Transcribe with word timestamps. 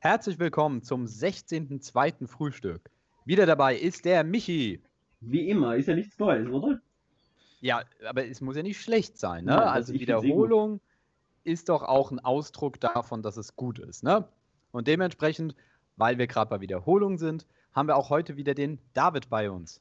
Herzlich 0.00 0.38
willkommen 0.38 0.84
zum 0.84 1.06
16.02. 1.06 2.28
Frühstück. 2.28 2.88
Wieder 3.24 3.46
dabei 3.46 3.76
ist 3.76 4.04
der 4.04 4.22
Michi. 4.22 4.80
Wie 5.20 5.50
immer, 5.50 5.74
ist 5.74 5.88
ja 5.88 5.96
nichts 5.96 6.16
Neues, 6.20 6.48
oder? 6.48 6.80
Ja, 7.60 7.82
aber 8.08 8.24
es 8.24 8.40
muss 8.40 8.54
ja 8.54 8.62
nicht 8.62 8.80
schlecht 8.80 9.18
sein. 9.18 9.44
Ne? 9.44 9.56
Nein, 9.56 9.66
also 9.66 9.92
Wiederholung 9.92 10.80
ist 11.42 11.68
doch 11.68 11.82
auch 11.82 12.12
ein 12.12 12.20
Ausdruck 12.20 12.78
davon, 12.78 13.22
dass 13.24 13.36
es 13.36 13.56
gut 13.56 13.80
ist. 13.80 14.04
Ne? 14.04 14.28
Und 14.70 14.86
dementsprechend, 14.86 15.56
weil 15.96 16.16
wir 16.16 16.28
gerade 16.28 16.48
bei 16.48 16.60
Wiederholung 16.60 17.18
sind, 17.18 17.44
haben 17.72 17.88
wir 17.88 17.96
auch 17.96 18.08
heute 18.08 18.36
wieder 18.36 18.54
den 18.54 18.78
David 18.94 19.28
bei 19.28 19.50
uns. 19.50 19.80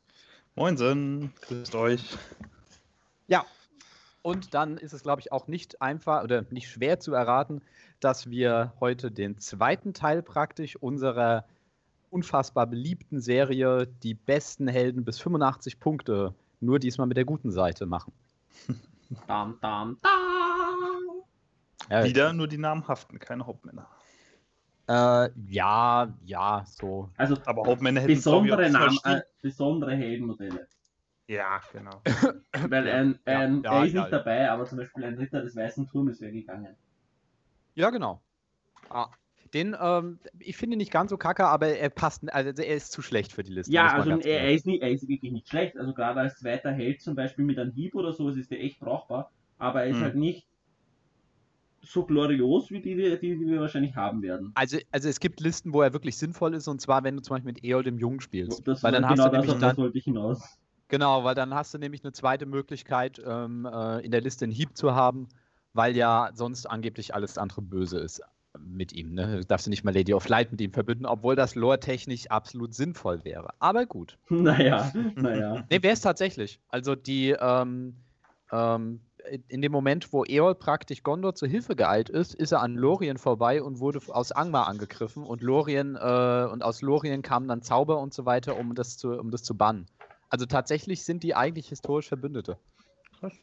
Moinsen, 0.56 1.32
grüßt 1.42 1.76
euch. 1.76 2.18
Ja, 3.28 3.46
und 4.22 4.54
dann 4.54 4.78
ist 4.78 4.94
es, 4.94 5.04
glaube 5.04 5.22
ich, 5.22 5.32
auch 5.32 5.48
nicht 5.48 5.82
einfach 5.82 6.24
oder 6.24 6.46
nicht 6.50 6.70
schwer 6.70 7.00
zu 7.00 7.14
erraten, 7.14 7.62
dass 8.00 8.30
wir 8.30 8.74
heute 8.80 9.12
den 9.12 9.38
zweiten 9.38 9.94
Teil 9.94 10.22
praktisch 10.22 10.76
unserer 10.76 11.46
unfassbar 12.10 12.68
beliebten 12.68 13.20
Serie 13.20 13.88
Die 14.04 14.14
besten 14.14 14.68
Helden 14.68 15.04
bis 15.04 15.20
85 15.20 15.80
Punkte 15.80 16.34
nur 16.60 16.80
diesmal 16.80 17.08
mit 17.08 17.18
der 17.18 17.26
guten 17.26 17.52
Seite 17.52 17.86
machen. 17.86 18.14
Dam, 19.28 19.58
dam, 19.62 19.98
dam. 20.02 21.24
Ja, 21.90 22.04
Wieder 22.04 22.34
nur 22.34 22.48
die 22.48 22.58
namhaften, 22.58 23.20
keine 23.20 23.46
Hauptmänner. 23.46 23.88
Äh, 24.90 25.30
ja, 25.50 26.14
ja, 26.26 26.66
so. 26.66 27.10
Also 27.16 27.38
Aber 27.46 27.66
Hauptmänner 27.66 28.02
hätten 28.02 28.16
besondere, 28.16 28.70
Namen, 28.70 28.98
äh, 29.06 29.22
besondere 29.42 29.96
Heldenmodelle. 29.96 30.68
Ja, 31.28 31.62
genau. 31.72 32.02
Weil 32.70 32.88
ein, 32.88 33.20
ja, 33.26 33.40
ein, 33.40 33.64
ja, 33.64 33.80
er 33.80 33.86
ist 33.86 33.94
ja. 33.94 34.02
nicht 34.02 34.14
dabei, 34.14 34.50
aber 34.50 34.66
zum 34.66 34.78
Beispiel 34.78 35.04
ein 35.04 35.16
Ritter 35.16 35.42
des 35.42 35.56
Weißen 35.56 35.88
Turmes 35.88 36.22
wäre 36.22 36.32
gegangen. 36.32 36.76
Ja, 37.76 37.90
genau. 37.90 38.22
Ah, 38.90 39.10
den, 39.54 39.76
ähm, 39.80 40.20
ich 40.40 40.58
finde 40.58 40.76
ihn 40.76 40.80
nicht 40.80 40.92
ganz 40.92 41.10
so 41.10 41.18
kacke, 41.18 41.46
aber 41.46 41.68
er 41.68 41.90
passt, 41.90 42.32
also 42.34 42.62
er 42.62 42.76
ist 42.76 42.92
zu 42.92 43.02
schlecht 43.02 43.32
für 43.32 43.44
die 43.44 43.52
Liste. 43.54 43.74
Ja, 43.74 43.94
also 43.94 44.12
er, 44.12 44.26
er, 44.26 44.52
ist 44.52 44.66
nicht, 44.66 44.82
er 44.82 44.92
ist 44.92 45.08
wirklich 45.08 45.32
nicht 45.32 45.48
schlecht. 45.48 45.78
Also 45.78 45.94
gerade 45.94 46.20
als 46.22 46.40
zweiter 46.40 46.72
Held 46.72 47.02
zum 47.02 47.16
Beispiel 47.16 47.46
mit 47.46 47.60
einem 47.60 47.72
Hieb 47.72 47.96
oder 47.96 48.14
sowas 48.14 48.38
ist 48.38 48.52
der 48.52 48.64
echt 48.64 48.80
brauchbar. 48.80 49.32
Aber 49.60 49.84
er 49.84 49.90
ist 49.90 49.98
Hm. 49.98 50.04
halt 50.04 50.16
nicht 50.16 50.48
so 51.82 52.06
glorios 52.06 52.70
wie 52.72 52.82
die, 52.82 52.96
die, 52.96 53.18
die 53.20 53.48
wir 53.48 53.62
wahrscheinlich 53.62 53.96
haben 53.96 54.22
werden. 54.22 54.52
Also, 54.56 54.78
also 54.92 55.08
es 55.08 55.20
gibt 55.20 55.40
Listen, 55.40 55.74
wo 55.74 55.82
er 55.82 55.94
wirklich 55.94 56.18
sinnvoll 56.18 56.54
ist, 56.54 56.68
und 56.68 56.82
zwar, 56.82 57.04
wenn 57.04 57.16
du 57.16 57.22
zum 57.22 57.36
Beispiel 57.36 57.54
mit 57.54 57.64
Eol 57.64 57.84
dem 57.84 57.98
Jungen 57.98 58.20
spielst. 58.20 58.68
Das 58.68 58.84
weil 58.84 58.92
dann 58.92 59.04
war 59.04 59.12
hast 59.12 59.20
genau 59.20 59.30
du 59.30 59.38
nämlich 59.38 59.48
das, 59.48 59.56
auf 59.56 59.62
das 59.62 59.70
dann, 59.72 59.78
wollte 59.78 59.98
ich 59.98 60.04
hinaus. 60.04 60.60
Genau, 60.88 61.24
weil 61.24 61.36
dann 61.36 61.54
hast 61.54 61.74
du 61.74 61.78
nämlich 61.78 62.04
eine 62.04 62.14
zweite 62.14 62.46
Möglichkeit, 62.46 63.22
ähm, 63.26 63.66
äh, 63.66 64.06
in 64.06 64.12
der 64.12 64.22
Liste 64.22 64.46
einen 64.46 64.52
Hieb 64.52 64.76
zu 64.76 64.96
haben, 64.96 65.28
weil 65.74 65.96
ja 65.96 66.32
sonst 66.34 66.66
angeblich 66.66 67.14
alles 67.14 67.38
andere 67.38 67.62
böse 67.62 68.00
ist 68.00 68.22
mit 68.60 68.94
ihm. 68.94 69.14
Ne? 69.14 69.38
Du 69.38 69.46
darfst 69.46 69.66
du 69.68 69.70
nicht 69.70 69.84
mal 69.84 69.94
Lady 69.94 70.14
of 70.14 70.28
Light 70.28 70.52
mit 70.52 70.62
ihm 70.62 70.72
verbünden, 70.72 71.06
obwohl 71.06 71.36
das 71.36 71.56
lore-technisch 71.56 72.28
absolut 72.28 72.74
sinnvoll 72.74 73.24
wäre. 73.24 73.50
Aber 73.60 73.86
gut. 73.86 74.18
Naja, 74.30 74.92
naja. 75.16 75.66
Ne, 75.70 75.84
wäre 75.84 75.94
es 75.94 76.02
tatsächlich. 76.02 76.60
Also 76.70 76.96
die, 76.96 77.36
ähm, 77.40 77.96
ähm, 78.52 79.02
in 79.48 79.62
dem 79.62 79.72
Moment, 79.72 80.14
wo 80.14 80.24
Eol 80.26 80.56
praktisch 80.56 81.04
Gondor 81.04 81.36
zur 81.36 81.48
Hilfe 81.48 81.76
geeilt 81.76 82.10
ist, 82.10 82.34
ist 82.34 82.54
er 82.54 82.62
an 82.62 82.76
Lorien 82.76 83.18
vorbei 83.18 83.62
und 83.62 83.80
wurde 83.80 84.00
aus 84.08 84.32
Angmar 84.32 84.68
angegriffen 84.68 85.24
und 85.24 85.42
Lorien, 85.42 85.96
äh, 85.96 86.48
und 86.52 86.64
aus 86.64 86.82
Lorien 86.82 87.22
kamen 87.22 87.48
dann 87.48 87.62
Zauber 87.62 88.00
und 88.00 88.14
so 88.14 88.26
weiter, 88.26 88.58
um 88.58 88.74
das 88.74 88.98
zu, 88.98 89.12
um 89.20 89.32
das 89.32 89.44
zu 89.44 89.56
bannen. 89.58 89.88
Also 90.30 90.46
tatsächlich 90.46 91.04
sind 91.04 91.24
die 91.24 91.36
eigentlich 91.36 91.70
historisch 91.70 92.08
Verbündete. 92.08 92.58
Krass. 93.20 93.34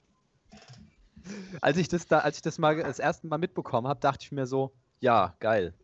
Als 1.60 1.78
ich 1.78 1.88
das 1.88 2.06
da, 2.06 2.18
als 2.18 2.36
ich 2.36 2.42
das 2.42 2.58
mal 2.58 2.76
das 2.76 2.98
erste 2.98 3.26
Mal 3.26 3.38
mitbekommen 3.38 3.88
habe, 3.88 4.00
dachte 4.00 4.24
ich 4.24 4.32
mir 4.32 4.46
so, 4.46 4.72
ja, 5.00 5.34
geil. 5.40 5.74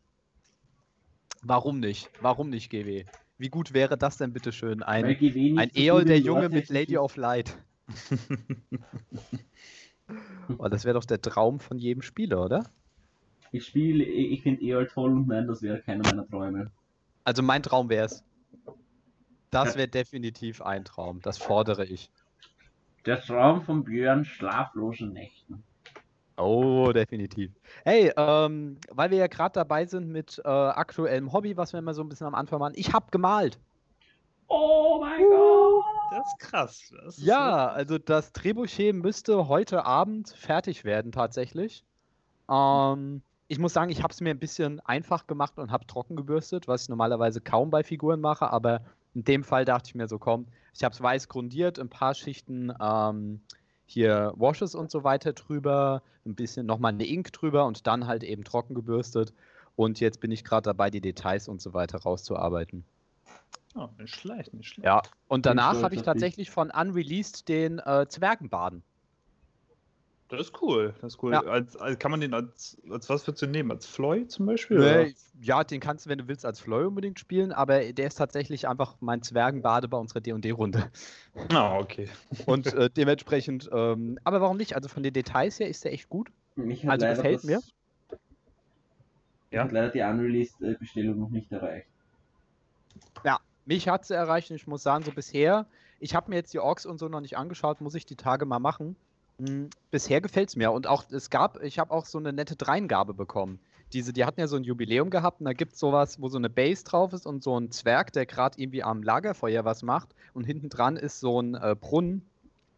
Warum 1.42 1.80
nicht? 1.80 2.10
Warum 2.20 2.50
nicht, 2.50 2.70
GW? 2.70 3.06
Wie 3.38 3.48
gut 3.48 3.72
wäre 3.72 3.96
das 3.96 4.18
denn 4.18 4.34
bitteschön? 4.34 4.80
Weil 4.80 5.04
Ein, 5.04 5.58
ein 5.58 5.70
so 5.72 5.80
Eol, 5.80 6.04
der 6.04 6.18
Junge 6.18 6.50
mit 6.50 6.68
Lady 6.68 6.98
of 6.98 7.16
Light. 7.16 7.56
oh, 10.58 10.68
das 10.68 10.84
wäre 10.84 10.94
doch 10.94 11.06
der 11.06 11.22
Traum 11.22 11.58
von 11.58 11.78
jedem 11.78 12.02
Spieler, 12.02 12.44
oder? 12.44 12.70
Ich 13.52 13.66
spiele, 13.66 14.04
ich 14.04 14.42
finde 14.42 14.62
Eol 14.62 14.86
toll 14.86 15.12
und 15.12 15.26
nein, 15.26 15.46
das 15.46 15.62
wäre 15.62 15.80
keiner 15.80 16.04
meiner 16.04 16.28
Träume. 16.28 16.70
Also 17.24 17.42
mein 17.42 17.62
Traum 17.62 17.88
wäre 17.88 18.06
es. 18.06 18.24
Das 19.50 19.76
wäre 19.76 19.88
definitiv 19.88 20.62
ein 20.62 20.84
Traum. 20.84 21.20
Das 21.22 21.38
fordere 21.38 21.84
ich. 21.84 22.10
Der 23.06 23.20
Traum 23.20 23.62
von 23.62 23.84
Björn 23.84 24.24
schlaflosen 24.24 25.12
Nächten. 25.12 25.62
Oh, 26.36 26.90
definitiv. 26.92 27.50
Hey, 27.84 28.12
ähm, 28.16 28.78
weil 28.90 29.10
wir 29.10 29.18
ja 29.18 29.26
gerade 29.26 29.52
dabei 29.52 29.84
sind 29.84 30.08
mit 30.08 30.40
äh, 30.44 30.48
aktuellem 30.48 31.32
Hobby, 31.32 31.56
was 31.56 31.72
wir 31.72 31.78
immer 31.78 31.94
so 31.94 32.02
ein 32.02 32.08
bisschen 32.08 32.26
am 32.26 32.34
Anfang 32.34 32.58
machen. 32.60 32.74
Ich 32.76 32.92
habe 32.92 33.06
gemalt. 33.10 33.58
Oh 34.48 34.98
mein 35.00 35.20
Gott! 35.20 35.84
Das 36.10 36.26
ist 36.26 36.38
krass. 36.38 36.92
Das 37.04 37.18
ist 37.18 37.24
Ja, 37.24 37.68
also 37.68 37.98
das 37.98 38.32
Trebuchet 38.32 38.94
müsste 38.94 39.48
heute 39.48 39.84
Abend 39.84 40.30
fertig 40.30 40.84
werden 40.84 41.12
tatsächlich. 41.12 41.84
Ähm, 42.50 43.22
ich 43.48 43.58
muss 43.58 43.72
sagen, 43.72 43.90
ich 43.90 44.02
habe 44.02 44.12
es 44.12 44.20
mir 44.20 44.30
ein 44.30 44.38
bisschen 44.38 44.80
einfach 44.80 45.26
gemacht 45.26 45.58
und 45.58 45.70
habe 45.70 45.86
trocken 45.86 46.16
gebürstet, 46.16 46.68
was 46.68 46.82
ich 46.82 46.88
normalerweise 46.88 47.40
kaum 47.40 47.70
bei 47.70 47.84
Figuren 47.84 48.20
mache, 48.20 48.50
aber 48.50 48.80
in 49.14 49.24
dem 49.24 49.44
Fall 49.44 49.64
dachte 49.64 49.88
ich 49.88 49.94
mir 49.94 50.08
so, 50.08 50.18
komm, 50.18 50.46
ich 50.74 50.84
habe 50.84 50.94
es 50.94 51.00
weiß 51.00 51.28
grundiert, 51.28 51.78
ein 51.78 51.88
paar 51.88 52.14
Schichten 52.14 52.72
ähm, 52.80 53.40
hier 53.86 54.32
Washes 54.36 54.74
und 54.74 54.90
so 54.90 55.02
weiter 55.04 55.32
drüber, 55.32 56.02
ein 56.24 56.34
bisschen 56.34 56.66
nochmal 56.66 56.92
eine 56.92 57.06
Ink 57.06 57.32
drüber 57.32 57.66
und 57.66 57.86
dann 57.86 58.06
halt 58.06 58.22
eben 58.22 58.44
trocken 58.44 58.74
gebürstet. 58.74 59.32
Und 59.76 60.00
jetzt 60.00 60.20
bin 60.20 60.30
ich 60.30 60.44
gerade 60.44 60.62
dabei, 60.62 60.90
die 60.90 61.00
Details 61.00 61.48
und 61.48 61.60
so 61.60 61.72
weiter 61.72 61.98
rauszuarbeiten. 61.98 62.84
Oh, 63.74 63.88
nicht 63.98 64.14
schlecht, 64.14 64.52
nicht 64.52 64.68
schlecht. 64.68 64.84
Ja, 64.84 65.02
und 65.28 65.46
danach 65.46 65.82
habe 65.82 65.94
ich 65.94 66.02
tatsächlich 66.02 66.50
von 66.50 66.70
Unreleased 66.70 67.48
den 67.48 67.78
äh, 67.78 68.06
Zwergenbaden. 68.08 68.82
Das 70.30 70.40
ist 70.40 70.62
cool. 70.62 70.94
Das 71.00 71.14
ist 71.14 71.22
cool. 71.22 71.32
Ja. 71.32 71.40
Als, 71.40 71.76
als, 71.76 71.98
kann 71.98 72.12
man 72.12 72.20
den 72.20 72.34
als, 72.34 72.80
als 72.88 73.08
was 73.08 73.24
du 73.24 73.32
den 73.32 73.50
nehmen? 73.50 73.72
Als 73.72 73.86
Floy 73.86 74.28
zum 74.28 74.46
Beispiel? 74.46 74.78
Nee, 74.78 75.14
ja, 75.42 75.64
den 75.64 75.80
kannst 75.80 76.06
du, 76.06 76.10
wenn 76.10 76.18
du 76.18 76.28
willst, 76.28 76.46
als 76.46 76.60
Floy 76.60 76.84
unbedingt 76.84 77.18
spielen, 77.18 77.50
aber 77.50 77.92
der 77.92 78.06
ist 78.06 78.14
tatsächlich 78.14 78.68
einfach 78.68 78.94
mein 79.00 79.22
Zwergenbade 79.22 79.88
bei 79.88 79.96
unserer 79.96 80.20
D&D-Runde. 80.20 80.90
Ah, 81.52 81.78
okay. 81.78 82.08
Und 82.46 82.72
äh, 82.72 82.88
dementsprechend, 82.96 83.68
ähm, 83.72 84.18
aber 84.22 84.40
warum 84.40 84.56
nicht? 84.56 84.76
Also 84.76 84.88
von 84.88 85.02
den 85.02 85.12
Details 85.12 85.58
her 85.58 85.68
ist 85.68 85.84
der 85.84 85.92
echt 85.92 86.08
gut. 86.08 86.30
Mich 86.54 86.84
hat 86.84 86.92
Also 86.92 87.06
leider 87.06 87.16
gefällt 87.16 87.36
das, 87.36 87.44
mir. 87.44 87.60
Ja. 89.50 89.64
hat 89.64 89.72
leider 89.72 89.88
die 89.88 90.00
Unreleased-Bestellung 90.00 91.18
noch 91.18 91.30
nicht 91.30 91.50
erreicht. 91.50 91.88
Ja, 93.24 93.40
mich 93.66 93.88
hat 93.88 94.04
sie 94.04 94.14
erreicht 94.14 94.50
und 94.50 94.56
ich 94.56 94.68
muss 94.68 94.84
sagen, 94.84 95.04
so 95.04 95.10
bisher, 95.10 95.66
ich 95.98 96.14
habe 96.14 96.30
mir 96.30 96.36
jetzt 96.36 96.54
die 96.54 96.60
Orks 96.60 96.86
und 96.86 96.98
so 96.98 97.08
noch 97.08 97.20
nicht 97.20 97.36
angeschaut, 97.36 97.80
muss 97.80 97.96
ich 97.96 98.06
die 98.06 98.16
Tage 98.16 98.46
mal 98.46 98.60
machen. 98.60 98.94
Hm, 99.40 99.70
bisher 99.90 100.20
gefällt 100.20 100.50
es 100.50 100.56
mir. 100.56 100.70
Und 100.72 100.86
auch, 100.86 101.04
es 101.10 101.30
gab, 101.30 101.62
ich 101.62 101.78
habe 101.78 101.92
auch 101.92 102.04
so 102.04 102.18
eine 102.18 102.32
nette 102.32 102.56
Dreingabe 102.56 103.14
bekommen. 103.14 103.58
Diese, 103.92 104.12
die 104.12 104.24
hatten 104.24 104.38
ja 104.38 104.46
so 104.46 104.56
ein 104.56 104.64
Jubiläum 104.64 105.10
gehabt 105.10 105.40
und 105.40 105.46
da 105.46 105.52
gibt 105.52 105.72
es 105.72 105.80
sowas, 105.80 106.20
wo 106.20 106.28
so 106.28 106.38
eine 106.38 106.50
Base 106.50 106.84
drauf 106.84 107.12
ist 107.12 107.26
und 107.26 107.42
so 107.42 107.58
ein 107.58 107.70
Zwerg, 107.72 108.12
der 108.12 108.24
gerade 108.26 108.60
irgendwie 108.60 108.84
am 108.84 109.02
Lagerfeuer 109.02 109.64
was 109.64 109.82
macht 109.82 110.14
und 110.32 110.44
hinten 110.44 110.68
dran 110.68 110.96
ist 110.96 111.18
so 111.18 111.40
ein 111.40 111.54
äh, 111.54 111.74
Brunnen 111.74 112.22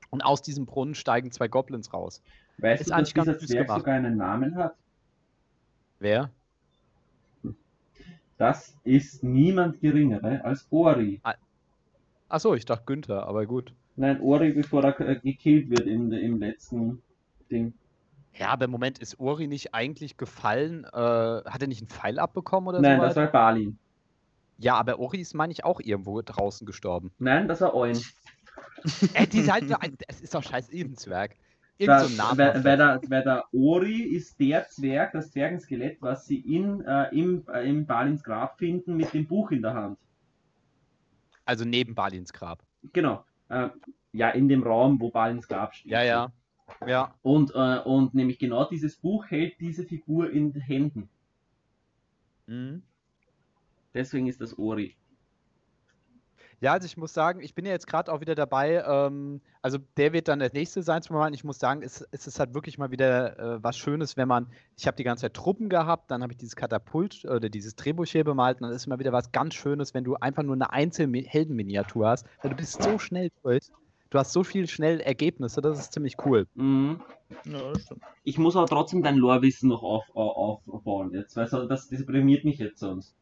und 0.09 0.23
aus 0.23 0.41
diesem 0.41 0.65
Brunnen 0.65 0.95
steigen 0.95 1.31
zwei 1.31 1.49
Goblins 1.49 1.93
raus. 1.93 2.23
Weißt 2.59 2.81
Ist 2.81 2.87
du, 2.87 2.91
dass 2.93 2.99
eigentlich 2.99 3.15
ganz 3.15 3.27
dieser 3.27 3.47
Zwerg 3.47 3.67
gemacht. 3.67 3.81
sogar 3.81 3.95
einen 3.95 4.17
Namen 4.17 4.55
hat? 4.57 4.75
Wer? 5.99 6.31
Das 8.39 8.75
ist 8.85 9.23
niemand 9.23 9.81
geringere 9.81 10.43
als 10.45 10.67
Ori. 10.71 11.21
Achso, 12.29 12.55
ich 12.55 12.65
dachte 12.65 12.85
Günther, 12.87 13.27
aber 13.27 13.45
gut. 13.45 13.75
Nein, 13.97 14.21
Ori, 14.21 14.53
bevor 14.53 14.85
er 14.85 15.01
äh, 15.01 15.21
gekillt 15.21 15.71
wird 15.71 15.87
im, 15.87 16.13
im 16.13 16.39
letzten 16.39 17.03
Ding. 17.51 17.75
Ja, 18.35 18.49
aber 18.49 18.65
im 18.65 18.71
Moment 18.71 18.99
ist 18.99 19.19
Uri 19.21 19.47
nicht 19.47 19.75
eigentlich 19.75 20.17
gefallen. 20.17 20.85
Äh, 20.85 20.89
hat 20.97 21.61
er 21.61 21.69
nicht 21.69 21.81
einen 21.83 21.89
Pfeil 21.89 22.19
abbekommen 22.19 22.69
oder 22.69 22.81
Nein, 22.81 22.97
sowas? 22.99 23.15
das 23.15 23.17
war 23.17 23.33
Balin. 23.33 23.79
Ja, 24.59 24.77
aber 24.77 24.99
Uri 24.99 25.21
ist, 25.21 25.35
meine 25.35 25.53
ich, 25.53 25.65
auch 25.65 25.81
irgendwo 25.81 26.23
draußen 26.23 26.67
gestorben. 26.67 27.13
Nein, 27.19 27.49
das 27.49 27.61
war 27.61 27.75
Oin. 27.75 27.99
Ey, 29.15 29.27
die 29.29 29.41
ist 29.41 29.51
halt 29.51 29.69
nur 29.69 29.83
ein, 29.83 29.97
es 30.09 30.21
ist 30.21 30.35
doch 30.35 30.43
scheiß 30.43 30.71
Ebenzwerg. 30.71 31.37
Irgend 31.79 31.99
so 31.99 32.05
Das, 32.05 32.13
ein 32.13 32.17
Name. 32.17 32.39
weil, 32.39 32.65
weil, 32.65 32.77
der, 32.77 33.01
weil 33.09 33.23
der 33.25 33.45
Ori 33.53 34.03
ist 34.03 34.39
der 34.41 34.67
Zwerg, 34.69 35.13
das 35.13 35.31
Zwergenskelett, 35.33 36.01
was 36.01 36.27
sie 36.27 36.39
in, 36.41 36.81
äh, 36.83 37.09
im, 37.15 37.45
äh, 37.49 37.69
im 37.69 37.87
Balins 37.87 38.23
Grab 38.23 38.59
finden 38.59 38.97
mit 38.97 39.13
dem 39.13 39.27
Buch 39.27 39.51
in 39.51 39.63
der 39.63 39.75
Hand. 39.75 39.99
Also 41.45 41.65
neben 41.65 41.95
Balins 41.95 42.33
Grab. 42.33 42.65
Genau. 42.93 43.25
Äh, 43.53 43.69
ja, 44.13 44.31
in 44.31 44.49
dem 44.49 44.63
Raum, 44.63 44.99
wo 45.01 45.11
Balins 45.11 45.47
Grab 45.47 45.75
steht. 45.75 45.93
Ja, 45.93 46.03
ja. 46.03 46.33
Ja. 46.87 47.15
Und, 47.23 47.53
äh, 47.55 47.81
und 47.81 48.15
nämlich 48.15 48.39
genau 48.39 48.65
dieses 48.65 48.97
Buch 48.97 49.27
hält 49.27 49.61
diese 49.61 49.85
Figur 49.85 50.31
in 50.31 50.53
den 50.53 50.63
Händen. 50.63 51.09
Mhm. 52.47 52.83
Deswegen 53.95 54.27
ist 54.27 54.41
das 54.41 54.59
Ori. 54.59 54.97
Ja, 56.63 56.75
also 56.75 56.87
ich 56.87 56.97
muss 56.97 57.13
sagen, 57.13 57.41
ich 57.41 57.57
bin 57.57 57.65
ja 57.65 57.73
jetzt 57.73 57.89
gerade 57.89 58.13
auch 58.13 58.21
wieder 58.21 58.37
dabei. 58.37 58.85
Ähm, 58.87 59.41
also 59.63 59.79
der 59.97 60.13
wird 60.13 60.29
dann 60.29 60.39
der 60.39 60.53
nächste 60.53 60.85
sein 60.85 61.03
zum 61.03 61.17
Moment. 61.17 61.35
Ich 61.35 61.43
muss 61.43 61.59
sagen, 61.59 61.83
es, 61.83 62.07
es 62.13 62.29
ist 62.29 62.39
halt 62.39 62.55
wirklich 62.55 62.79
mal 62.79 62.93
wieder 62.93 63.37
äh, 63.57 63.65
was 63.65 63.77
Schönes, 63.77 64.17
wenn 64.17 64.29
man, 64.29 64.47
ich 64.77 64.87
habe 64.87 64.97
die 64.97 65.03
ganze 65.03 65.23
Zeit 65.23 65.35
Truppen 65.35 65.69
gehabt, 65.69 66.13
dann 66.13 66.23
habe 66.23 66.33
ich 66.33 66.39
dieses 66.39 66.55
Katapult 66.55 67.25
oder 67.25 67.49
dieses 67.49 67.75
Drehbuch 67.75 68.07
hier 68.07 68.23
bemalt 68.23 68.61
und 68.61 68.69
dann 68.69 68.77
ist 68.77 68.87
mal 68.87 69.01
wieder 69.01 69.13
was 69.13 69.33
ganz 69.33 69.55
Schönes, 69.55 69.93
wenn 69.93 70.05
du 70.05 70.15
einfach 70.15 70.45
nur 70.45 70.55
eine 70.55 70.73
einzelne 70.73 71.19
Heldenminiatur 71.19 72.07
hast, 72.07 72.27
weil 72.43 72.53
du 72.53 72.57
bist 72.57 72.81
so 72.81 72.97
schnell 72.97 73.31
durch. 73.43 73.69
Du 74.11 74.19
hast 74.21 74.33
so 74.33 74.45
viel 74.45 74.69
schnell 74.69 75.01
Ergebnisse, 75.01 75.63
das 75.63 75.81
ist 75.81 75.93
ziemlich 75.93 76.15
cool. 76.25 76.47
Mhm. 76.55 77.01
Ja, 77.45 77.73
das 77.73 77.83
stimmt. 77.83 78.03
Ich 78.23 78.39
muss 78.39 78.55
aber 78.55 78.69
trotzdem 78.69 79.03
dein 79.03 79.17
Lore-Wissen 79.17 79.69
noch 79.69 79.83
auf, 79.83 80.05
auf, 80.15 80.61
aufbauen 80.69 81.13
jetzt, 81.13 81.35
weil 81.35 81.49
so, 81.49 81.67
das 81.67 81.89
deprimiert 81.89 82.45
mich 82.45 82.59
jetzt 82.59 82.79
sonst. 82.79 83.17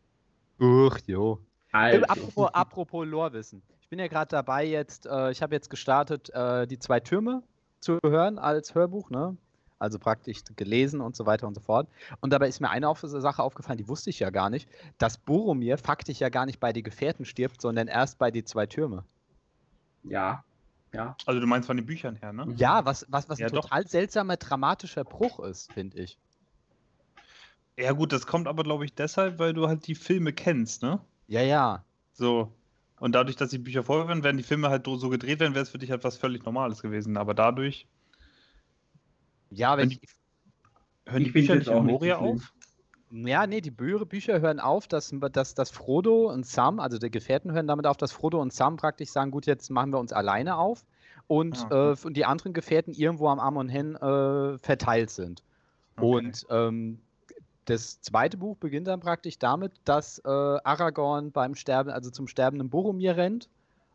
Uch, 0.58 0.98
jo. 1.06 1.38
Also. 1.72 2.04
apropos, 2.06 2.54
apropos 2.54 3.06
Lore-Wissen. 3.06 3.62
Ich 3.80 3.88
bin 3.88 3.98
ja 3.98 4.08
gerade 4.08 4.28
dabei 4.28 4.64
jetzt, 4.64 5.06
äh, 5.06 5.30
ich 5.30 5.42
habe 5.42 5.54
jetzt 5.54 5.70
gestartet, 5.70 6.30
äh, 6.30 6.66
die 6.66 6.78
zwei 6.78 7.00
Türme 7.00 7.42
zu 7.80 7.98
hören 8.04 8.38
als 8.38 8.74
Hörbuch, 8.74 9.10
ne? 9.10 9.36
Also 9.78 9.98
praktisch 9.98 10.42
gelesen 10.56 11.00
und 11.00 11.16
so 11.16 11.24
weiter 11.24 11.46
und 11.46 11.54
so 11.54 11.60
fort. 11.60 11.88
Und 12.20 12.32
dabei 12.32 12.48
ist 12.48 12.60
mir 12.60 12.68
eine 12.68 12.94
Sache 12.94 13.42
aufgefallen, 13.42 13.78
die 13.78 13.88
wusste 13.88 14.10
ich 14.10 14.20
ja 14.20 14.28
gar 14.28 14.50
nicht, 14.50 14.68
dass 14.98 15.16
Boromir 15.16 15.78
faktisch 15.78 16.18
ja 16.20 16.28
gar 16.28 16.44
nicht 16.44 16.60
bei 16.60 16.72
die 16.74 16.82
Gefährten 16.82 17.24
stirbt, 17.24 17.62
sondern 17.62 17.88
erst 17.88 18.18
bei 18.18 18.30
die 18.30 18.44
zwei 18.44 18.66
Türme. 18.66 19.04
Ja. 20.04 20.44
Ja. 20.92 21.16
Also 21.24 21.40
du 21.40 21.46
meinst 21.46 21.66
von 21.66 21.76
den 21.76 21.86
Büchern 21.86 22.16
her, 22.16 22.32
ne? 22.32 22.52
Ja, 22.56 22.84
was, 22.84 23.06
was, 23.08 23.28
was 23.28 23.38
Ja, 23.38 23.46
ein 23.46 23.52
doch. 23.52 23.62
total 23.62 23.86
seltsamer, 23.86 24.36
dramatischer 24.36 25.04
Bruch 25.04 25.40
ist, 25.40 25.72
finde 25.72 25.98
ich. 26.00 26.18
Ja 27.78 27.92
gut, 27.92 28.12
das 28.12 28.26
kommt 28.26 28.48
aber 28.48 28.64
glaube 28.64 28.84
ich 28.84 28.94
deshalb, 28.94 29.38
weil 29.38 29.54
du 29.54 29.66
halt 29.66 29.86
die 29.86 29.94
Filme 29.94 30.32
kennst, 30.32 30.82
ne? 30.82 31.00
Ja, 31.30 31.42
ja. 31.42 31.84
So. 32.12 32.52
Und 32.98 33.14
dadurch, 33.14 33.36
dass 33.36 33.50
die 33.50 33.58
Bücher 33.58 33.84
vorher 33.84 34.08
werden, 34.08 34.24
werden 34.24 34.36
die 34.36 34.42
Filme 34.42 34.68
halt 34.68 34.84
so 34.84 35.08
gedreht 35.08 35.38
werden, 35.38 35.54
wäre 35.54 35.62
es 35.62 35.70
für 35.70 35.78
dich 35.78 35.92
halt 35.92 36.02
was 36.02 36.18
völlig 36.18 36.44
Normales 36.44 36.82
gewesen. 36.82 37.16
Aber 37.16 37.34
dadurch 37.34 37.86
Ja, 39.50 39.78
wenn 39.78 39.90
Wenn 39.90 39.90
ich, 39.92 40.00
hören 41.06 41.22
Ich 41.22 41.28
die 41.28 41.32
Bücher 41.32 41.54
nicht 41.54 41.68
auch 41.68 41.84
Moria 41.84 42.16
auf. 42.16 42.52
Ja, 43.12 43.46
nee, 43.46 43.60
die 43.60 43.70
Bü 43.70 44.04
Bücher 44.04 44.40
hören 44.40 44.58
auf, 44.58 44.88
dass, 44.88 45.14
dass, 45.32 45.54
dass 45.54 45.70
Frodo 45.70 46.32
und 46.32 46.46
Sam, 46.46 46.80
also 46.80 46.98
die 46.98 47.10
Gefährten 47.10 47.52
hören 47.52 47.68
damit 47.68 47.86
auf, 47.86 47.96
dass 47.96 48.10
Frodo 48.10 48.42
und 48.42 48.52
Sam 48.52 48.76
praktisch 48.76 49.10
sagen, 49.10 49.30
gut, 49.30 49.46
jetzt 49.46 49.70
machen 49.70 49.92
wir 49.92 49.98
uns 50.00 50.12
alleine 50.12 50.56
auf 50.56 50.84
und, 51.28 51.64
Ah, 51.70 51.92
äh, 51.92 51.96
und 52.06 52.16
die 52.16 52.24
anderen 52.24 52.52
Gefährten 52.52 52.92
irgendwo 52.92 53.28
am 53.28 53.38
Amon 53.38 53.68
Hen 53.68 53.94
äh, 53.94 54.58
verteilt 54.58 55.10
sind. 55.10 55.44
Okay. 55.96 56.06
Und 56.06 56.46
ähm, 56.50 57.00
das 57.70 58.00
zweite 58.00 58.36
Buch 58.36 58.56
beginnt 58.56 58.86
dann 58.88 59.00
praktisch 59.00 59.38
damit, 59.38 59.72
dass 59.84 60.18
äh, 60.18 60.28
Aragorn 60.28 61.32
beim 61.32 61.54
Sterben, 61.54 61.90
also 61.90 62.10
zum 62.10 62.26
sterbenden 62.26 62.68
Boromir 62.70 63.16
rennt 63.16 63.48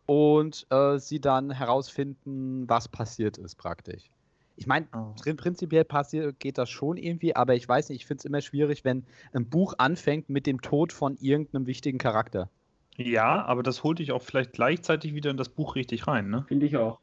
und 0.05 0.65
äh, 0.69 0.97
sie 0.97 1.19
dann 1.19 1.51
herausfinden, 1.51 2.69
was 2.69 2.87
passiert 2.87 3.37
ist 3.37 3.55
praktisch. 3.55 4.09
Ich 4.55 4.67
meine, 4.67 4.87
Oh. 4.93 5.13
Prin- 5.21 5.35
Prinzipiell 5.35 5.83
passiert, 5.83 6.39
geht 6.39 6.57
das 6.57 6.69
schon 6.69 6.97
irgendwie, 6.97 7.35
aber 7.35 7.55
ich 7.55 7.67
weiß 7.67 7.89
nicht, 7.89 8.01
ich 8.01 8.05
finde 8.05 8.19
es 8.21 8.25
immer 8.25 8.41
schwierig, 8.41 8.85
wenn 8.85 9.05
ein 9.33 9.49
Buch 9.49 9.73
anfängt 9.77 10.29
mit 10.29 10.47
dem 10.47 10.61
Tod 10.61 10.93
von 10.93 11.17
irgendeinem 11.17 11.65
wichtigen 11.67 11.97
Charakter. 11.97 12.49
Ja, 12.97 13.43
aber 13.43 13.63
das 13.63 13.83
holt 13.83 13.99
dich 13.99 14.13
auch 14.13 14.21
vielleicht 14.21 14.53
gleichzeitig 14.53 15.13
wieder 15.13 15.29
in 15.31 15.37
das 15.37 15.49
Buch 15.49 15.75
richtig 15.75 16.07
rein, 16.07 16.29
ne? 16.29 16.45
Finde 16.47 16.65
ich 16.65 16.77
auch. 16.77 16.99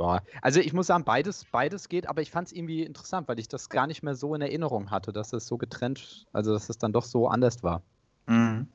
Ja, 0.00 0.22
also 0.42 0.60
ich 0.60 0.72
muss 0.72 0.86
sagen, 0.86 1.04
beides, 1.04 1.44
beides 1.50 1.88
geht, 1.88 2.08
aber 2.08 2.22
ich 2.22 2.30
fand 2.30 2.48
es 2.48 2.52
irgendwie 2.52 2.82
interessant, 2.82 3.28
weil 3.28 3.38
ich 3.38 3.48
das 3.48 3.68
gar 3.68 3.86
nicht 3.86 4.02
mehr 4.02 4.14
so 4.14 4.34
in 4.34 4.40
Erinnerung 4.40 4.90
hatte, 4.90 5.12
dass 5.12 5.32
es 5.32 5.46
so 5.46 5.58
getrennt, 5.58 6.26
also 6.32 6.52
dass 6.52 6.68
es 6.68 6.78
dann 6.78 6.92
doch 6.92 7.04
so 7.04 7.28
anders 7.28 7.62
war. 7.62 7.82
Mhm. 8.26 8.68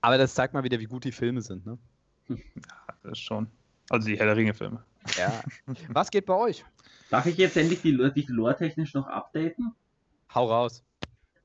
Aber 0.00 0.18
das 0.18 0.34
zeigt 0.34 0.54
mal 0.54 0.64
wieder, 0.64 0.78
wie 0.78 0.86
gut 0.86 1.04
die 1.04 1.12
Filme 1.12 1.42
sind, 1.42 1.66
ne? 1.66 1.78
Das 3.02 3.12
ist 3.12 3.18
schon. 3.20 3.46
Also 3.90 4.08
die 4.08 4.18
Herr 4.18 4.26
der 4.26 4.36
Ringe-Filme. 4.36 4.82
Ja. 5.16 5.40
Was 5.88 6.10
geht 6.10 6.26
bei 6.26 6.34
euch? 6.34 6.64
Darf 7.10 7.26
ich 7.26 7.36
jetzt 7.38 7.56
endlich 7.56 7.80
die, 7.80 7.96
die 8.14 8.26
lore-technisch 8.28 8.94
noch 8.94 9.06
updaten? 9.06 9.74
Hau 10.34 10.46
raus. 10.46 10.84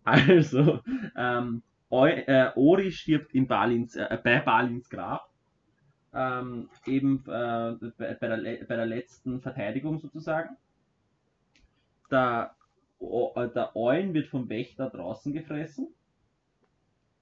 Also, 0.03 0.81
ähm, 1.15 1.63
äh, 1.89 2.49
Ori 2.55 2.91
stirbt 2.91 3.33
in 3.33 3.47
Balins, 3.47 3.95
äh, 3.95 4.17
bei 4.21 4.39
Balins 4.39 4.89
Grab. 4.89 5.29
Ähm, 6.13 6.69
eben 6.85 7.23
äh, 7.27 7.75
bei, 7.97 8.13
bei, 8.13 8.27
der, 8.27 8.65
bei 8.65 8.75
der 8.75 8.85
letzten 8.85 9.41
Verteidigung 9.41 9.99
sozusagen. 9.99 10.55
Der, 12.11 12.55
äh, 12.99 13.49
der 13.49 13.75
Eulen 13.75 14.13
wird 14.13 14.27
vom 14.27 14.49
Wächter 14.49 14.89
draußen 14.89 15.33
gefressen. 15.33 15.87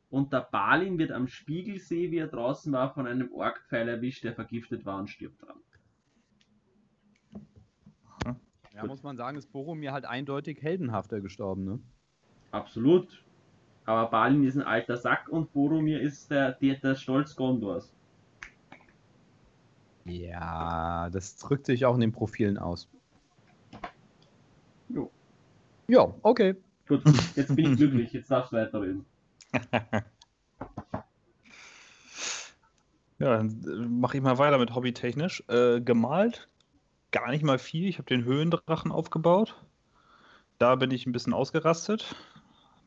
Und 0.09 0.33
der 0.33 0.41
Balin 0.41 0.97
wird 0.97 1.11
am 1.11 1.27
Spiegelsee, 1.27 2.11
wie 2.11 2.17
er 2.17 2.27
draußen 2.27 2.73
war, 2.73 2.93
von 2.93 3.07
einem 3.07 3.31
Orkpfeil 3.33 3.87
erwischt, 3.87 4.25
der 4.25 4.33
vergiftet 4.33 4.85
war 4.85 4.99
und 4.99 5.09
stirbt 5.09 5.41
dran. 5.41 5.55
Ja, 8.73 8.81
Gut. 8.81 8.89
muss 8.89 9.03
man 9.03 9.17
sagen, 9.17 9.37
ist 9.37 9.51
Boromir 9.51 9.91
halt 9.91 10.05
eindeutig 10.05 10.61
heldenhafter 10.61 11.21
gestorben, 11.21 11.65
ne? 11.65 11.79
Absolut. 12.51 13.23
Aber 13.85 14.09
Balin 14.09 14.43
ist 14.43 14.55
ein 14.55 14.63
alter 14.63 14.97
Sack 14.97 15.29
und 15.29 15.53
Boromir 15.53 16.01
ist 16.01 16.31
der, 16.31 16.53
der, 16.53 16.75
der 16.75 16.95
Stolz 16.95 17.35
Gondors. 17.35 17.93
Ja, 20.05 21.09
das 21.09 21.37
drückt 21.37 21.65
sich 21.65 21.85
auch 21.85 21.95
in 21.95 22.01
den 22.01 22.11
Profilen 22.11 22.57
aus. 22.57 22.89
Jo. 24.89 25.11
Ja, 25.87 26.13
okay. 26.21 26.55
Gut, 26.87 27.03
jetzt 27.35 27.55
bin 27.55 27.71
ich 27.71 27.77
glücklich, 27.77 28.11
jetzt 28.13 28.31
darfst 28.31 28.51
du 28.51 28.57
weiterreden. 28.57 29.05
Ja, 33.21 33.37
dann 33.37 33.99
mache 33.99 34.17
ich 34.17 34.23
mal 34.23 34.39
weiter 34.39 34.57
mit 34.57 34.73
hobbytechnisch. 34.73 35.43
Äh, 35.47 35.79
gemalt, 35.79 36.49
gar 37.11 37.29
nicht 37.29 37.43
mal 37.43 37.59
viel. 37.59 37.87
Ich 37.87 37.99
habe 37.99 38.07
den 38.07 38.23
Höhendrachen 38.23 38.91
aufgebaut. 38.91 39.63
Da 40.57 40.73
bin 40.75 40.89
ich 40.89 41.05
ein 41.05 41.11
bisschen 41.11 41.35
ausgerastet. 41.35 42.15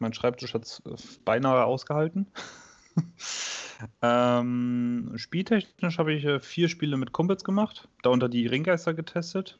Mein 0.01 0.13
Schreibtisch 0.13 0.55
hat 0.55 0.65
es 0.65 0.83
beinahe 1.25 1.65
ausgehalten. 1.65 2.27
ähm, 4.03 5.13
spieltechnisch 5.17 5.99
habe 5.99 6.13
ich 6.13 6.25
äh, 6.25 6.41
vier 6.41 6.69
Spiele 6.69 6.97
mit 6.97 7.13
Kumpels 7.13 7.45
gemacht, 7.45 7.89
darunter 8.03 8.29
die 8.29 8.47
Ringgeister 8.47 8.95
getestet. 8.95 9.59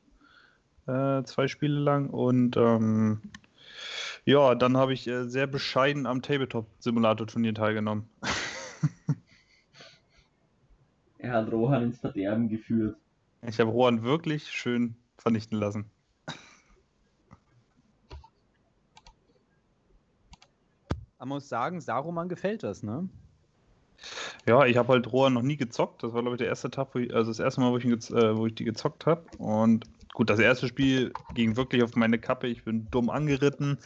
Äh, 0.87 1.23
zwei 1.25 1.49
Spiele 1.49 1.79
lang. 1.79 2.11
Und 2.11 2.57
ähm, 2.57 3.23
ja, 4.25 4.55
dann 4.55 4.77
habe 4.77 4.93
ich 4.93 5.07
äh, 5.07 5.25
sehr 5.29 5.47
bescheiden 5.47 6.07
am 6.07 6.23
Tabletop-Simulator-Turnier 6.23 7.55
teilgenommen. 7.55 8.09
Er 11.25 11.33
hat 11.33 11.51
Rohan 11.51 11.85
ins 11.85 11.99
Verderben 12.01 12.51
geführt. 12.51 12.99
Ich 13.41 13.59
habe 13.59 13.71
Rohan 13.71 14.03
wirklich 14.03 14.51
schön 14.51 14.95
vernichten 15.17 15.59
lassen. 15.59 15.91
Man 21.19 21.29
muss 21.31 21.49
sagen, 21.49 21.81
Saruman 21.81 22.29
gefällt 22.29 22.63
das, 22.63 22.83
ne? 22.83 23.09
Ja, 24.47 24.67
ich 24.67 24.77
habe 24.77 24.93
halt 24.93 25.11
Rohan 25.11 25.33
noch 25.33 25.43
nie 25.43 25.57
gezockt. 25.57 26.03
Das 26.03 26.13
war, 26.13 26.21
glaube 26.21 26.37
ich, 26.37 26.39
der 26.39 26.49
erste 26.49 26.71
Tag, 26.71 26.95
ich, 26.97 27.15
also 27.15 27.31
das 27.31 27.39
erste 27.39 27.61
Mal, 27.61 27.71
wo 27.73 27.79
ich, 27.79 27.85
äh, 27.87 28.37
wo 28.37 28.47
ich 28.47 28.55
die 28.55 28.65
gezockt 28.65 29.07
habe. 29.07 29.25
Und 29.39 29.87
gut, 30.13 30.29
das 30.29 30.39
erste 30.39 30.69
Spiel 30.69 31.13
ging 31.35 31.57
wirklich 31.57 31.83
auf 31.83 31.97
meine 31.97 32.19
Kappe. 32.19 32.47
Ich 32.47 32.65
bin 32.65 32.87
dumm 32.91 33.09
angeritten. 33.09 33.79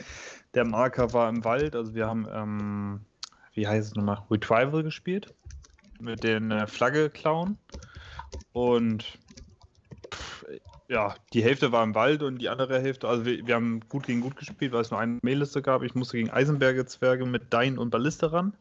Der 0.54 0.64
Marker 0.64 1.12
war 1.12 1.28
im 1.28 1.44
Wald. 1.44 1.76
Also 1.76 1.94
wir 1.94 2.06
haben, 2.06 2.26
ähm, 2.32 3.00
wie 3.54 3.68
heißt 3.68 3.88
es 3.88 3.94
nochmal, 3.94 4.22
Retrival 4.30 4.82
gespielt. 4.82 5.32
Mit 6.00 6.24
den 6.24 6.50
äh, 6.50 6.66
Flagge-Klauen. 6.66 7.56
Und 8.52 9.18
ja, 10.88 11.14
die 11.34 11.44
Hälfte 11.44 11.70
war 11.70 11.84
im 11.84 11.94
Wald 11.94 12.22
und 12.22 12.38
die 12.38 12.48
andere 12.48 12.80
Hälfte, 12.80 13.08
also 13.08 13.24
wir, 13.24 13.46
wir 13.46 13.54
haben 13.54 13.80
gut 13.88 14.06
gegen 14.06 14.22
gut 14.22 14.36
gespielt, 14.36 14.72
weil 14.72 14.80
es 14.80 14.90
nur 14.90 14.98
eine 14.98 15.18
Mailliste 15.22 15.60
gab. 15.60 15.82
Ich 15.82 15.94
musste 15.94 16.16
gegen 16.16 16.30
Eisenberge-Zwerge 16.30 17.26
mit 17.26 17.52
Dein 17.52 17.78
und 17.78 17.90
Balliste 17.90 18.32
ran. 18.32 18.54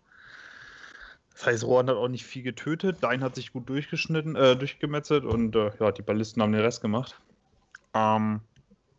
Das 1.37 1.45
heißt, 1.45 1.65
Rohan 1.65 1.87
hat 1.87 1.97
auch 1.97 2.07
nicht 2.07 2.25
viel 2.25 2.41
getötet. 2.41 2.97
Dein 3.01 3.21
hat 3.21 3.35
sich 3.35 3.53
gut 3.53 3.69
durchgeschnitten, 3.69 4.35
äh, 4.35 4.55
durchgemetzelt 4.55 5.23
und 5.23 5.55
äh, 5.55 5.69
ja, 5.79 5.91
die 5.91 6.01
Ballisten 6.01 6.41
haben 6.41 6.51
den 6.51 6.61
Rest 6.61 6.81
gemacht. 6.81 7.21
Ähm, 7.93 8.41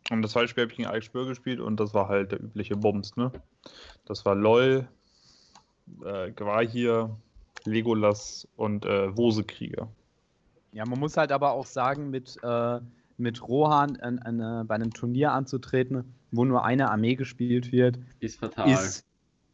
und 0.09 0.21
das 0.21 0.31
zweite 0.31 0.47
Spiel 0.47 0.63
habe 0.63 0.71
ich 0.71 0.77
gegen 0.77 0.87
Alex 0.87 1.05
Spür 1.05 1.27
gespielt 1.27 1.59
und 1.59 1.81
das 1.81 1.93
war 1.93 2.07
halt 2.07 2.31
der 2.31 2.39
übliche 2.41 2.77
Bums, 2.77 3.17
ne? 3.17 3.33
Das 4.05 4.25
war 4.25 4.35
LOL, 4.35 4.87
äh, 6.05 6.31
Gwahir, 6.31 7.13
Legolas 7.65 8.47
und 8.55 8.85
äh, 8.85 9.15
Wosekrieger. 9.17 9.89
Ja, 10.71 10.85
man 10.85 10.97
muss 10.97 11.17
halt 11.17 11.33
aber 11.33 11.51
auch 11.51 11.65
sagen, 11.65 12.09
mit, 12.09 12.37
äh, 12.41 12.79
mit 13.17 13.45
Rohan 13.45 13.97
an, 13.97 14.19
an, 14.19 14.39
äh, 14.39 14.63
bei 14.63 14.75
einem 14.75 14.93
Turnier 14.93 15.33
anzutreten, 15.33 16.05
wo 16.31 16.45
nur 16.45 16.63
eine 16.63 16.89
Armee 16.89 17.15
gespielt 17.15 17.73
wird, 17.73 17.99
Ist 18.21 18.39
fatal. 18.39 18.71
ist, 18.71 19.05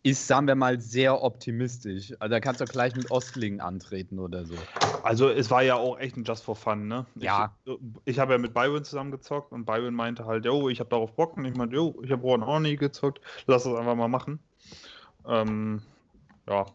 ist, 0.05 0.27
sagen 0.27 0.45
wir 0.45 0.53
mal, 0.53 0.79
sehr 0.79 1.23
optimistisch. 1.23 2.13
Also 2.19 2.31
da 2.31 2.39
kannst 2.39 2.61
du 2.61 2.65
gleich 2.65 2.95
mit 2.95 3.09
Ostlingen 3.09 3.59
antreten 3.59 4.19
oder 4.19 4.45
so. 4.45 4.53
Also 5.01 5.29
es 5.29 5.49
war 5.49 5.63
ja 5.63 5.77
auch 5.77 5.97
echt 5.97 6.15
ein 6.15 6.23
Just 6.23 6.43
for 6.43 6.55
Fun, 6.55 6.87
ne? 6.87 7.07
Ja. 7.15 7.55
Ich, 7.65 7.73
ich 8.05 8.19
habe 8.19 8.33
ja 8.33 8.37
mit 8.37 8.53
Byron 8.53 8.83
zusammen 8.83 9.09
gezockt 9.09 9.51
und 9.51 9.65
Byron 9.65 9.95
meinte 9.95 10.25
halt, 10.25 10.45
jo, 10.45 10.69
ich 10.69 10.79
habe 10.79 10.91
darauf 10.91 11.15
Bock 11.15 11.37
und 11.37 11.45
ich 11.45 11.55
meinte, 11.55 11.75
jo, 11.75 11.99
ich 12.03 12.11
habe 12.11 12.21
Rohan 12.21 12.43
auch 12.43 12.59
nie 12.59 12.75
gezockt, 12.75 13.19
lass 13.47 13.63
das 13.63 13.73
einfach 13.73 13.95
mal 13.95 14.07
machen. 14.07 14.37
Ähm, 15.27 15.81
ja, 16.47 16.67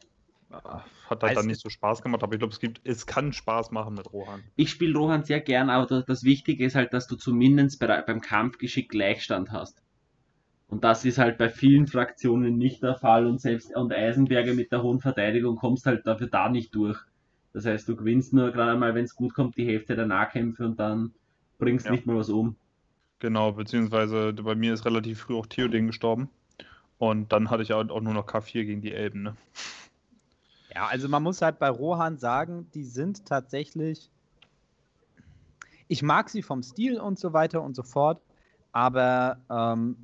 hat 1.08 1.22
halt 1.22 1.36
dann 1.36 1.46
nicht 1.46 1.60
so 1.60 1.68
Spaß 1.68 2.02
gemacht, 2.02 2.24
aber 2.24 2.32
ich 2.32 2.40
glaube, 2.40 2.52
es 2.52 2.58
gibt, 2.58 2.80
es 2.82 3.06
kann 3.06 3.32
Spaß 3.32 3.70
machen 3.70 3.94
mit 3.94 4.12
Rohan. 4.12 4.42
Ich 4.56 4.70
spiele 4.70 4.98
Rohan 4.98 5.22
sehr 5.22 5.40
gern, 5.40 5.70
aber 5.70 5.86
das, 5.86 6.04
das, 6.04 6.24
Wichtige 6.24 6.64
ist 6.64 6.74
halt, 6.74 6.92
dass 6.92 7.06
du 7.06 7.14
zumindest 7.14 7.78
bei, 7.78 8.02
beim 8.02 8.20
Kampfgeschick 8.20 8.88
Gleichstand 8.88 9.52
hast. 9.52 9.84
Und 10.70 10.84
das 10.84 11.04
ist 11.04 11.18
halt 11.18 11.36
bei 11.36 11.48
vielen 11.48 11.88
Fraktionen 11.88 12.56
nicht 12.56 12.82
der 12.82 12.94
Fall 12.94 13.26
und 13.26 13.40
selbst 13.40 13.74
und 13.74 13.92
Eisenberger 13.92 14.54
mit 14.54 14.70
der 14.70 14.82
hohen 14.82 15.00
Verteidigung 15.00 15.56
kommst 15.56 15.84
halt 15.84 16.06
dafür 16.06 16.28
da 16.28 16.48
nicht 16.48 16.74
durch. 16.74 16.96
Das 17.52 17.66
heißt, 17.66 17.88
du 17.88 17.96
gewinnst 17.96 18.32
nur 18.32 18.52
gerade 18.52 18.78
mal, 18.78 18.94
wenn 18.94 19.04
es 19.04 19.16
gut 19.16 19.34
kommt, 19.34 19.56
die 19.56 19.66
Hälfte 19.66 19.96
der 19.96 20.06
Nahkämpfe 20.06 20.64
und 20.64 20.78
dann 20.78 21.12
bringst 21.58 21.86
ja. 21.86 21.92
nicht 21.92 22.06
mal 22.06 22.16
was 22.16 22.28
um. 22.28 22.54
Genau, 23.18 23.52
beziehungsweise 23.52 24.32
bei 24.32 24.54
mir 24.54 24.72
ist 24.72 24.86
relativ 24.86 25.22
früh 25.22 25.36
auch 25.36 25.46
Theoden 25.46 25.88
gestorben. 25.88 26.30
Und 26.98 27.32
dann 27.32 27.50
hatte 27.50 27.64
ich 27.64 27.72
auch, 27.72 27.82
nur 27.82 28.14
noch 28.14 28.26
K4 28.26 28.64
gegen 28.64 28.80
die 28.80 28.92
Elben, 28.92 29.22
ne? 29.22 29.36
Ja, 30.72 30.86
also 30.86 31.08
man 31.08 31.24
muss 31.24 31.42
halt 31.42 31.58
bei 31.58 31.68
Rohan 31.68 32.16
sagen, 32.16 32.68
die 32.74 32.84
sind 32.84 33.26
tatsächlich. 33.26 34.08
Ich 35.88 36.02
mag 36.02 36.30
sie 36.30 36.42
vom 36.42 36.62
Stil 36.62 37.00
und 37.00 37.18
so 37.18 37.32
weiter 37.32 37.62
und 37.62 37.74
so 37.74 37.82
fort, 37.82 38.22
aber 38.70 39.38
ähm, 39.50 39.96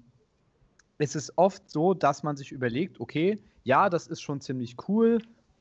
es 0.98 1.14
ist 1.14 1.32
oft 1.36 1.70
so, 1.70 1.94
dass 1.94 2.22
man 2.22 2.36
sich 2.36 2.52
überlegt, 2.52 3.00
okay, 3.00 3.38
ja, 3.64 3.90
das 3.90 4.06
ist 4.06 4.20
schon 4.20 4.40
ziemlich 4.40 4.76
cool. 4.88 5.18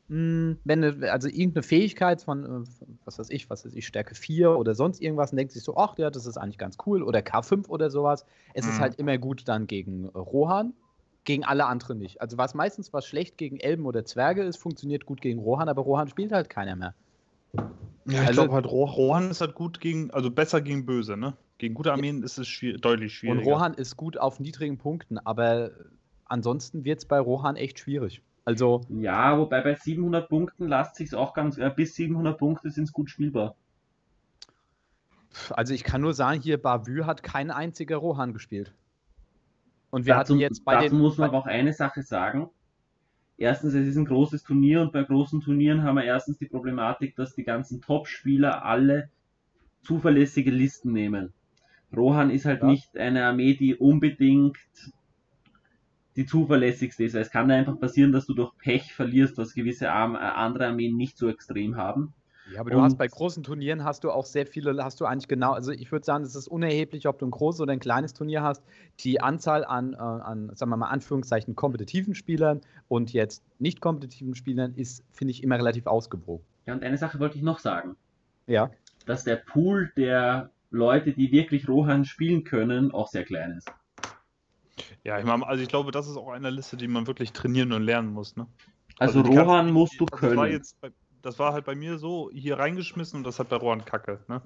Hm, 0.07 0.59
wenn 0.63 0.83
eine, 0.83 1.11
also 1.11 1.27
irgendeine 1.27 1.63
Fähigkeit 1.63 2.21
von, 2.21 2.43
äh, 2.43 2.67
was 3.05 3.17
weiß 3.17 3.29
ich, 3.31 3.49
was 3.49 3.65
weiß 3.65 3.73
ich, 3.73 3.87
Stärke 3.87 4.13
4 4.13 4.51
oder 4.51 4.75
sonst 4.75 5.01
irgendwas, 5.01 5.31
und 5.31 5.37
denkt 5.37 5.51
sich 5.51 5.63
so, 5.63 5.77
ach 5.77 5.97
ja, 5.97 6.11
das 6.11 6.27
ist 6.27 6.37
eigentlich 6.37 6.59
ganz 6.59 6.77
cool, 6.85 7.01
oder 7.01 7.19
K5 7.19 7.67
oder 7.69 7.89
sowas. 7.89 8.25
Es 8.53 8.65
mhm. 8.65 8.71
ist 8.71 8.79
halt 8.79 8.95
immer 8.95 9.17
gut 9.17 9.47
dann 9.47 9.65
gegen 9.65 10.05
äh, 10.05 10.17
Rohan, 10.17 10.73
gegen 11.23 11.43
alle 11.43 11.65
anderen 11.65 11.97
nicht. 11.97 12.21
Also 12.21 12.37
was 12.37 12.53
meistens 12.53 12.93
was 12.93 13.07
schlecht 13.07 13.37
gegen 13.37 13.57
Elben 13.57 13.85
oder 13.87 14.05
Zwerge 14.05 14.43
ist, 14.43 14.57
funktioniert 14.57 15.07
gut 15.07 15.21
gegen 15.21 15.39
Rohan, 15.39 15.69
aber 15.69 15.81
Rohan 15.81 16.07
spielt 16.07 16.31
halt 16.31 16.49
keiner 16.49 16.75
mehr. 16.75 16.93
Ja, 18.07 18.21
ich 18.21 18.27
also, 18.27 18.41
glaube 18.41 18.53
halt, 18.53 18.65
Rohan 18.67 19.31
ist 19.31 19.41
halt 19.41 19.55
gut 19.55 19.79
gegen, 19.79 20.11
also 20.11 20.29
besser 20.29 20.61
gegen 20.61 20.85
Böse, 20.85 21.17
ne? 21.17 21.33
Gegen 21.57 21.73
gute 21.73 21.91
Armeen 21.91 22.21
ist 22.21 22.37
es 22.37 22.47
schwierig, 22.47 22.81
deutlich 22.81 23.15
schwieriger. 23.15 23.39
Und 23.39 23.47
Rohan 23.47 23.73
ist 23.73 23.97
gut 23.97 24.17
auf 24.17 24.39
niedrigen 24.39 24.77
Punkten, 24.77 25.17
aber 25.17 25.71
ansonsten 26.25 26.83
wird 26.83 26.99
es 26.99 27.05
bei 27.05 27.19
Rohan 27.19 27.55
echt 27.55 27.79
schwierig. 27.79 28.21
Also. 28.43 28.81
Ja, 28.89 29.39
wobei 29.39 29.61
bei 29.61 29.73
700 29.73 30.29
Punkten 30.29 30.67
lasst 30.67 30.97
sich 30.97 31.15
auch 31.15 31.33
ganz, 31.33 31.57
äh, 31.57 31.71
bis 31.75 31.95
700 31.95 32.37
Punkte 32.37 32.69
sind 32.69 32.83
es 32.83 32.93
gut 32.93 33.09
spielbar. 33.09 33.55
Also 35.49 35.73
ich 35.73 35.83
kann 35.83 36.01
nur 36.01 36.13
sagen, 36.13 36.39
hier 36.39 36.61
Bavü 36.61 37.03
hat 37.05 37.23
kein 37.23 37.51
einziger 37.51 37.97
Rohan 37.97 38.33
gespielt. 38.33 38.73
Und 39.89 40.05
wir 40.05 40.13
dazu, 40.13 40.33
hatten 40.33 40.39
jetzt 40.39 40.63
bei 40.63 40.75
dazu 40.75 40.89
den. 40.89 40.99
muss 40.99 41.17
man 41.17 41.29
aber 41.29 41.39
auch 41.39 41.45
eine 41.45 41.73
Sache 41.73 42.03
sagen. 42.03 42.49
Erstens, 43.37 43.73
es 43.73 43.87
ist 43.87 43.97
ein 43.97 44.05
großes 44.05 44.43
Turnier 44.43 44.81
und 44.81 44.93
bei 44.93 45.03
großen 45.03 45.41
Turnieren 45.41 45.83
haben 45.83 45.95
wir 45.95 46.05
erstens 46.05 46.37
die 46.37 46.47
Problematik, 46.47 47.15
dass 47.15 47.35
die 47.35 47.43
ganzen 47.43 47.81
Top-Spieler 47.81 48.63
alle 48.63 49.09
zuverlässige 49.81 50.51
Listen 50.51 50.93
nehmen. 50.93 51.33
Rohan 51.95 52.29
ist 52.29 52.45
halt 52.45 52.61
ja. 52.61 52.67
nicht 52.67 52.97
eine 52.97 53.25
Armee, 53.25 53.55
die 53.55 53.75
unbedingt 53.75 54.57
die 56.15 56.25
zuverlässigste 56.25 57.03
ist. 57.03 57.13
Es 57.13 57.29
kann 57.29 57.51
einfach 57.51 57.79
passieren, 57.79 58.13
dass 58.13 58.25
du 58.25 58.33
durch 58.33 58.57
Pech 58.57 58.93
verlierst, 58.93 59.37
was 59.37 59.53
gewisse 59.53 59.85
äh, 59.85 59.89
andere 59.89 60.67
Armeen 60.67 60.95
nicht 60.95 61.17
so 61.17 61.27
extrem 61.27 61.75
haben. 61.75 62.13
Ja, 62.53 62.59
aber 62.59 62.69
du 62.69 62.81
hast 62.81 62.97
bei 62.97 63.07
großen 63.07 63.43
Turnieren 63.43 63.83
hast 63.83 64.03
du 64.03 64.11
auch 64.11 64.25
sehr 64.25 64.45
viele, 64.45 64.83
hast 64.83 65.01
du 65.01 65.05
eigentlich 65.05 65.27
genau, 65.27 65.53
also 65.53 65.71
ich 65.71 65.91
würde 65.91 66.05
sagen, 66.05 66.23
es 66.23 66.35
ist 66.35 66.47
unerheblich, 66.47 67.07
ob 67.07 67.17
du 67.17 67.25
ein 67.25 67.31
großes 67.31 67.61
oder 67.61 67.73
ein 67.73 67.79
kleines 67.79 68.13
Turnier 68.13 68.43
hast. 68.43 68.63
Die 68.99 69.19
Anzahl 69.19 69.65
an, 69.65 69.93
äh, 69.93 69.97
an 69.97 70.51
sagen 70.55 70.69
wir 70.69 70.77
mal, 70.77 70.89
Anführungszeichen, 70.89 71.55
kompetitiven 71.55 72.13
Spielern 72.13 72.61
und 72.87 73.13
jetzt 73.13 73.43
nicht 73.57 73.81
kompetitiven 73.81 74.35
Spielern 74.35 74.75
ist, 74.75 75.03
finde 75.11 75.31
ich, 75.31 75.43
immer 75.43 75.57
relativ 75.57 75.87
ausgewogen. 75.87 76.45
Ja, 76.67 76.73
und 76.73 76.83
eine 76.83 76.97
Sache 76.97 77.19
wollte 77.19 77.37
ich 77.37 77.43
noch 77.43 77.59
sagen. 77.59 77.95
Ja. 78.47 78.69
Dass 79.05 79.23
der 79.23 79.37
Pool 79.37 79.91
der 79.97 80.51
Leute, 80.69 81.13
die 81.13 81.31
wirklich 81.31 81.67
Rohan 81.67 82.05
spielen 82.05 82.43
können, 82.43 82.91
auch 82.91 83.07
sehr 83.07 83.23
klein 83.23 83.51
ist. 83.57 83.71
Ja, 85.03 85.19
ich 85.19 85.25
meine, 85.25 85.47
also 85.47 85.61
ich 85.63 85.69
glaube, 85.69 85.91
das 85.91 86.07
ist 86.07 86.17
auch 86.17 86.29
eine 86.29 86.49
Liste, 86.49 86.77
die 86.77 86.87
man 86.87 87.07
wirklich 87.07 87.31
trainieren 87.31 87.71
und 87.71 87.83
lernen 87.83 88.09
muss, 88.09 88.35
ne? 88.35 88.47
Also, 88.97 89.21
also 89.21 89.31
Rohan 89.31 89.71
musst 89.71 89.99
du 89.99 90.05
können. 90.05 90.61
Das 91.25 91.39
war, 91.39 91.53
halt 91.53 91.65
bei 91.65 91.73
mir 91.73 91.97
so 91.97 92.29
hier 92.31 92.59
reingeschmissen 92.59 93.17
und 93.17 93.23
das 93.23 93.39
hat 93.39 93.49
bei 93.49 93.55
Rohan 93.55 93.83
Kacke, 93.83 94.19
ne? 94.27 94.43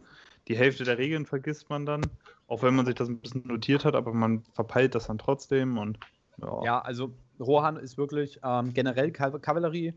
Die 0.47 0.55
Hälfte 0.55 0.85
der 0.85 0.97
Regeln 0.97 1.25
vergisst 1.25 1.69
man 1.69 1.85
dann, 1.85 2.01
auch 2.47 2.63
wenn 2.63 2.73
man 2.73 2.85
sich 2.85 2.95
das 2.95 3.09
ein 3.09 3.19
bisschen 3.19 3.45
notiert 3.45 3.83
hat, 3.83 3.95
aber 3.95 4.13
man 4.13 4.43
verpeilt 4.53 4.95
das 4.95 5.07
dann 5.07 5.17
trotzdem 5.17 5.77
und 5.77 5.99
ja. 6.37 6.63
Ja, 6.63 6.79
also 6.79 7.11
Rohan 7.37 7.75
ist 7.75 7.97
wirklich 7.97 8.39
ähm, 8.45 8.73
generell 8.73 9.11
Kavallerie 9.11 9.93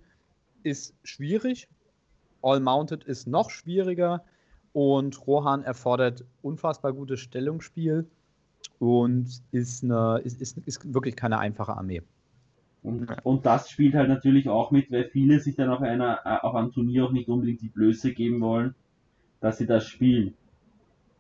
ist 0.65 0.97
schwierig, 1.05 1.69
All 2.43 2.59
Mounted 2.59 3.05
ist 3.05 3.29
noch 3.29 3.51
schwieriger 3.51 4.25
und 4.73 5.25
Rohan 5.27 5.63
erfordert 5.63 6.25
unfassbar 6.43 6.93
gutes 6.93 7.21
Stellungsspiel 7.21 8.11
und 8.81 9.41
ist, 9.53 9.85
eine, 9.85 10.21
ist, 10.25 10.41
ist, 10.41 10.59
ist 10.59 10.93
wirklich 10.93 11.15
keine 11.15 11.39
einfache 11.39 11.77
Armee. 11.77 12.03
Und, 12.83 13.07
und 13.23 13.47
das 13.47 13.71
spielt 13.71 13.95
halt 13.95 14.09
natürlich 14.09 14.49
auch 14.49 14.73
mit, 14.73 14.91
weil 14.91 15.05
viele 15.05 15.39
sich 15.39 15.55
dann 15.55 15.71
auf 15.71 15.83
einer, 15.83 16.21
äh, 16.25 16.39
auf 16.41 16.55
einem 16.55 16.73
Turnier 16.73 17.05
auch 17.05 17.13
nicht 17.13 17.29
unbedingt 17.29 17.63
die 17.63 17.69
Blöße 17.69 18.13
geben 18.13 18.41
wollen, 18.41 18.75
dass 19.41 19.59
sie 19.59 19.67
das 19.67 19.87
spielen. 19.87 20.35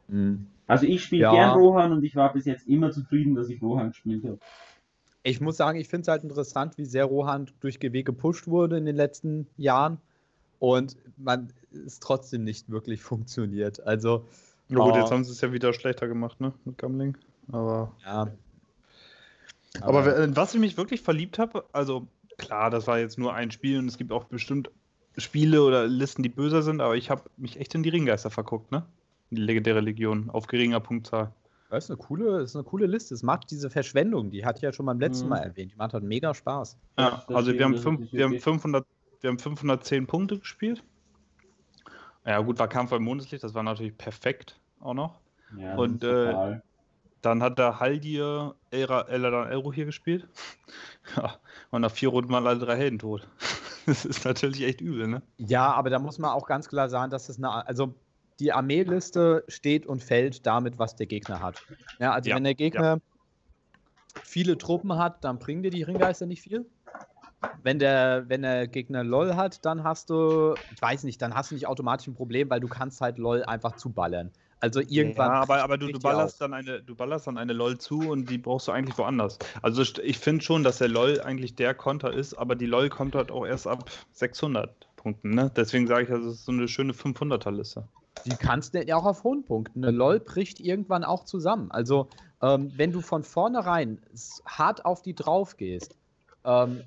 Mhm. 0.08 0.46
Also 0.66 0.86
ich 0.86 1.04
spiele 1.04 1.22
ja. 1.22 1.32
gern 1.32 1.58
Rohan 1.58 1.92
und 1.92 2.02
ich 2.02 2.16
war 2.16 2.32
bis 2.32 2.46
jetzt 2.46 2.66
immer 2.66 2.90
zufrieden, 2.90 3.34
dass 3.34 3.48
ich 3.48 3.62
Rohan 3.62 3.88
gespielt 3.90 4.24
habe. 4.24 4.38
Ich 5.22 5.40
muss 5.40 5.56
sagen, 5.56 5.78
ich 5.78 5.88
finde 5.88 6.02
es 6.02 6.08
halt 6.08 6.24
interessant, 6.24 6.78
wie 6.78 6.84
sehr 6.84 7.04
Rohan 7.04 7.48
durch 7.60 7.78
GW 7.78 8.02
gepusht 8.02 8.48
wurde 8.48 8.76
in 8.76 8.84
den 8.84 8.96
letzten 8.96 9.46
Jahren 9.56 9.98
und 10.58 10.96
man 11.16 11.52
es 11.86 12.00
trotzdem 12.00 12.42
nicht 12.42 12.70
wirklich 12.70 13.02
funktioniert. 13.02 13.84
Also. 13.86 14.26
Na 14.68 14.84
gut, 14.84 14.96
jetzt 14.96 15.10
haben 15.10 15.24
sie 15.24 15.32
es 15.32 15.40
ja 15.40 15.52
wieder 15.52 15.72
schlechter 15.72 16.08
gemacht, 16.08 16.40
ne? 16.40 16.52
Mit 16.64 16.78
Gambling. 16.78 17.16
Aber. 17.50 17.94
Ja. 18.04 18.28
Aber, 19.80 20.00
aber 20.00 20.18
äh, 20.18 20.36
was 20.36 20.54
ich 20.54 20.60
mich 20.60 20.76
wirklich 20.76 21.00
verliebt 21.00 21.38
habe, 21.38 21.64
also 21.72 22.06
klar, 22.38 22.70
das 22.70 22.86
war 22.86 22.98
jetzt 22.98 23.18
nur 23.18 23.34
ein 23.34 23.50
Spiel 23.50 23.78
und 23.78 23.88
es 23.88 23.98
gibt 23.98 24.12
auch 24.12 24.24
bestimmt 24.24 24.70
Spiele 25.16 25.62
oder 25.62 25.86
Listen, 25.86 26.22
die 26.22 26.28
böser 26.28 26.62
sind, 26.62 26.80
aber 26.80 26.96
ich 26.96 27.10
habe 27.10 27.22
mich 27.36 27.58
echt 27.58 27.74
in 27.74 27.82
die 27.82 27.90
Ringgeister 27.90 28.30
verguckt, 28.30 28.72
ne? 28.72 28.84
Die 29.30 29.36
legendäre 29.36 29.80
Legion 29.80 30.30
auf 30.30 30.46
geringer 30.46 30.80
Punktzahl. 30.80 31.32
Das 31.70 31.84
ist 31.84 31.90
eine 31.90 31.98
coole, 31.98 32.42
ist 32.42 32.54
eine 32.54 32.64
coole 32.64 32.86
Liste. 32.86 33.14
Es 33.14 33.22
macht 33.22 33.50
diese 33.50 33.70
Verschwendung, 33.70 34.30
die 34.30 34.44
hatte 34.44 34.58
ich 34.58 34.62
ja 34.62 34.72
schon 34.72 34.84
beim 34.84 35.00
letzten 35.00 35.24
mhm. 35.24 35.30
Mal 35.30 35.38
erwähnt. 35.38 35.72
Die 35.72 35.76
macht 35.76 35.94
halt 35.94 36.04
mega 36.04 36.34
Spaß. 36.34 36.76
Ja, 36.98 37.24
also 37.28 37.52
wir 37.54 37.64
haben, 37.64 37.78
fünf, 37.78 38.12
wir, 38.12 38.24
haben 38.24 38.38
500, 38.38 38.84
wir 39.22 39.30
haben 39.30 39.38
510 39.38 40.06
Punkte 40.06 40.38
gespielt. 40.38 40.82
Ja, 42.26 42.40
gut, 42.40 42.58
war 42.58 42.68
Kampf 42.68 42.90
beim 42.90 43.02
Mondeslicht, 43.02 43.42
das 43.42 43.54
war 43.54 43.62
natürlich 43.62 43.96
perfekt 43.96 44.60
auch 44.80 44.94
noch. 44.94 45.20
Ja, 45.56 45.76
und 45.76 46.04
äh, 46.04 46.60
dann 47.22 47.42
hat 47.42 47.58
der 47.58 47.80
Haldir 47.80 48.54
Eladan 48.70 49.48
Elro 49.48 49.72
hier 49.72 49.86
gespielt. 49.86 50.28
ja, 51.16 51.36
und 51.70 51.82
nach 51.82 51.90
vier 51.90 52.10
Runden 52.10 52.32
waren 52.32 52.46
alle 52.46 52.58
drei 52.58 52.76
Helden 52.76 52.98
tot. 52.98 53.26
das 53.86 54.04
ist 54.04 54.24
natürlich 54.24 54.62
echt 54.62 54.80
übel, 54.80 55.08
ne? 55.08 55.22
Ja, 55.38 55.72
aber 55.72 55.90
da 55.90 55.98
muss 55.98 56.18
man 56.18 56.30
auch 56.30 56.46
ganz 56.46 56.68
klar 56.68 56.88
sagen, 56.88 57.10
dass 57.10 57.26
das 57.26 57.38
eine, 57.38 57.66
also 57.66 57.94
die 58.40 58.52
Armeeliste 58.52 59.44
steht 59.48 59.86
und 59.86 60.02
fällt 60.02 60.46
damit, 60.46 60.78
was 60.78 60.96
der 60.96 61.06
Gegner 61.06 61.40
hat. 61.40 61.62
Ja, 61.98 62.12
also 62.12 62.30
ja, 62.30 62.36
wenn 62.36 62.44
der 62.44 62.54
Gegner 62.54 62.96
ja. 62.96 62.98
viele 64.22 64.58
Truppen 64.58 64.96
hat, 64.96 65.24
dann 65.24 65.38
bringen 65.38 65.62
dir 65.62 65.70
die 65.70 65.82
Ringgeister 65.82 66.26
nicht 66.26 66.42
viel 66.42 66.66
wenn 67.62 67.78
der, 67.78 68.28
wenn 68.28 68.42
der 68.42 68.68
Gegner 68.68 69.04
LOL 69.04 69.34
hat, 69.36 69.64
dann 69.64 69.84
hast 69.84 70.10
du, 70.10 70.54
ich 70.74 70.82
weiß 70.82 71.04
nicht, 71.04 71.20
dann 71.22 71.34
hast 71.34 71.50
du 71.50 71.54
nicht 71.54 71.66
automatisch 71.66 72.06
ein 72.06 72.14
Problem, 72.14 72.50
weil 72.50 72.60
du 72.60 72.68
kannst 72.68 73.00
halt 73.00 73.18
LOL 73.18 73.44
einfach 73.44 73.76
zuballern. 73.76 74.30
Also 74.62 74.80
irgendwann. 74.80 75.28
Ja, 75.28 75.42
aber, 75.42 75.64
aber 75.64 75.76
du, 75.76 75.88
du, 75.88 75.98
ballerst 75.98 76.40
dann 76.40 76.54
eine, 76.54 76.80
du 76.80 76.94
ballerst 76.94 77.26
dann 77.26 77.36
eine 77.36 77.52
LOL 77.52 77.78
zu 77.78 77.98
und 77.98 78.30
die 78.30 78.38
brauchst 78.38 78.68
du 78.68 78.72
eigentlich 78.72 78.96
woanders. 78.96 79.40
Also 79.60 79.82
ich 80.00 80.18
finde 80.18 80.44
schon, 80.44 80.62
dass 80.62 80.78
der 80.78 80.86
LOL 80.86 81.20
eigentlich 81.20 81.56
der 81.56 81.74
Konter 81.74 82.12
ist, 82.12 82.34
aber 82.34 82.54
die 82.54 82.66
LOL 82.66 82.88
kommt 82.88 83.16
halt 83.16 83.32
auch 83.32 83.44
erst 83.44 83.66
ab 83.66 83.90
600 84.12 84.86
Punkten. 84.94 85.30
Ne? 85.30 85.50
Deswegen 85.56 85.88
sage 85.88 86.04
ich, 86.04 86.10
also, 86.10 86.26
das 86.26 86.34
ist 86.34 86.44
so 86.44 86.52
eine 86.52 86.68
schöne 86.68 86.92
500er-Liste. 86.92 87.88
Die 88.24 88.36
kannst 88.36 88.74
du 88.74 88.84
ja 88.84 88.94
auch 88.94 89.04
auf 89.04 89.24
hohen 89.24 89.44
Punkten. 89.44 89.84
Eine 89.84 89.96
LOL 89.96 90.20
bricht 90.20 90.60
irgendwann 90.60 91.02
auch 91.02 91.24
zusammen. 91.24 91.72
Also, 91.72 92.08
ähm, 92.40 92.70
wenn 92.76 92.92
du 92.92 93.00
von 93.00 93.24
vornherein 93.24 94.00
hart 94.46 94.84
auf 94.84 95.02
die 95.02 95.16
drauf 95.16 95.56
gehst, 95.56 95.96
ähm, 96.44 96.82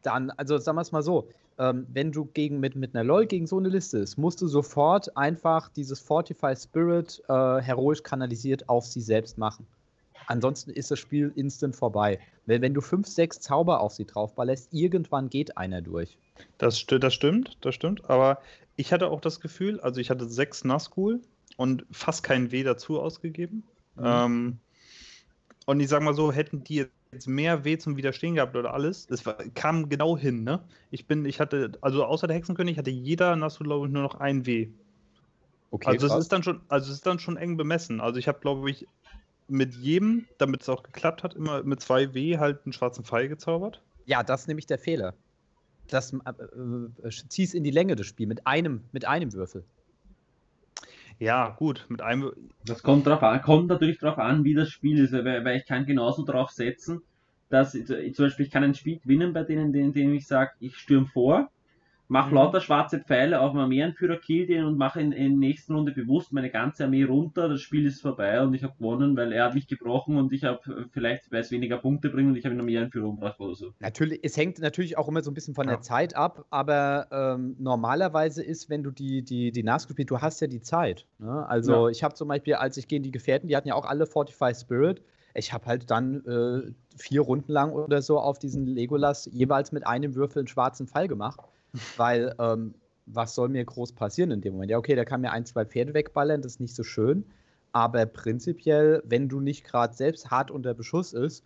dann, 0.00 0.30
also 0.30 0.56
sagen 0.56 0.78
wir 0.78 0.82
es 0.82 0.92
mal 0.92 1.02
so, 1.02 1.28
ähm, 1.58 1.86
wenn 1.92 2.12
du 2.12 2.26
gegen, 2.26 2.60
mit, 2.60 2.76
mit 2.76 2.94
einer 2.94 3.04
LOL 3.04 3.26
gegen 3.26 3.46
so 3.46 3.58
eine 3.58 3.68
Liste 3.68 3.98
ist, 3.98 4.18
musst 4.18 4.40
du 4.42 4.46
sofort 4.46 5.16
einfach 5.16 5.68
dieses 5.70 6.00
Fortify 6.00 6.54
Spirit 6.54 7.22
äh, 7.28 7.32
heroisch 7.32 8.02
kanalisiert 8.02 8.68
auf 8.68 8.86
sie 8.86 9.00
selbst 9.00 9.38
machen. 9.38 9.66
Ansonsten 10.26 10.70
ist 10.70 10.90
das 10.90 10.98
Spiel 10.98 11.32
instant 11.36 11.76
vorbei. 11.76 12.18
Weil 12.46 12.60
wenn 12.60 12.74
du 12.74 12.80
5, 12.80 13.06
6 13.06 13.40
Zauber 13.40 13.80
auf 13.80 13.92
sie 13.92 14.04
draufballerst, 14.04 14.72
irgendwann 14.72 15.30
geht 15.30 15.56
einer 15.56 15.82
durch. 15.82 16.18
Das, 16.58 16.76
st 16.78 16.92
das 17.00 17.14
stimmt, 17.14 17.56
das 17.60 17.74
stimmt. 17.74 18.08
Aber 18.10 18.40
ich 18.76 18.92
hatte 18.92 19.08
auch 19.08 19.20
das 19.20 19.40
Gefühl, 19.40 19.80
also 19.80 20.00
ich 20.00 20.10
hatte 20.10 20.28
6 20.28 20.64
Nazgul 20.64 21.20
und 21.56 21.86
fast 21.90 22.22
kein 22.22 22.50
W 22.50 22.62
dazu 22.62 23.00
ausgegeben. 23.00 23.62
Mhm. 23.94 24.04
Ähm, 24.04 24.58
und 25.64 25.80
ich 25.80 25.88
sag 25.88 26.02
mal 26.02 26.14
so, 26.14 26.32
hätten 26.32 26.62
die 26.64 26.86
jetzt 27.16 27.26
mehr 27.26 27.64
weh 27.64 27.78
zum 27.78 27.96
Widerstehen 27.96 28.34
gehabt 28.34 28.54
oder 28.56 28.72
alles. 28.72 29.08
Es 29.10 29.26
war, 29.26 29.34
kam 29.54 29.88
genau 29.88 30.16
hin, 30.16 30.44
ne? 30.44 30.60
Ich 30.90 31.06
bin, 31.06 31.24
ich 31.24 31.40
hatte, 31.40 31.72
also 31.80 32.04
außer 32.04 32.26
der 32.26 32.36
Hexenkönig 32.36 32.78
hatte 32.78 32.90
jeder 32.90 33.34
Nasu, 33.36 33.64
glaube 33.64 33.86
ich, 33.86 33.92
nur 33.92 34.02
noch 34.02 34.16
ein 34.16 34.46
W. 34.46 34.68
Okay, 35.70 35.88
also 35.88 36.06
es 36.06 36.14
ist 36.14 36.32
dann 36.32 36.42
schon, 36.42 36.60
also 36.68 36.90
es 36.90 36.98
ist 36.98 37.06
dann 37.06 37.18
schon 37.18 37.36
eng 37.36 37.56
bemessen. 37.56 38.00
Also 38.00 38.18
ich 38.18 38.28
habe, 38.28 38.38
glaube 38.40 38.70
ich, 38.70 38.86
mit 39.48 39.74
jedem, 39.74 40.26
damit 40.38 40.62
es 40.62 40.68
auch 40.68 40.82
geklappt 40.82 41.22
hat, 41.22 41.34
immer 41.34 41.62
mit 41.62 41.80
zwei 41.80 42.14
W 42.14 42.38
halt 42.38 42.60
einen 42.64 42.72
schwarzen 42.72 43.04
Pfeil 43.04 43.28
gezaubert. 43.28 43.82
Ja, 44.04 44.22
das 44.22 44.42
ist 44.42 44.46
nämlich 44.48 44.66
der 44.66 44.78
Fehler. 44.78 45.14
Das 45.88 46.12
äh, 46.12 46.18
äh, 47.02 47.10
ziehst 47.28 47.54
in 47.54 47.64
die 47.64 47.70
Länge 47.70 47.96
des 47.96 48.06
Spiels 48.06 48.28
mit 48.28 48.46
einem, 48.46 48.82
mit 48.92 49.04
einem 49.04 49.32
Würfel. 49.32 49.64
Ja, 51.18 51.50
gut, 51.50 51.86
mit 51.88 52.02
einem. 52.02 52.32
Das 52.64 52.82
kommt 52.82 53.06
drauf 53.06 53.22
an, 53.22 53.40
kommt 53.42 53.68
natürlich 53.68 53.98
darauf 53.98 54.18
an, 54.18 54.44
wie 54.44 54.54
das 54.54 54.68
Spiel 54.68 54.98
ist, 54.98 55.12
weil, 55.12 55.44
weil 55.44 55.56
ich 55.56 55.66
kann 55.66 55.86
genauso 55.86 56.24
darauf 56.24 56.50
setzen, 56.50 57.00
dass 57.48 57.74
ich, 57.74 57.86
zum 57.86 58.26
Beispiel 58.26 58.46
ich 58.46 58.52
kann 58.52 58.64
ein 58.64 58.74
Spiel 58.74 58.98
gewinnen, 58.98 59.32
bei 59.32 59.44
denen, 59.44 59.72
denen, 59.72 59.92
denen 59.92 60.14
ich 60.14 60.26
sage, 60.26 60.52
ich 60.60 60.76
stürme 60.76 61.06
vor 61.06 61.50
Mach 62.08 62.28
mhm. 62.28 62.34
lauter 62.34 62.60
schwarze 62.60 63.00
Pfeile 63.00 63.40
auf 63.40 63.52
meinen 63.52 63.64
Armeeanführer, 63.64 64.16
kill 64.16 64.46
den 64.46 64.64
und 64.64 64.78
mache 64.78 65.00
in, 65.00 65.12
in 65.12 65.40
der 65.40 65.48
nächsten 65.48 65.74
Runde 65.74 65.92
bewusst 65.92 66.32
meine 66.32 66.50
ganze 66.50 66.84
Armee 66.84 67.04
runter. 67.04 67.48
Das 67.48 67.60
Spiel 67.60 67.86
ist 67.86 68.00
vorbei 68.00 68.40
und 68.42 68.54
ich 68.54 68.62
habe 68.62 68.74
gewonnen, 68.78 69.16
weil 69.16 69.32
er 69.32 69.46
hat 69.46 69.54
mich 69.54 69.66
gebrochen 69.66 70.16
und 70.16 70.32
ich 70.32 70.44
habe 70.44 70.60
äh, 70.70 70.84
vielleicht 70.92 71.30
weiß 71.32 71.50
weniger 71.50 71.78
Punkte 71.78 72.10
bringen 72.10 72.30
und 72.30 72.36
ich 72.36 72.44
habe 72.44 72.52
einen 72.52 72.60
Armeeanführer 72.60 73.06
umgebracht 73.06 73.40
oder 73.40 73.54
so. 73.54 73.72
Natürlich, 73.80 74.20
es 74.22 74.36
hängt 74.36 74.58
natürlich 74.60 74.96
auch 74.98 75.08
immer 75.08 75.22
so 75.22 75.30
ein 75.30 75.34
bisschen 75.34 75.54
von 75.54 75.66
ja. 75.66 75.74
der 75.74 75.80
Zeit 75.80 76.14
ab, 76.14 76.44
aber 76.50 77.08
ähm, 77.10 77.56
normalerweise 77.58 78.42
ist, 78.42 78.70
wenn 78.70 78.82
du 78.82 78.90
die, 78.90 79.22
die, 79.22 79.50
die 79.50 79.64
spielst, 79.78 80.10
du 80.10 80.20
hast 80.20 80.40
ja 80.40 80.46
die 80.46 80.60
Zeit. 80.60 81.06
Ne? 81.18 81.46
Also 81.48 81.86
ja. 81.86 81.90
ich 81.90 82.04
habe 82.04 82.14
zum 82.14 82.28
Beispiel, 82.28 82.54
als 82.54 82.76
ich 82.76 82.88
gegen 82.88 83.02
die 83.02 83.10
Gefährten, 83.10 83.48
die 83.48 83.56
hatten 83.56 83.68
ja 83.68 83.74
auch 83.74 83.84
alle 83.84 84.06
Fortify 84.06 84.54
Spirit, 84.54 85.02
ich 85.34 85.52
habe 85.52 85.66
halt 85.66 85.90
dann 85.90 86.24
äh, 86.24 86.72
vier 86.96 87.20
Runden 87.20 87.52
lang 87.52 87.72
oder 87.72 88.00
so 88.00 88.18
auf 88.18 88.38
diesen 88.38 88.66
Legolas 88.66 89.28
jeweils 89.32 89.72
mit 89.72 89.86
einem 89.86 90.14
Würfel 90.14 90.40
einen 90.40 90.48
schwarzen 90.48 90.86
Pfeil 90.86 91.08
gemacht. 91.08 91.40
Weil, 91.96 92.34
ähm, 92.38 92.74
was 93.06 93.34
soll 93.34 93.48
mir 93.48 93.64
groß 93.64 93.92
passieren 93.92 94.30
in 94.30 94.40
dem 94.40 94.54
Moment? 94.54 94.70
Ja, 94.70 94.78
okay, 94.78 94.96
da 94.96 95.04
kann 95.04 95.20
mir 95.20 95.32
ein, 95.32 95.46
zwei 95.46 95.64
Pferde 95.64 95.94
wegballern, 95.94 96.42
das 96.42 96.54
ist 96.54 96.60
nicht 96.60 96.74
so 96.74 96.82
schön. 96.82 97.24
Aber 97.72 98.06
prinzipiell, 98.06 99.02
wenn 99.04 99.28
du 99.28 99.40
nicht 99.40 99.64
gerade 99.64 99.94
selbst 99.94 100.30
hart 100.30 100.50
unter 100.50 100.74
Beschuss 100.74 101.12
ist, 101.12 101.44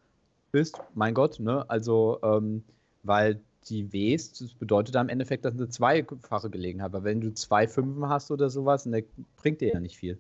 bist, 0.53 0.81
mein 0.95 1.15
Gott, 1.15 1.41
ne? 1.41 1.69
Also, 1.69 2.19
ähm, 2.23 2.63
weil 3.03 3.41
die 3.69 3.93
Ws, 3.93 4.33
das 4.39 4.55
bedeutet 4.55 4.97
am 4.97 5.09
Endeffekt, 5.09 5.45
dass 5.45 5.55
eine 5.55 5.69
zweifache 5.69 6.51
Gelegenheit. 6.51 6.87
Aber 6.87 7.05
wenn 7.05 7.21
du 7.21 7.35
zwei 7.35 7.69
Fünfen 7.69 8.09
hast 8.09 8.31
oder 8.31 8.49
sowas, 8.49 8.87
ne, 8.87 9.05
bringt 9.37 9.61
dir 9.61 9.73
ja 9.73 9.81
nicht 9.81 9.97
viel. 9.97 10.19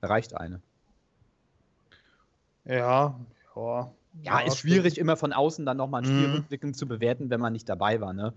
Da 0.00 0.08
reicht 0.08 0.36
eine. 0.36 0.60
Ja, 2.64 3.18
ja. 3.56 3.92
Ja, 4.22 4.38
ist 4.40 4.58
schwierig, 4.58 4.98
immer 4.98 5.16
von 5.16 5.32
außen 5.32 5.66
dann 5.66 5.76
nochmal 5.76 6.02
ein 6.02 6.44
Spiel 6.46 6.68
mhm. 6.68 6.74
zu 6.74 6.86
bewerten, 6.86 7.30
wenn 7.30 7.40
man 7.40 7.52
nicht 7.52 7.68
dabei 7.68 8.00
war, 8.00 8.12
ne? 8.12 8.32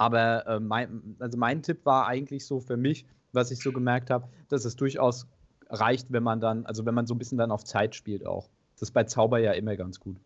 Aber 0.00 0.46
äh, 0.46 0.60
mein, 0.60 1.14
also 1.18 1.36
mein 1.36 1.62
Tipp 1.62 1.84
war 1.84 2.06
eigentlich 2.06 2.46
so 2.46 2.58
für 2.58 2.78
mich, 2.78 3.04
was 3.32 3.50
ich 3.50 3.60
so 3.60 3.70
gemerkt 3.70 4.08
habe, 4.08 4.26
dass 4.48 4.64
es 4.64 4.74
durchaus 4.74 5.26
reicht, 5.68 6.10
wenn 6.10 6.22
man 6.22 6.40
dann, 6.40 6.64
also 6.64 6.86
wenn 6.86 6.94
man 6.94 7.06
so 7.06 7.14
ein 7.14 7.18
bisschen 7.18 7.36
dann 7.36 7.50
auf 7.50 7.64
Zeit 7.64 7.94
spielt 7.94 8.24
auch. 8.24 8.48
Das 8.76 8.88
ist 8.88 8.92
bei 8.92 9.04
Zauber 9.04 9.40
ja 9.40 9.52
immer 9.52 9.76
ganz 9.76 10.00
gut. 10.00 10.16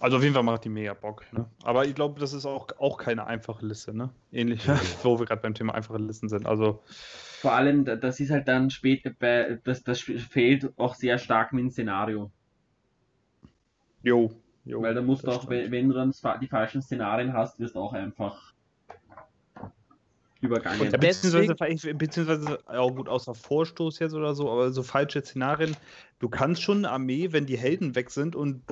Also 0.00 0.16
auf 0.16 0.22
jeden 0.24 0.34
Fall 0.34 0.42
macht 0.42 0.64
die 0.64 0.68
mega 0.68 0.94
Bock. 0.94 1.24
Ne? 1.32 1.46
Aber 1.62 1.84
ich 1.84 1.94
glaube, 1.94 2.18
das 2.18 2.32
ist 2.32 2.44
auch, 2.44 2.66
auch 2.80 2.98
keine 2.98 3.28
einfache 3.28 3.64
Liste. 3.64 3.96
Ne? 3.96 4.10
Ähnlich, 4.32 4.66
wo 5.04 5.20
wir 5.20 5.26
gerade 5.26 5.40
beim 5.40 5.54
Thema 5.54 5.72
einfache 5.72 5.98
Listen 5.98 6.28
sind. 6.28 6.46
Also 6.46 6.82
vor 6.86 7.52
allem, 7.52 7.84
das 7.84 8.18
ist 8.18 8.32
halt 8.32 8.48
dann 8.48 8.70
später 8.70 9.12
bei, 9.16 9.60
das, 9.62 9.84
das 9.84 10.00
fehlt 10.00 10.76
auch 10.76 10.96
sehr 10.96 11.18
stark 11.18 11.52
mit 11.52 11.62
dem 11.62 11.70
Szenario. 11.70 12.32
Jo, 14.02 14.32
Jo, 14.64 14.82
Weil 14.82 14.94
da 14.94 15.02
musst 15.02 15.26
du 15.26 15.30
auch, 15.30 15.44
stimmt. 15.44 15.70
wenn 15.70 15.88
du 15.88 15.94
dann 15.94 16.12
die 16.40 16.46
falschen 16.48 16.82
Szenarien 16.82 17.32
hast, 17.32 17.58
wirst 17.58 17.74
du 17.74 17.80
auch 17.80 17.92
einfach 17.92 18.52
übergangen. 20.40 20.80
Und 20.80 21.00
beziehungsweise, 21.00 21.94
beziehungsweise, 21.94 22.58
ja 22.70 22.86
gut, 22.88 23.08
außer 23.08 23.34
Vorstoß 23.34 23.98
jetzt 23.98 24.14
oder 24.14 24.34
so, 24.34 24.50
aber 24.50 24.70
so 24.70 24.82
falsche 24.82 25.22
Szenarien. 25.22 25.76
Du 26.18 26.28
kannst 26.28 26.62
schon 26.62 26.78
eine 26.78 26.90
Armee, 26.90 27.32
wenn 27.32 27.46
die 27.46 27.58
Helden 27.58 27.94
weg 27.94 28.10
sind 28.10 28.36
und 28.36 28.62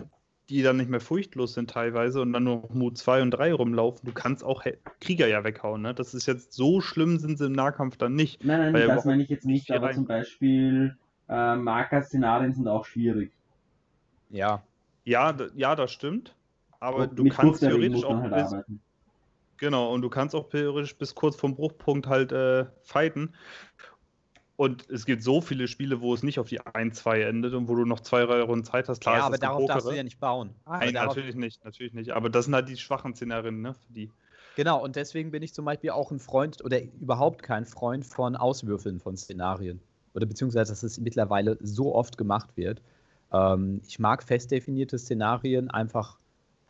die 0.48 0.62
dann 0.62 0.78
nicht 0.78 0.88
mehr 0.88 1.00
furchtlos 1.00 1.54
sind 1.54 1.70
teilweise 1.70 2.22
und 2.22 2.32
dann 2.32 2.44
nur 2.44 2.68
Mut 2.72 2.96
2 2.96 3.20
und 3.20 3.32
3 3.32 3.52
rumlaufen, 3.52 4.06
du 4.06 4.12
kannst 4.12 4.42
auch 4.42 4.64
Krieger 4.98 5.26
ja 5.26 5.44
weghauen. 5.44 5.82
Ne? 5.82 5.92
Das 5.92 6.14
ist 6.14 6.26
jetzt 6.26 6.54
so 6.54 6.80
schlimm, 6.80 7.18
sind 7.18 7.36
sie 7.36 7.46
im 7.46 7.52
Nahkampf 7.52 7.98
dann 7.98 8.14
nicht. 8.14 8.42
Nein, 8.44 8.72
nein, 8.72 8.88
das 8.88 9.04
meine 9.04 9.22
ich 9.22 9.28
jetzt 9.28 9.44
nicht, 9.44 9.70
aber 9.70 9.92
zum 9.92 10.06
Beispiel 10.06 10.96
äh, 11.28 11.56
Marker-Szenarien 11.56 12.54
sind 12.54 12.66
auch 12.66 12.86
schwierig. 12.86 13.30
Ja, 14.30 14.62
ja, 15.08 15.36
ja, 15.54 15.74
das 15.74 15.90
stimmt. 15.90 16.34
Aber 16.80 17.08
und 17.08 17.18
du 17.18 17.28
kannst 17.28 17.60
theoretisch 17.60 18.04
auch 18.04 18.20
halt 18.20 18.34
bis, 18.34 18.78
Genau, 19.56 19.92
und 19.92 20.02
du 20.02 20.08
kannst 20.08 20.34
auch 20.36 20.48
theoretisch 20.48 20.96
bis 20.96 21.14
kurz 21.14 21.34
vom 21.34 21.56
Bruchpunkt 21.56 22.06
halt 22.06 22.30
äh, 22.30 22.66
fighten. 22.82 23.34
Und 24.54 24.88
es 24.90 25.06
gibt 25.06 25.22
so 25.22 25.40
viele 25.40 25.66
Spiele, 25.68 26.00
wo 26.00 26.14
es 26.14 26.22
nicht 26.22 26.38
auf 26.38 26.48
die 26.48 26.60
1-2 26.60 27.22
endet 27.22 27.54
und 27.54 27.68
wo 27.68 27.74
du 27.74 27.84
noch 27.84 28.00
zwei, 28.00 28.24
drei 28.24 28.42
Runden 28.42 28.64
Zeit 28.64 28.88
hast. 28.88 29.00
Klar, 29.00 29.18
ja, 29.18 29.24
aber 29.24 29.38
darauf 29.38 29.66
darfst 29.66 29.88
du 29.88 29.92
ja 29.92 30.02
nicht 30.02 30.20
bauen. 30.20 30.54
Nein, 30.66 30.94
natürlich 30.94 31.36
nicht, 31.36 31.64
natürlich 31.64 31.94
nicht. 31.94 32.10
Aber 32.10 32.28
das 32.28 32.44
sind 32.46 32.54
halt 32.54 32.68
die 32.68 32.76
schwachen 32.76 33.14
Szenarien, 33.14 33.62
ne? 33.62 33.74
Für 33.74 33.92
die. 33.92 34.10
Genau, 34.56 34.82
und 34.82 34.96
deswegen 34.96 35.30
bin 35.30 35.42
ich 35.42 35.54
zum 35.54 35.64
Beispiel 35.64 35.90
auch 35.90 36.10
ein 36.10 36.18
Freund 36.18 36.64
oder 36.64 36.82
überhaupt 36.82 37.42
kein 37.42 37.64
Freund 37.64 38.04
von 38.04 38.36
Auswürfeln 38.36 38.98
von 38.98 39.16
Szenarien. 39.16 39.80
Oder 40.14 40.26
beziehungsweise, 40.26 40.72
dass 40.72 40.82
es 40.82 40.98
mittlerweile 40.98 41.56
so 41.60 41.94
oft 41.94 42.18
gemacht 42.18 42.56
wird. 42.56 42.82
Ähm, 43.32 43.80
ich 43.86 43.98
mag 43.98 44.22
fest 44.22 44.50
definierte 44.50 44.98
Szenarien 44.98 45.70
einfach 45.70 46.18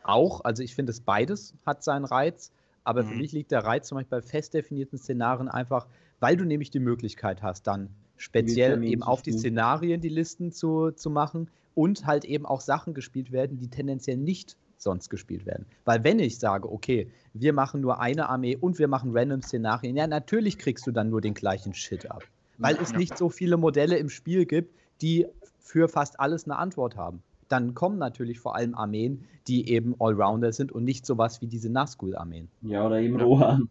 auch. 0.03 0.41
Also 0.43 0.63
ich 0.63 0.75
finde 0.75 0.91
es 0.91 1.01
beides 1.01 1.53
hat 1.65 1.83
seinen 1.83 2.05
Reiz. 2.05 2.51
Aber 2.83 3.03
mhm. 3.03 3.09
für 3.09 3.15
mich 3.15 3.31
liegt 3.31 3.51
der 3.51 3.63
Reiz 3.63 3.87
zum 3.87 3.97
Beispiel 3.97 4.19
bei 4.19 4.25
fest 4.25 4.53
definierten 4.53 4.97
Szenarien 4.97 5.47
einfach, 5.47 5.87
weil 6.19 6.37
du 6.37 6.45
nämlich 6.45 6.71
die 6.71 6.79
Möglichkeit 6.79 7.41
hast, 7.41 7.67
dann 7.67 7.89
speziell 8.17 8.83
eben 8.83 9.03
auf 9.03 9.21
die 9.21 9.31
Szenarien 9.31 10.01
die 10.01 10.09
Listen 10.09 10.51
zu, 10.51 10.91
zu 10.91 11.09
machen 11.09 11.49
und 11.75 12.05
halt 12.05 12.25
eben 12.25 12.45
auch 12.45 12.61
Sachen 12.61 12.93
gespielt 12.93 13.31
werden, 13.31 13.57
die 13.57 13.69
tendenziell 13.69 14.17
nicht 14.17 14.57
sonst 14.77 15.09
gespielt 15.09 15.45
werden. 15.45 15.65
Weil 15.85 16.03
wenn 16.03 16.19
ich 16.19 16.39
sage, 16.39 16.71
okay, 16.71 17.11
wir 17.33 17.53
machen 17.53 17.81
nur 17.81 17.99
eine 17.99 18.29
Armee 18.29 18.57
und 18.57 18.79
wir 18.79 18.87
machen 18.87 19.15
random 19.15 19.41
Szenarien, 19.41 19.95
ja, 19.95 20.07
natürlich 20.07 20.57
kriegst 20.57 20.87
du 20.87 20.91
dann 20.91 21.09
nur 21.09 21.21
den 21.21 21.33
gleichen 21.33 21.73
Shit 21.73 22.09
ab. 22.09 22.23
Weil 22.57 22.77
es 22.81 22.93
nicht 22.93 23.17
so 23.17 23.29
viele 23.29 23.55
Modelle 23.55 23.97
im 23.97 24.09
Spiel 24.09 24.45
gibt, 24.45 24.75
die 25.01 25.27
für 25.59 25.87
fast 25.87 26.19
alles 26.19 26.45
eine 26.45 26.57
Antwort 26.57 26.95
haben. 26.95 27.21
Dann 27.47 27.73
kommen 27.73 27.97
natürlich 27.97 28.39
vor 28.39 28.55
allem 28.55 28.75
Armeen, 28.75 29.25
die 29.47 29.69
eben 29.69 29.95
Allrounder 29.99 30.51
sind 30.51 30.71
und 30.71 30.83
nicht 30.83 31.05
sowas 31.05 31.41
wie 31.41 31.47
diese 31.47 31.69
Nazgul-Armeen. 31.69 32.49
Ja, 32.61 32.85
oder 32.85 32.99
eben 32.99 33.19
Rohan. 33.19 33.69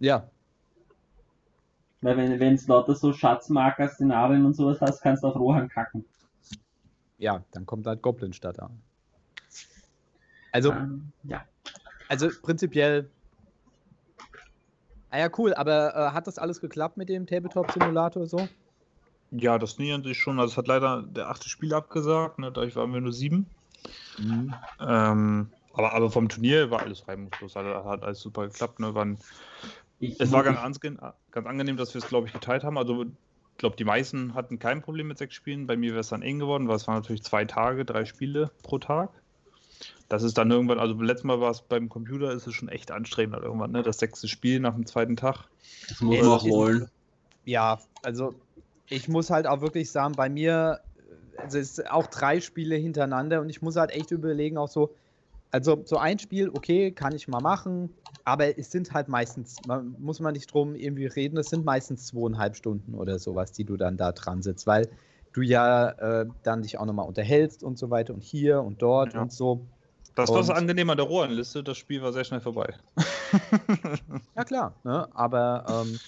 Ja. 0.00 0.28
Weil 2.00 2.38
wenn 2.38 2.54
es 2.54 2.66
lauter 2.66 2.94
so 2.94 3.12
Schatzmarker, 3.12 3.88
Szenarien 3.88 4.44
und 4.44 4.54
sowas 4.54 4.80
hast, 4.80 5.02
kannst 5.02 5.22
du 5.22 5.28
auf 5.28 5.36
Rohan 5.36 5.68
kacken. 5.68 6.04
Ja, 7.18 7.44
dann 7.52 7.64
kommt 7.64 7.86
halt 7.86 8.02
Goblin 8.02 8.32
statt 8.32 8.58
an. 8.60 8.82
Also, 10.52 10.72
ähm, 10.72 11.12
ja. 11.24 11.44
Also 12.08 12.28
prinzipiell 12.42 13.08
Ah 15.14 15.18
ja, 15.18 15.28
cool, 15.38 15.54
aber 15.54 15.94
äh, 15.94 16.10
hat 16.10 16.26
das 16.26 16.38
alles 16.38 16.60
geklappt 16.60 16.96
mit 16.96 17.08
dem 17.08 17.24
Tabletop-Simulator 17.24 18.26
so? 18.26 18.48
Ja, 19.36 19.58
das 19.58 19.78
nähern 19.78 20.04
sich 20.04 20.18
schon. 20.18 20.38
Also 20.38 20.52
es 20.52 20.56
hat 20.56 20.68
leider 20.68 21.02
der 21.02 21.28
achte 21.28 21.48
Spiel 21.48 21.74
abgesagt, 21.74 22.38
ne? 22.38 22.52
dadurch 22.52 22.76
waren 22.76 22.92
wir 22.92 23.00
nur 23.00 23.12
sieben. 23.12 23.46
Mhm. 24.18 24.54
Ähm, 24.80 25.50
aber, 25.72 25.92
aber 25.92 26.10
vom 26.10 26.28
Turnier 26.28 26.70
war 26.70 26.82
alles 26.82 27.06
reibungslos. 27.08 27.56
Also 27.56 27.84
hat 27.84 28.02
alles 28.02 28.20
super 28.20 28.46
geklappt. 28.46 28.78
Ne? 28.78 28.94
Waren, 28.94 29.18
es 30.00 30.30
war 30.30 30.44
ganz, 30.44 30.58
angenehm, 30.58 31.00
ganz 31.32 31.46
angenehm, 31.46 31.76
dass 31.76 31.94
wir 31.94 32.00
es, 32.00 32.08
glaube 32.08 32.28
ich, 32.28 32.32
geteilt 32.32 32.62
haben. 32.62 32.78
Also 32.78 33.02
ich 33.02 33.58
glaube, 33.58 33.76
die 33.76 33.84
meisten 33.84 34.34
hatten 34.34 34.58
kein 34.58 34.82
Problem 34.82 35.08
mit 35.08 35.18
sechs 35.18 35.34
Spielen. 35.34 35.66
Bei 35.66 35.76
mir 35.76 35.90
wäre 35.90 36.00
es 36.00 36.08
dann 36.08 36.22
eng 36.22 36.38
geworden, 36.38 36.68
weil 36.68 36.76
es 36.76 36.86
waren 36.86 36.96
natürlich 36.96 37.22
zwei 37.24 37.44
Tage, 37.44 37.84
drei 37.84 38.04
Spiele 38.04 38.50
pro 38.62 38.78
Tag. 38.78 39.10
Das 40.08 40.22
ist 40.22 40.38
dann 40.38 40.50
irgendwann, 40.50 40.78
also 40.78 40.94
letztes 41.00 41.24
Mal 41.24 41.40
war 41.40 41.50
es 41.50 41.62
beim 41.62 41.88
Computer, 41.88 42.30
ist 42.32 42.46
es 42.46 42.54
schon 42.54 42.68
echt 42.68 42.90
anstrengend 42.90 43.34
halt 43.34 43.44
irgendwann, 43.44 43.72
ne? 43.72 43.82
Das 43.82 43.98
sechste 43.98 44.28
Spiel 44.28 44.60
nach 44.60 44.74
dem 44.74 44.86
zweiten 44.86 45.16
Tag. 45.16 45.48
Das 45.88 46.00
muss 46.00 46.18
man 46.18 46.28
auch 46.28 46.44
wollen. 46.44 46.88
Ja, 47.44 47.80
also 48.02 48.34
ich 48.88 49.08
muss 49.08 49.30
halt 49.30 49.46
auch 49.46 49.60
wirklich 49.60 49.90
sagen, 49.90 50.14
bei 50.14 50.28
mir, 50.28 50.80
also 51.36 51.58
es 51.58 51.78
ist 51.78 51.90
auch 51.90 52.06
drei 52.06 52.40
Spiele 52.40 52.76
hintereinander 52.76 53.40
und 53.40 53.48
ich 53.48 53.62
muss 53.62 53.76
halt 53.76 53.90
echt 53.90 54.10
überlegen, 54.10 54.58
auch 54.58 54.68
so, 54.68 54.94
also 55.50 55.82
so 55.84 55.98
ein 55.98 56.18
Spiel, 56.18 56.50
okay, 56.50 56.90
kann 56.90 57.14
ich 57.14 57.28
mal 57.28 57.40
machen, 57.40 57.90
aber 58.24 58.58
es 58.58 58.70
sind 58.70 58.92
halt 58.92 59.08
meistens, 59.08 59.56
man, 59.66 59.94
muss 59.98 60.20
man 60.20 60.32
nicht 60.32 60.52
drum 60.52 60.74
irgendwie 60.74 61.06
reden, 61.06 61.36
es 61.38 61.50
sind 61.50 61.64
meistens 61.64 62.06
zweieinhalb 62.06 62.56
Stunden 62.56 62.94
oder 62.94 63.18
sowas, 63.18 63.52
die 63.52 63.64
du 63.64 63.76
dann 63.76 63.96
da 63.96 64.12
dran 64.12 64.42
sitzt, 64.42 64.66
weil 64.66 64.88
du 65.32 65.42
ja 65.42 65.90
äh, 65.90 66.26
dann 66.42 66.62
dich 66.62 66.78
auch 66.78 66.86
nochmal 66.86 67.06
unterhältst 67.06 67.62
und 67.62 67.78
so 67.78 67.90
weiter 67.90 68.14
und 68.14 68.22
hier 68.22 68.62
und 68.62 68.82
dort 68.82 69.14
ja. 69.14 69.22
und 69.22 69.32
so. 69.32 69.66
Das 70.14 70.30
war 70.30 70.44
so 70.44 70.52
angenehm 70.52 70.90
an 70.90 70.96
der 70.96 71.06
Rohrenliste, 71.06 71.64
das 71.64 71.76
Spiel 71.76 72.00
war 72.00 72.12
sehr 72.12 72.22
schnell 72.22 72.40
vorbei. 72.40 72.74
ja 74.36 74.44
klar, 74.44 74.74
ne? 74.84 75.08
aber 75.12 75.64
ähm, 75.68 75.98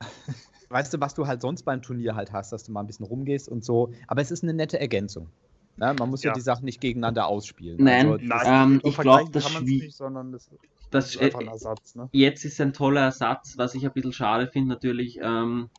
weißt 0.70 0.94
du, 0.94 1.00
was 1.00 1.14
du 1.14 1.26
halt 1.26 1.42
sonst 1.42 1.64
beim 1.64 1.82
Turnier 1.82 2.14
halt 2.14 2.32
hast, 2.32 2.52
dass 2.52 2.64
du 2.64 2.72
mal 2.72 2.80
ein 2.80 2.86
bisschen 2.86 3.04
rumgehst 3.06 3.48
und 3.48 3.64
so. 3.64 3.92
Aber 4.06 4.22
es 4.22 4.30
ist 4.30 4.42
eine 4.42 4.54
nette 4.54 4.80
Ergänzung. 4.80 5.28
Na, 5.76 5.94
man 5.94 6.10
muss 6.10 6.22
ja. 6.22 6.30
Ja. 6.30 6.34
die 6.34 6.40
Sachen 6.40 6.64
nicht 6.64 6.80
gegeneinander 6.80 7.26
ausspielen. 7.26 7.82
Nein, 7.82 8.06
Also, 8.10 8.24
Nein, 8.24 8.70
Ähm, 8.72 8.74
ich 8.76 8.82
glaub, 8.82 8.94
vergleichen 8.94 9.32
das 9.32 9.60
nicht, 9.62 9.96
sondern 9.96 10.32
das, 10.32 10.48
Das, 10.90 11.14
ist 11.14 11.20
einfach 11.22 11.40
ein 11.40 11.46
äh, 11.48 11.50
Ersatz. 11.50 11.94
Ne? 11.94 12.08
jetzt 12.12 12.44
ist 12.44 12.60
ein 12.60 12.72
toller 12.72 13.00
Ersatz, 13.02 13.54
was 13.56 13.74
ich 13.74 13.84
ein 13.84 13.92
bisschen 13.92 14.12
schade 14.12 14.46
finde 14.48 14.68
natürlich. 14.68 15.18
Ähm, 15.22 15.70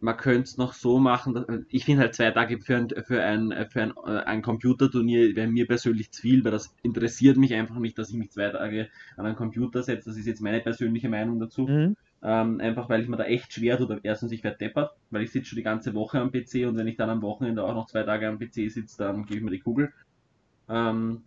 man 0.00 0.16
könnte 0.18 0.42
es 0.42 0.56
noch 0.58 0.74
so 0.74 0.98
machen. 0.98 1.34
dass- 1.34 1.46
Ich 1.70 1.84
finde 1.86 2.02
halt 2.02 2.14
zwei 2.14 2.30
Tage 2.30 2.60
für 2.60 2.76
ein, 2.76 2.88
für 2.90 3.22
ein, 3.22 3.52
für 3.70 3.82
ein, 3.82 3.92
äh, 4.06 4.18
ein 4.24 4.42
Computerturnier 4.42 5.34
wäre 5.34 5.48
mir 5.48 5.66
persönlich 5.66 6.12
zu 6.12 6.20
viel, 6.22 6.44
weil 6.44 6.52
das 6.52 6.72
interessiert 6.82 7.36
mich 7.36 7.54
einfach 7.54 7.76
nicht, 7.78 7.98
dass 7.98 8.10
ich 8.10 8.16
mich 8.16 8.30
zwei 8.30 8.50
Tage 8.50 8.88
an 9.16 9.26
einen 9.26 9.36
Computer 9.36 9.82
setze. 9.82 10.10
Das 10.10 10.18
ist 10.18 10.26
jetzt 10.26 10.42
meine 10.42 10.60
persönliche 10.60 11.08
Meinung 11.08 11.40
dazu. 11.40 11.62
Mhm. 11.62 11.96
Ähm, 12.24 12.60
einfach 12.60 12.88
weil 12.88 13.02
ich 13.02 13.08
mir 13.08 13.18
da 13.18 13.24
echt 13.24 13.52
schwer 13.52 13.78
tue. 13.78 14.00
Erstens, 14.02 14.32
ich 14.32 14.42
werde 14.44 14.58
deppert, 14.58 14.92
weil 15.10 15.22
ich 15.22 15.32
sitze 15.32 15.50
schon 15.50 15.58
die 15.58 15.62
ganze 15.62 15.94
Woche 15.94 16.20
am 16.20 16.32
PC 16.32 16.66
und 16.66 16.76
wenn 16.76 16.88
ich 16.88 16.96
dann 16.96 17.10
am 17.10 17.22
Wochenende 17.22 17.64
auch 17.64 17.74
noch 17.74 17.86
zwei 17.86 18.02
Tage 18.04 18.28
am 18.28 18.38
PC 18.38 18.70
sitze, 18.70 18.96
dann 19.04 19.26
gebe 19.26 19.38
ich 19.40 19.44
mir 19.44 19.50
die 19.50 19.60
Kugel. 19.60 19.92
Ähm, 20.68 21.24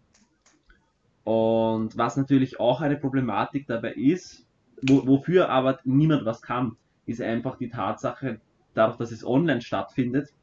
und 1.24 1.96
was 1.98 2.18
natürlich 2.18 2.60
auch 2.60 2.82
eine 2.82 2.98
Problematik 2.98 3.68
dabei 3.68 3.94
ist, 3.94 4.48
wo, 4.82 5.06
wofür 5.06 5.50
aber 5.50 5.80
niemand 5.84 6.26
was 6.26 6.42
kann, 6.42 6.78
ist 7.06 7.22
einfach 7.22 7.58
die 7.58 7.70
Tatsache, 7.70 8.42
dadurch, 8.74 8.98
dass 8.98 9.12
es 9.12 9.26
online 9.26 9.62
stattfindet, 9.62 10.34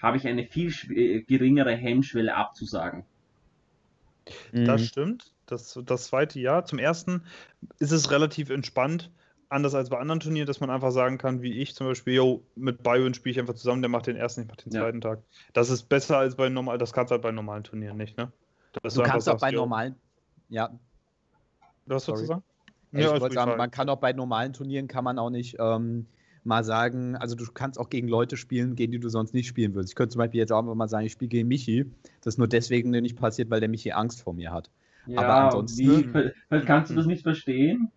habe 0.00 0.16
ich 0.16 0.26
eine 0.26 0.46
viel 0.46 0.72
äh, 0.90 1.22
geringere 1.22 1.74
Hemmschwelle 1.74 2.34
abzusagen. 2.34 3.04
Das 4.64 4.82
Mhm. 4.82 4.86
stimmt. 4.86 5.32
Das, 5.46 5.78
das 5.84 6.06
zweite 6.06 6.40
Jahr. 6.40 6.64
Zum 6.64 6.78
ersten 6.78 7.24
ist 7.78 7.92
es 7.92 8.10
relativ 8.10 8.50
entspannt. 8.50 9.10
Anders 9.52 9.74
als 9.74 9.90
bei 9.90 9.98
anderen 9.98 10.18
Turnieren, 10.20 10.46
dass 10.46 10.60
man 10.60 10.70
einfach 10.70 10.92
sagen 10.92 11.18
kann, 11.18 11.42
wie 11.42 11.52
ich 11.60 11.74
zum 11.74 11.86
Beispiel, 11.86 12.14
yo, 12.14 12.42
mit 12.56 12.82
Byron 12.82 13.12
spiele 13.12 13.32
ich 13.32 13.38
einfach 13.40 13.52
zusammen, 13.54 13.82
der 13.82 13.90
macht 13.90 14.06
den 14.06 14.16
ersten, 14.16 14.40
ich 14.42 14.48
mach 14.48 14.56
den 14.56 14.72
Ja. 14.72 14.80
zweiten 14.80 15.02
Tag. 15.02 15.18
Das 15.52 15.68
ist 15.68 15.90
besser 15.90 16.16
als 16.16 16.36
bei 16.36 16.48
normal, 16.48 16.78
das 16.78 16.94
kannst 16.94 17.10
du 17.10 17.14
halt 17.14 17.22
bei 17.22 17.32
normalen 17.32 17.62
Turnieren 17.62 17.98
nicht, 17.98 18.16
ne? 18.16 18.32
Dass 18.82 18.94
Du 18.94 19.02
kannst 19.02 19.28
auch 19.28 19.38
bei 19.38 19.50
normalen. 19.50 19.96
Ja, 20.48 20.70
Du 21.86 21.94
hast 21.94 22.08
was 22.08 22.20
zu 22.20 22.24
sagen? 22.26 22.42
ich 22.92 23.06
wollte 23.06 23.34
sagen, 23.34 23.56
man 23.58 23.70
kann 23.70 23.88
auch 23.90 23.96
bei 24.00 24.12
normalen 24.14 24.54
Turnieren 24.54 24.88
kann 24.88 25.04
man 25.04 25.18
auch 25.18 25.28
nicht 25.30 25.56
ähm, 25.58 26.06
mal 26.44 26.64
sagen, 26.64 27.16
also 27.16 27.36
du 27.36 27.44
kannst 27.52 27.78
auch 27.78 27.90
gegen 27.90 28.08
Leute 28.08 28.38
spielen, 28.38 28.74
gegen 28.74 28.92
die 28.92 29.00
du 29.00 29.10
sonst 29.10 29.34
nicht 29.34 29.46
spielen 29.48 29.74
würdest. 29.74 29.92
Ich 29.92 29.96
könnte 29.96 30.14
zum 30.14 30.20
Beispiel 30.20 30.40
jetzt 30.40 30.50
auch 30.52 30.60
einfach 30.60 30.74
mal 30.74 30.88
sagen, 30.88 31.04
ich 31.04 31.12
spiele 31.12 31.28
gegen 31.28 31.48
Michi. 31.48 31.84
Das 32.22 32.34
ist 32.34 32.38
nur 32.38 32.48
deswegen 32.48 32.90
nicht 32.90 33.16
passiert, 33.18 33.50
weil 33.50 33.60
der 33.60 33.68
Michi 33.68 33.92
Angst 33.92 34.22
vor 34.22 34.32
mir 34.32 34.50
hat. 34.50 34.70
Aber 35.14 35.34
ansonsten- 35.34 36.14
wie, 36.14 36.60
kannst 36.64 36.90
du 36.90 36.94
das 36.94 37.04
nicht 37.06 37.22
verstehen? 37.22 37.90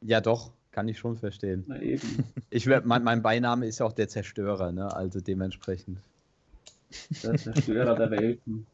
Ja, 0.00 0.20
doch, 0.20 0.52
kann 0.70 0.88
ich 0.88 0.98
schon 0.98 1.16
verstehen. 1.16 1.64
Na 1.66 1.80
eben. 1.80 2.24
Ich 2.50 2.66
mein, 2.66 3.04
mein 3.04 3.22
Beiname 3.22 3.66
ist 3.66 3.80
ja 3.80 3.86
auch 3.86 3.92
der 3.92 4.08
Zerstörer, 4.08 4.72
ne? 4.72 4.94
Also 4.94 5.20
dementsprechend. 5.20 5.98
Der 7.22 7.36
Zerstörer 7.36 7.94
der 7.94 8.10
Welten. 8.10 8.66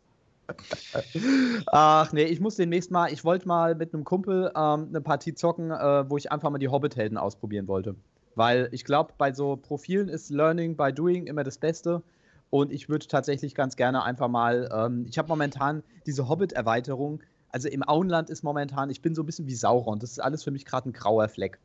Ach 1.72 2.12
nee, 2.12 2.24
ich 2.24 2.38
muss 2.38 2.56
demnächst 2.56 2.90
mal, 2.90 3.12
ich 3.12 3.24
wollte 3.24 3.48
mal 3.48 3.74
mit 3.74 3.92
einem 3.92 4.04
Kumpel 4.04 4.52
ähm, 4.54 4.86
eine 4.88 5.00
Partie 5.00 5.34
zocken, 5.34 5.70
äh, 5.70 6.08
wo 6.08 6.16
ich 6.16 6.30
einfach 6.30 6.50
mal 6.50 6.58
die 6.58 6.68
Hobbit-Helden 6.68 7.18
ausprobieren 7.18 7.66
wollte. 7.66 7.96
Weil 8.34 8.68
ich 8.72 8.84
glaube, 8.84 9.14
bei 9.16 9.32
so 9.32 9.56
Profilen 9.56 10.08
ist 10.08 10.30
Learning 10.30 10.76
by 10.76 10.92
Doing 10.92 11.26
immer 11.26 11.44
das 11.44 11.58
Beste. 11.58 12.02
Und 12.50 12.72
ich 12.72 12.88
würde 12.88 13.06
tatsächlich 13.08 13.54
ganz 13.54 13.74
gerne 13.74 14.04
einfach 14.04 14.28
mal, 14.28 14.68
ähm, 14.72 15.06
ich 15.08 15.18
habe 15.18 15.28
momentan 15.28 15.82
diese 16.06 16.28
Hobbit-Erweiterung, 16.28 17.20
also 17.54 17.68
im 17.68 17.88
Auenland 17.88 18.30
ist 18.30 18.42
momentan, 18.42 18.90
ich 18.90 19.00
bin 19.00 19.14
so 19.14 19.22
ein 19.22 19.26
bisschen 19.26 19.46
wie 19.46 19.54
Sauron. 19.54 20.00
Das 20.00 20.10
ist 20.10 20.18
alles 20.18 20.42
für 20.42 20.50
mich 20.50 20.64
gerade 20.64 20.88
ein 20.88 20.92
grauer 20.92 21.28
Fleck. 21.28 21.60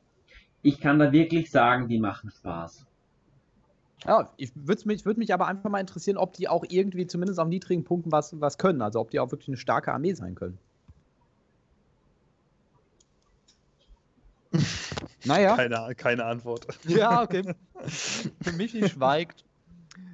Ich 0.61 0.79
kann 0.79 0.99
da 0.99 1.11
wirklich 1.11 1.49
sagen, 1.49 1.87
die 1.87 1.97
machen 1.97 2.29
Spaß. 2.29 2.85
Ja, 4.05 4.31
ich 4.37 4.51
würde 4.53 4.83
mich, 4.85 5.03
würd 5.05 5.17
mich 5.17 5.33
aber 5.33 5.47
einfach 5.47 5.67
mal 5.71 5.79
interessieren, 5.79 6.17
ob 6.17 6.33
die 6.33 6.47
auch 6.47 6.63
irgendwie 6.69 7.07
zumindest 7.07 7.39
auf 7.39 7.47
niedrigen 7.47 7.85
Punkten 7.85 8.11
was, 8.11 8.39
was 8.39 8.59
können. 8.59 8.83
Also 8.83 8.99
ob 8.99 9.09
die 9.09 9.19
auch 9.19 9.31
wirklich 9.31 9.47
eine 9.47 9.57
starke 9.57 9.91
Armee 9.91 10.13
sein 10.13 10.35
können. 10.35 10.59
naja. 15.25 15.55
Keine, 15.55 15.95
keine 15.95 16.25
Antwort. 16.25 16.67
Ja, 16.85 17.23
okay. 17.23 17.55
Michi 18.57 18.87
schweigt. 18.87 19.43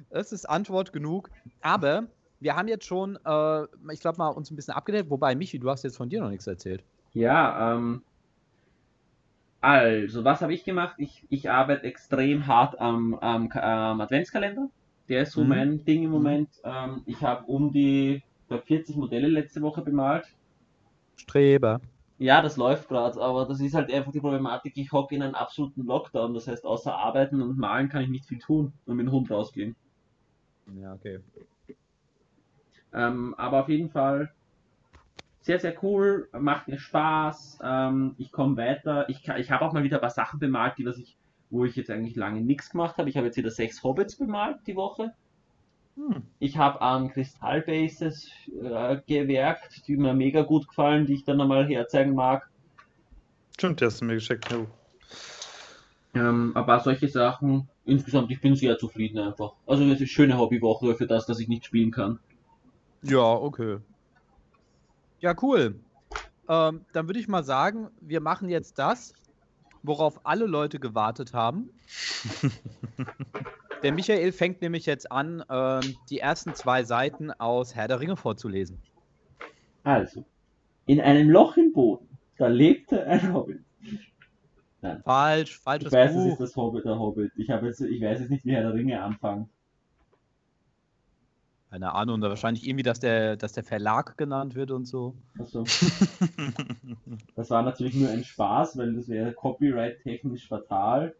Das 0.08 0.32
ist 0.32 0.48
Antwort 0.48 0.94
genug. 0.94 1.28
Aber 1.60 2.06
wir 2.40 2.56
haben 2.56 2.68
jetzt 2.68 2.84
schon, 2.86 3.16
äh, 3.24 3.64
ich 3.92 4.00
glaube 4.00 4.18
mal, 4.18 4.28
uns 4.28 4.50
ein 4.50 4.56
bisschen 4.56 4.74
abgedeckt. 4.74 5.10
Wobei, 5.10 5.34
Michi, 5.34 5.58
du 5.58 5.70
hast 5.70 5.82
jetzt 5.84 5.96
von 5.96 6.08
dir 6.08 6.20
noch 6.20 6.30
nichts 6.30 6.46
erzählt. 6.46 6.84
Ja, 7.14 7.74
ähm, 7.74 8.02
also, 9.60 10.24
was 10.24 10.40
habe 10.42 10.54
ich 10.54 10.64
gemacht? 10.64 10.94
Ich, 10.98 11.24
ich 11.28 11.50
arbeite 11.50 11.84
extrem 11.84 12.46
hart 12.46 12.80
am, 12.80 13.14
am, 13.14 13.50
am 13.52 14.00
Adventskalender. 14.00 14.70
Der 15.08 15.22
ist 15.22 15.32
so 15.32 15.44
Mhm. 15.44 15.48
mein 15.48 15.84
Ding 15.84 16.04
im 16.04 16.10
Moment. 16.10 16.50
Ähm, 16.64 17.02
ich 17.06 17.22
habe 17.22 17.44
um 17.46 17.72
die 17.72 18.16
ich 18.16 18.48
glaub, 18.48 18.64
40 18.66 18.96
Modelle 18.96 19.28
letzte 19.28 19.62
Woche 19.62 19.82
bemalt. 19.82 20.26
Streber. 21.16 21.80
Ja, 22.18 22.42
das 22.42 22.58
läuft 22.58 22.88
gerade, 22.88 23.18
aber 23.22 23.46
das 23.46 23.58
ist 23.60 23.72
halt 23.74 23.90
einfach 23.90 24.12
die 24.12 24.20
Problematik. 24.20 24.76
Ich 24.76 24.92
hocke 24.92 25.14
in 25.14 25.22
einem 25.22 25.34
absoluten 25.34 25.84
Lockdown. 25.86 26.34
Das 26.34 26.46
heißt, 26.46 26.64
außer 26.66 26.94
arbeiten 26.94 27.40
und 27.40 27.56
malen 27.58 27.88
kann 27.88 28.02
ich 28.02 28.10
nicht 28.10 28.26
viel 28.26 28.38
tun 28.38 28.74
und 28.84 28.96
mit 28.96 29.06
dem 29.06 29.12
Hund 29.12 29.30
rausgehen. 29.30 29.76
Ja, 30.74 30.92
okay. 30.94 31.18
Ähm, 32.96 33.34
aber 33.36 33.60
auf 33.60 33.68
jeden 33.68 33.90
Fall 33.90 34.32
sehr, 35.42 35.60
sehr 35.60 35.74
cool, 35.84 36.28
macht 36.32 36.66
mir 36.66 36.78
Spaß, 36.78 37.58
ähm, 37.62 38.16
ich 38.18 38.32
komme 38.32 38.56
weiter. 38.56 39.08
Ich, 39.08 39.22
kann- 39.22 39.38
ich 39.38 39.50
habe 39.52 39.64
auch 39.64 39.72
mal 39.72 39.84
wieder 39.84 39.98
ein 39.98 40.00
paar 40.00 40.10
Sachen 40.10 40.40
bemalt, 40.40 40.76
die 40.78 40.86
was 40.86 40.98
ich, 40.98 41.16
wo 41.50 41.64
ich 41.64 41.76
jetzt 41.76 41.90
eigentlich 41.90 42.16
lange 42.16 42.40
nichts 42.40 42.70
gemacht 42.70 42.96
habe. 42.98 43.08
Ich 43.08 43.16
habe 43.16 43.26
jetzt 43.26 43.36
wieder 43.36 43.50
sechs 43.52 43.84
Hobbits 43.84 44.16
bemalt 44.16 44.58
die 44.66 44.74
Woche. 44.74 45.12
Hm. 45.94 46.22
Ich 46.40 46.56
habe 46.56 46.80
an 46.80 47.10
Kristallbases 47.10 48.30
äh, 48.60 48.96
gewerkt, 49.06 49.86
die 49.86 49.96
mir 49.96 50.14
mega 50.14 50.42
gut 50.42 50.66
gefallen, 50.66 51.06
die 51.06 51.14
ich 51.14 51.24
dann 51.24 51.40
einmal 51.40 51.66
herzeigen 51.68 52.14
mag. 52.14 52.48
Stimmt, 53.56 53.80
der 53.80 53.86
hast 53.86 54.00
du 54.00 54.06
mir 54.06 54.14
geschickt. 54.14 54.50
Jo. 54.50 54.66
Ähm, 56.14 56.52
aber 56.54 56.80
solche 56.80 57.08
Sachen, 57.08 57.68
insgesamt, 57.84 58.30
ich 58.30 58.40
bin 58.40 58.56
sehr 58.56 58.78
zufrieden 58.78 59.18
einfach. 59.18 59.52
Also 59.66 59.84
es 59.84 59.92
ist 59.92 59.98
eine 59.98 60.06
schöne 60.06 60.38
Hobbywoche 60.38 60.94
für 60.94 61.06
das, 61.06 61.26
dass 61.26 61.38
ich 61.40 61.48
nicht 61.48 61.66
spielen 61.66 61.90
kann. 61.90 62.18
Ja, 63.02 63.32
okay. 63.34 63.78
Ja, 65.20 65.34
cool. 65.42 65.80
Ähm, 66.48 66.84
dann 66.92 67.06
würde 67.08 67.18
ich 67.18 67.28
mal 67.28 67.42
sagen, 67.42 67.88
wir 68.00 68.20
machen 68.20 68.48
jetzt 68.48 68.78
das, 68.78 69.14
worauf 69.82 70.24
alle 70.24 70.46
Leute 70.46 70.78
gewartet 70.78 71.32
haben. 71.32 71.70
Der 73.82 73.92
Michael 73.92 74.32
fängt 74.32 74.62
nämlich 74.62 74.86
jetzt 74.86 75.12
an, 75.12 75.44
ähm, 75.50 75.80
die 76.10 76.18
ersten 76.18 76.54
zwei 76.54 76.82
Seiten 76.84 77.30
aus 77.30 77.74
Herr 77.74 77.88
der 77.88 78.00
Ringe 78.00 78.16
vorzulesen. 78.16 78.80
Also, 79.84 80.24
in 80.86 81.00
einem 81.00 81.28
Loch 81.30 81.56
im 81.56 81.72
Boden, 81.72 82.08
da 82.38 82.48
lebte 82.48 83.04
ein 83.06 83.32
Hobbit. 83.32 83.60
Falsch, 85.04 85.58
falsches 85.58 85.92
Ich 85.92 85.98
weiß, 85.98 86.10
es 86.10 86.16
Buch. 86.16 86.32
ist 86.32 86.40
das 86.40 86.56
Hobbit, 86.56 86.84
der 86.84 86.98
Hobbit. 86.98 87.32
Ich, 87.36 87.48
jetzt, 87.48 87.80
ich 87.80 88.00
weiß 88.00 88.20
jetzt 88.20 88.30
nicht, 88.30 88.44
wie 88.44 88.52
Herr 88.52 88.62
der 88.62 88.74
Ringe 88.74 89.02
anfangen. 89.02 89.48
Keine 91.70 91.94
Ahnung, 91.94 92.20
da 92.20 92.28
wahrscheinlich 92.28 92.66
irgendwie, 92.66 92.84
dass 92.84 93.00
der, 93.00 93.36
dass 93.36 93.52
der 93.52 93.64
Verlag 93.64 94.16
genannt 94.16 94.54
wird 94.54 94.70
und 94.70 94.86
so. 94.86 95.14
Also, 95.38 95.64
das 97.34 97.50
war 97.50 97.62
natürlich 97.62 97.94
nur 97.94 98.08
ein 98.08 98.24
Spaß, 98.24 98.78
weil 98.78 98.94
das 98.94 99.08
wäre 99.08 99.32
copyright-technisch 99.32 100.48
fatal. 100.48 101.14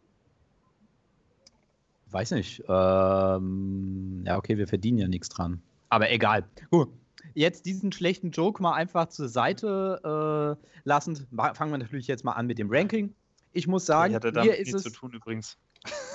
Weiß 2.11 2.31
nicht. 2.31 2.63
Ähm, 2.69 4.23
ja, 4.25 4.37
okay, 4.37 4.57
wir 4.57 4.69
verdienen 4.69 4.99
ja 4.99 5.09
nichts 5.09 5.29
dran. 5.29 5.61
Aber 5.89 6.11
egal. 6.11 6.45
Gut. 6.71 6.89
Jetzt 7.35 7.67
diesen 7.67 7.93
schlechten 7.93 8.31
Joke 8.31 8.63
mal 8.63 8.73
einfach 8.75 9.09
zur 9.09 9.29
Seite 9.29 10.57
äh, 10.65 10.79
lassend, 10.85 11.27
fangen 11.55 11.73
wir 11.73 11.79
natürlich 11.79 12.07
jetzt 12.07 12.25
mal 12.25 12.33
an 12.33 12.47
mit 12.47 12.59
dem 12.59 12.71
Ranking. 12.71 13.13
Ich 13.53 13.67
muss 13.67 13.85
sagen, 13.85 14.13
ich 14.13 14.17
hatte 14.17 14.29
hier 14.29 14.33
damit 14.33 14.53
ist 14.53 14.67
nichts 14.73 14.87
es. 14.87 14.93
zu 14.93 14.99
tun 15.01 15.13
übrigens. 15.13 15.59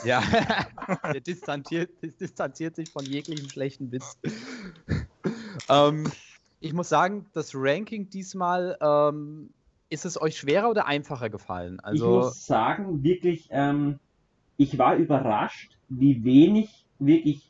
Ja, 0.03 0.21
der 1.13 1.21
distanziert, 1.21 1.91
distanziert 2.19 2.75
sich 2.75 2.89
von 2.91 3.07
jeglichem 3.07 3.49
schlechten 3.49 3.91
Witz. 3.91 4.17
ähm, 5.69 6.11
ich 6.59 6.73
muss 6.73 6.89
sagen, 6.89 7.27
das 7.33 7.51
Ranking 7.53 8.09
diesmal, 8.09 8.77
ähm, 8.81 9.51
ist 9.89 10.05
es 10.05 10.19
euch 10.21 10.37
schwerer 10.37 10.69
oder 10.69 10.85
einfacher 10.85 11.29
gefallen? 11.29 11.77
ich 11.79 11.83
Also, 11.85 12.09
muss 12.19 12.45
sagen, 12.45 13.03
wirklich, 13.03 13.47
ähm, 13.51 13.99
ich 14.57 14.77
war 14.77 14.95
überrascht, 14.95 15.77
wie 15.89 16.23
wenig 16.23 16.85
wirklich 16.99 17.47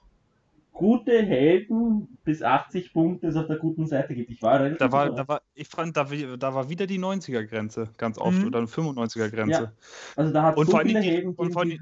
gute 0.72 1.22
Helden 1.22 2.18
bis 2.24 2.42
80 2.42 2.94
Punkte 2.94 3.28
es 3.28 3.36
auf 3.36 3.48
der 3.48 3.58
guten 3.58 3.86
Seite 3.86 4.16
gibt. 4.16 4.32
Ich 4.32 4.42
war 4.42 4.60
relativ 4.60 4.78
Da 4.80 4.92
war, 4.92 5.12
da 5.12 5.28
war, 5.28 5.42
ich 5.54 5.68
fand, 5.68 5.96
da, 5.98 6.06
da 6.06 6.54
war 6.56 6.70
wieder 6.70 6.88
die 6.88 6.98
90er-Grenze 6.98 7.90
ganz 7.98 8.18
oft 8.18 8.40
Mhm. 8.40 8.48
oder 8.48 8.60
eine 8.60 8.68
95er-Grenze. 8.68 9.74
Also 10.16 10.34
da 10.34 10.44
hat 10.44 10.58
Und 10.58 10.72
so 10.72 10.78
viele 10.80 11.02
die- 11.02 11.08
Helden 11.08 11.34
und 11.36 11.52
vor 11.52 11.62
allen 11.64 11.78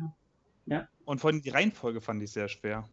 gegeben. 0.69 0.89
Und 1.05 1.19
vor 1.21 1.29
allem 1.31 1.41
die 1.41 1.49
Reihenfolge 1.49 2.01
fand 2.01 2.23
ich 2.23 2.31
sehr 2.33 2.47
schwer. 2.49 2.89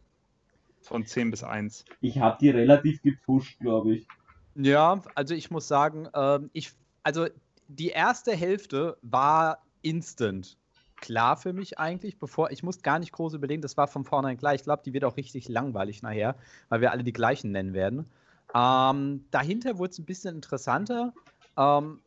Von 0.81 1.05
10 1.05 1.31
bis 1.31 1.43
1. 1.43 1.87
Ich 2.01 2.19
habe 2.19 2.37
die 2.41 2.49
relativ 2.49 3.01
gepusht, 3.03 3.59
glaube 3.59 3.95
ich. 3.97 4.07
Ja, 4.55 5.01
also 5.15 5.33
ich 5.35 5.51
muss 5.51 5.67
sagen, 5.67 6.07
ähm, 6.15 6.49
ich, 6.53 6.71
also 7.03 7.27
die 7.67 7.89
erste 7.89 8.35
Hälfte 8.35 8.97
war 9.01 9.67
instant. 9.81 10.57
klar 10.99 11.37
für 11.37 11.53
mich 11.53 11.77
eigentlich, 11.77 12.17
bevor 12.17 12.49
ich 12.51 12.63
muss 12.63 12.81
gar 12.81 12.97
nicht 12.99 13.11
groß 13.11 13.35
überlegen, 13.35 13.61
das 13.61 13.77
war 13.77 13.87
von 13.87 14.03
vornherein 14.03 14.37
klar. 14.37 14.55
Ich 14.55 14.63
glaube, 14.63 14.81
die 14.83 14.93
wird 14.93 15.03
auch 15.05 15.15
richtig 15.17 15.47
langweilig 15.47 16.01
nachher, 16.01 16.37
weil 16.69 16.81
wir 16.81 16.91
alle 16.91 17.03
die 17.03 17.13
gleichen 17.13 17.51
nennen 17.51 17.73
werden. 17.73 18.11
Ähm, 18.55 19.27
dahinter 19.29 19.77
wurde 19.77 19.91
es 19.91 19.99
ein 19.99 20.05
bisschen 20.05 20.35
interessanter, 20.35 21.13
ähm, 21.57 22.01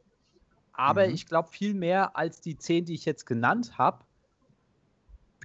aber 0.73 1.09
Mhm. 1.09 1.11
ich 1.11 1.27
glaube, 1.27 1.49
viel 1.51 1.75
mehr 1.75 2.17
als 2.17 2.41
die 2.41 2.57
zehn, 2.59 2.85
die 2.87 2.95
ich 2.95 3.05
jetzt 3.05 3.27
genannt 3.27 3.79
habe, 3.79 4.05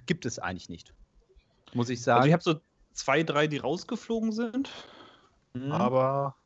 gibt 0.06 0.26
es 0.26 0.38
eigentlich 0.38 0.68
nicht. 0.68 0.92
Muss 1.74 1.90
ich 1.90 2.02
sagen. 2.02 2.18
Also 2.18 2.28
ich 2.28 2.32
habe 2.32 2.42
so 2.42 2.54
zwei, 2.92 3.22
drei, 3.22 3.46
die 3.46 3.58
rausgeflogen 3.58 4.32
sind, 4.32 4.70
Mhm. 5.54 5.72
aber 5.72 6.36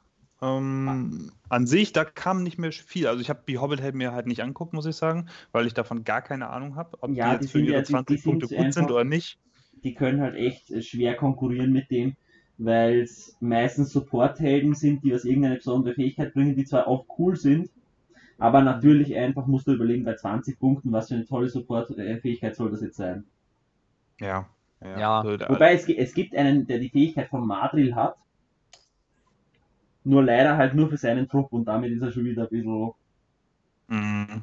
ähm, 0.43 1.31
an 1.51 1.67
sich, 1.67 1.93
da 1.93 2.05
kam 2.05 2.43
nicht 2.43 2.59
mehr 2.59 2.73
viel. 2.73 3.07
Also 3.07 3.21
ich 3.21 3.29
habe 3.29 3.43
die 3.47 3.59
Hobbit 3.59 3.95
mir 3.95 4.13
halt 4.13 4.27
nicht 4.27 4.43
anguckt, 4.43 4.73
muss 4.73 4.87
ich 4.87 4.97
sagen, 4.97 5.29
weil 5.53 5.67
ich 5.67 5.75
davon 5.75 6.03
gar 6.05 6.23
keine 6.23 6.49
Ahnung 6.49 6.77
habe, 6.77 6.97
ob 7.03 7.11
Ja, 7.15 7.33
die 7.35 7.41
die 7.41 7.45
jetzt 7.45 7.53
für 7.53 7.59
sind 7.59 7.67
ihre 7.67 7.75
ja- 7.75 7.81
die- 7.83 7.87
die 7.87 7.93
20 7.93 8.23
sind 8.23 8.31
Punkte 8.31 8.49
gut 8.49 8.57
einfach- 8.65 8.73
sind 8.81 8.91
oder 8.91 9.05
nicht. 9.05 9.39
die 9.85 9.95
können 9.95 10.21
halt 10.21 10.35
echt 10.37 10.71
äh, 10.71 10.81
schwer 10.83 11.15
konkurrieren 11.17 11.73
mit 11.73 11.91
dem, 11.91 12.15
weil 12.59 13.01
es 13.01 13.37
meistens 13.41 13.93
Support-Helden 13.93 14.75
sind, 14.75 15.05
die 15.05 15.15
aus 15.15 15.25
irgendeine 15.25 15.57
besondere 15.57 15.95
Fähigkeit 15.95 16.33
bringen, 16.35 16.57
die 16.57 16.65
zwar 16.65 16.87
auch 16.89 17.05
cool 17.19 17.37
sind, 17.37 17.69
aber 18.39 18.63
natürlich 18.63 19.15
einfach 19.17 19.47
musst 19.47 19.67
du 19.67 19.73
überlegen, 19.75 20.05
bei 20.05 20.15
20 20.17 20.59
Punkten, 20.59 20.91
was 20.93 21.09
für 21.09 21.15
eine 21.17 21.27
tolle 21.27 21.49
Support-Fähigkeit 21.51 22.57
soll 22.57 22.71
das 22.71 22.81
jetzt 22.81 22.97
sein. 22.97 23.25
Ja. 24.21 24.49
Ja. 24.83 25.19
Also, 25.21 25.37
da- 25.37 25.49
Wobei 25.49 25.75
es, 25.75 25.89
es 25.89 26.15
gibt 26.15 26.35
einen, 26.35 26.67
der 26.67 26.79
die 26.79 26.89
Fähigkeit 26.89 27.29
von 27.29 27.47
Madril 27.47 27.95
hat, 27.95 28.17
nur 30.05 30.23
leider 30.25 30.57
halt 30.57 30.75
nur 30.75 30.89
für 30.89 30.97
seinen 30.97 31.29
Trupp 31.29 31.53
und 31.53 31.67
damit 31.67 31.93
ist 31.93 32.03
er 32.03 32.11
schon 32.13 32.25
wieder 32.25 32.45
ein 32.45 32.49
bisschen 32.49 32.93
Mhm. 33.89 34.43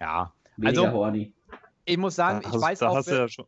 ja. 0.00 0.32
Also, 0.64 0.90
horny. 0.90 1.32
Ich 1.84 1.98
muss 1.98 2.14
sagen, 2.14 2.40
Da 2.42 2.48
ich 2.48 2.54
hast- 2.54 2.62
weiß 2.62 2.78
da 2.78 2.88
auch, 2.88 2.96
hast 2.96 3.08
du 3.08 3.12
wer- 3.12 3.18
ja 3.20 3.28
schon. 3.28 3.46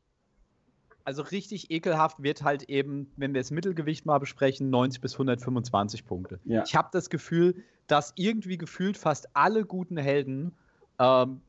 also 1.05 1.23
richtig 1.23 1.71
ekelhaft 1.71 2.23
wird 2.23 2.43
halt 2.43 2.65
eben, 2.65 3.11
wenn 3.17 3.33
wir 3.33 3.41
das 3.41 3.51
Mittelgewicht 3.53 4.05
mal 4.05 4.19
besprechen, 4.19 4.71
90 4.71 5.01
bis 5.01 5.15
125 5.17 6.05
Punkte. 6.05 6.41
Ja. 6.45 6.65
Ich 6.67 6.75
habe 6.75 6.89
das 6.93 7.09
Gefühl, 7.09 7.63
dass 7.87 8.13
irgendwie 8.17 8.59
gefühlt 8.59 8.97
fast 8.99 9.29
alle 9.37 9.65
guten 9.65 9.97
Helden 9.97 10.53
ähm, 10.99 11.41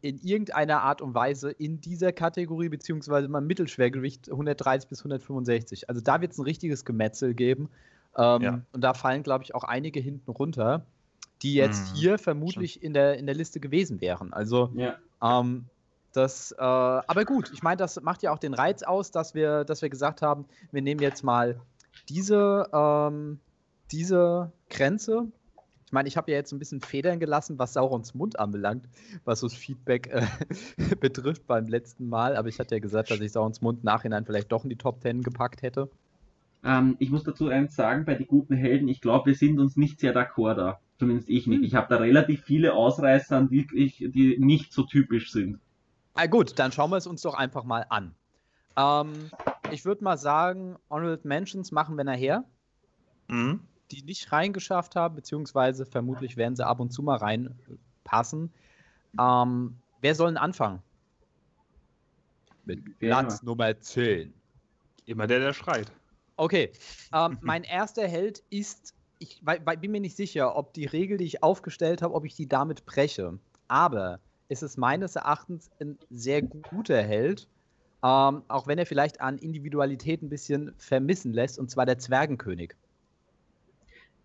in 0.00 0.18
irgendeiner 0.18 0.82
Art 0.82 1.02
und 1.02 1.14
Weise 1.14 1.50
in 1.50 1.80
dieser 1.80 2.12
Kategorie, 2.12 2.68
beziehungsweise 2.68 3.28
mal 3.28 3.40
Mittelschwergewicht 3.40 4.30
130 4.30 4.88
bis 4.88 5.00
165. 5.00 5.88
Also 5.88 6.00
da 6.00 6.20
wird 6.20 6.32
es 6.32 6.38
ein 6.38 6.44
richtiges 6.44 6.84
Gemetzel 6.84 7.34
geben. 7.34 7.68
Ähm, 8.16 8.42
Ja. 8.42 8.60
Und 8.72 8.80
da 8.82 8.94
fallen, 8.94 9.22
glaube 9.22 9.44
ich, 9.44 9.54
auch 9.54 9.64
einige 9.64 10.00
hinten 10.00 10.30
runter, 10.30 10.86
die 11.42 11.54
jetzt 11.54 11.92
Mhm. 11.92 11.96
hier 11.98 12.18
vermutlich 12.18 12.82
in 12.82 12.94
der, 12.94 13.18
in 13.18 13.26
der 13.26 13.34
Liste 13.34 13.60
gewesen 13.60 14.00
wären. 14.00 14.32
Also 14.32 14.70
Ja. 14.74 14.96
ähm, 15.22 15.66
das, 16.12 16.52
äh, 16.52 16.56
aber 16.62 17.24
gut, 17.24 17.50
ich 17.52 17.62
meine, 17.62 17.76
das 17.76 18.00
macht 18.00 18.22
ja 18.22 18.32
auch 18.32 18.38
den 18.38 18.54
Reiz 18.54 18.82
aus, 18.82 19.10
dass 19.10 19.34
wir, 19.34 19.64
dass 19.64 19.82
wir 19.82 19.88
gesagt 19.90 20.22
haben, 20.22 20.46
wir 20.72 20.82
nehmen 20.82 21.00
jetzt 21.00 21.22
mal 21.22 21.60
diese, 22.08 22.68
ähm, 22.72 23.40
diese 23.92 24.52
Grenze. 24.70 25.26
Ich 25.88 25.92
meine, 25.92 26.06
ich 26.06 26.18
habe 26.18 26.30
ja 26.30 26.36
jetzt 26.36 26.52
ein 26.52 26.58
bisschen 26.58 26.82
Federn 26.82 27.18
gelassen, 27.18 27.58
was 27.58 27.72
Saurons 27.72 28.12
Mund 28.12 28.38
anbelangt, 28.38 28.84
was 29.24 29.40
so 29.40 29.48
das 29.48 29.56
Feedback 29.56 30.08
äh, 30.08 30.26
betrifft 31.00 31.46
beim 31.46 31.66
letzten 31.66 32.10
Mal. 32.10 32.36
Aber 32.36 32.48
ich 32.48 32.58
hatte 32.58 32.74
ja 32.74 32.78
gesagt, 32.78 33.10
dass 33.10 33.20
ich 33.20 33.32
Saurons 33.32 33.62
Mund 33.62 33.84
nachhinein 33.84 34.26
vielleicht 34.26 34.52
doch 34.52 34.64
in 34.64 34.68
die 34.68 34.76
Top 34.76 35.00
10 35.00 35.22
gepackt 35.22 35.62
hätte. 35.62 35.88
Ähm, 36.62 36.96
ich 36.98 37.08
muss 37.08 37.24
dazu 37.24 37.48
eins 37.48 37.74
sagen, 37.74 38.04
bei 38.04 38.16
den 38.16 38.26
guten 38.26 38.54
Helden, 38.54 38.86
ich 38.86 39.00
glaube, 39.00 39.30
wir 39.30 39.34
sind 39.34 39.58
uns 39.58 39.78
nicht 39.78 39.98
sehr 39.98 40.14
d'accord 40.14 40.56
da. 40.56 40.80
Zumindest 40.98 41.30
ich 41.30 41.46
nicht. 41.46 41.60
Hm. 41.60 41.64
Ich 41.64 41.74
habe 41.74 41.86
da 41.88 41.96
relativ 41.96 42.42
viele 42.42 42.74
Ausreißer, 42.74 43.48
die, 43.50 43.66
ich, 43.72 43.96
die 43.96 44.36
nicht 44.38 44.74
so 44.74 44.82
typisch 44.82 45.32
sind. 45.32 45.58
Ah, 46.12 46.26
gut, 46.26 46.58
dann 46.58 46.70
schauen 46.70 46.90
wir 46.90 46.98
es 46.98 47.06
uns 47.06 47.22
doch 47.22 47.32
einfach 47.32 47.64
mal 47.64 47.86
an. 47.88 48.14
Ähm, 48.76 49.30
ich 49.70 49.86
würde 49.86 50.04
mal 50.04 50.18
sagen, 50.18 50.76
Honorable 50.90 51.26
Mentions 51.26 51.72
machen 51.72 51.96
wir 51.96 52.04
nachher. 52.04 52.44
Mhm. 53.28 53.60
Die 53.90 54.02
nicht 54.02 54.30
reingeschafft 54.32 54.96
haben, 54.96 55.14
beziehungsweise 55.16 55.86
vermutlich 55.86 56.36
werden 56.36 56.56
sie 56.56 56.66
ab 56.66 56.80
und 56.80 56.92
zu 56.92 57.02
mal 57.02 57.16
reinpassen. 57.16 58.52
Ähm, 59.18 59.78
wer 60.00 60.14
soll 60.14 60.28
denn 60.28 60.36
anfangen? 60.36 60.82
Mit 62.64 62.84
Wer 62.98 63.10
Platz 63.10 63.42
Nummer 63.42 63.78
10. 63.80 64.34
Immer 65.06 65.26
der, 65.26 65.38
der 65.40 65.52
schreit. 65.54 65.90
Okay, 66.36 66.70
ähm, 67.12 67.38
mein 67.42 67.64
erster 67.64 68.06
Held 68.06 68.42
ist, 68.50 68.94
ich 69.18 69.40
wei- 69.44 69.64
wei- 69.64 69.76
bin 69.76 69.90
mir 69.90 70.00
nicht 70.00 70.16
sicher, 70.16 70.54
ob 70.54 70.74
die 70.74 70.84
Regel, 70.86 71.16
die 71.18 71.24
ich 71.24 71.42
aufgestellt 71.42 72.02
habe, 72.02 72.14
ob 72.14 72.24
ich 72.24 72.34
die 72.34 72.46
damit 72.48 72.84
breche. 72.84 73.38
Aber 73.68 74.20
es 74.48 74.62
ist 74.62 74.76
meines 74.76 75.16
Erachtens 75.16 75.70
ein 75.80 75.98
sehr 76.10 76.42
guter 76.42 77.02
Held, 77.02 77.48
ähm, 78.02 78.42
auch 78.48 78.66
wenn 78.66 78.78
er 78.78 78.86
vielleicht 78.86 79.20
an 79.20 79.38
Individualität 79.38 80.22
ein 80.22 80.28
bisschen 80.28 80.74
vermissen 80.78 81.32
lässt, 81.32 81.58
und 81.58 81.70
zwar 81.70 81.86
der 81.86 81.98
Zwergenkönig. 81.98 82.74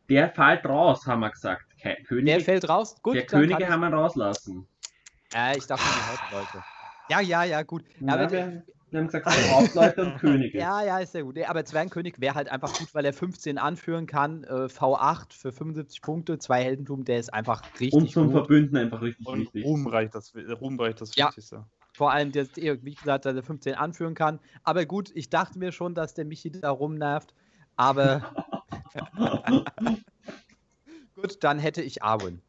Der 0.09 0.29
fällt 0.29 0.65
raus, 0.65 1.05
haben 1.07 1.21
wir 1.21 1.29
gesagt. 1.29 1.65
Ke 1.81 1.95
Der 1.95 2.03
Könige, 2.03 2.39
fällt 2.41 2.69
raus. 2.69 2.95
Gut, 3.01 3.15
der 3.15 3.21
dann 3.23 3.29
kann 3.29 3.49
Könige 3.49 3.69
haben 3.69 3.81
wir 3.81 3.89
rauslassen. 3.93 4.67
Äh, 5.33 5.57
ich 5.57 5.65
dachte 5.65 5.83
die 5.83 6.33
Hauptleute. 6.35 6.63
Ja, 7.09 7.19
ja, 7.21 7.43
ja, 7.43 7.63
gut. 7.63 7.83
Ja, 7.99 8.07
Ja, 8.07 8.13
aber, 8.13 8.31
wir, 8.31 8.63
wir 8.91 8.99
haben 8.99 9.07
gesagt, 9.07 9.25
Hauptleute 9.51 10.01
und 10.05 10.15
Könige. 10.19 10.57
ja, 10.59 10.83
ja, 10.83 10.99
ist 10.99 11.13
sehr 11.13 11.23
gut. 11.23 11.37
Aber 11.47 11.65
Zwergenkönig 11.65 12.15
wäre 12.19 12.35
halt 12.35 12.49
einfach 12.49 12.71
gut, 12.77 12.93
weil 12.93 13.05
er 13.05 13.13
15 13.13 13.57
anführen 13.57 14.05
kann. 14.05 14.43
Äh, 14.43 14.65
V8 14.65 15.33
für 15.33 15.51
75 15.51 16.01
Punkte, 16.01 16.37
zwei 16.37 16.63
Heldentum, 16.63 17.03
der 17.05 17.19
ist 17.19 17.33
einfach 17.33 17.63
richtig 17.79 17.93
und 17.93 18.11
zum 18.11 18.25
gut. 18.27 18.33
Verbünden 18.33 18.77
einfach 18.77 19.01
richtig 19.01 19.25
Und 19.27 19.39
wichtig. 19.41 19.65
Ruhm 19.65 19.87
reicht 19.87 20.13
das, 20.15 20.33
Ruhm 20.61 20.79
reicht 20.79 21.01
das 21.01 21.15
Ja. 21.15 21.27
Wichtigste. 21.27 21.65
Vor 21.95 22.11
allem, 22.11 22.31
der, 22.31 22.45
der, 22.45 22.83
wie 22.83 22.95
gesagt, 22.95 23.25
dass 23.25 23.35
er 23.35 23.43
15 23.43 23.75
anführen 23.75 24.15
kann. 24.15 24.39
Aber 24.63 24.85
gut, 24.85 25.11
ich 25.13 25.29
dachte 25.29 25.59
mir 25.59 25.71
schon, 25.71 25.93
dass 25.93 26.13
der 26.13 26.25
Michi 26.25 26.51
da 26.51 26.69
rumnervt. 26.71 27.33
Aber 27.75 28.21
gut, 31.15 31.43
dann 31.43 31.59
hätte 31.59 31.81
ich 31.81 32.03
Arwen. 32.03 32.41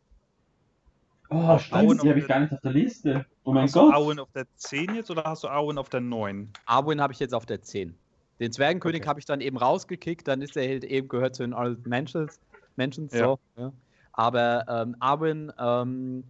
Oh, 1.30 1.59
stimmt, 1.59 2.02
die 2.02 2.09
habe 2.11 2.18
ich 2.20 2.28
gar 2.28 2.40
nicht 2.40 2.52
auf 2.52 2.61
der 2.61 2.72
Liste. 2.72 3.26
Oh 3.44 3.52
mein 3.52 3.64
hast 3.64 3.74
du 3.74 3.80
Gott. 3.80 3.94
Arwen 3.94 4.18
auf 4.18 4.30
der 4.33 4.46
10 4.57 4.94
jetzt 4.94 5.11
oder 5.11 5.24
hast 5.24 5.42
du 5.44 5.48
Arwen 5.48 5.78
auf 5.78 5.88
der 5.88 6.00
9? 6.00 6.50
Arwen 6.66 7.00
habe 7.00 7.12
ich 7.12 7.18
jetzt 7.18 7.35
auf 7.35 7.46
der 7.46 7.62
10. 7.62 7.96
Den 8.40 8.52
Zwergenkönig 8.52 9.00
Okay. 9.02 9.09
habe 9.09 9.20
ich 9.20 9.26
dann 9.26 9.40
eben 9.40 9.57
rausgekickt, 9.57 10.26
dann 10.28 10.42
ist 10.42 10.57
der 10.57 10.64
Held 10.64 10.85
eben 10.85 11.09
gehört 11.09 11.35
zu 11.35 11.42
den 11.42 11.54
Honorable 11.54 11.88
Mentions. 11.88 12.40
Mentions 12.76 13.12
Ja. 13.12 13.26
so, 13.26 13.38
ja. 13.57 13.72
Aber 14.12 14.64
ähm, 14.68 14.96
Arwen 15.00 15.52
ähm, 15.59 16.24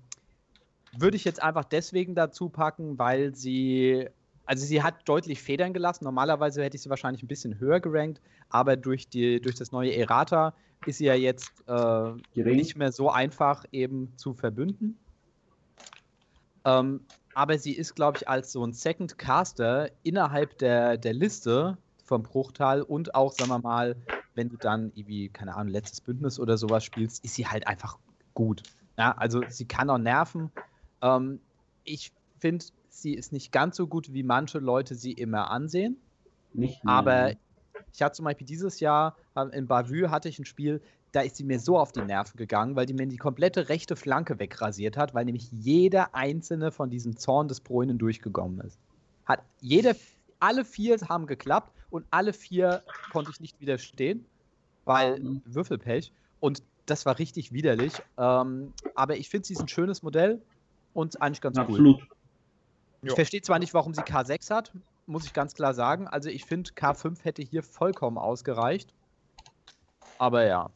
würde 0.97 1.17
ich 1.17 1.25
jetzt 1.25 1.43
einfach 1.43 1.65
deswegen 1.65 2.15
dazu 2.15 2.49
packen, 2.49 2.99
weil 2.99 3.35
sie, 3.35 4.09
also 4.47 4.65
sie 4.65 4.83
hat 4.83 5.09
deutlich 5.09 5.43
Federn 5.43 5.73
gelassen. 5.73 6.05
Normalerweise 6.05 6.63
hätte 6.63 6.77
ich 6.77 6.83
sie 6.83 6.91
wahrscheinlich 6.91 7.23
ein 7.23 7.29
bisschen 7.29 7.59
höher 7.59 7.81
gerankt, 7.81 8.21
aber 8.49 8.77
durch, 8.77 9.09
die, 9.09 9.41
durch 9.41 9.57
das 9.57 9.73
neue 9.73 9.95
Errata 9.95 10.55
ist 10.87 10.99
sie 10.99 11.07
ja 11.07 11.15
jetzt 11.15 11.65
äh, 11.67 12.13
nicht 12.35 12.77
mehr 12.77 12.93
so 12.93 13.11
einfach 13.11 13.65
eben 13.73 14.13
zu 14.17 14.35
verbünden. 14.35 14.99
Ähm, 16.65 17.01
aber 17.35 17.59
sie 17.59 17.73
ist, 17.73 17.95
glaube 17.95 18.19
ich, 18.19 18.29
als 18.29 18.53
so 18.53 18.65
ein 18.65 18.73
Second 18.73 19.19
Caster 19.19 19.91
innerhalb 20.03 20.59
der, 20.59 20.97
der 20.99 21.15
Liste 21.15 21.79
vom 22.05 22.23
Bruchtal 22.23 22.83
und 22.83 23.15
auch, 23.15 23.33
sagen 23.33 23.51
wir 23.51 23.59
mal, 23.59 23.97
wenn 24.35 24.49
du 24.49 24.57
dann 24.57 24.93
irgendwie, 24.95 25.29
keine 25.29 25.55
Ahnung, 25.55 25.73
letztes 25.73 26.01
Bündnis 26.01 26.39
oder 26.39 26.57
sowas 26.59 26.85
spielst, 26.85 27.25
ist 27.25 27.35
sie 27.35 27.47
halt 27.47 27.67
einfach 27.67 27.99
gut. 28.35 28.63
Ja, 28.99 29.13
also 29.13 29.43
sie 29.49 29.67
kann 29.67 29.91
auch 29.91 29.99
nerven. 29.99 30.51
Ähm, 31.03 31.41
ich 31.85 32.13
finde, 32.39 32.65
sie 33.01 33.15
ist 33.15 33.33
nicht 33.33 33.53
ganz 33.53 33.77
so 33.77 33.87
gut, 33.89 34.13
wie 34.13 34.23
manche 34.23 34.59
Leute 34.59 34.95
sie 34.95 35.13
immer 35.13 35.51
ansehen. 35.51 36.03
Nicht 36.55 36.85
mehr. 36.85 37.05
Aber 37.05 37.33
ich 37.93 38.03
hatte 38.03 38.17
zum 38.17 38.25
Beispiel 38.25 38.47
dieses 38.47 38.81
Jahr 38.81 39.17
ähm, 39.37 39.51
in 39.53 39.69
Bavü 39.69 40.09
hatte 40.09 40.29
ich 40.29 40.39
ein 40.39 40.45
Spiel, 40.45 40.83
da 41.13 41.21
ist 41.23 41.37
sie 41.37 41.45
mir 41.45 41.61
so 41.61 41.79
auf 41.79 41.93
die 41.93 42.03
Nerven 42.03 42.37
gegangen, 42.37 42.77
weil 42.77 42.87
die 42.87 42.95
mir 42.95 43.07
die 43.07 43.17
komplette 43.19 43.69
rechte 43.69 43.97
Flanke 43.97 44.39
wegrasiert 44.41 44.97
hat, 44.97 45.15
weil 45.15 45.25
nämlich 45.27 45.51
jeder 45.53 46.15
einzelne 46.15 46.73
von 46.73 46.91
diesem 46.91 47.17
Zorn 47.17 47.49
des 47.49 47.61
Bräunen 47.61 47.99
durchgekommen 47.99 48.61
ist. 48.61 48.81
Hat 49.25 49.45
jede, 49.61 49.97
alle 50.41 50.65
vier 50.65 50.97
haben 51.09 51.27
geklappt 51.27 51.75
und 51.89 52.07
alle 52.11 52.33
vier 52.33 52.85
konnte 53.09 53.31
ich 53.31 53.41
nicht 53.41 53.61
widerstehen, 53.61 54.29
weil 54.85 55.21
Mhm. 55.23 55.41
Würfelpech. 55.45 56.13
Und 56.41 56.63
das 56.87 57.07
war 57.07 57.19
richtig 57.19 57.53
widerlich. 57.53 58.05
Ähm, 58.19 58.75
aber 58.95 59.17
ich 59.17 59.29
finde, 59.31 59.47
sie 59.47 59.55
ist 59.55 59.63
ein 59.63 59.69
schönes 59.69 60.03
Modell 60.03 60.47
und 60.93 61.21
eigentlich 61.23 61.41
ganz 61.41 61.61
cool. 61.69 61.89
Ich 63.11 63.15
verstehe 63.15 63.43
zwar 63.43 63.59
nicht, 63.59 63.75
warum 63.75 63.95
sie 63.95 64.03
K6 64.03 64.51
hat, 64.51 64.73
muss 65.07 65.27
ich 65.27 65.33
ganz 65.33 65.55
klar 65.55 65.75
sagen. 65.75 66.09
Also 66.09 66.29
ich 66.31 66.45
finde, 66.45 66.71
K5 66.71 67.23
hätte 67.23 67.43
hier 67.43 67.63
vollkommen 67.63 68.19
ausgereicht. 68.19 68.93
Aber 70.19 70.45
ja, 70.45 70.71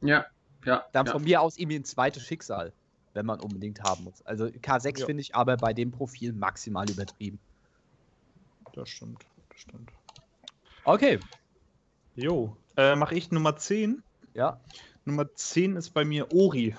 Ja, 0.00 0.26
ja. 0.64 0.84
dann 0.92 1.06
ja. 1.06 1.12
von 1.12 1.22
mir 1.24 1.40
aus 1.40 1.58
irgendwie 1.58 1.78
ein 1.78 1.84
zweites 1.84 2.22
Schicksal, 2.22 2.72
wenn 3.14 3.26
man 3.26 3.40
unbedingt 3.40 3.82
haben 3.82 4.04
muss. 4.04 4.22
Also 4.22 4.46
K6 4.46 5.00
Ja. 5.00 5.06
finde 5.06 5.20
ich 5.20 5.34
aber 5.34 5.56
bei 5.56 5.72
dem 5.74 5.90
Profil 5.90 6.32
maximal 6.32 6.88
übertrieben. 6.88 7.38
Das 8.72 8.88
stimmt, 8.88 9.24
das 9.50 9.60
stimmt. 9.60 9.90
Okay, 10.84 11.18
Jo. 12.14 12.56
Äh, 12.76 12.96
Mache 12.96 13.14
ich 13.14 13.30
Nummer 13.30 13.56
10? 13.56 14.02
ja. 14.34 14.60
Nummer 15.04 15.32
10 15.32 15.76
ist 15.76 15.90
bei 15.90 16.04
mir 16.04 16.32
Ori. 16.32 16.74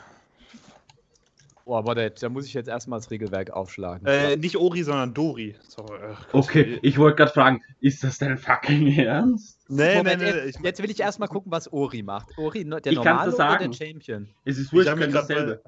Oh, 1.71 1.86
warte, 1.86 2.10
da 2.19 2.29
muss 2.29 2.47
ich 2.47 2.55
jetzt 2.55 2.67
erstmal 2.67 2.97
das 2.99 3.12
Regelwerk 3.12 3.51
aufschlagen. 3.51 4.08
Äh, 4.08 4.38
nicht 4.38 4.58
Ori, 4.58 4.82
sondern 4.82 5.13
Dori. 5.13 5.55
Sorry. 5.67 5.99
ach 6.13 6.27
Gott. 6.32 6.43
Okay, 6.45 6.79
ich 6.82 6.97
wollte 6.97 7.17
gerade 7.17 7.32
fragen, 7.32 7.62
ist 7.79 8.03
das 8.03 8.17
dein 8.17 8.39
fucking 8.39 8.88
Ernst? 8.97 9.60
Nee, 9.69 9.97
Moment, 9.97 10.19
nee, 10.23 10.32
nee. 10.32 10.45
jetzt, 10.47 10.60
jetzt 10.63 10.82
will 10.82 10.89
ich 10.89 10.99
erstmal 10.99 11.27
gucken, 11.29 11.51
was 11.51 11.71
Ori 11.71 12.01
macht. 12.01 12.36
Ori, 12.39 12.65
no- 12.65 12.79
der 12.79 12.91
Ich 12.91 12.97
normale 12.97 13.29
dir 13.29 13.36
oder 13.36 13.38
sagen. 13.38 13.71
der 13.71 13.86
Champion? 13.86 14.27
Es 14.45 14.58
ist 14.58 14.67
ich 14.67 14.73
wurscht, 14.73 14.95
grad 14.97 15.13
dasselbe. 15.13 15.62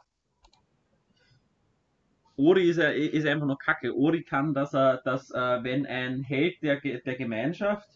Ori 2.36 2.70
ist, 2.70 2.78
er- 2.80 2.96
ist 2.96 3.28
einfach 3.28 3.46
nur 3.46 3.58
Kacke. 3.60 3.96
Ori 3.96 4.24
kann, 4.24 4.56
dass 4.56 4.74
er, 4.74 4.98
dass 5.06 5.30
äh, 5.30 5.64
wenn 5.64 5.86
ein 5.86 6.24
Held 6.24 6.64
der, 6.64 6.80
der 6.82 7.16
Gemeinschaft 7.16 7.88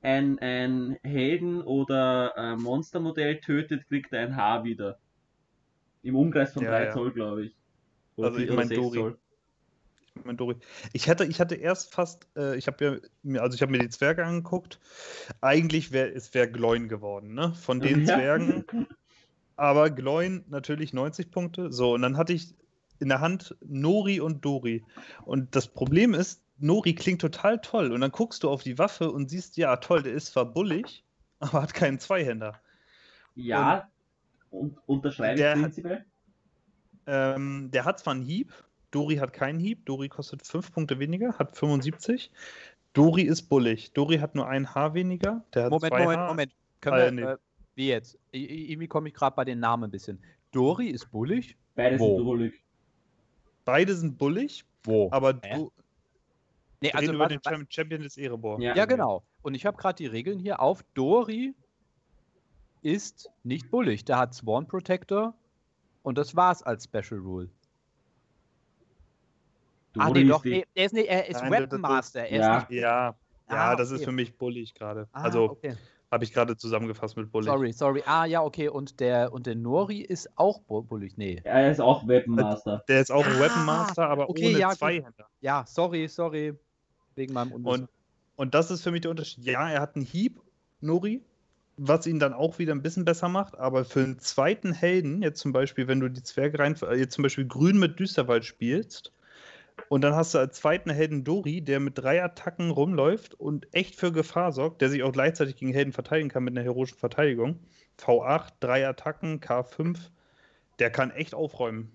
ein, 0.00 0.38
ein 0.38 0.96
Helden- 1.02 1.60
oder 1.60 2.32
äh, 2.36 2.56
Monstermodell 2.56 3.40
tötet, 3.40 3.86
kriegt 3.88 4.12
er 4.14 4.20
ein 4.22 4.36
Haar 4.36 4.64
wieder. 4.64 4.98
Im 6.02 6.16
Umkreis 6.16 6.52
von 6.52 6.64
Ja, 6.64 6.70
3 6.70 6.84
ja. 6.86 6.92
Zoll, 6.92 7.12
glaube 7.12 7.44
ich. 7.46 7.56
Oder 8.16 8.28
Also 8.28 8.40
ich 8.40 8.48
oder 8.48 8.56
mein 8.56 8.68
sechs 8.68 8.80
Dori. 8.80 8.98
Zoll. 8.98 9.18
Mein 10.24 10.36
Dori. 10.36 10.56
Ich 10.92 11.08
hatte, 11.08 11.24
ich 11.24 11.40
hatte 11.40 11.54
erst 11.54 11.94
fast, 11.94 12.28
äh, 12.36 12.56
ich 12.56 12.66
habe 12.66 13.00
mir- 13.22 13.42
also 13.42 13.54
ich 13.54 13.62
habe 13.62 13.72
mir 13.72 13.78
die 13.78 13.88
Zwerge 13.88 14.24
angeguckt. 14.24 14.78
Eigentlich 15.40 15.90
wäre 15.92 16.08
es 16.10 16.34
wäre 16.34 16.50
Gloin 16.50 16.88
geworden, 16.88 17.34
ne? 17.34 17.54
Von 17.54 17.80
den 17.80 18.04
Ja. 18.04 18.14
Zwergen. 18.16 18.64
Aber 19.56 19.90
Gloin 19.90 20.44
natürlich 20.48 20.92
90 20.92 21.30
Punkte. 21.30 21.72
So, 21.72 21.94
und 21.94 22.02
dann 22.02 22.16
hatte 22.16 22.32
ich 22.32 22.54
in 23.00 23.08
der 23.08 23.20
Hand 23.20 23.56
Nori 23.64 24.20
und 24.20 24.44
Dori. 24.44 24.84
Und 25.24 25.56
das 25.56 25.68
Problem 25.68 26.14
ist, 26.14 26.42
Nori 26.58 26.94
klingt 26.94 27.20
total 27.20 27.60
toll. 27.60 27.92
Und 27.92 28.00
dann 28.00 28.12
guckst 28.12 28.42
du 28.42 28.50
auf 28.50 28.62
die 28.62 28.78
Waffe 28.78 29.10
und 29.10 29.28
siehst, 29.30 29.56
ja, 29.56 29.76
toll, 29.76 30.02
der 30.02 30.12
ist 30.12 30.26
zwar 30.26 30.44
bullig, 30.44 31.04
aber 31.40 31.62
hat 31.62 31.74
keinen 31.74 31.98
Zweihänder. 31.98 32.60
Ja, 33.34 33.90
und 34.52 34.78
unterschreibe 34.86 35.34
ich 35.34 35.40
Der 35.40 35.52
hat- 35.54 35.60
prinzipiell. 35.62 36.04
Ähm, 37.06 37.70
der 37.72 37.84
hat 37.84 37.98
zwar 37.98 38.14
einen 38.14 38.22
Hieb, 38.22 38.52
Dori 38.92 39.16
hat 39.16 39.32
keinen 39.32 39.58
Hieb, 39.58 39.84
Dori 39.86 40.08
kostet 40.08 40.46
5 40.46 40.70
Punkte 40.72 40.98
weniger, 41.00 41.36
hat 41.38 41.56
75. 41.56 42.30
Dori 42.92 43.22
ist 43.22 43.42
bullig. 43.48 43.92
Dori 43.92 44.18
hat 44.18 44.34
nur 44.34 44.46
ein 44.46 44.72
Haar 44.74 44.94
weniger, 44.94 45.44
der 45.54 45.64
hat 45.64 45.70
Moment, 45.70 45.92
zwei 45.92 46.02
Moment, 46.02 46.18
Haar. 46.20 46.28
Moment. 46.28 46.52
Können 46.80 46.96
Ah, 46.96 47.04
wir, 47.04 47.10
nee. 47.12 47.22
äh, 47.22 47.36
wie 47.74 47.88
jetzt? 47.88 48.18
Irgendwie 48.32 48.86
komme 48.86 49.08
ich 49.08 49.14
gerade 49.14 49.34
bei 49.34 49.44
den 49.44 49.58
Namen 49.60 49.84
ein 49.84 49.90
bisschen. 49.90 50.22
Dori 50.52 50.88
ist 50.88 51.10
bullig? 51.10 51.56
Beide 51.74 51.98
Wo? 51.98 52.16
sind 52.16 52.24
drullig. 52.26 52.62
Beide 53.64 53.94
sind 53.94 54.18
bullig, 54.18 54.64
Wo? 54.84 55.08
aber 55.10 55.40
Hä? 55.42 55.54
du 55.56 55.72
nee, 56.80 56.88
reden 56.88 56.96
also 56.98 57.12
über 57.14 57.24
was, 57.24 57.28
den 57.30 57.40
was, 57.44 57.66
Champion 57.70 58.02
des 58.02 58.16
Erebor. 58.18 58.60
Ja. 58.60 58.74
Ja, 58.76 58.84
genau. 58.84 59.22
Und 59.42 59.54
ich 59.54 59.64
habe 59.64 59.76
gerade 59.78 59.96
die 59.96 60.06
Regeln 60.06 60.38
hier 60.38 60.60
auf. 60.60 60.82
Dori 60.94 61.54
ist 62.82 63.30
nicht 63.44 63.70
bullig. 63.70 64.04
Der 64.04 64.18
hat 64.18 64.34
Sworn 64.34 64.66
Protector 64.66 65.34
und 66.02 66.18
das 66.18 66.34
war's 66.36 66.62
als 66.62 66.84
Special 66.84 67.20
Rule. 67.20 67.48
ah, 69.98 70.06
Dori 70.08 70.24
nee, 70.24 70.24
ist 70.24 70.30
doch. 70.32 70.44
Nee, 70.44 70.64
er 70.74 70.84
ist, 70.86 70.92
nee, 70.94 71.04
er 71.04 71.28
ist 71.28 71.40
Nein, 71.42 71.52
das- 71.52 71.60
Weapon 71.62 71.80
Master. 71.80 72.20
Er 72.26 72.38
Ja. 72.38 72.58
ist 72.58 72.70
nicht, 72.70 72.80
Ja, 72.80 72.90
ja, 73.08 73.16
Ah, 73.48 73.76
das 73.76 73.90
ist 73.90 73.96
okay. 73.98 74.04
für 74.06 74.12
mich 74.12 74.36
bullig 74.36 74.74
gerade. 74.74 75.08
ah, 75.12 75.22
also 75.22 75.50
okay. 75.50 75.76
habe 76.10 76.24
ich 76.24 76.32
gerade 76.32 76.56
zusammengefasst 76.56 77.16
mit 77.16 77.30
bullig. 77.30 77.46
Sorry, 77.46 77.72
sorry. 77.72 78.02
Ah, 78.06 78.24
ja, 78.24 78.42
okay. 78.42 78.68
Und 78.68 79.00
der, 79.00 79.32
und 79.32 79.46
der 79.46 79.54
Nori 79.56 80.00
ist 80.00 80.28
auch 80.36 80.60
bu- 80.62 80.82
bullig. 80.82 81.16
Nee. 81.16 81.40
Er 81.44 81.70
ist 81.70 81.80
auch 81.80 82.06
Weapon 82.08 82.34
Master. 82.34 82.82
Der 82.88 83.00
ist 83.00 83.10
auch 83.12 83.24
ein 83.26 83.32
Ah, 83.36 83.40
Weapon 83.40 83.64
Master, 83.64 84.08
aber 84.08 84.28
okay, 84.28 84.48
ohne 84.50 84.58
ja. 84.58 84.70
Zweihänder. 84.70 85.26
Ja, 85.40 85.64
sorry, 85.66 86.08
sorry. 86.08 86.54
Wegen 87.14 87.34
meinem 87.34 87.52
Unwissen. 87.52 87.82
Und, 87.84 87.90
und 88.36 88.54
das 88.54 88.70
ist 88.70 88.82
für 88.82 88.90
mich 88.90 89.02
der 89.02 89.10
Unterschied. 89.10 89.44
Ja, 89.44 89.68
er 89.70 89.80
hat 89.82 89.96
einen 89.96 90.04
Hieb, 90.06 90.40
Nori, 90.80 91.22
was 91.76 92.06
ihn 92.06 92.18
dann 92.18 92.32
auch 92.32 92.58
wieder 92.58 92.74
ein 92.74 92.82
bisschen 92.82 93.04
besser 93.04 93.28
macht, 93.28 93.58
aber 93.58 93.84
für 93.84 94.00
einen 94.00 94.18
zweiten 94.18 94.72
Helden, 94.72 95.22
jetzt 95.22 95.40
zum 95.40 95.52
Beispiel, 95.52 95.88
wenn 95.88 96.00
du 96.00 96.08
die 96.08 96.22
Zwerge 96.22 96.58
rein, 96.58 96.76
äh, 96.82 96.96
jetzt 96.96 97.14
zum 97.14 97.22
Beispiel 97.22 97.46
Grün 97.46 97.78
mit 97.78 97.98
Düsterwald 97.98 98.44
spielst, 98.44 99.12
und 99.88 100.02
dann 100.02 100.14
hast 100.14 100.34
du 100.34 100.38
als 100.38 100.56
zweiten 100.56 100.90
Helden 100.90 101.24
Dori, 101.24 101.60
der 101.60 101.80
mit 101.80 101.98
drei 101.98 102.22
Attacken 102.22 102.70
rumläuft 102.70 103.34
und 103.34 103.66
echt 103.74 103.96
für 103.96 104.12
Gefahr 104.12 104.52
sorgt, 104.52 104.80
der 104.80 104.90
sich 104.90 105.02
auch 105.02 105.12
gleichzeitig 105.12 105.56
gegen 105.56 105.72
Helden 105.72 105.92
verteidigen 105.92 106.28
kann 106.28 106.44
mit 106.44 106.56
einer 106.56 106.64
heroischen 106.64 106.98
Verteidigung. 106.98 107.58
V8, 107.98 108.52
drei 108.60 108.86
Attacken, 108.86 109.40
K5, 109.40 109.98
der 110.78 110.90
kann 110.90 111.10
echt 111.10 111.34
aufräumen. 111.34 111.92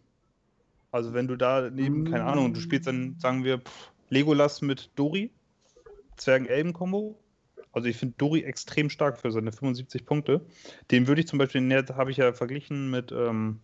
Also 0.91 1.13
wenn 1.13 1.27
du 1.27 1.35
da 1.35 1.69
neben, 1.69 2.05
keine 2.05 2.23
Ahnung, 2.25 2.53
du 2.53 2.59
spielst 2.59 2.87
dann, 2.87 3.15
sagen 3.19 3.43
wir, 3.43 3.61
Legolas 4.09 4.61
mit 4.61 4.89
Dori, 4.95 5.31
Zwergen-Elben-Kombo. 6.15 7.19
Also 7.71 7.87
ich 7.87 7.97
finde 7.97 8.15
Dori 8.17 8.43
extrem 8.43 8.89
stark 8.89 9.19
für 9.19 9.31
seine 9.31 9.51
75 9.51 10.05
Punkte. 10.05 10.41
Den 10.91 11.07
würde 11.07 11.21
ich 11.21 11.27
zum 11.27 11.39
Beispiel, 11.39 11.61
ne, 11.61 11.85
habe 11.95 12.11
ich 12.11 12.17
ja 12.17 12.33
verglichen 12.33 12.89
mit, 12.89 13.11
ähm, 13.11 13.59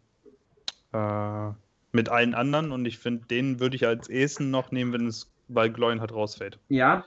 äh, 0.94 1.50
mit 1.92 2.10
allen 2.10 2.34
anderen 2.34 2.72
und 2.72 2.86
ich 2.86 2.98
finde, 2.98 3.26
den 3.28 3.60
würde 3.60 3.76
ich 3.76 3.86
als 3.88 4.10
ehesten 4.10 4.52
noch 4.52 4.72
nehmen, 4.72 4.94
wenn 4.94 5.08
es 5.08 5.32
bei 5.48 5.70
Gloin 5.70 6.00
halt 6.02 6.12
rausfällt. 6.14 6.60
Ja, 6.70 7.06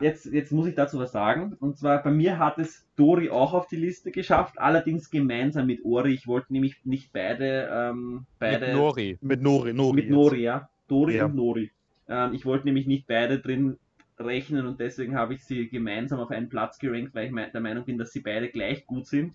jetzt, 0.00 0.26
jetzt 0.26 0.52
muss 0.52 0.66
ich 0.66 0.74
dazu 0.74 0.98
was 0.98 1.12
sagen. 1.12 1.56
Und 1.60 1.78
zwar 1.78 2.02
bei 2.02 2.10
mir 2.10 2.38
hat 2.38 2.58
es 2.58 2.86
Dori 2.96 3.30
auch 3.30 3.52
auf 3.54 3.68
die 3.68 3.76
Liste 3.76 4.10
geschafft, 4.10 4.58
allerdings 4.58 5.10
gemeinsam 5.10 5.66
mit 5.66 5.84
Ori. 5.84 6.14
Ich 6.14 6.26
wollte 6.26 6.52
nämlich 6.52 6.84
nicht 6.84 7.12
beide, 7.12 7.68
ähm, 7.72 8.26
beide 8.38 8.66
Mit 8.66 8.76
Nori. 8.76 9.18
Mit 9.20 9.42
Nori, 9.42 9.72
Nori. 9.72 9.94
mit 9.94 10.04
jetzt. 10.04 10.12
Nori, 10.12 10.42
ja. 10.42 10.68
Dori 10.88 11.16
Ja. 11.16 11.26
und 11.26 11.34
Nori. 11.34 11.70
Ähm, 12.08 12.34
ich 12.34 12.44
wollte 12.44 12.66
nämlich 12.66 12.86
nicht 12.86 13.06
beide 13.06 13.38
drin 13.38 13.78
rechnen 14.18 14.66
und 14.66 14.80
deswegen 14.80 15.16
habe 15.16 15.34
ich 15.34 15.44
sie 15.44 15.68
gemeinsam 15.68 16.20
auf 16.20 16.30
einen 16.30 16.48
Platz 16.48 16.78
gerankt, 16.78 17.14
weil 17.14 17.26
ich 17.26 17.52
der 17.52 17.60
Meinung 17.60 17.84
bin, 17.84 17.98
dass 17.98 18.12
sie 18.12 18.20
beide 18.20 18.48
gleich 18.48 18.86
gut 18.86 19.06
sind. 19.06 19.34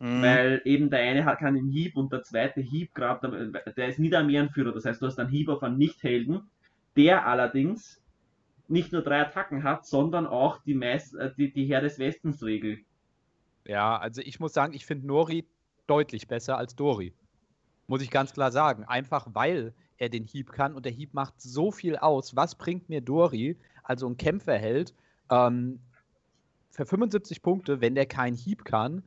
Mhm. 0.00 0.22
Weil 0.22 0.62
eben 0.64 0.90
der 0.90 1.00
eine 1.00 1.24
hat 1.24 1.40
kann 1.40 1.54
den 1.54 1.68
Hieb 1.68 1.96
und 1.96 2.12
der 2.12 2.22
zweite 2.22 2.60
Hieb 2.60 2.94
gerade, 2.94 3.52
der 3.76 3.88
ist 3.88 3.98
nie 3.98 4.10
der 4.10 4.20
Armeeanführer. 4.20 4.72
Das 4.72 4.84
heißt, 4.84 5.00
du 5.00 5.06
hast 5.06 5.18
einen 5.18 5.28
Hieb 5.28 5.48
auf 5.48 5.62
einen 5.62 5.76
Nicht-Helden, 5.76 6.50
der 6.96 7.26
allerdings 7.26 8.02
nicht 8.66 8.92
nur 8.92 9.02
drei 9.02 9.20
Attacken 9.20 9.62
hat, 9.62 9.84
sondern 9.84 10.26
auch 10.26 10.62
die, 10.62 10.74
meist, 10.74 11.14
äh, 11.16 11.32
die, 11.36 11.52
die 11.52 11.66
Herr 11.66 11.82
des 11.82 11.98
Westens 11.98 12.42
Regel. 12.42 12.78
Ja, 13.66 13.98
also 13.98 14.22
ich 14.22 14.40
muss 14.40 14.54
sagen, 14.54 14.72
ich 14.72 14.86
finde 14.86 15.06
Nori 15.06 15.46
deutlich 15.86 16.28
besser 16.28 16.56
als 16.56 16.76
Dori. 16.76 17.12
Muss 17.86 18.00
ich 18.00 18.10
ganz 18.10 18.32
klar 18.32 18.52
sagen. 18.52 18.84
Einfach 18.84 19.26
weil 19.34 19.74
er 19.98 20.08
den 20.08 20.24
Hieb 20.24 20.52
kann 20.52 20.74
und 20.74 20.86
der 20.86 20.92
Hieb 20.92 21.12
macht 21.12 21.40
so 21.40 21.72
viel 21.72 21.96
aus. 21.96 22.36
Was 22.36 22.54
bringt 22.54 22.88
mir 22.88 23.00
Dori, 23.00 23.58
also 23.82 24.08
ein 24.08 24.16
Kämpferheld, 24.16 24.94
ähm, 25.30 25.80
für 26.70 26.86
75 26.86 27.42
Punkte, 27.42 27.80
wenn 27.80 27.94
der 27.94 28.06
keinen 28.06 28.36
Hieb 28.36 28.64
kann? 28.64 29.02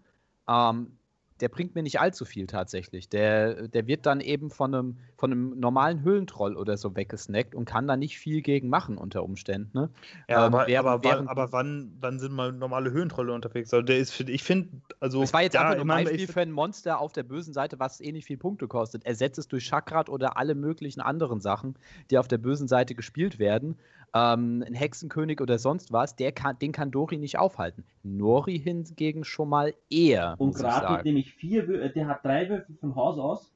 Ähm, 0.47 0.97
der 1.39 1.49
bringt 1.49 1.75
mir 1.75 1.83
nicht 1.83 1.99
allzu 1.99 2.23
viel 2.23 2.47
tatsächlich. 2.47 3.09
Der, 3.09 3.67
der 3.67 3.87
wird 3.87 4.05
dann 4.05 4.21
eben 4.21 4.49
von 4.49 4.73
einem, 4.73 4.97
von 5.17 5.31
einem 5.31 5.59
normalen 5.59 6.01
Höhlentroll 6.01 6.55
oder 6.55 6.77
so 6.77 6.95
weggesnackt 6.95 7.55
und 7.55 7.65
kann 7.65 7.87
da 7.87 7.97
nicht 7.97 8.17
viel 8.17 8.41
gegen 8.41 8.69
machen 8.69 8.97
unter 8.97 9.23
Umständen. 9.23 9.69
Ne? 9.73 9.89
Ja, 10.29 10.45
ähm, 10.45 10.53
aber, 10.53 10.67
während- 10.67 10.87
aber, 10.87 11.03
während- 11.03 11.29
aber 11.29 11.51
wann, 11.51 11.91
wann 11.99 12.19
sind 12.19 12.33
mal 12.33 12.53
normale 12.53 12.91
Höhentrolle 12.91 13.33
unterwegs? 13.33 13.73
Also 13.73 13.83
der 13.83 13.97
ist, 13.97 14.17
ich 14.21 14.43
finde, 14.43 14.69
also. 14.99 15.21
Es 15.23 15.33
war 15.33 15.41
jetzt 15.41 15.55
ja, 15.55 15.67
einfach 15.67 15.83
nur 15.83 15.93
ein 15.95 16.05
Beispiel 16.05 16.27
für 16.27 16.41
ein 16.41 16.51
Monster 16.51 16.99
auf 16.99 17.11
der 17.11 17.23
bösen 17.23 17.53
Seite, 17.53 17.79
was 17.79 17.99
eh 17.99 18.11
nicht 18.11 18.25
viel 18.25 18.37
Punkte 18.37 18.67
kostet. 18.67 19.05
Ersetzt 19.05 19.39
es 19.39 19.47
durch 19.47 19.65
Chakrat 19.65 20.09
oder 20.09 20.37
alle 20.37 20.55
möglichen 20.55 21.01
anderen 21.01 21.41
Sachen, 21.41 21.75
die 22.11 22.19
auf 22.19 22.27
der 22.27 22.37
bösen 22.37 22.67
Seite 22.67 22.95
gespielt 22.95 23.39
werden. 23.39 23.77
Ähm, 24.15 24.63
ein 24.67 24.73
Hexenkönig 24.75 25.41
oder 25.41 25.57
sonst 25.57 25.91
was, 25.91 26.15
der 26.15 26.31
kann, 26.31 26.59
den 26.59 26.71
kann 26.71 26.91
Dori 26.91 27.17
nicht 27.17 27.39
aufhalten. 27.39 27.83
Nori 28.03 28.59
hingegen 28.59 29.23
schon 29.23 29.49
mal 29.49 29.73
eher. 29.89 30.35
Und 30.37 30.53
gerade 30.55 30.87
hat 30.87 31.05
nämlich 31.05 31.33
vier, 31.33 31.67
Wür- 31.67 31.79
äh, 31.79 31.91
der 31.91 32.07
hat 32.07 32.23
drei 32.23 32.47
Würfel 32.47 32.75
von 32.79 32.95
Haus 32.95 33.17
aus, 33.17 33.51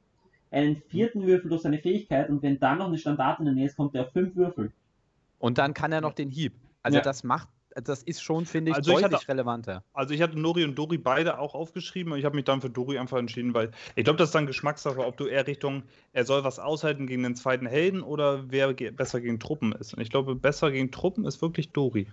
einen 0.49 0.77
vierten 0.77 1.25
Würfel 1.27 1.49
durch 1.49 1.61
seine 1.61 1.77
Fähigkeit 1.77 2.29
und 2.29 2.41
wenn 2.41 2.59
dann 2.59 2.79
noch 2.79 2.87
eine 2.87 2.97
Standard 2.97 3.39
in 3.39 3.45
der 3.45 3.53
Nähe 3.53 3.65
ist, 3.67 3.75
kommt 3.77 3.93
er 3.93 4.05
auf 4.05 4.11
fünf 4.13 4.35
Würfel. 4.35 4.71
Und 5.39 5.59
dann 5.59 5.75
kann 5.75 5.91
er 5.91 6.01
noch 6.01 6.13
den 6.13 6.31
Hieb. 6.31 6.53
Also 6.81 6.97
Ja. 6.97 7.03
das 7.03 7.23
macht, 7.23 7.49
das 7.83 8.03
ist 8.03 8.21
schon, 8.21 8.45
finde 8.45 8.71
ich, 8.71 8.77
Also 8.77 8.91
ich 8.91 9.01
deutlich 9.01 9.19
hatte- 9.21 9.27
relevanter. 9.29 9.83
Also 9.93 10.13
ich 10.13 10.21
hatte 10.21 10.39
Nori 10.39 10.63
und 10.63 10.75
Dori 10.75 10.97
beide 10.97 11.39
auch 11.39 11.55
aufgeschrieben 11.55 12.13
und 12.13 12.19
ich 12.19 12.25
habe 12.25 12.35
mich 12.35 12.45
dann 12.45 12.61
für 12.61 12.69
Dori 12.69 12.97
einfach 12.97 13.17
entschieden, 13.17 13.53
weil 13.53 13.71
ich 13.95 14.03
glaube, 14.03 14.17
das 14.17 14.29
ist 14.29 14.35
dann 14.35 14.45
Geschmackssache, 14.47 15.05
ob 15.05 15.17
du 15.17 15.25
eher 15.27 15.45
Richtung, 15.47 15.83
er 16.13 16.25
soll 16.25 16.43
was 16.43 16.59
aushalten 16.59 17.07
gegen 17.07 17.23
den 17.23 17.35
zweiten 17.35 17.65
Helden 17.65 18.01
oder 18.01 18.49
wer 18.51 18.73
ge 18.73 18.91
besser 18.91 19.21
gegen 19.21 19.39
Truppen 19.39 19.71
ist. 19.73 19.93
Und 19.93 20.01
ich 20.01 20.09
glaube, 20.09 20.35
besser 20.35 20.71
gegen 20.71 20.91
Truppen 20.91 21.25
ist 21.25 21.41
wirklich 21.41 21.71
Dori. 21.71 22.07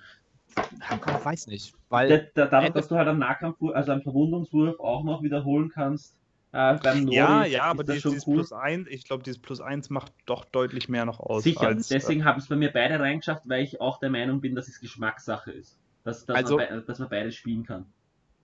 Ich 0.57 1.25
weiß 1.25 1.47
nicht, 1.49 1.75
weil 1.89 2.09
Da, 2.09 2.19
da, 2.45 2.47
dadurch, 2.47 2.73
dass 2.73 2.89
du 2.89 2.97
halt 2.97 3.09
am 3.09 3.19
Nahkampf, 3.19 3.57
also 3.73 3.93
am 3.93 4.03
Verwundungswurf 4.03 4.79
auch 4.79 5.03
noch 5.03 5.23
wiederholen 5.23 5.69
kannst. 5.69 6.15
Äh, 6.55 6.79
ja, 7.11 7.45
ja, 7.45 7.45
ist 7.45 7.61
aber 7.61 7.83
dieses, 7.83 8.03
dieses 8.05 8.27
cool. 8.29 8.37
Plus 8.37 8.53
1, 8.53 8.87
ich 8.89 9.05
glaube, 9.05 9.25
dieses 9.25 9.41
Plus 9.41 9.61
1 9.61 9.91
macht 9.91 10.13
doch 10.25 10.45
deutlich 10.45 10.89
mehr 10.89 11.05
noch 11.05 11.19
aus. 11.19 11.43
Sicher, 11.43 11.63
als, 11.67 11.91
äh, 11.91 11.95
deswegen 11.95 12.25
haben 12.25 12.39
es 12.39 12.47
bei 12.47 12.55
mir 12.55 12.73
beide 12.73 13.01
reingeschafft, 13.01 13.49
weil 13.49 13.65
ich 13.65 13.81
auch 13.81 13.99
der 13.99 14.11
Meinung 14.11 14.41
bin, 14.41 14.55
dass 14.55 14.69
es 14.69 14.79
Geschmackssache 14.79 15.51
ist. 15.51 15.81
Dass, 16.05 16.27
dass, 16.27 16.37
Also- 16.37 16.57
man, 16.59 16.85
dass 16.87 17.01
man 17.01 17.09
beides 17.09 17.35
spielen 17.35 17.65
kann. 17.65 17.87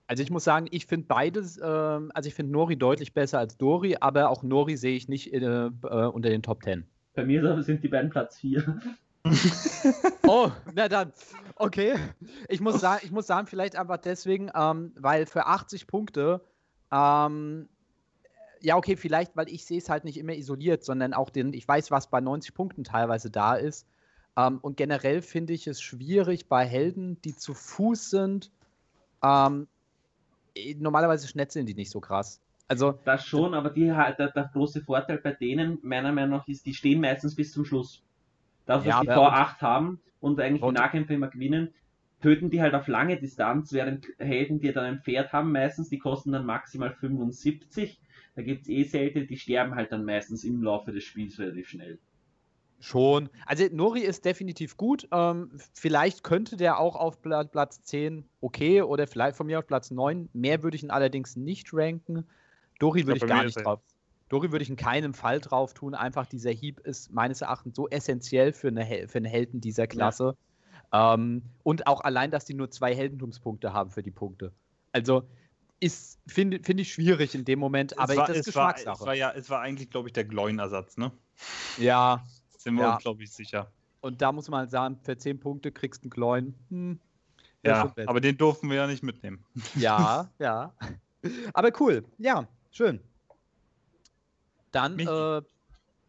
Also 0.08 0.24
ich 0.24 0.30
muss 0.30 0.42
sagen, 0.42 0.66
ich 0.72 0.86
finde 0.86 1.06
beides, 1.06 1.60
ähm, 1.62 2.10
also 2.12 2.26
ich 2.26 2.34
finde 2.34 2.50
Nori 2.50 2.76
deutlich 2.76 3.14
besser 3.14 3.38
als 3.38 3.56
Dori, 3.56 3.96
aber 4.00 4.28
auch 4.28 4.42
Nori 4.42 4.76
sehe 4.76 4.96
ich 4.96 5.08
nicht 5.08 5.32
äh, 5.32 5.38
äh, 5.38 5.68
unter 5.68 6.30
den 6.30 6.42
Top 6.42 6.64
10. 6.64 6.84
Bei 7.14 7.24
mir 7.24 7.62
sind 7.62 7.84
die 7.84 7.88
beiden 7.88 8.10
Platz 8.10 8.38
4. 8.38 8.80
Oh, 10.26 10.50
na 10.74 10.88
dann, 10.88 11.12
okay. 11.56 11.94
Ich 12.48 12.60
muss 12.60 12.80
sagen, 12.80 13.02
ich 13.04 13.10
muss 13.10 13.26
sagen, 13.26 13.46
vielleicht 13.46 13.76
einfach 13.76 13.98
deswegen, 13.98 14.50
ähm, 14.54 14.92
weil 14.96 15.26
für 15.26 15.46
80 15.46 15.86
Punkte, 15.86 16.40
ähm, 16.92 17.68
ja, 18.62 18.76
okay, 18.76 18.96
vielleicht, 18.96 19.36
weil 19.36 19.48
ich 19.48 19.64
sehe 19.64 19.78
es 19.78 19.88
halt 19.88 20.04
nicht 20.04 20.16
immer 20.18 20.34
isoliert, 20.34 20.84
sondern 20.84 21.14
auch 21.14 21.30
den, 21.30 21.52
ich 21.54 21.66
weiß, 21.66 21.90
was 21.90 22.08
bei 22.10 22.20
90 22.20 22.54
Punkten 22.54 22.84
teilweise 22.84 23.30
da 23.30 23.54
ist. 23.54 23.86
Ähm, 24.36 24.58
und 24.62 24.76
generell 24.76 25.22
finde 25.22 25.52
ich 25.52 25.66
es 25.66 25.80
schwierig 25.82 26.48
bei 26.48 26.64
Helden, 26.66 27.20
die 27.22 27.34
zu 27.36 27.54
Fuß 27.54 28.10
sind. 28.10 28.50
Ähm, 29.22 29.66
normalerweise 30.78 31.28
schnetzeln 31.28 31.66
die 31.66 31.74
nicht 31.74 31.90
so 31.90 32.00
krass. 32.00 32.40
Also, 32.68 32.98
Das 33.04 33.26
schon, 33.26 33.54
aber 33.54 33.70
die 33.70 33.92
halt, 33.92 34.18
der, 34.18 34.30
der 34.30 34.48
große 34.52 34.82
Vorteil 34.82 35.18
bei 35.18 35.32
denen, 35.32 35.78
meiner 35.82 36.12
Meinung 36.12 36.38
nach, 36.38 36.46
ist, 36.48 36.66
die 36.66 36.74
stehen 36.74 37.00
meistens 37.00 37.34
bis 37.34 37.52
zum 37.52 37.64
Schluss. 37.64 38.02
Dafür, 38.66 38.90
Ja, 38.90 38.96
dass 38.98 39.02
die 39.06 39.10
aber- 39.10 39.34
V8 39.36 39.60
haben 39.60 40.00
und 40.20 40.38
eigentlich 40.40 40.60
die 40.62 40.68
Und- 40.68 40.74
Nahkämpfe 40.74 41.14
immer 41.14 41.28
gewinnen, 41.28 41.74
töten 42.22 42.50
die 42.50 42.60
halt 42.60 42.74
auf 42.74 42.86
lange 42.86 43.18
Distanz, 43.18 43.72
während 43.72 44.06
Helden, 44.18 44.60
die 44.60 44.72
dann 44.72 44.84
ein 44.84 45.00
Pferd 45.00 45.32
haben, 45.32 45.50
meistens, 45.52 45.88
die 45.88 45.98
kosten 45.98 46.30
dann 46.32 46.44
maximal 46.46 46.92
75. 46.92 47.98
Da 48.40 48.44
gibt 48.46 48.62
es 48.62 48.68
eh 48.70 48.84
selten, 48.84 49.26
die 49.26 49.36
sterben 49.36 49.74
halt 49.74 49.92
dann 49.92 50.06
meistens 50.06 50.44
im 50.44 50.62
Laufe 50.62 50.92
des 50.92 51.04
Spiels 51.04 51.38
relativ 51.38 51.68
schnell. 51.68 52.00
Schon. 52.82 53.28
Also 53.44 53.64
Nori 53.70 54.00
ist 54.00 54.24
definitiv 54.24 54.76
gut. 54.78 55.06
Ähm, 55.12 55.52
vielleicht 55.74 56.24
könnte 56.24 56.56
der 56.56 56.78
auch 56.78 56.96
auf 56.96 57.20
Pla 57.20 57.44
Platz 57.44 57.82
10 57.82 58.30
okay 58.40 58.80
oder 58.80 59.06
vielleicht 59.06 59.36
von 59.36 59.46
mir 59.46 59.58
auf 59.58 59.66
Platz 59.66 59.90
9. 59.90 60.30
Mehr 60.32 60.62
würde 60.62 60.76
ich 60.76 60.82
ihn 60.82 60.90
allerdings 60.90 61.36
nicht 61.36 61.68
ranken. 61.74 62.30
Dori 62.78 63.06
würde 63.06 63.16
Ja, 63.16 63.18
ich 63.18 63.26
bei 63.26 63.26
gar 63.26 63.44
nicht 63.44 63.62
drauf. 63.62 63.82
Dori 64.30 64.50
würde 64.50 64.62
ich 64.62 64.70
in 64.70 64.76
keinem 64.76 65.12
Fall 65.12 65.40
drauf 65.40 65.74
tun. 65.74 65.94
Einfach 65.94 66.24
dieser 66.26 66.50
Hieb 66.52 66.80
ist 66.80 67.10
meines 67.10 67.42
Erachtens 67.42 67.76
so 67.76 67.88
essentiell 67.88 68.52
für, 68.54 68.68
eine, 68.68 68.84
Hel- 68.84 69.08
für 69.08 69.18
einen 69.18 69.26
Helden 69.26 69.60
dieser 69.60 69.86
Klasse. 69.86 70.36
Ähm, 70.92 71.54
und 71.64 71.86
auch 71.86 72.00
allein, 72.02 72.30
dass 72.30 72.44
die 72.46 72.54
nur 72.54 72.70
zwei 72.70 72.94
Heldentumspunkte 72.94 73.72
haben 73.74 73.90
für 73.90 74.02
die 74.02 74.12
Punkte. 74.12 74.54
Also 74.92 75.28
ist, 75.80 76.20
finde 76.26 76.62
find 76.62 76.80
ich 76.80 76.92
schwierig 76.92 77.34
in 77.34 77.44
dem 77.44 77.58
Moment, 77.58 77.98
aber 77.98 78.12
es 78.12 78.18
war, 78.18 78.26
das 78.26 78.36
ist 78.38 78.48
es 78.48 78.54
war, 78.54 78.72
Geschmackssache. 78.74 79.02
es 79.02 79.06
war 79.06 79.14
ja, 79.14 79.30
es 79.32 79.50
war 79.50 79.60
eigentlich, 79.60 79.90
glaube 79.90 80.08
ich, 80.08 80.12
der 80.12 80.24
Gloin-Ersatz, 80.24 80.96
ne? 80.96 81.10
ja, 81.78 82.24
Sind 82.58 82.74
wir 82.76 82.82
Ja. 82.82 82.94
uns, 82.94 83.02
glaube 83.02 83.22
ich, 83.22 83.32
sicher. 83.32 83.72
und 84.02 84.20
da 84.20 84.32
muss 84.32 84.48
man 84.50 84.60
halt 84.60 84.70
sagen, 84.70 84.98
für 85.02 85.16
10 85.16 85.40
Punkte 85.40 85.72
kriegst 85.72 86.02
du 86.02 86.06
einen 86.06 86.10
Gloin. 86.10 86.54
Hm, 86.68 87.00
Ja, 87.64 87.92
aber 88.06 88.20
den 88.20 88.36
durften 88.36 88.68
wir 88.68 88.76
ja 88.76 88.86
nicht 88.86 89.02
mitnehmen. 89.02 89.44
Ja, 89.74 90.30
ja. 90.38 90.74
Aber 91.54 91.70
cool. 91.80 92.04
Ja, 92.18 92.46
schön. 92.70 93.00
Dann, 94.72 94.96
Michi. 94.96 95.10
äh, 95.10 95.42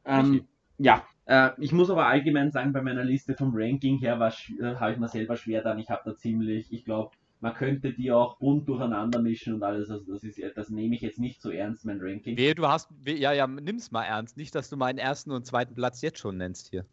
Ähm, 0.06 0.48
ja, 0.78 1.06
äh, 1.26 1.52
ich 1.60 1.72
muss 1.72 1.90
aber 1.90 2.08
allgemein 2.08 2.52
sagen, 2.52 2.74
bei 2.74 2.82
meiner 2.82 3.04
Liste 3.04 3.36
vom 3.36 3.52
Ranking 3.54 3.98
her 4.00 4.16
äh, 4.20 4.76
habe 4.76 4.92
ich 4.94 4.98
mir 4.98 5.08
selber 5.08 5.36
schwer 5.36 5.62
dann. 5.62 5.80
Ich 5.80 5.90
habe 5.90 6.02
da 6.06 6.16
ziemlich, 6.16 6.72
ich 6.72 6.86
glaube, 6.86 7.12
man 7.42 7.56
könnte 7.56 7.92
die 7.92 8.12
auch 8.12 8.38
bunt 8.38 8.70
durcheinander 8.70 9.20
mischen 9.20 9.56
und 9.56 9.64
alles. 9.64 9.90
Also 9.90 10.14
das 10.14 10.24
ist, 10.24 10.40
das 10.56 10.70
nehme 10.70 10.96
ich 10.96 11.02
jetzt 11.02 11.20
nicht 11.20 11.42
so 11.42 11.50
ernst, 11.50 11.86
mein 11.86 12.00
Ranking. 12.00 12.38
wehe, 12.38 12.56
du 12.56 12.68
hast, 12.68 12.90
wehe, 13.04 13.18
ja, 13.18 13.34
ja, 13.34 13.48
nimm's 13.48 13.92
mal 13.92 14.04
ernst. 14.04 14.38
Nicht, 14.38 14.54
dass 14.54 14.70
du 14.70 14.78
meinen 14.78 15.00
ersten 15.00 15.32
und 15.32 15.46
zweiten 15.46 15.74
Platz 15.74 16.02
jetzt 16.02 16.20
schon 16.20 16.38
nennst 16.38 16.70
hier. 16.70 16.86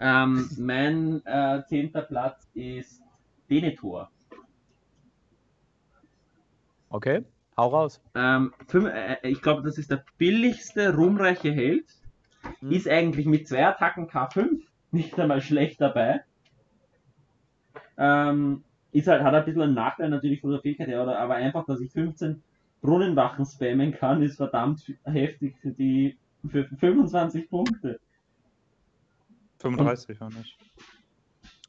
Ähm, 0.00 0.48
mein 0.58 1.24
äh, 1.26 1.62
zehnter 1.66 2.02
Platz 2.02 2.48
ist 2.54 3.02
Denethor. 3.50 4.10
Okay, 6.88 7.22
hau 7.56 7.68
raus. 7.68 8.00
Ähm, 8.14 8.54
fünf, 8.66 8.88
äh, 8.88 9.16
ich 9.22 9.42
glaube, 9.42 9.62
das 9.62 9.76
ist 9.76 9.90
der 9.90 10.04
billigste 10.16 10.94
ruhmreiche 10.94 11.52
Held. 11.52 11.84
Hm. 12.60 12.70
Ist 12.70 12.88
eigentlich 12.88 13.26
mit 13.26 13.46
zwei 13.46 13.66
Attacken 13.66 14.08
K5 14.08 14.62
nicht 14.90 15.18
einmal 15.20 15.42
schlecht 15.42 15.82
dabei. 15.82 16.24
Ähm, 17.98 18.64
ist 18.92 19.08
halt, 19.08 19.22
hat 19.22 19.34
ein 19.34 19.44
bisschen 19.44 19.62
einen 19.62 19.74
Nachteil 19.74 20.08
natürlich 20.08 20.40
von 20.40 20.50
der 20.50 20.60
Fähigkeit 20.60 20.88
her, 20.88 21.02
oder, 21.02 21.18
aber 21.18 21.34
einfach, 21.34 21.64
dass 21.66 21.80
ich 21.80 21.92
15 21.92 22.42
Brunnenwachen 22.80 23.44
spammen 23.44 23.92
kann, 23.92 24.22
ist 24.22 24.36
verdammt 24.36 24.80
heftig 25.04 25.56
für 25.60 25.72
die 25.72 26.16
für 26.48 26.64
25 26.64 27.50
Punkte. 27.50 27.98
35 29.58 30.20
war 30.20 30.30
nicht. 30.30 30.56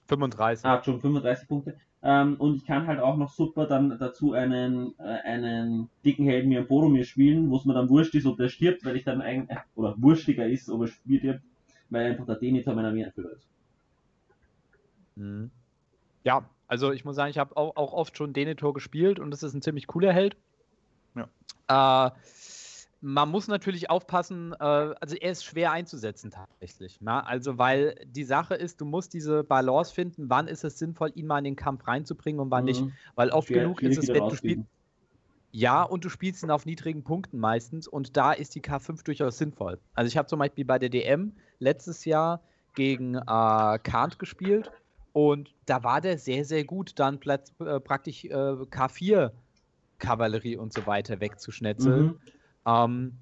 35. 0.07 0.65
Ah, 0.65 0.81
schon 0.83 1.01
35 1.01 1.47
Punkte. 1.47 1.77
Ähm, 2.01 2.35
und 2.37 2.55
ich 2.55 2.65
kann 2.65 2.87
halt 2.87 2.99
auch 2.99 3.17
noch 3.17 3.31
super 3.31 3.65
dann 3.65 3.97
dazu 3.99 4.33
einen, 4.33 4.97
äh, 4.99 5.03
einen 5.03 5.89
dicken 6.05 6.25
Helden 6.25 6.49
wie 6.51 6.57
ein 6.57 6.67
Boromir 6.67 7.03
spielen, 7.03 7.49
wo 7.49 7.57
es 7.57 7.65
mir 7.65 7.73
dann 7.73 7.89
wurscht 7.89 8.15
ist, 8.15 8.25
ob 8.25 8.37
der 8.37 8.47
stirbt, 8.47 8.85
weil 8.85 8.95
ich 8.95 9.03
dann 9.03 9.21
eigentlich, 9.21 9.57
oder 9.75 9.95
wurschtiger 9.97 10.47
ist, 10.47 10.69
ob 10.69 10.81
er 10.81 10.87
stirbt, 10.87 11.41
weil 11.89 12.11
einfach 12.11 12.25
der 12.25 12.35
Denethor 12.35 12.73
meiner 12.73 12.89
Armeeanführer 12.89 13.31
ist. 13.31 13.47
Mhm. 15.15 15.51
Ja, 16.23 16.45
also 16.69 16.91
ich 16.91 17.03
muss 17.03 17.15
sagen, 17.15 17.31
ich 17.31 17.39
habe 17.39 17.57
auch, 17.57 17.75
auch 17.75 17.93
oft 17.93 18.15
schon 18.15 18.31
Denethor 18.31 18.73
gespielt 18.73 19.19
und 19.19 19.31
das 19.31 19.43
ist 19.43 19.53
ein 19.53 19.61
ziemlich 19.61 19.87
cooler 19.87 20.13
Held. 20.13 20.37
Ja. 21.15 22.07
Äh, 22.07 22.11
man 23.01 23.29
muss 23.29 23.47
natürlich 23.47 23.89
aufpassen, 23.89 24.53
äh, 24.53 24.63
also 24.63 25.15
er 25.15 25.31
ist 25.31 25.43
schwer 25.43 25.71
einzusetzen 25.71 26.31
tatsächlich. 26.31 26.97
Na? 27.01 27.21
Also, 27.21 27.57
weil 27.57 27.95
die 28.05 28.23
Sache 28.23 28.53
ist, 28.53 28.79
du 28.79 28.85
musst 28.85 29.13
diese 29.13 29.43
Balance 29.43 29.93
finden, 29.93 30.29
wann 30.29 30.47
ist 30.47 30.63
es 30.63 30.77
sinnvoll, 30.77 31.11
ihn 31.15 31.25
mal 31.25 31.39
in 31.39 31.45
den 31.45 31.55
Kampf 31.55 31.87
reinzubringen 31.87 32.39
und 32.39 32.51
wann 32.51 32.65
nicht. 32.65 32.81
Mhm. 32.81 32.93
Weil 33.15 33.31
oft 33.31 33.47
Schwer- 33.47 33.63
genug 33.63 33.81
ist 33.81 33.97
es, 33.97 34.07
wenn 34.09 34.29
du 34.29 34.35
spielst. 34.35 34.63
Ja, 35.51 35.81
und 35.81 36.05
du 36.05 36.09
spielst 36.09 36.43
ihn 36.43 36.51
auf 36.51 36.67
niedrigen 36.67 37.03
Punkten 37.03 37.39
meistens 37.39 37.87
und 37.87 38.15
da 38.15 38.33
ist 38.33 38.53
die 38.53 38.61
K5 38.61 39.03
durchaus 39.03 39.39
sinnvoll. 39.39 39.79
Also 39.95 40.07
ich 40.07 40.15
habe 40.15 40.27
zum 40.27 40.37
Beispiel 40.37 40.63
bei 40.65 40.77
der 40.77 40.89
DM 40.89 41.31
letztes 41.57 42.05
Jahr 42.05 42.41
gegen 42.75 43.15
äh, 43.15 43.79
Kant 43.81 44.19
gespielt 44.19 44.71
und 45.27 45.53
da 45.65 45.83
war 45.83 45.99
der 45.99 46.17
sehr, 46.17 46.45
sehr 46.45 46.63
gut, 46.63 46.93
dann 46.97 47.19
platz, 47.19 47.51
äh, 47.59 47.79
praktisch 47.81 48.23
äh, 48.23 48.29
K4 48.29 49.31
Kavallerie 49.97 50.55
und 50.55 50.71
so 50.71 50.85
weiter 50.85 51.19
wegzuschnetzeln. 51.19 52.05
Mhm. 52.05 52.19
Ähm, 52.65 53.19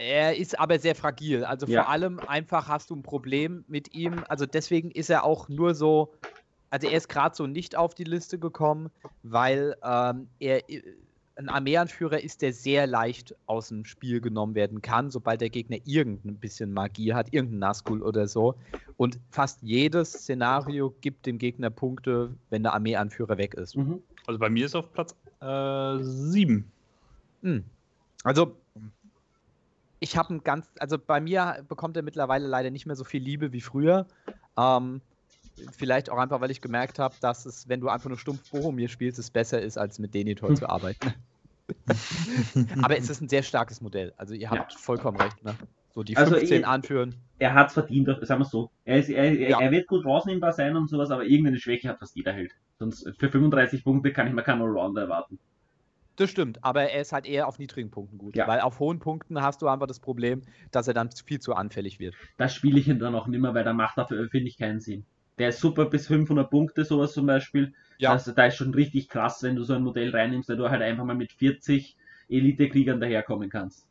er 0.00 0.36
ist 0.38 0.58
aber 0.58 0.78
sehr 0.78 0.94
fragil. 0.94 1.44
Also 1.44 1.66
Ja. 1.66 1.82
vor 1.82 1.90
allem 1.90 2.18
einfach 2.20 2.66
hast 2.66 2.88
du 2.88 2.96
ein 2.96 3.02
Problem 3.02 3.64
mit 3.68 3.94
ihm. 3.94 4.24
Also 4.28 4.46
deswegen 4.46 4.90
ist 4.90 5.10
er 5.10 5.24
auch 5.24 5.50
nur 5.50 5.74
so. 5.74 6.14
Also 6.70 6.86
er 6.86 6.96
ist 6.96 7.08
gerade 7.08 7.36
so 7.36 7.46
nicht 7.46 7.76
auf 7.76 7.94
die 7.94 8.04
Liste 8.04 8.38
gekommen, 8.38 8.90
weil 9.22 9.76
ähm, 9.82 10.28
er 10.38 10.68
äh, 10.70 10.82
ein 11.38 11.48
Armeeanführer 11.48 12.20
ist, 12.20 12.42
der 12.42 12.52
sehr 12.52 12.86
leicht 12.86 13.34
aus 13.46 13.68
dem 13.68 13.84
Spiel 13.84 14.20
genommen 14.20 14.56
werden 14.56 14.82
kann, 14.82 15.10
sobald 15.10 15.40
der 15.40 15.50
Gegner 15.50 15.78
irgendein 15.84 16.36
bisschen 16.36 16.72
Magie 16.72 17.14
hat, 17.14 17.32
irgendein 17.32 17.60
Nazgul 17.60 18.02
oder 18.02 18.26
so. 18.26 18.56
Und 18.96 19.20
fast 19.30 19.62
jedes 19.62 20.12
Szenario 20.12 20.92
gibt 21.00 21.26
dem 21.26 21.38
Gegner 21.38 21.70
Punkte, 21.70 22.34
wenn 22.50 22.64
der 22.64 22.74
Armeeanführer 22.74 23.38
weg 23.38 23.54
ist. 23.54 23.76
Mhm. 23.76 24.02
Also 24.26 24.40
bei 24.40 24.50
mir 24.50 24.66
ist 24.66 24.74
auf 24.74 24.92
Platz 24.92 25.14
äh, 25.40 26.02
7. 26.02 26.68
Hm. 27.42 27.64
Also, 28.24 28.56
ich 30.00 30.16
habe 30.16 30.34
ein 30.34 30.42
ganz, 30.42 30.66
also 30.80 30.98
bei 30.98 31.20
mir 31.20 31.64
bekommt 31.68 31.96
er 31.96 32.02
mittlerweile 32.02 32.48
leider 32.48 32.70
nicht 32.70 32.84
mehr 32.84 32.96
so 32.96 33.04
viel 33.04 33.22
Liebe 33.22 33.52
wie 33.52 33.60
früher. 33.60 34.06
Ähm, 34.56 35.00
vielleicht 35.76 36.10
auch 36.10 36.18
einfach, 36.18 36.40
weil 36.40 36.50
ich 36.50 36.60
gemerkt 36.60 36.98
habe, 36.98 37.14
dass 37.20 37.46
es, 37.46 37.68
wenn 37.68 37.80
du 37.80 37.88
einfach 37.88 38.08
nur 38.08 38.18
stumpf 38.18 38.50
Boromir 38.50 38.88
spielst, 38.88 39.18
es 39.18 39.30
besser 39.30 39.60
ist, 39.60 39.78
als 39.78 39.98
mit 39.98 40.14
Denethor 40.14 40.54
zu 40.54 40.68
arbeiten. 40.68 41.14
Aber 42.82 42.96
es 42.96 43.10
ist 43.10 43.20
ein 43.20 43.28
sehr 43.28 43.42
starkes 43.42 43.80
Modell. 43.80 44.12
Also 44.16 44.34
ihr 44.34 44.50
habt 44.50 44.72
vollkommen 44.74 45.18
recht. 45.20 45.42
Ne? 45.44 45.54
So 45.94 46.02
die 46.02 46.16
Also 46.16 46.34
15 46.36 46.60
ihr- 46.62 46.68
anführen. 46.68 47.14
Er 47.40 47.54
hat 47.54 47.68
es 47.68 47.74
verdient, 47.74 48.08
sagen 48.22 48.40
wir 48.40 48.44
so. 48.46 48.70
Er, 48.84 48.98
ist, 48.98 49.08
er, 49.10 49.32
Ja. 49.32 49.60
er 49.60 49.70
wird 49.70 49.86
gut 49.86 50.04
rausnehmbar 50.04 50.52
sein 50.52 50.76
und 50.76 50.88
sowas, 50.88 51.10
aber 51.10 51.24
irgendeine 51.24 51.58
Schwäche 51.58 51.88
hat 51.88 51.98
fast 52.00 52.16
jeder 52.16 52.32
Held. 52.32 52.52
Sonst 52.78 53.08
für 53.18 53.28
35 53.30 53.84
Punkte 53.84 54.12
kann 54.12 54.26
ich 54.26 54.32
mir 54.32 54.42
keinen 54.42 54.62
Allrounder 54.62 55.02
erwarten. 55.02 55.38
Das 56.16 56.30
stimmt, 56.30 56.64
aber 56.64 56.82
er 56.90 57.00
ist 57.00 57.12
halt 57.12 57.26
eher 57.26 57.46
auf 57.46 57.60
niedrigen 57.60 57.90
Punkten 57.92 58.18
gut. 58.18 58.34
Ja. 58.34 58.48
Weil 58.48 58.60
auf 58.60 58.80
hohen 58.80 58.98
Punkten 58.98 59.40
hast 59.40 59.62
du 59.62 59.68
einfach 59.68 59.86
das 59.86 60.00
Problem, 60.00 60.42
dass 60.72 60.88
er 60.88 60.94
dann 60.94 61.10
viel 61.12 61.38
zu 61.38 61.54
anfällig 61.54 62.00
wird. 62.00 62.16
Das 62.38 62.52
spiele 62.54 62.80
ich 62.80 62.88
ihn 62.88 62.98
dann 62.98 63.14
auch 63.14 63.28
nimmer, 63.28 63.54
weil 63.54 63.62
da 63.62 63.72
macht 63.72 63.98
dafür, 63.98 64.28
finde 64.28 64.48
ich, 64.48 64.58
keinen 64.58 64.80
Sinn. 64.80 65.04
Der 65.38 65.50
ist 65.50 65.60
super 65.60 65.86
bis 65.86 66.06
500 66.08 66.50
Punkte, 66.50 66.84
sowas 66.84 67.12
zum 67.12 67.26
Beispiel. 67.26 67.74
Ja. 67.98 68.12
Also, 68.12 68.32
da 68.32 68.46
ist 68.46 68.56
schon 68.56 68.74
richtig 68.74 69.08
krass, 69.08 69.42
wenn 69.42 69.56
du 69.56 69.64
so 69.64 69.74
ein 69.74 69.82
Modell 69.82 70.10
reinnimmst, 70.14 70.48
da 70.48 70.54
du 70.54 70.68
halt 70.70 70.82
einfach 70.82 71.04
mal 71.04 71.14
mit 71.14 71.32
40 71.32 71.96
Elite-Kriegern 72.28 73.00
daherkommen 73.00 73.48
kannst. 73.50 73.86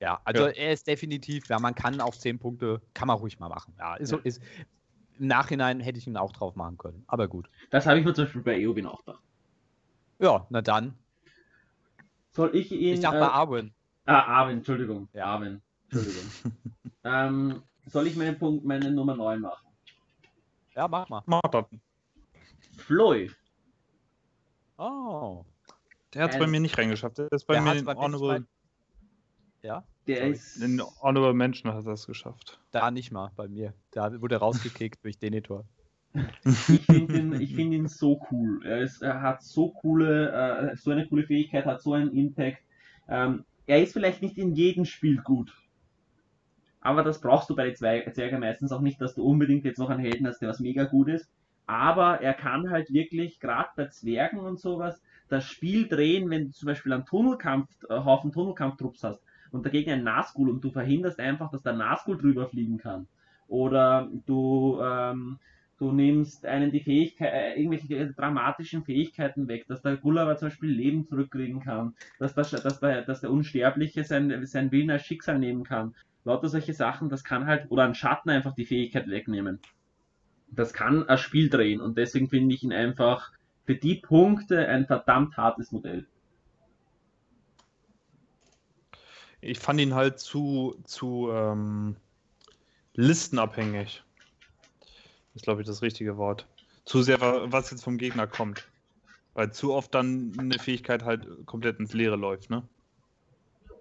Ja, 0.00 0.20
also 0.24 0.44
Ja. 0.46 0.50
er 0.52 0.72
ist 0.72 0.86
definitiv, 0.86 1.46
ja, 1.48 1.58
man 1.58 1.74
kann 1.74 2.00
auf 2.00 2.18
10 2.18 2.38
Punkte, 2.38 2.80
kann 2.94 3.06
man 3.08 3.18
ruhig 3.18 3.38
mal 3.38 3.48
machen. 3.48 3.74
Ja, 3.78 3.96
ist, 3.96 4.08
so- 4.08 4.16
Ja. 4.16 4.22
ist, 4.24 4.42
im 5.18 5.26
Nachhinein 5.26 5.80
hätte 5.80 5.98
ich 5.98 6.06
ihn 6.06 6.16
auch 6.16 6.32
drauf 6.32 6.56
machen 6.56 6.78
können, 6.78 7.04
aber 7.06 7.28
gut. 7.28 7.50
Das 7.70 7.86
habe 7.86 7.98
ich 7.98 8.04
mir 8.04 8.14
zum 8.14 8.24
Beispiel 8.24 8.42
bei 8.42 8.58
Eowyn 8.58 8.86
auch 8.86 9.04
gedacht. 9.04 9.22
Ja, 10.18 10.46
na 10.50 10.62
dann. 10.62 10.94
Soll 12.30 12.54
ich 12.56 12.72
ihn. 12.72 12.94
Ich 12.94 13.00
dachte 13.00 13.18
äh, 13.18 13.20
bei 13.20 13.28
Arwen. 13.28 13.72
ah, 14.06 14.20
Arwen, 14.22 14.58
Entschuldigung. 14.58 15.08
Ja. 15.12 15.26
Arwen, 15.26 15.60
Entschuldigung. 15.90 16.30
ähm, 17.04 17.62
soll 17.86 18.06
ich 18.06 18.16
meinen 18.16 18.38
Punkt, 18.38 18.64
meine 18.64 18.90
Nummer 18.90 19.16
9 19.16 19.40
machen? 19.40 19.66
Ja, 20.74 20.88
mach 20.88 21.08
mal. 21.08 21.22
Mach 21.26 21.40
das. 21.50 21.64
Floyd. 22.76 23.34
Oh. 24.78 25.44
Der 26.14 26.24
hat 26.24 26.32
es 26.32 26.38
bei 26.38 26.46
mir 26.46 26.60
nicht 26.60 26.76
reingeschafft. 26.78 27.18
Der 27.18 27.30
ist 27.32 27.44
bei 27.46 27.54
Der 27.54 27.62
mir 27.62 27.76
in 27.76 27.86
Honorable, 27.86 28.46
Ja, 29.62 29.84
Der 30.06 30.16
Sorry. 30.18 30.30
ist. 30.32 30.56
in 30.62 30.80
Honorable 31.02 31.34
Menschen 31.34 31.72
hat 31.72 31.86
er 31.86 31.92
es 31.92 32.06
geschafft. 32.06 32.60
da 32.70 32.90
nicht 32.90 33.12
mal 33.12 33.30
bei 33.36 33.48
mir. 33.48 33.74
Da 33.92 34.20
wurde 34.20 34.36
er 34.36 34.38
rausgekickt 34.40 34.98
durch 35.04 35.18
Denethor. 35.18 35.64
Ich 36.44 36.86
finde 36.86 37.18
ihn, 37.18 37.40
ich 37.40 37.54
find 37.54 37.72
ihn 37.72 37.86
so 37.86 38.20
cool. 38.32 38.64
Er, 38.66 38.80
ist, 38.80 39.00
er 39.02 39.22
hat 39.22 39.44
so 39.44 39.70
coole, 39.70 40.72
äh, 40.72 40.76
so 40.76 40.90
eine 40.90 41.06
coole 41.06 41.24
Fähigkeit, 41.24 41.66
hat 41.66 41.80
so 41.82 41.92
einen 41.92 42.12
Impact. 42.12 42.58
Ähm, 43.08 43.44
er 43.66 43.80
ist 43.82 43.92
vielleicht 43.92 44.20
nicht 44.20 44.36
in 44.36 44.54
jedem 44.56 44.84
Spiel 44.86 45.18
gut. 45.22 45.52
Aber 46.80 47.02
das 47.02 47.20
brauchst 47.20 47.50
du 47.50 47.56
bei 47.56 47.66
den 47.66 47.76
Zwergen 47.76 48.40
meistens 48.40 48.72
auch 48.72 48.80
nicht, 48.80 49.00
dass 49.00 49.14
du 49.14 49.22
unbedingt 49.22 49.64
jetzt 49.64 49.78
noch 49.78 49.90
einen 49.90 50.00
Helden 50.00 50.26
hast, 50.26 50.40
der 50.40 50.48
was 50.48 50.60
mega 50.60 50.84
gut 50.84 51.08
ist. 51.08 51.30
Aber 51.66 52.20
er 52.20 52.34
kann 52.34 52.70
halt 52.70 52.92
wirklich, 52.92 53.38
gerade 53.38 53.68
bei 53.76 53.86
Zwergen 53.86 54.40
und 54.40 54.58
sowas, 54.58 55.00
das 55.28 55.44
Spiel 55.46 55.86
drehen, 55.86 56.28
wenn 56.30 56.46
du 56.46 56.52
zum 56.52 56.66
Beispiel 56.66 56.92
einen 56.92 57.06
Tunnelkampf, 57.06 57.68
äh, 57.88 57.94
Haufen 57.94 58.32
Tunnelkampftrupps 58.32 59.04
hast 59.04 59.22
und 59.52 59.64
dagegen 59.64 59.92
ein 59.92 60.02
Nazgul 60.02 60.50
und 60.50 60.64
du 60.64 60.70
verhinderst 60.70 61.20
einfach, 61.20 61.50
dass 61.50 61.62
der 61.62 61.74
Nazgul 61.74 62.18
drüber 62.18 62.48
fliegen 62.48 62.78
kann. 62.78 63.06
Oder 63.46 64.08
du, 64.26 64.80
ähm, 64.82 65.38
du 65.78 65.92
nimmst 65.92 66.46
einen 66.46 66.72
die 66.72 66.80
Fähigkeit, 66.80 67.32
äh, 67.32 67.60
irgendwelche 67.60 68.12
dramatischen 68.14 68.84
Fähigkeiten 68.84 69.48
weg, 69.48 69.66
dass 69.68 69.82
der 69.82 69.96
Gulliver 69.96 70.36
zum 70.36 70.48
Beispiel 70.48 70.70
Leben 70.70 71.06
zurückkriegen 71.06 71.60
kann, 71.60 71.94
dass, 72.18 72.34
das, 72.34 72.50
dass, 72.50 72.80
der, 72.80 73.02
dass 73.02 73.20
der 73.20 73.30
Unsterbliche 73.30 74.04
sein, 74.04 74.44
sein 74.46 74.72
Willen 74.72 74.90
als 74.90 75.02
Schicksal 75.02 75.38
nehmen 75.38 75.64
kann. 75.64 75.94
Lauter 76.24 76.48
solche 76.48 76.74
Sachen, 76.74 77.08
das 77.08 77.24
kann 77.24 77.46
halt, 77.46 77.70
oder 77.70 77.84
ein 77.84 77.94
Schatten 77.94 78.30
einfach 78.30 78.54
die 78.54 78.66
Fähigkeit 78.66 79.08
wegnehmen. 79.08 79.58
Das 80.48 80.72
kann 80.72 81.08
ein 81.08 81.18
Spiel 81.18 81.48
drehen 81.48 81.80
und 81.80 81.96
deswegen 81.96 82.28
finde 82.28 82.54
ich 82.54 82.62
ihn 82.62 82.72
einfach 82.72 83.30
für 83.64 83.74
die 83.74 83.94
Punkte 83.94 84.66
ein 84.66 84.86
verdammt 84.86 85.36
hartes 85.36 85.72
Modell. 85.72 86.06
Ich 89.40 89.58
fand 89.58 89.80
ihn 89.80 89.94
halt 89.94 90.18
zu, 90.18 90.76
zu 90.84 91.30
ähm, 91.32 91.96
listenabhängig. 92.94 94.02
Ist, 95.34 95.44
glaube 95.44 95.62
ich, 95.62 95.66
das 95.66 95.80
richtige 95.82 96.16
Wort. 96.16 96.46
Zu 96.84 97.02
sehr, 97.02 97.20
was 97.20 97.70
jetzt 97.70 97.84
vom 97.84 97.96
Gegner 97.96 98.26
kommt. 98.26 98.68
Weil 99.34 99.52
zu 99.52 99.72
oft 99.72 99.94
dann 99.94 100.32
eine 100.38 100.58
Fähigkeit 100.58 101.04
halt 101.04 101.26
komplett 101.46 101.78
ins 101.78 101.94
Leere 101.94 102.16
läuft, 102.16 102.50
ne? 102.50 102.62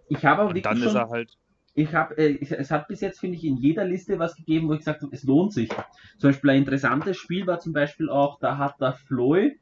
Ich 0.08 0.24
habe 0.24 0.44
auch 0.44 0.50
wirklich 0.50 0.64
dann 0.64 0.78
schon, 0.78 0.88
ist 0.88 0.94
er 0.94 1.10
halt. 1.10 1.38
Ich 1.74 1.94
habe, 1.94 2.18
äh, 2.18 2.40
es 2.42 2.72
hat 2.72 2.88
bis 2.88 3.02
jetzt, 3.02 3.20
finde 3.20 3.38
ich, 3.38 3.44
in 3.46 3.58
jeder 3.58 3.86
Liste 3.86 4.20
was 4.20 4.36
gegeben, 4.36 4.68
wo 4.68 4.74
ich 4.74 4.80
gesagt 4.80 5.02
habe, 5.02 5.16
es 5.16 5.24
lohnt 5.24 5.54
sich. 5.54 5.70
Zum 6.18 6.30
Beispiel 6.30 6.50
ein 6.52 6.60
interessantes 6.60 7.18
Spiel 7.18 7.48
war 7.48 7.60
zum 7.60 7.74
Beispiel 7.74 8.10
auch, 8.10 8.40
da 8.40 8.58
hat 8.58 8.82
der 8.82 8.94
Floy 8.94 9.58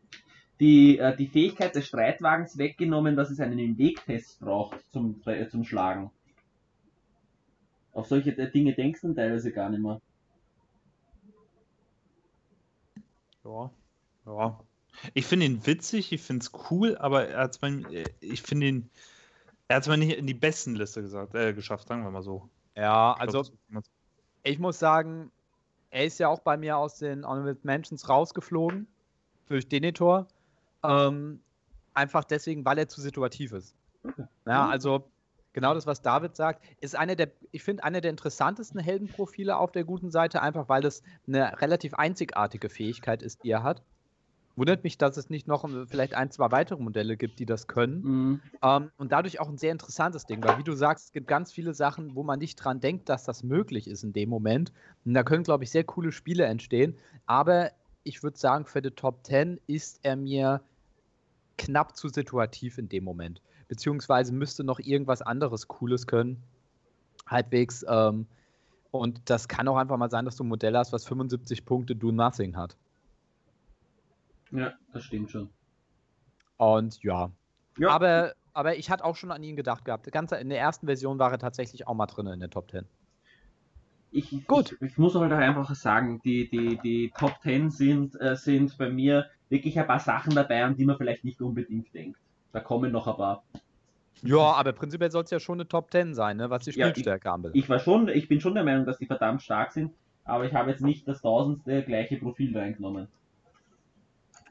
die, 0.60 0.98
äh, 0.98 1.16
die 1.16 1.28
Fähigkeit 1.28 1.76
des 1.76 1.88
Streitwagens 1.88 2.58
weggenommen, 2.58 3.16
dass 3.16 3.30
es 3.30 3.40
einen 3.40 3.78
Wegtest 3.78 4.40
braucht 4.40 4.80
zum, 4.92 5.22
äh, 5.26 5.48
zum 5.48 5.64
Schlagen. 5.64 6.12
Auf 7.94 8.08
solche 8.08 8.32
Dinge 8.34 8.74
denkst 8.74 9.02
du 9.02 9.14
teilweise 9.14 9.52
gar 9.52 9.70
nicht 9.70 9.82
mehr. 9.82 10.02
Ja, 13.44 13.72
ja. 14.26 14.60
Ich 15.14 15.26
finde 15.26 15.46
ihn 15.46 15.66
witzig, 15.66 16.12
ich 16.12 16.22
finde 16.22 16.44
es 16.44 16.52
cool, 16.70 16.98
aber 16.98 17.28
er 17.28 17.44
hat's 17.44 17.62
mein, 17.62 17.86
ich 18.20 18.42
finde 18.42 18.68
ihn, 18.68 18.90
er 19.68 19.76
hat 19.76 19.84
es 19.84 19.90
mal 19.90 19.98
nicht 19.98 20.18
in 20.18 20.28
die 20.28 20.34
besten 20.34 20.76
Liste 20.76 21.02
gesagt, 21.02 21.36
äh, 21.36 21.54
geschafft, 21.54 21.88
sagen 21.88 22.04
wir 22.04 22.12
mal 22.12 22.22
so. 22.22 22.50
Ja, 22.76 23.14
also 23.14 23.44
ich 24.44 24.60
muss 24.60 24.80
sagen, 24.80 25.32
er 25.90 26.06
ist 26.06 26.20
ja 26.20 26.30
auch 26.30 26.40
bei 26.40 26.58
mir 26.58 26.78
aus 26.78 27.00
den 27.00 27.26
Honorable 27.26 27.58
Mentions 27.64 28.08
rausgeflogen 28.08 28.88
durch 29.48 29.68
Denitor. 29.68 30.28
Ähm, 30.84 31.42
einfach 31.94 32.24
deswegen, 32.24 32.64
weil 32.66 32.78
er 32.78 32.88
zu 32.88 33.02
situativ 33.02 33.52
ist. 33.52 33.76
Ja, 34.46 34.66
mhm. 34.66 34.72
also 34.72 35.10
genau 35.54 35.74
das, 35.74 35.86
was 35.86 36.02
David 36.02 36.36
sagt, 36.36 36.64
ist 36.80 36.96
eine 36.96 37.16
der, 37.16 37.32
ich 37.52 37.64
finde, 37.64 37.84
eine 37.84 38.00
der 38.00 38.12
interessantesten 38.12 38.80
Heldenprofile 38.80 39.58
auf 39.58 39.72
der 39.72 39.84
guten 39.84 40.12
Seite, 40.12 40.42
einfach 40.42 40.70
weil 40.70 40.86
es 40.86 41.04
eine 41.28 41.60
relativ 41.62 41.96
einzigartige 41.96 42.70
Fähigkeit 42.70 43.22
ist, 43.22 43.44
die 43.44 43.50
er 43.50 43.64
hat. 43.64 43.82
Wundert 44.58 44.84
mich, 44.84 44.98
dass 44.98 45.18
es 45.18 45.30
nicht 45.30 45.48
noch 45.48 45.64
äh, 45.64 45.86
vielleicht 45.86 46.16
ein, 46.16 46.32
zwei 46.32 46.52
weitere 46.52 46.82
Modelle 46.82 47.16
gibt, 47.16 47.38
die 47.38 47.46
das 47.46 47.68
können. 47.68 48.02
Mhm. 48.02 48.42
Ähm, 48.64 48.92
und 48.98 49.12
dadurch 49.12 49.40
auch 49.40 49.48
ein 49.48 49.58
sehr 49.58 49.72
interessantes 49.72 50.26
Ding, 50.26 50.44
weil 50.44 50.58
wie 50.58 50.64
du 50.64 50.74
sagst, 50.74 51.06
es 51.06 51.12
gibt 51.12 51.28
ganz 51.28 51.52
viele 51.52 51.76
Sachen, 51.76 52.16
wo 52.16 52.24
man 52.24 52.40
nicht 52.40 52.56
dran 52.56 52.80
denkt, 52.80 53.08
dass 53.08 53.24
das 53.24 53.44
möglich 53.44 53.88
ist 53.88 54.04
in 54.04 54.14
dem 54.14 54.30
Moment. 54.30 54.74
Und 55.06 55.14
da 55.14 55.22
können, 55.22 55.44
glaube 55.44 55.64
ich, 55.64 55.70
sehr 55.70 55.84
coole 55.84 56.12
Spiele 56.12 56.46
entstehen. 56.46 56.98
Aber 57.28 57.72
ich 58.04 58.24
würde 58.24 58.40
sagen, 58.40 58.66
für 58.66 58.82
die 58.82 58.90
Top 58.90 59.26
10 59.28 59.60
ist 59.68 60.00
er 60.02 60.16
mir 60.16 60.62
knapp 61.60 61.96
zu 61.96 62.10
situativ 62.10 62.80
in 62.80 62.90
dem 62.90 63.04
Moment. 63.04 63.42
Beziehungsweise 63.68 64.34
müsste 64.34 64.64
noch 64.64 64.80
irgendwas 64.80 65.22
anderes 65.22 65.68
Cooles 65.68 66.08
können. 66.08 66.42
Halbwegs. 67.28 67.86
Ähm, 67.88 68.26
und 68.90 69.22
das 69.30 69.48
kann 69.48 69.68
auch 69.68 69.78
einfach 69.78 69.98
mal 69.98 70.10
sein, 70.10 70.26
dass 70.26 70.36
du 70.36 70.44
ein 70.44 70.48
Modell 70.48 70.76
hast, 70.76 70.94
was 70.94 71.06
75 71.06 71.64
Punkte 71.64 71.96
Do 71.96 72.12
Nothing 72.12 72.58
hat. 72.58 72.76
Ja, 74.52 74.74
das 74.94 75.04
stimmt 75.04 75.32
schon. 75.32 75.50
Und 76.58 77.02
ja. 77.04 77.32
ja. 77.78 77.90
Aber, 77.90 78.34
aber 78.54 78.78
ich 78.78 78.90
hatte 78.90 79.06
auch 79.06 79.16
schon 79.16 79.32
an 79.32 79.44
ihn 79.44 79.56
gedacht 79.56 79.86
gehabt. 79.86 80.12
Ganz 80.12 80.32
in 80.32 80.50
der 80.50 80.60
ersten 80.60 80.88
Version 80.88 81.20
war 81.20 81.32
er 81.32 81.40
tatsächlich 81.40 81.88
auch 81.88 81.94
mal 81.94 82.08
drin 82.08 82.28
in 82.28 82.40
der 82.40 82.50
Top 82.50 82.72
10 82.72 82.86
ich, 84.12 84.48
Gut. 84.48 84.74
Ich, 84.74 84.82
ich, 84.82 84.98
muss 84.98 85.16
halt 85.16 85.32
einfach 85.32 85.74
sagen, 85.76 86.22
die, 86.24 86.50
die, 86.50 86.78
die 86.84 87.12
Top 87.18 87.34
10 87.42 87.70
sind, 87.70 88.20
äh, 88.20 88.36
sind 88.36 88.78
bei 88.78 88.90
mir 88.90 89.28
wirklich 89.50 89.80
ein 89.80 89.88
paar 89.88 90.00
Sachen 90.00 90.34
dabei, 90.34 90.64
an 90.64 90.76
die 90.76 90.86
man 90.86 90.98
vielleicht 90.98 91.24
nicht 91.24 91.42
unbedingt 91.42 91.94
denkt. 91.94 92.20
Da 92.52 92.60
kommen 92.60 92.92
noch 92.92 93.08
ein 93.08 93.16
paar. 93.16 93.44
Ja, 94.24 94.54
aber 94.54 94.74
prinzipiell 94.74 95.12
soll 95.12 95.24
es 95.24 95.30
ja 95.30 95.40
schon 95.40 95.60
eine 95.60 95.68
Top 95.68 95.92
10 95.92 96.16
sein, 96.16 96.38
ne, 96.38 96.50
was 96.50 96.64
die 96.64 96.72
Spielstärke 96.72 97.28
ja, 97.28 97.34
anbelangt. 97.34 97.58
Ich, 97.58 97.70
war 97.70 97.80
schon, 97.80 98.08
ich 98.08 98.28
bin 98.28 98.42
schon 98.42 98.56
der 98.56 98.64
Meinung, 98.64 98.86
dass 98.86 98.98
die 98.98 99.06
verdammt 99.06 99.44
stark 99.44 99.72
sind, 99.72 99.92
aber 100.24 100.46
ich 100.46 100.54
habe 100.54 100.72
jetzt 100.72 100.82
nicht 100.82 101.08
das 101.08 101.22
tausendste 101.22 101.84
gleiche 101.84 102.18
Profil 102.18 102.58
reingenommen. 102.58 103.08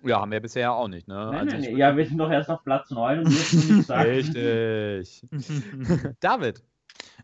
Ja, 0.07 0.21
haben 0.21 0.31
wir 0.31 0.41
bisher 0.41 0.73
auch 0.73 0.89
nicht, 0.89 1.09
ne? 1.09 1.15
Nein, 1.15 1.35
also 1.35 1.57
nein, 1.57 1.65
nein. 1.65 1.77
Ja, 1.77 1.97
wir 1.97 2.07
sind 2.07 2.17
noch 2.17 2.31
erst 2.31 2.49
auf 2.49 2.63
Platz 2.63 2.91
9 2.91 3.21
und 3.21 3.31
jetzt 3.31 3.55
noch 3.55 3.77
nicht 3.77 3.87
sagen. 3.87 4.11
Richtig. 4.11 5.27
David. 6.21 6.63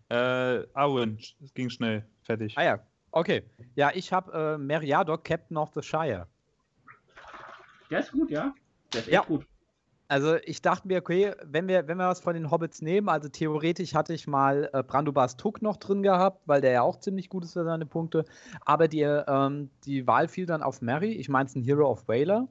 Äh, 0.09 0.65
Owen, 0.75 1.19
es 1.19 1.55
ging 1.55 1.71
schnell. 1.71 2.05
Fertig. 2.23 2.57
Ah 2.57 2.65
ja, 2.65 2.79
okay. 3.11 3.43
Ja, 3.75 3.91
ich 3.95 4.13
habe 4.13 4.33
äh, 4.33 4.59
Meriadoc, 4.59 5.25
Captain 5.25 5.57
of 5.57 5.71
the 5.75 5.83
Shire. 5.83 6.27
Der 7.91 8.01
ist 8.01 8.13
gut, 8.13 8.31
ja. 8.31 8.53
Der 8.93 9.01
ist 9.01 9.07
echt 9.07 9.15
ja. 9.15 9.23
gut. 9.23 9.47
Also 10.09 10.37
ich 10.45 10.61
dachte 10.61 10.89
mir, 10.89 10.99
okay, 10.99 11.33
wenn 11.43 11.69
wir, 11.69 11.89
wenn 11.89 11.97
wir 11.97 12.07
was 12.07 12.21
von 12.21 12.35
den 12.35 12.51
Hobbits 12.51 12.83
nehmen, 12.83 13.09
also 13.09 13.31
theoretisch 13.31 13.95
hatte 13.95 14.13
ich 14.13 14.27
mal 14.27 14.69
äh, 14.75 14.83
Brandobas 14.83 15.39
Tuck 15.39 15.63
noch 15.63 15.79
drin 15.79 16.03
gehabt, 16.03 16.43
weil 16.45 16.61
der 16.61 16.73
ja 16.73 16.83
auch 16.83 17.01
ziemlich 17.01 17.31
gut 17.31 17.45
ist 17.45 17.55
für 17.55 17.65
seine 17.65 17.87
Punkte. 17.87 18.27
Aber 18.61 18.89
die, 18.89 19.01
ähm, 19.01 19.71
die 19.87 20.07
Wahl 20.07 20.29
fiel 20.29 20.45
dann 20.45 20.63
auf 20.63 20.83
Mary. 20.83 21.13
Ich 21.13 21.31
meine, 21.31 21.47
es 21.47 21.53
ist 21.53 21.57
ein 21.57 21.65
Hero 21.65 21.91
of 21.91 22.09
Whaler 22.09 22.47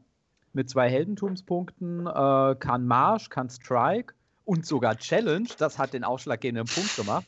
mit 0.54 0.70
zwei 0.70 0.90
Heldentumspunkten, 0.90 2.08
äh, 2.08 2.56
kann 2.60 2.86
Marsh, 2.86 3.30
kann 3.30 3.50
Strike 3.50 4.14
und 4.46 4.66
sogar 4.66 4.98
Challenge. 4.98 5.48
Das 5.58 5.78
hat 5.78 5.94
den 5.94 6.04
ausschlaggebenden 6.04 6.68
Punkt 6.68 6.96
gemacht. 6.96 7.26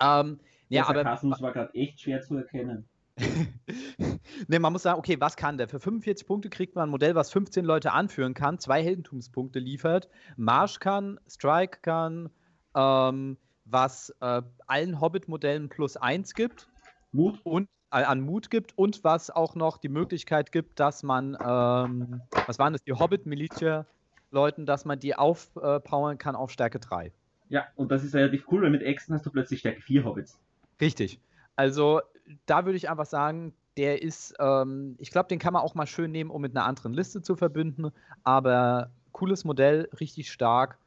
Ähm, 0.00 0.40
ja, 0.68 0.84
aber. 0.84 1.02
Sarkasmus 1.02 1.40
war 1.40 1.52
gerade 1.52 1.74
echt 1.74 2.00
schwer 2.00 2.20
zu 2.22 2.36
erkennen. 2.36 2.88
ne, 4.48 4.58
man 4.58 4.72
muss 4.72 4.82
sagen, 4.82 4.98
okay, 4.98 5.20
was 5.20 5.36
kann 5.36 5.56
der? 5.56 5.68
Für 5.68 5.78
45 5.78 6.26
Punkte 6.26 6.50
kriegt 6.50 6.74
man 6.74 6.88
ein 6.88 6.90
Modell, 6.90 7.14
was 7.14 7.30
15 7.30 7.64
Leute 7.64 7.92
anführen 7.92 8.34
kann, 8.34 8.58
zwei 8.58 8.82
Heldentumspunkte 8.82 9.60
liefert, 9.60 10.08
Marsch 10.36 10.80
kann, 10.80 11.20
Strike 11.28 11.78
kann, 11.82 12.30
ähm, 12.74 13.36
was 13.64 14.12
äh, 14.20 14.42
allen 14.66 15.00
Hobbit-Modellen 15.00 15.68
plus 15.68 15.96
eins 15.96 16.34
gibt. 16.34 16.68
Mut? 17.12 17.38
Und 17.44 17.68
an 18.02 18.20
Mut 18.20 18.50
gibt 18.50 18.76
und 18.76 19.04
was 19.04 19.30
auch 19.30 19.54
noch 19.54 19.78
die 19.78 19.88
Möglichkeit 19.88 20.50
gibt, 20.50 20.80
dass 20.80 21.04
man, 21.04 21.36
ähm, 21.40 22.20
was 22.46 22.58
waren 22.58 22.72
das, 22.72 22.82
die 22.82 22.92
Hobbit-Militia-Leuten, 22.92 24.66
dass 24.66 24.84
man 24.84 24.98
die 24.98 25.14
aufpowern 25.14 26.18
kann 26.18 26.34
auf 26.34 26.50
Stärke 26.50 26.80
3. 26.80 27.12
Ja, 27.48 27.66
und 27.76 27.92
das 27.92 28.02
ist 28.02 28.14
relativ 28.14 28.46
cool, 28.50 28.62
weil 28.62 28.70
mit 28.70 28.82
Äxten 28.82 29.14
hast 29.14 29.24
du 29.24 29.30
plötzlich 29.30 29.60
Stärke 29.60 29.80
4 29.80 30.04
Hobbits. 30.04 30.40
Richtig. 30.80 31.20
Also 31.54 32.00
da 32.46 32.64
würde 32.64 32.76
ich 32.76 32.90
einfach 32.90 33.06
sagen, 33.06 33.54
der 33.76 34.02
ist, 34.02 34.34
ähm, 34.38 34.96
ich 34.98 35.10
glaube, 35.10 35.28
den 35.28 35.38
kann 35.38 35.52
man 35.52 35.62
auch 35.62 35.74
mal 35.74 35.86
schön 35.86 36.10
nehmen, 36.10 36.30
um 36.30 36.42
mit 36.42 36.56
einer 36.56 36.64
anderen 36.64 36.94
Liste 36.94 37.22
zu 37.22 37.36
verbinden. 37.36 37.92
Aber 38.22 38.90
cooles 39.12 39.44
Modell, 39.44 39.88
richtig 40.00 40.32
stark. 40.32 40.78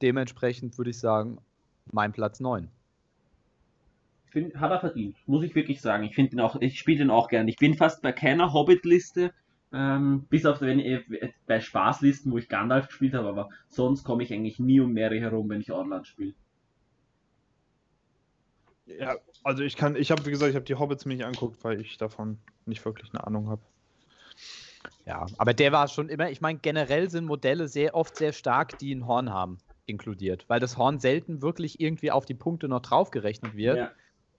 Dementsprechend 0.00 0.78
würde 0.78 0.90
ich 0.90 0.98
sagen, 0.98 1.38
mein 1.90 2.12
Platz 2.12 2.40
9. 2.40 2.68
Find, 4.32 4.56
hat 4.56 4.70
er 4.70 4.80
verdient, 4.80 5.16
muss 5.26 5.44
ich 5.44 5.54
wirklich 5.54 5.82
sagen. 5.82 6.04
Ich 6.04 6.14
finde 6.14 6.32
ihn 6.32 6.40
auch, 6.40 6.56
ich 6.58 6.78
spiele 6.78 6.98
den 6.98 7.10
auch 7.10 7.28
gern. 7.28 7.48
Ich 7.48 7.56
bin 7.56 7.74
fast 7.74 8.00
bei 8.00 8.12
keiner 8.12 8.54
Hobbit-Liste, 8.54 9.30
ähm, 9.74 10.24
bis 10.30 10.46
auf 10.46 10.62
wenn 10.62 10.78
ich, 10.78 11.04
bei 11.46 11.60
Spaßlisten, 11.60 12.32
wo 12.32 12.38
ich 12.38 12.48
Gandalf 12.48 12.86
gespielt 12.86 13.12
habe, 13.12 13.28
aber 13.28 13.50
sonst 13.68 14.04
komme 14.04 14.22
ich 14.22 14.32
eigentlich 14.32 14.58
nie 14.58 14.80
um 14.80 14.94
Mary 14.94 15.20
herum, 15.20 15.50
wenn 15.50 15.60
ich 15.60 15.70
Orland 15.70 16.06
spiele. 16.06 16.32
Ja, 18.86 19.16
also 19.44 19.62
ich 19.62 19.76
kann, 19.76 19.96
ich 19.96 20.10
habe, 20.10 20.24
wie 20.24 20.30
gesagt, 20.30 20.48
ich 20.48 20.56
habe 20.56 20.64
die 20.64 20.76
Hobbits 20.76 21.04
mir 21.04 21.14
nicht 21.14 21.26
anguckt, 21.26 21.62
weil 21.62 21.78
ich 21.80 21.98
davon 21.98 22.38
nicht 22.64 22.82
wirklich 22.86 23.10
eine 23.12 23.26
Ahnung 23.26 23.50
habe. 23.50 23.62
Ja, 25.04 25.26
aber 25.36 25.52
der 25.52 25.72
war 25.72 25.88
schon 25.88 26.08
immer, 26.08 26.30
ich 26.30 26.40
meine, 26.40 26.58
generell 26.58 27.10
sind 27.10 27.26
Modelle 27.26 27.68
sehr 27.68 27.94
oft 27.94 28.16
sehr 28.16 28.32
stark, 28.32 28.78
die 28.78 28.94
ein 28.94 29.06
Horn 29.06 29.30
haben, 29.30 29.58
inkludiert, 29.84 30.46
weil 30.48 30.58
das 30.58 30.78
Horn 30.78 31.00
selten 31.00 31.42
wirklich 31.42 31.80
irgendwie 31.80 32.10
auf 32.10 32.24
die 32.24 32.34
Punkte 32.34 32.66
noch 32.68 32.80
draufgerechnet 32.80 33.54
wird. 33.56 33.76
Ja. 33.76 33.92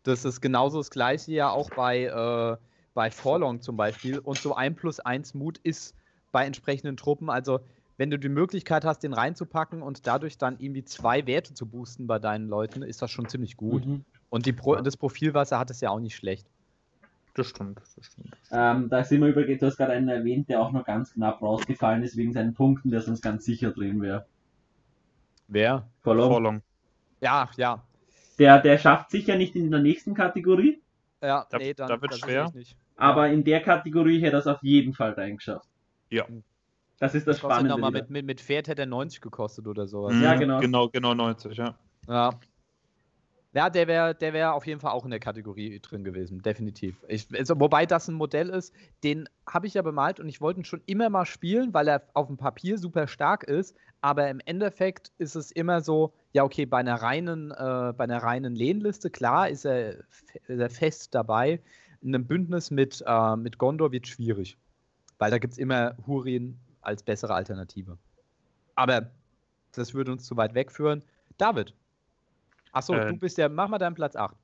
Das 0.04 0.26
ist 0.26 0.42
genauso 0.42 0.78
das 0.78 0.90
gleiche 0.90 1.32
ja 1.32 1.50
auch 1.50 1.70
bei, 1.70 2.06
äh, 2.06 2.58
bei 2.94 3.10
Forlong 3.10 3.62
zum 3.62 3.78
Beispiel. 3.78 4.20
Und 4.20 4.38
so 4.38 4.56
ein 4.56 4.76
plus 4.76 5.00
eins 5.00 5.34
Mut 5.34 5.58
ist 5.60 5.96
bei 6.32 6.46
entsprechenden 6.46 6.98
Truppen, 6.98 7.30
also 7.30 7.62
wenn 7.98 8.10
du 8.10 8.18
die 8.18 8.30
Möglichkeit 8.30 8.86
hast, 8.86 9.00
den 9.00 9.14
reinzupacken 9.14 9.82
und 9.82 10.08
dadurch 10.08 10.38
dann 10.38 10.58
irgendwie 10.60 10.84
zwei 10.84 11.28
Werte 11.28 11.54
zu 11.54 11.66
boosten 11.66 12.08
bei 12.08 12.20
deinen 12.20 12.48
Leuten, 12.48 12.82
ist 12.82 13.02
das 13.02 13.12
schon 13.12 13.30
ziemlich 13.30 13.56
gut. 13.56 13.86
Mhm. 13.86 14.04
Und 14.30 14.46
die 14.46 14.54
Pro 14.54 14.76
das 14.76 14.98
Profil, 14.98 15.34
was 15.34 15.52
er 15.52 15.60
hat, 15.60 15.70
ist 15.70 15.82
ja 15.82 15.92
auch 15.92 16.00
nicht 16.00 16.16
schlecht. 16.16 16.48
Das 17.36 17.48
stimmt, 17.48 17.80
das 17.96 18.06
stimmt. 18.06 18.36
Ähm, 18.52 18.90
da 18.90 19.04
sind 19.04 19.22
wir 19.22 19.28
übrigens, 19.28 19.60
du 19.60 19.68
hast 19.68 19.78
gerade 19.78 19.94
einen 19.94 20.10
erwähnt, 20.10 20.50
der 20.50 20.60
auch 20.60 20.72
noch 20.72 20.86
ganz 20.86 21.14
knapp 21.14 21.42
rausgefallen 21.42 22.04
ist 22.04 22.16
wegen 22.16 22.34
seinen 22.34 22.54
Punkten, 22.54 22.92
der 22.92 23.02
sonst 23.02 23.22
ganz 23.22 23.46
sicher 23.46 23.72
drin 23.72 24.02
wäre. 24.02 24.26
Wer? 25.48 25.88
Vollong. 26.02 26.30
Vorlong. 26.30 26.62
Ja, 27.22 27.50
ja. 27.58 27.84
Der, 28.40 28.60
der 28.60 28.78
schafft 28.78 29.12
sicher 29.12 29.36
nicht 29.38 29.56
in 29.56 29.70
der 29.72 29.80
nächsten 29.82 30.14
Kategorie, 30.14 30.82
Ja, 31.22 31.46
Da- 31.50 31.58
nee, 31.58 31.74
dann 31.74 31.88
da 31.88 32.02
wird's 32.02 32.20
das 32.20 32.30
schwer. 32.30 32.52
aber 32.96 33.30
in 33.30 33.44
der 33.44 33.62
Kategorie 33.62 34.20
hätte 34.22 34.36
er 34.36 34.40
es 34.40 34.48
auf 34.48 34.62
jeden 34.62 34.94
Fall 34.94 35.12
reingeschafft. 35.14 35.70
Ja. 36.10 36.26
Das 37.00 37.16
ist 37.16 37.28
das 37.28 37.38
Das 37.38 37.40
Spannende. 37.40 37.70
nochmal 37.72 37.92
mit, 37.92 38.10
mit, 38.10 38.26
mit 38.26 38.42
Pferd 38.42 38.68
hätte 38.68 38.84
er 38.84 38.86
90 38.88 39.22
gekostet 39.22 39.68
oder 39.68 39.88
sowas. 39.88 40.14
Ja, 40.22 40.36
Mhm, 40.36 40.40
genau. 40.40 40.60
Genau, 40.60 40.90
genau 40.90 41.14
90, 41.14 41.58
ja. 41.58 41.76
Ja. 42.08 42.32
Ja, 43.54 43.70
der 43.70 43.88
wäre 43.88 44.16
der 44.16 44.34
wär 44.34 44.56
auf 44.56 44.66
jeden 44.66 44.80
Fall 44.80 44.92
auch 44.92 45.06
in 45.06 45.12
der 45.12 45.20
Kategorie 45.20 45.80
drin 45.80 46.04
gewesen, 46.04 46.42
definitiv. 46.42 46.96
Ich, 47.08 47.28
also, 47.38 47.60
wobei 47.60 47.86
das 47.86 48.08
ein 48.08 48.16
Modell 48.16 48.50
ist, 48.50 48.74
den 49.04 49.30
habe 49.48 49.68
ich 49.68 49.76
ja 49.76 49.84
bemalt 49.84 50.20
und 50.20 50.28
ich 50.28 50.42
wollte 50.42 50.62
ihn 50.62 50.66
schon 50.66 50.82
immer 50.88 51.10
mal 51.12 51.26
spielen, 51.26 51.72
weil 51.72 51.88
er 51.88 52.02
auf 52.14 52.28
dem 52.28 52.38
Papier 52.38 52.80
super 52.80 53.08
stark 53.08 53.44
ist, 53.44 53.78
aber 54.02 54.28
im 54.30 54.42
Endeffekt 54.46 55.12
ist 55.20 55.36
es 55.36 55.52
immer 55.52 55.82
so, 55.82 56.14
ja 56.32 56.44
okay, 56.44 56.66
bei 56.66 56.80
einer 56.80 56.96
reinen, 56.96 57.52
äh, 57.52 57.94
bei 57.96 58.06
einer 58.06 58.24
reinen 58.24 58.56
Lehnliste, 58.56 59.12
klar, 59.12 59.48
ist 59.50 59.66
er, 59.66 60.00
ist 60.48 60.60
er 60.60 60.70
fest 60.72 61.14
dabei. 61.14 61.62
In 62.02 62.14
einem 62.14 62.26
Bündnis 62.26 62.72
mit, 62.72 63.04
äh, 63.06 63.36
mit 63.36 63.60
Gondor 63.60 63.92
wird 63.92 64.08
schwierig, 64.08 64.58
weil 65.20 65.30
da 65.30 65.38
gibt 65.38 65.54
es 65.54 65.60
immer 65.60 65.96
Hurin 66.08 66.58
als 66.82 67.04
bessere 67.04 67.36
Alternative. 67.36 68.00
Aber 68.74 69.12
das 69.74 69.94
würde 69.94 70.12
uns 70.12 70.26
zu 70.26 70.36
weit 70.38 70.56
wegführen. 70.56 71.04
David. 71.38 71.76
Achso, 72.74 72.94
Äh, 72.94 73.08
du 73.08 73.18
bist 73.18 73.38
ja, 73.38 73.48
mach 73.48 73.70
mal 73.70 73.78
deinen 73.78 73.96
Platz 73.96 74.16
8. 74.16 74.36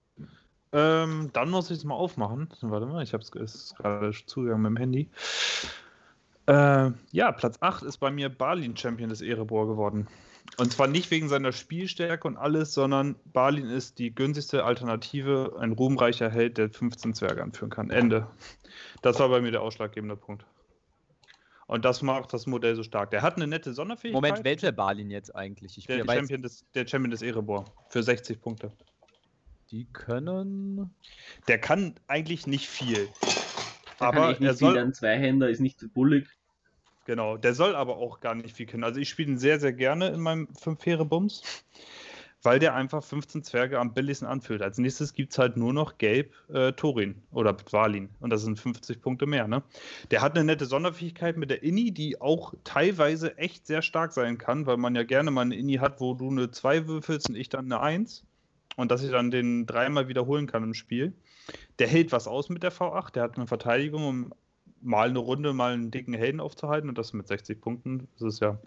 Ähm, 0.71 1.29
dann 1.33 1.49
muss 1.49 1.71
ich 1.71 1.79
es 1.79 1.83
mal 1.83 1.95
aufmachen. 1.95 2.47
Warte 2.61 2.85
mal, 2.85 3.03
ich 3.03 3.13
habe 3.13 3.23
es 3.23 3.31
gerade 3.31 4.11
zugegangen 4.25 4.61
mit 4.61 4.69
dem 4.69 4.77
Handy. 4.77 5.09
Äh, 6.45 6.91
ja, 7.11 7.31
Platz 7.31 7.57
8 7.59 7.83
ist 7.83 7.97
bei 7.97 8.11
mir 8.11 8.29
Balin 8.29 8.77
Champion 8.77 9.09
des 9.09 9.21
Erebor 9.21 9.67
geworden. 9.67 10.07
Und 10.57 10.71
zwar 10.71 10.87
nicht 10.87 11.11
wegen 11.11 11.29
seiner 11.29 11.51
Spielstärke 11.51 12.27
und 12.27 12.37
alles, 12.37 12.73
sondern 12.73 13.15
Balin 13.33 13.69
ist 13.69 13.99
die 13.99 14.13
günstigste 14.13 14.63
Alternative, 14.63 15.57
ein 15.59 15.73
ruhmreicher 15.73 16.29
Held, 16.29 16.57
der 16.57 16.69
15 16.69 17.13
Zwerge 17.13 17.43
anführen 17.43 17.69
kann. 17.69 17.89
Ende. 17.89 18.27
Das 19.01 19.19
war 19.19 19.29
bei 19.29 19.41
mir 19.41 19.51
der 19.51 19.61
ausschlaggebende 19.61 20.15
Punkt. 20.15 20.45
Und 21.69 21.85
das 21.85 22.01
macht 22.01 22.33
das 22.33 22.47
Modell 22.47 22.75
so 22.75 22.81
stark. 22.81 23.11
Der 23.11 23.21
hat 23.21 23.35
eine 23.35 23.45
nette 23.45 23.73
Sonderfähigkeit. 23.73 24.19
Moment, 24.19 24.43
welcher 24.43 24.71
Balin 24.71 25.11
jetzt 25.11 25.35
eigentlich? 25.35 25.77
Ich 25.77 25.85
der, 25.85 26.03
Champion 26.03 26.41
des, 26.41 26.65
der 26.73 26.87
Champion 26.87 27.11
des 27.11 27.21
Erebor 27.21 27.65
für 27.89 28.01
60 28.01 28.41
Punkte. 28.41 28.71
die 29.69 29.85
können. 29.93 30.89
Der 31.47 31.59
kann 31.59 31.93
eigentlich 32.07 32.47
nicht 32.47 32.67
viel. 32.67 33.07
Der 33.99 34.07
aber 34.07 34.29
nicht 34.29 34.41
er 34.41 34.55
soll, 34.55 34.79
ein 34.79 34.95
Zweihänder 34.95 35.47
ist 35.47 35.59
nicht 35.59 35.79
zu 35.79 35.87
bullig. 35.89 36.27
genau, 37.05 37.37
der 37.37 37.53
soll 37.53 37.75
aber 37.75 37.97
auch 37.97 38.19
gar 38.19 38.33
nicht 38.33 38.55
viel 38.55 38.65
können. 38.65 38.83
Also 38.83 38.99
ich 38.99 39.09
spiele 39.09 39.33
ihn 39.33 39.37
sehr, 39.37 39.59
sehr 39.59 39.73
gerne 39.73 40.07
in 40.07 40.21
meinem 40.21 40.47
5 40.55 40.83
Heere 40.87 41.05
Bums, 41.05 41.43
weil 42.43 42.59
der 42.59 42.73
einfach 42.73 43.03
15 43.03 43.43
Zwerge 43.43 43.79
am 43.79 43.93
billigsten 43.93 44.27
anfühlt. 44.27 44.61
Als 44.61 44.77
nächstes 44.77 45.13
gibt 45.13 45.33
es 45.33 45.37
halt 45.37 45.57
nur 45.57 45.73
noch 45.73 45.97
Gelb 45.97 46.33
äh, 46.49 46.71
Thorin 46.73 47.15
oder 47.31 47.53
Dvalin 47.53 48.09
und 48.19 48.29
das 48.29 48.43
sind 48.43 48.57
50 48.57 49.01
Punkte 49.01 49.25
mehr. 49.25 49.47
Ne? 49.47 49.63
Der 50.11 50.21
hat 50.21 50.35
eine 50.35 50.45
nette 50.45 50.65
Sonderfähigkeit 50.65 51.37
mit 51.37 51.49
der 51.49 51.63
Inni, 51.63 51.91
die 51.91 52.21
auch 52.21 52.53
teilweise 52.63 53.37
echt 53.37 53.67
sehr 53.67 53.81
stark 53.81 54.13
sein 54.13 54.37
kann, 54.37 54.65
weil 54.65 54.77
man 54.77 54.95
ja 54.95 55.03
gerne 55.03 55.31
mal 55.31 55.41
eine 55.41 55.55
Inni 55.55 55.75
hat, 55.75 55.99
wo 55.99 56.13
du 56.13 56.29
eine 56.29 56.51
2 56.51 56.87
würfelst 56.87 57.29
und 57.29 57.35
ich 57.35 57.49
dann 57.49 57.65
eine 57.65 57.81
1 57.81 58.25
und 58.77 58.91
dass 58.91 59.03
ich 59.03 59.11
dann 59.11 59.31
den 59.31 59.65
dreimal 59.65 60.07
wiederholen 60.07 60.47
kann 60.47 60.63
im 60.63 60.73
Spiel. 60.73 61.13
Der 61.79 61.87
hält 61.87 62.11
was 62.11 62.27
aus 62.27 62.49
mit 62.49 62.63
der 62.63 62.71
V8, 62.71 63.11
der 63.11 63.23
hat 63.23 63.35
eine 63.35 63.47
Verteidigung, 63.47 64.05
um 64.05 64.33
mal 64.81 65.09
eine 65.09 65.19
Runde 65.19 65.51
mal 65.53 65.73
einen 65.73 65.91
dicken 65.91 66.13
Helden 66.13 66.39
aufzuhalten 66.39 66.89
und 66.89 66.97
das 66.97 67.11
mit 67.11 67.27
60 67.27 67.59
Punkten. 67.59 68.07
Das 68.13 68.35
ist 68.35 68.41
ja 68.41 68.57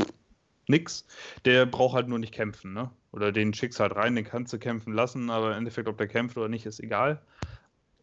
nix. 0.68 1.06
Der 1.44 1.64
braucht 1.64 1.94
halt 1.94 2.08
nur 2.08 2.18
nicht 2.18 2.34
kämpfen, 2.34 2.74
ne? 2.74 2.90
Oder 3.12 3.30
den 3.30 3.52
schickst 3.52 3.78
halt 3.78 3.94
rein, 3.94 4.16
den 4.16 4.24
kannst 4.24 4.52
du 4.52 4.58
kämpfen 4.58 4.94
lassen, 4.94 5.30
aber 5.30 5.52
im 5.52 5.58
Endeffekt, 5.58 5.88
ob 5.88 5.98
der 5.98 6.08
kämpft 6.08 6.36
oder 6.36 6.48
nicht, 6.48 6.66
ist 6.66 6.80
egal. 6.80 7.22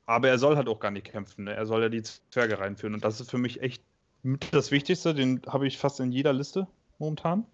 Aber 0.06 0.30
er 0.30 0.38
soll 0.38 0.56
halt 0.56 0.68
auch 0.68 0.80
gar 0.80 0.92
nicht 0.92 1.08
kämpfen, 1.08 1.46
ne? 1.46 1.54
Er 1.54 1.66
soll 1.66 1.82
ja 1.82 1.90
die 1.90 2.04
Zwerge 2.04 2.60
reinführen 2.60 2.94
und 2.94 3.04
das 3.04 3.20
ist 3.20 3.30
für 3.30 3.38
mich 3.38 3.62
echt 3.62 3.84
das 4.52 4.72
Wichtigste. 4.72 5.14
Den 5.14 5.42
habe 5.48 5.68
ich 5.68 5.78
fast 5.78 6.00
in 6.00 6.12
jeder 6.12 6.34
Liste 6.34 6.68
momentan, 7.00 7.46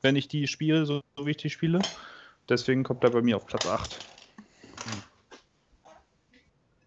wenn 0.00 0.16
ich 0.16 0.28
die 0.28 0.46
spiele, 0.46 0.86
so, 0.86 1.00
so 1.16 1.26
wie 1.26 1.32
ich 1.32 1.36
die 1.36 1.50
spiele. 1.50 1.80
Deswegen 2.48 2.82
kommt 2.82 3.04
er 3.04 3.10
bei 3.10 3.22
mir 3.22 3.36
auf 3.36 3.46
Platz 3.46 3.66
8. 3.66 3.98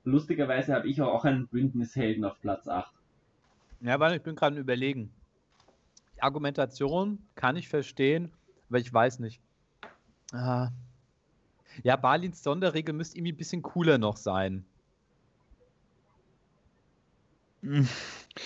Lustigerweise 0.04 0.74
habe 0.74 0.88
ich 0.88 1.02
auch 1.02 1.26
einen 1.26 1.48
Bündnishelden 1.48 2.24
auf 2.26 2.40
Platz 2.40 2.68
8. 2.68 2.94
Ja, 3.82 4.00
weil 4.00 4.16
ich 4.16 4.22
bin 4.22 4.36
gerade 4.36 4.60
Überlegen. 4.60 5.12
Die 6.16 6.22
Argumentation 6.22 7.28
kann 7.36 7.56
ich 7.56 7.68
verstehen, 7.68 8.32
aber 8.70 8.80
ich 8.80 8.94
weiß 8.94 9.20
nicht. 9.20 9.42
Ah. 10.36 10.72
Ja, 11.84 11.96
Balins 11.96 12.44
Sonderregel 12.44 12.94
müsste 12.94 13.18
irgendwie 13.18 13.34
ein 13.34 13.38
bisschen 13.38 13.62
cooler 13.62 13.98
noch 13.98 14.18
sein. 14.18 14.66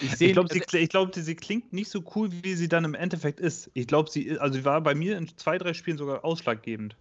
Ich 0.01 0.21
Ich 0.21 0.33
glaube, 0.33 0.49
sie, 0.49 0.63
ich 0.77 0.89
glaub, 0.89 1.13
sie 1.13 1.35
klingt 1.35 1.73
nicht 1.73 1.89
so 1.89 2.03
cool, 2.15 2.29
wie 2.31 2.53
sie 2.53 2.69
dann 2.69 2.85
im 2.85 2.93
Endeffekt 2.93 3.39
ist. 3.39 3.69
Ich 3.73 3.87
glaube, 3.87 4.09
sie, 4.09 4.39
also 4.39 4.59
sie 4.59 4.65
war 4.65 4.81
bei 4.81 4.95
mir 4.95 5.17
in 5.17 5.27
zwei, 5.37 5.57
drei 5.57 5.73
Spielen 5.73 5.97
sogar 5.97 6.23
ausschlaggebend. 6.23 6.95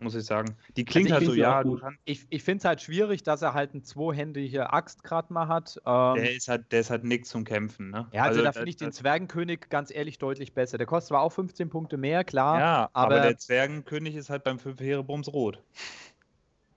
Muss 0.00 0.14
ich 0.14 0.24
sagen. 0.24 0.56
Die 0.76 0.84
klingt 0.84 1.08
ich 1.08 1.12
halt 1.12 1.24
so, 1.24 1.34
ja, 1.34 1.62
gut. 1.62 1.80
kannst, 1.80 2.00
ich, 2.04 2.26
ich 2.30 2.42
finde 2.42 2.58
es 2.58 2.64
halt 2.64 2.80
schwierig, 2.80 3.22
dass 3.22 3.42
er 3.42 3.54
halt 3.54 3.72
eine 3.72 3.82
zweihändige 3.82 4.72
Axt 4.72 5.02
gerade 5.04 5.32
mal 5.32 5.48
hat. 5.48 5.80
Ähm, 5.86 6.16
der 6.16 6.34
ist 6.34 6.48
halt, 6.48 6.72
der 6.72 6.80
ist 6.80 6.90
halt 6.90 7.04
nix 7.04 7.28
zum 7.28 7.44
Kämpfen, 7.44 7.90
ne? 7.90 8.08
ja, 8.12 8.24
also, 8.24 8.42
da 8.42 8.50
äh, 8.50 8.52
finde 8.52 8.70
ich 8.70 8.76
den 8.76 8.92
Zwergenkönig 8.92 9.68
ganz 9.70 9.94
ehrlich 9.94 10.18
deutlich 10.18 10.54
besser. 10.54 10.78
Der 10.78 10.86
kostet 10.86 11.08
zwar 11.08 11.22
auch 11.22 11.30
15 11.32 11.70
Punkte 11.70 11.96
mehr, 11.96 12.24
klar. 12.24 12.58
Ja, 12.60 12.90
aber, 12.92 13.16
aber- 13.16 13.20
der 13.22 13.38
Zwergenkönig 13.38 14.14
ist 14.14 14.30
halt 14.30 14.44
beim 14.44 14.58
fünf 14.58 14.80
Heerebums 14.80 15.32
rot. 15.32 15.62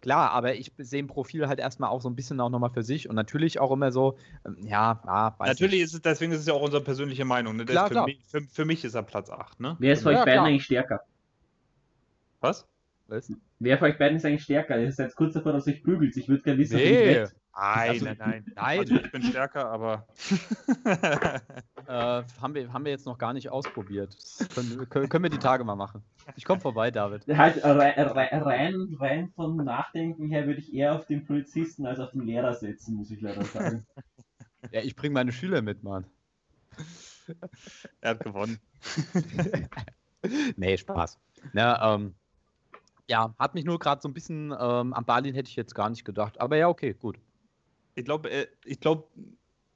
Klar, 0.02 0.32
aber 0.32 0.56
ich 0.56 0.72
sehe 0.78 1.00
im 1.00 1.08
Profil 1.08 1.48
halt 1.48 1.60
erstmal 1.60 1.90
auch 1.90 2.02
so 2.02 2.10
ein 2.10 2.16
bisschen 2.16 2.40
auch 2.40 2.50
nochmal 2.50 2.70
für 2.70 2.84
sich 2.84 3.10
und 3.10 3.16
natürlich 3.16 3.60
auch 3.60 3.72
immer 3.72 3.92
so, 3.92 4.18
ähm, 4.46 4.58
ja, 4.62 5.02
ja, 5.06 5.36
weiß 5.38 5.48
Natürlich 5.48 5.74
nicht. 5.74 5.84
ist 5.84 5.94
es, 5.96 6.02
deswegen 6.02 6.32
ist 6.32 6.42
es 6.42 6.46
ja 6.46 6.54
auch 6.54 6.62
unsere 6.62 6.84
persönliche 6.84 7.26
Meinung. 7.26 7.56
Ne? 7.56 7.66
Klar, 7.66 7.88
für, 7.88 7.94
klar. 7.94 8.06
Mich, 8.06 8.20
für, 8.28 8.42
für 8.42 8.66
mich 8.66 8.86
ist 8.86 8.94
er 8.94 9.04
Platz 9.04 9.30
8, 9.30 9.60
ne? 9.60 9.76
Wer 9.80 9.94
ist 9.94 10.06
Ja, 10.06 10.12
euch 10.12 10.26
beiden 10.26 10.46
eigentlich 10.46 10.66
stärker? 10.66 11.02
Was? 12.42 12.68
Was? 13.08 13.32
Wer 13.60 13.78
von 13.78 13.90
euch 13.90 13.98
beiden 13.98 14.18
ist 14.18 14.26
eigentlich 14.26 14.44
stärker? 14.44 14.78
Ihr 14.80 14.92
seid 14.92 15.16
kurz 15.16 15.34
davor, 15.34 15.54
dass 15.54 15.66
ihr 15.68 15.74
euch 15.74 15.84
bügelt. 15.84 16.16
Ich 16.18 16.28
würde 16.28 16.44
gerne 16.44 16.60
wissen, 16.60 16.76
ob 16.76 16.82
ihr 16.82 16.90
Nee. 16.90 17.16
wett. 17.16 17.36
Nein, 17.60 17.90
Also, 17.90 18.06
nein, 18.06 18.18
nein. 18.20 18.46
nein. 18.56 18.80
Also 18.80 18.96
ich 18.96 19.12
bin 19.12 19.24
stärker, 19.24 19.70
aber. 19.70 20.08
Äh, 21.88 22.24
haben, 22.42 22.54
wir, 22.54 22.74
haben 22.74 22.84
wir 22.84 22.92
jetzt 22.92 23.06
noch 23.06 23.18
gar 23.18 23.32
nicht 23.32 23.50
ausprobiert. 23.50 24.14
Können, 24.54 24.90
können, 25.10 25.24
wir 25.24 25.30
die 25.30 25.38
Tage 25.38 25.64
mal 25.64 25.78
machen. 25.78 26.04
Ich 26.36 26.44
komme 26.44 26.60
vorbei, 26.60 26.92
David. 26.92 27.26
Halt, 27.30 27.64
rein, 27.64 27.94
rein, 27.98 28.88
rein 29.00 29.30
vom 29.34 29.56
Nachdenken 29.56 30.28
her 30.28 30.46
würde 30.48 30.60
ich 30.60 30.74
eher 30.74 30.94
auf 30.96 31.06
den 31.06 31.26
Polizisten 31.26 31.86
als 31.86 32.00
auf 32.02 32.12
den 32.12 32.24
Lehrer 32.26 32.54
setzen, 32.56 32.96
muss 32.96 33.10
ich 33.10 33.22
leider 33.22 33.44
sagen. 33.46 33.86
Ja, 34.72 34.82
ich 34.82 34.98
bringe 34.98 35.14
meine 35.14 35.32
Schüler 35.32 35.62
mit, 35.62 35.84
Mann. 35.84 36.06
er 38.02 38.10
hat 38.10 38.20
gewonnen. 38.22 38.60
nee, 40.58 40.76
Spaß. 40.78 41.18
Na, 41.54 41.94
ähm, 41.96 42.16
ja, 43.10 43.34
hat 43.40 43.56
mich 43.56 43.66
nur 43.66 43.80
gerade 43.80 44.02
so 44.02 44.08
ein 44.10 44.14
bisschen, 44.14 44.52
ähm, 44.52 44.94
an 44.94 45.06
Berlin 45.06 45.34
hätte 45.34 45.50
ich 45.50 45.56
jetzt 45.56 45.74
gar 45.74 45.90
nicht 45.90 46.06
gedacht. 46.06 46.40
Aber 46.40 46.58
ja, 46.58 46.68
okay, 46.68 46.94
gut. 46.94 47.18
Ich 47.96 48.06
glaube, 48.06 48.30
äh, 48.30 48.48
ich 48.66 48.80
glaube, 48.80 49.08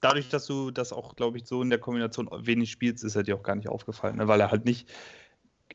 dadurch, 0.01 0.29
dass 0.29 0.45
du 0.45 0.71
das 0.71 0.91
auch, 0.93 1.15
glaube 1.15 1.38
ich, 1.38 1.47
so 1.47 1.61
in 1.61 1.69
der 1.69 1.79
Kombination 1.79 2.29
wenig 2.45 2.71
spielst, 2.71 3.03
ist 3.03 3.15
er 3.15 3.23
dir 3.23 3.36
auch 3.36 3.43
gar 3.43 3.55
nicht 3.55 3.69
aufgefallen, 3.69 4.17
ne? 4.17 4.27
weil 4.27 4.41
er 4.41 4.51
halt 4.51 4.65
nicht, 4.65 4.91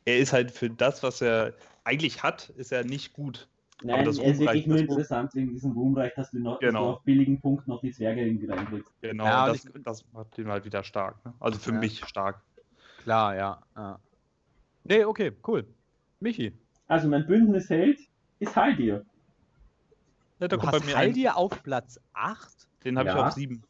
er 0.05 0.19
ist 0.19 0.33
halt 0.33 0.51
für 0.51 0.69
das, 0.69 1.03
was 1.03 1.21
er 1.23 1.55
eigentlich 1.85 2.23
hat, 2.23 2.51
ist 2.51 2.73
er 2.73 2.85
nicht 2.85 3.13
gut. 3.13 3.49
Nein, 3.83 4.05
das 4.05 4.19
er 4.19 4.33
ist 4.33 4.41
wirklich 4.41 4.67
nur 4.67 4.79
interessant 4.79 5.35
wegen 5.35 5.51
diesem 5.53 5.73
Ruhmreich, 5.73 6.15
dass 6.15 6.31
du, 6.31 6.39
noch, 6.39 6.59
dass 6.61 6.69
Genau. 6.69 6.81
du 6.81 6.97
auf 6.97 7.03
billigen 7.03 7.41
Punkten 7.41 7.71
noch 7.71 7.81
die 7.81 7.93
Zwerge 7.93 8.25
irgendwie 8.25 8.47
reinkriegst. 8.47 8.91
Genau, 9.03 9.27
Ja, 9.27 9.47
das, 9.47 9.67
das 9.83 10.05
macht 10.13 10.37
ihn 10.39 10.49
halt 10.49 10.65
wieder 10.65 10.83
stark. 10.83 11.23
Ne? 11.25 11.35
Also 11.41 11.59
für 11.59 11.73
Ja. 11.73 11.79
mich 11.79 12.03
stark. 12.07 12.43
Klar, 13.03 13.37
ja. 13.37 13.63
ja. 13.77 14.01
Nee, 14.85 15.05
okay, 15.05 15.33
cool. 15.47 15.67
Michi, 16.21 16.53
Also 16.89 17.09
mein 17.09 17.27
Bündnisheld 17.27 17.99
ist 18.39 18.55
Haldir. 18.57 19.05
Ja, 20.39 20.49
da 20.49 20.57
du 20.57 20.59
kommt 20.59 20.73
bei 20.73 20.79
hast 20.79 20.87
mir 20.87 20.97
ein, 20.97 20.99
Haldir 21.09 21.37
auf 21.37 21.63
Platz 21.63 21.99
8? 22.13 22.69
den 22.85 22.99
habe 22.99 23.09
ich 23.09 23.15
Ja. 23.15 23.27
auf 23.27 23.33
sieben. 23.33 23.63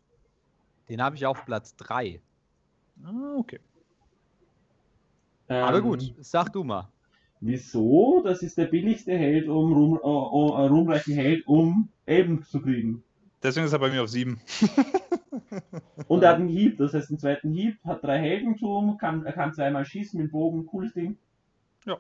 Den 0.88 1.02
habe 1.02 1.16
ich 1.16 1.26
auf 1.26 1.44
Platz 1.44 1.74
3. 1.76 2.20
Ah, 3.04 3.36
okay. 3.38 3.60
Aber 5.48 5.78
Ähm, 5.78 5.82
gut, 5.82 6.14
sag 6.18 6.52
du 6.52 6.64
mal. 6.64 6.88
Wieso? 7.40 8.22
Das 8.24 8.42
ist 8.42 8.56
der 8.58 8.66
billigste 8.66 9.16
Held, 9.16 9.48
um 9.48 9.72
Ruhm, 9.72 9.94
äh, 10.02 10.06
äh, 10.06 10.68
ruhmreichen 10.68 11.14
Held, 11.14 11.46
um 11.46 11.88
Elben 12.06 12.42
zu 12.42 12.60
kriegen. 12.60 13.02
Deswegen 13.42 13.66
ist 13.66 13.72
er 13.72 13.78
bei 13.78 13.90
mir 13.90 14.02
auf 14.02 14.08
7. 14.08 14.40
Und 16.08 16.22
er 16.22 16.30
hat 16.30 16.36
einen 16.36 16.48
Hieb, 16.48 16.78
das 16.78 16.94
heißt 16.94 17.10
einen 17.10 17.18
zweiten 17.18 17.52
Hieb, 17.52 17.78
hat 17.84 18.02
drei 18.02 18.18
Heldentum, 18.18 18.96
kann, 18.98 19.24
er 19.24 19.32
kann 19.32 19.52
zweimal 19.52 19.84
schießen 19.84 20.20
mit 20.20 20.32
Bogen, 20.32 20.66
cooles 20.66 20.94
Ding. 20.94 21.16
Ja, 21.84 21.98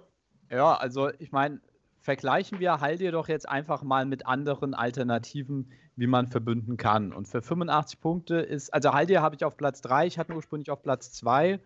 also 0.50 1.10
ich 1.18 1.32
meine, 1.32 1.60
vergleichen 2.00 2.60
wir 2.60 2.80
Haldir 2.80 3.12
doch 3.12 3.28
jetzt 3.28 3.48
einfach 3.48 3.82
mal 3.82 4.06
mit 4.06 4.26
anderen 4.26 4.74
Alternativen, 4.74 5.72
wie 5.96 6.06
man 6.06 6.28
verbünden 6.28 6.76
kann. 6.76 7.12
Und 7.12 7.26
für 7.26 7.42
85 7.42 8.00
Punkte 8.00 8.36
ist, 8.36 8.72
also 8.72 8.92
Haldir 8.92 9.22
habe 9.22 9.34
ich 9.34 9.44
auf 9.44 9.56
Platz 9.56 9.80
3, 9.82 10.06
ich 10.06 10.18
hatte 10.18 10.34
ursprünglich 10.34 10.70
auf 10.70 10.82
Platz 10.82 11.12
2. 11.12 11.52
Äh, 11.52 11.58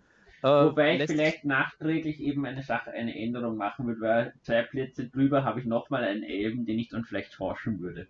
Wobei 0.43 0.97
ich 0.97 1.05
vielleicht 1.05 1.45
nachträglich 1.45 2.20
eben 2.20 2.47
eine 2.47 2.62
Sache, 2.62 2.91
eine 2.93 3.14
Änderung 3.14 3.57
machen 3.57 3.87
würde, 3.87 4.01
weil 4.01 4.35
zwei 4.43 4.62
Plätze 4.62 5.09
drüber 5.09 5.45
habe 5.45 5.61
ich 5.61 5.66
nochmal 5.66 6.05
einen 6.05 6.22
Elben, 6.22 6.64
den 6.64 6.78
ich 6.78 6.89
dann 6.89 7.05
vielleicht 7.05 7.35
forschen 7.35 7.81
würde. 7.81 8.07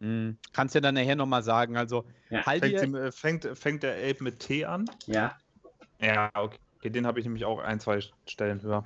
Hm, 0.00 0.36
Kannst 0.52 0.74
ja 0.74 0.80
dann 0.80 0.94
nachher 0.94 1.16
nochmal 1.16 1.42
sagen. 1.42 1.76
Also 1.76 2.04
Ja. 2.30 2.44
Haldir, 2.44 2.78
Fängt, 2.78 2.94
sie- 2.94 3.12
fängt, 3.12 3.58
fängt 3.58 3.82
der 3.82 3.96
Elb 3.96 4.20
mit 4.20 4.40
T 4.40 4.64
an? 4.66 4.84
Ja, 5.06 5.36
Ja, 6.00 6.30
okay. 6.34 6.58
Den 6.84 7.06
habe 7.06 7.18
ich 7.18 7.26
nämlich 7.26 7.44
auch 7.44 7.58
ein, 7.58 7.80
zwei 7.80 8.00
Stellen 8.28 8.62
höher. 8.62 8.84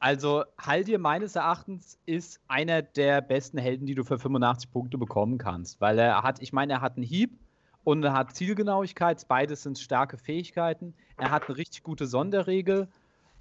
Also 0.00 0.44
Haldir 0.58 0.98
meines 0.98 1.36
Erachtens 1.36 1.98
ist 2.06 2.40
einer 2.48 2.80
der 2.80 3.20
besten 3.20 3.58
Helden, 3.58 3.86
die 3.86 3.94
du 3.94 4.02
für 4.02 4.18
85 4.18 4.72
Punkte 4.72 4.96
bekommen 4.96 5.36
kannst. 5.36 5.80
Weil 5.80 5.98
er 5.98 6.22
hat, 6.22 6.40
ich 6.40 6.54
meine, 6.54 6.72
er 6.72 6.80
hat 6.80 6.96
einen 6.96 7.04
Hieb 7.04 7.38
und 7.84 8.02
er 8.02 8.14
hat 8.14 8.34
Zielgenauigkeit. 8.34 9.28
Beides 9.28 9.62
sind 9.62 9.78
starke 9.78 10.16
Fähigkeiten. 10.16 10.94
Er 11.18 11.30
hat 11.30 11.48
eine 11.48 11.58
richtig 11.58 11.82
gute 11.82 12.06
Sonderregel. 12.06 12.88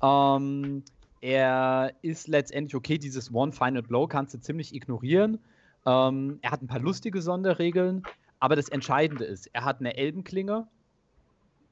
Ähm, 0.01 0.83
er 1.21 1.93
ist 2.01 2.27
letztendlich 2.27 2.75
okay, 2.75 2.97
dieses 2.97 3.33
One 3.33 3.53
Final 3.53 3.81
Blow 3.81 4.07
kannst 4.07 4.33
du 4.33 4.39
ziemlich 4.39 4.75
ignorieren. 4.75 5.39
Ähm, 5.85 6.39
er 6.41 6.51
hat 6.51 6.61
ein 6.61 6.67
paar 6.67 6.79
lustige 6.79 7.21
Sonderregeln, 7.21 8.03
aber 8.39 8.57
das 8.57 8.67
Entscheidende 8.67 9.23
ist, 9.23 9.47
er 9.53 9.63
hat 9.63 9.79
eine 9.79 9.95
Elbenklinge, 9.95 10.67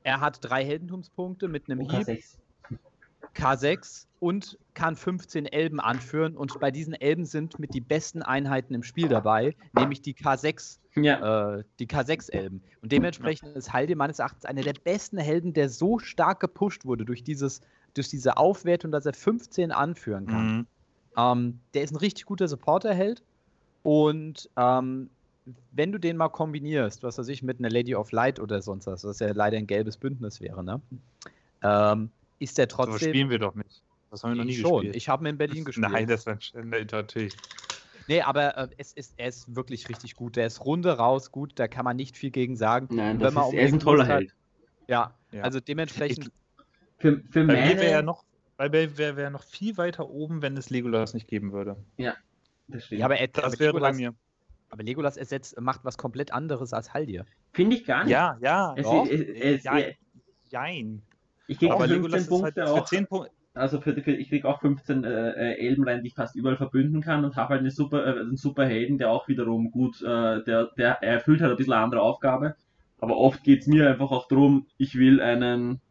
er 0.03 0.21
hat 0.21 0.39
drei 0.41 0.65
Heldentumspunkte 0.65 1.49
mit 1.49 1.69
einem 1.69 1.81
Hieb, 1.81 2.07
OK6. 2.07 2.37
K6 3.37 4.05
und 4.19 4.57
kann 4.73 4.95
15 4.95 5.45
Elben 5.45 5.79
anführen. 5.79 6.35
Und 6.35 6.59
bei 6.59 6.71
diesen 6.71 6.93
Elben 6.93 7.25
sind 7.25 7.59
mit 7.59 7.73
die 7.73 7.81
besten 7.81 8.21
Einheiten 8.21 8.73
im 8.73 8.83
Spiel 8.83 9.07
dabei, 9.07 9.55
nämlich 9.73 10.01
die 10.01 10.13
K6, 10.13 10.79
Ja, 10.95 11.57
äh, 11.57 11.63
die 11.79 11.87
K6-Elben. 11.87 12.61
Und 12.81 12.91
dementsprechend 12.91 13.55
ist 13.55 13.73
Haldir 13.73 13.95
meines 13.95 14.19
Erachtens 14.19 14.45
einer 14.45 14.63
der 14.63 14.73
besten 14.73 15.17
Helden, 15.17 15.53
der 15.53 15.69
so 15.69 15.99
stark 15.99 16.39
gepusht 16.39 16.85
wurde 16.85 17.05
durch, 17.05 17.23
dieses, 17.23 17.61
durch 17.93 18.09
diese 18.09 18.37
Aufwertung, 18.37 18.91
dass 18.91 19.05
er 19.05 19.13
15 19.13 19.71
anführen 19.71 20.25
kann. 20.25 20.57
Mhm. 20.57 20.67
Ähm, 21.17 21.59
der 21.73 21.83
ist 21.83 21.91
ein 21.91 21.97
richtig 21.97 22.25
guter 22.25 22.47
Supporter-Held. 22.47 23.23
Und 23.83 24.49
ähm, 24.57 25.09
wenn 25.71 25.91
du 25.91 25.99
den 25.99 26.17
mal 26.17 26.29
kombinierst, 26.29 27.03
was 27.03 27.17
weiß 27.17 27.27
ich, 27.29 27.43
mit 27.43 27.59
einer 27.59 27.69
Lady 27.69 27.95
of 27.95 28.11
Light 28.11 28.39
oder 28.39 28.61
sonst 28.61 28.87
was, 28.87 29.03
was 29.03 29.19
ja 29.19 29.31
leider 29.31 29.57
ein 29.57 29.67
gelbes 29.67 29.97
Bündnis 29.97 30.41
wäre, 30.41 30.63
ne? 30.63 30.81
Ähm, 31.63 32.11
ist 32.39 32.57
der 32.57 32.67
So 32.69 32.77
trotzdem. 32.77 33.09
spielen 33.09 33.29
wir 33.29 33.39
doch 33.39 33.55
nicht. 33.55 33.81
Das 34.11 34.23
haben 34.23 34.31
wir 34.31 34.37
noch 34.37 34.43
nie 34.45 34.51
ich 34.51 34.59
schon. 34.61 34.71
gespielt. 34.81 34.95
Ich 34.95 35.09
habe 35.09 35.23
ihn 35.25 35.27
in 35.31 35.37
Berlin 35.37 35.65
gespielt. 35.65 35.89
Nein, 35.91 36.07
das 36.07 36.25
war 36.25 36.37
natürlich. 36.63 37.35
Nee, 38.07 38.21
aber 38.21 38.57
äh, 38.57 38.67
es 38.77 38.93
ist, 38.93 39.13
er 39.17 39.27
ist 39.27 39.53
wirklich 39.53 39.89
richtig 39.89 40.15
gut. 40.15 40.37
Der 40.37 40.47
ist 40.47 40.63
runde 40.63 40.93
raus 40.97 41.31
gut, 41.31 41.53
da 41.55 41.67
kann 41.67 41.83
man 41.83 41.97
nicht 41.97 42.15
viel 42.17 42.31
gegen 42.31 42.55
sagen. 42.55 42.87
nein, 42.95 43.19
das 43.19 43.27
wenn 43.27 43.33
man 43.41 43.47
ist, 43.49 43.53
er 43.53 43.65
ist 43.67 43.73
ein 43.73 43.79
toller 43.81 44.05
Held. 44.05 44.33
Ja, 44.87 45.13
Ja. 45.31 45.43
also 45.43 45.59
dementsprechend. 45.59 46.31
Für, 46.99 47.21
für 47.29 47.43
Bei 47.45 47.53
mir 47.53 47.75
wäre 47.77 47.85
er 47.91 48.01
noch, 48.03 48.23
bei 48.55 48.69
mir 48.69 48.97
wäre 48.97 49.17
wär 49.17 49.29
noch 49.29 49.43
viel 49.43 49.77
weiter 49.77 50.09
oben, 50.09 50.41
wenn 50.41 50.55
es 50.55 50.69
Legolas 50.69 51.13
nicht 51.13 51.27
geben 51.27 51.51
würde. 51.51 51.75
das 52.69 52.85
stimmt. 52.85 52.99
ja, 52.99 53.05
aber, 53.05 53.17
er, 53.17 53.27
Das 53.27 53.43
aber, 53.43 53.59
wäre 53.59 53.73
bei 53.73 53.79
Legolas, 53.79 53.97
mir. 53.97 54.13
aber 54.69 54.83
Legolas 54.83 55.17
ersetzt, 55.17 55.59
macht 55.59 55.81
was 55.83 55.97
komplett 55.97 56.31
anderes 56.31 56.71
als 56.73 56.93
Haldir. 56.93 57.25
Finde 57.51 57.75
ich 57.75 57.85
gar 57.85 58.05
nicht. 58.05 58.11
Ja, 58.13 58.37
ja. 58.41 58.73
es, 58.77 58.83
doch. 58.83 59.05
es, 59.05 59.19
es, 59.21 59.63
Ja, 59.65 59.79
Jein. 60.49 61.01
Ich 61.47 61.59
krieg 61.59 61.69
auch 61.71 61.75
Aber 61.75 61.87
15 61.87 62.01
Legolas 62.03 62.21
ist 62.21 62.31
halt 62.31 62.41
Punkte 62.55 62.65
für 62.67 62.71
auch. 62.81 62.85
10 62.85 63.07
Punkte. 63.07 63.31
Also 63.53 63.81
für, 63.81 63.93
für, 64.01 64.11
ich 64.11 64.29
krieg 64.29 64.45
auch 64.45 64.61
15 64.61 65.03
äh, 65.03 65.09
äh, 65.31 65.67
Elben 65.67 65.83
rein, 65.83 66.01
die 66.03 66.09
ich 66.09 66.13
fast 66.13 66.35
überall 66.35 66.57
verbünden 66.57 67.01
kann 67.01 67.25
und 67.25 67.35
habe 67.35 67.49
halt 67.49 67.61
eine 67.61 67.71
super, 67.71 68.05
äh, 68.05 68.19
einen 68.19 68.37
super 68.37 68.65
Helden, 68.67 68.97
der 68.99 69.09
auch 69.09 69.27
wiederum 69.27 69.71
gut, 69.71 69.99
äh, 70.03 70.43
der, 70.43 70.69
der 70.77 71.01
er 71.01 71.13
erfüllt 71.13 71.41
halt 71.41 71.51
ein 71.51 71.57
bisschen 71.57 71.73
eine 71.73 71.83
andere 71.83 72.01
Aufgabe. 72.01 72.55
Aber 72.99 73.17
oft 73.17 73.43
geht's 73.43 73.65
mir 73.67 73.89
einfach 73.89 74.11
auch 74.11 74.27
darum, 74.27 74.67
ich 74.77 74.95
will 74.97 75.21
einen, 75.21 75.81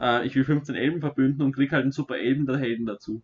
äh, 0.00 0.26
ich 0.26 0.34
will 0.34 0.44
15 0.44 0.74
Elben 0.74 1.00
verbünden 1.00 1.42
und 1.42 1.52
krieg 1.52 1.72
halt 1.72 1.82
einen 1.82 1.92
super 1.92 2.16
Elben 2.18 2.46
der 2.46 2.56
Helden 2.58 2.86
dazu. 2.86 3.22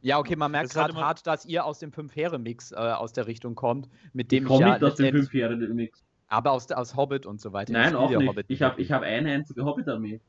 Ja, 0.00 0.18
okay, 0.18 0.36
man 0.36 0.52
merkt 0.52 0.76
halt 0.76 0.88
gerade 0.92 1.00
hart, 1.04 1.26
dass 1.26 1.46
ihr 1.46 1.64
aus 1.64 1.78
dem 1.78 1.90
Fünf-Heere-Mix 1.90 2.72
äh, 2.72 2.74
aus 2.76 3.12
der 3.14 3.26
Richtung 3.26 3.54
kommt, 3.54 3.88
mit 4.12 4.26
Ich 4.32 4.38
dem 4.38 4.44
ich 4.44 4.48
komme 4.48 4.60
ja 4.60 4.72
nicht 4.74 4.84
aus 4.84 4.94
den 4.96 5.06
letztendlich- 5.06 5.30
fünf 5.30 5.34
Jahren 5.34 5.74
nix. 5.76 6.04
aber 6.28 6.52
aus, 6.52 6.70
aus 6.70 6.94
Hobbit 6.94 7.26
und 7.26 7.40
so 7.40 7.52
weiter. 7.52 7.70
Ich 7.70 7.76
Nein, 7.78 7.96
auch 7.96 8.10
nicht. 8.10 8.28
Hobbit 8.28 8.46
Ich 8.48 8.62
habe 8.62 8.80
ich 8.80 8.92
hab 8.92 9.02
eine 9.02 9.32
einzige 9.32 9.64
Hobbit-Armee. 9.64 10.20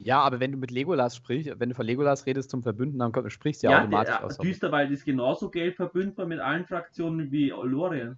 Ja, 0.00 0.20
aber 0.20 0.38
wenn 0.38 0.52
du 0.52 0.58
mit 0.58 0.70
Legolas 0.70 1.16
sprichst, 1.16 1.58
wenn 1.58 1.70
du 1.70 1.74
von 1.74 1.84
Legolas 1.84 2.24
redest 2.26 2.50
zum 2.50 2.62
Verbünden, 2.62 2.98
dann 3.00 3.12
sprichst 3.30 3.62
du 3.62 3.66
ja, 3.66 3.72
Ja, 3.72 3.78
automatisch 3.80 4.16
der, 4.16 4.24
aus. 4.24 4.38
Düsterwald 4.38 4.90
ist 4.92 5.04
genauso 5.04 5.50
gelb 5.50 5.74
verbündbar 5.76 6.26
mit 6.26 6.38
allen 6.38 6.64
Fraktionen 6.66 7.32
wie 7.32 7.48
Lorien. 7.50 8.16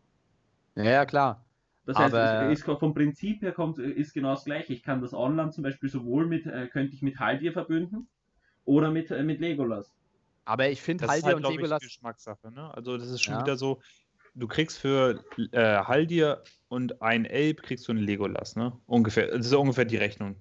Ja, 0.76 0.84
ja, 0.84 1.06
klar. 1.06 1.44
Das 1.86 1.96
heißt, 1.96 2.14
Aber- 2.14 2.50
ist 2.50 2.64
vom 2.64 2.92
Prinzip 2.94 3.40
her 3.42 3.52
kommt, 3.52 3.78
ist 3.78 4.12
genau 4.12 4.34
das 4.34 4.44
gleiche. 4.44 4.74
Ich 4.74 4.82
kann 4.82 5.00
das 5.00 5.14
Online 5.14 5.50
zum 5.50 5.64
Beispiel 5.64 5.88
sowohl 5.88 6.26
mit, 6.26 6.46
äh, 6.46 6.68
könnte 6.68 6.94
ich 6.94 7.00
mit 7.02 7.18
Haldir 7.18 7.52
verbünden 7.52 8.06
oder 8.66 8.90
mit, 8.90 9.10
äh, 9.10 9.22
mit 9.22 9.40
Legolas. 9.40 9.90
Aber 10.44 10.68
ich 10.68 10.82
finde 10.82 11.06
Das 11.06 11.08
ist 11.08 11.12
Haldir 11.12 11.26
halt, 11.26 11.36
und 11.36 11.40
glaube 11.42 11.54
ich, 11.54 11.60
Legolas. 11.62 11.82
Geschmackssache. 11.82 12.52
Ne? 12.52 12.72
Also 12.74 12.98
das 12.98 13.08
ist 13.08 13.22
schon 13.22 13.34
Ja. 13.34 13.40
wieder 13.40 13.56
so, 13.56 13.80
du 14.34 14.46
kriegst 14.46 14.78
für 14.78 15.24
äh, 15.52 15.78
Haldir 15.78 16.42
und 16.68 17.00
ein 17.00 17.24
Elb 17.24 17.62
kriegst 17.62 17.88
du 17.88 17.92
einen 17.92 18.02
Legolas. 18.02 18.54
Ne? 18.56 18.72
Ungefähr, 18.86 19.28
das 19.28 19.46
ist 19.46 19.54
ungefähr 19.54 19.86
die 19.86 19.96
Rechnung, 19.96 20.36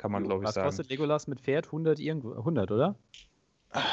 kann 0.00 0.12
man, 0.12 0.24
glaube 0.24 0.42
ich, 0.42 0.48
Was 0.48 0.54
sagen. 0.54 0.66
kostet 0.66 0.88
Legolas 0.88 1.26
mit 1.26 1.42
Pferd? 1.42 1.66
100 1.66 2.00
irgendwo, 2.00 2.32
100, 2.32 2.70
oder? 2.70 2.94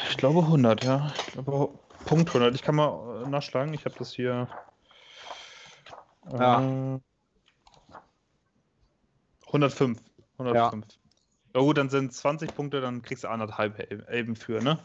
Ich 0.10 0.16
glaube 0.16 0.40
100, 0.40 0.86
ja. 0.86 1.12
Ich 1.18 1.34
glaube 1.34 1.78
Punkt 2.06 2.30
100. 2.30 2.56
Ich 2.56 2.62
kann 2.62 2.76
mal 2.76 3.24
äh, 3.26 3.30
nachschlagen. 3.30 3.74
Ich 3.74 3.84
habe 3.84 3.96
das 4.00 4.14
hier. 4.14 4.48
Ja. 6.32 6.96
Äh, 6.96 7.00
105. 9.48 10.02
105. 10.38 10.86
Ja. 11.54 11.62
gut, 11.62 11.78
dann 11.78 11.90
sind 11.90 12.14
20 12.14 12.56
Punkte, 12.56 12.80
dann 12.80 13.02
kriegst 13.02 13.26
du 13.26 13.28
anderthalb 13.28 13.78
El- 13.78 14.06
Elben 14.06 14.38
für, 14.38 14.62
ne? 14.64 14.80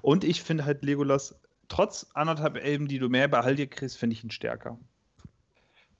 Und 0.00 0.22
ich 0.22 0.44
finde 0.44 0.64
halt 0.64 0.84
Legolas, 0.84 1.40
trotz 1.66 2.06
anderthalb 2.14 2.56
Elben, 2.56 2.86
die 2.86 3.00
du 3.00 3.08
mehr 3.08 3.26
bei 3.26 3.42
Haldir 3.42 3.66
kriegst, 3.66 3.98
finde 3.98 4.14
ich 4.14 4.22
ihn 4.22 4.30
stärker. 4.30 4.78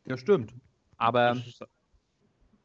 Ja, 0.05 0.17
stimmt. 0.17 0.55
Aber 0.99 1.37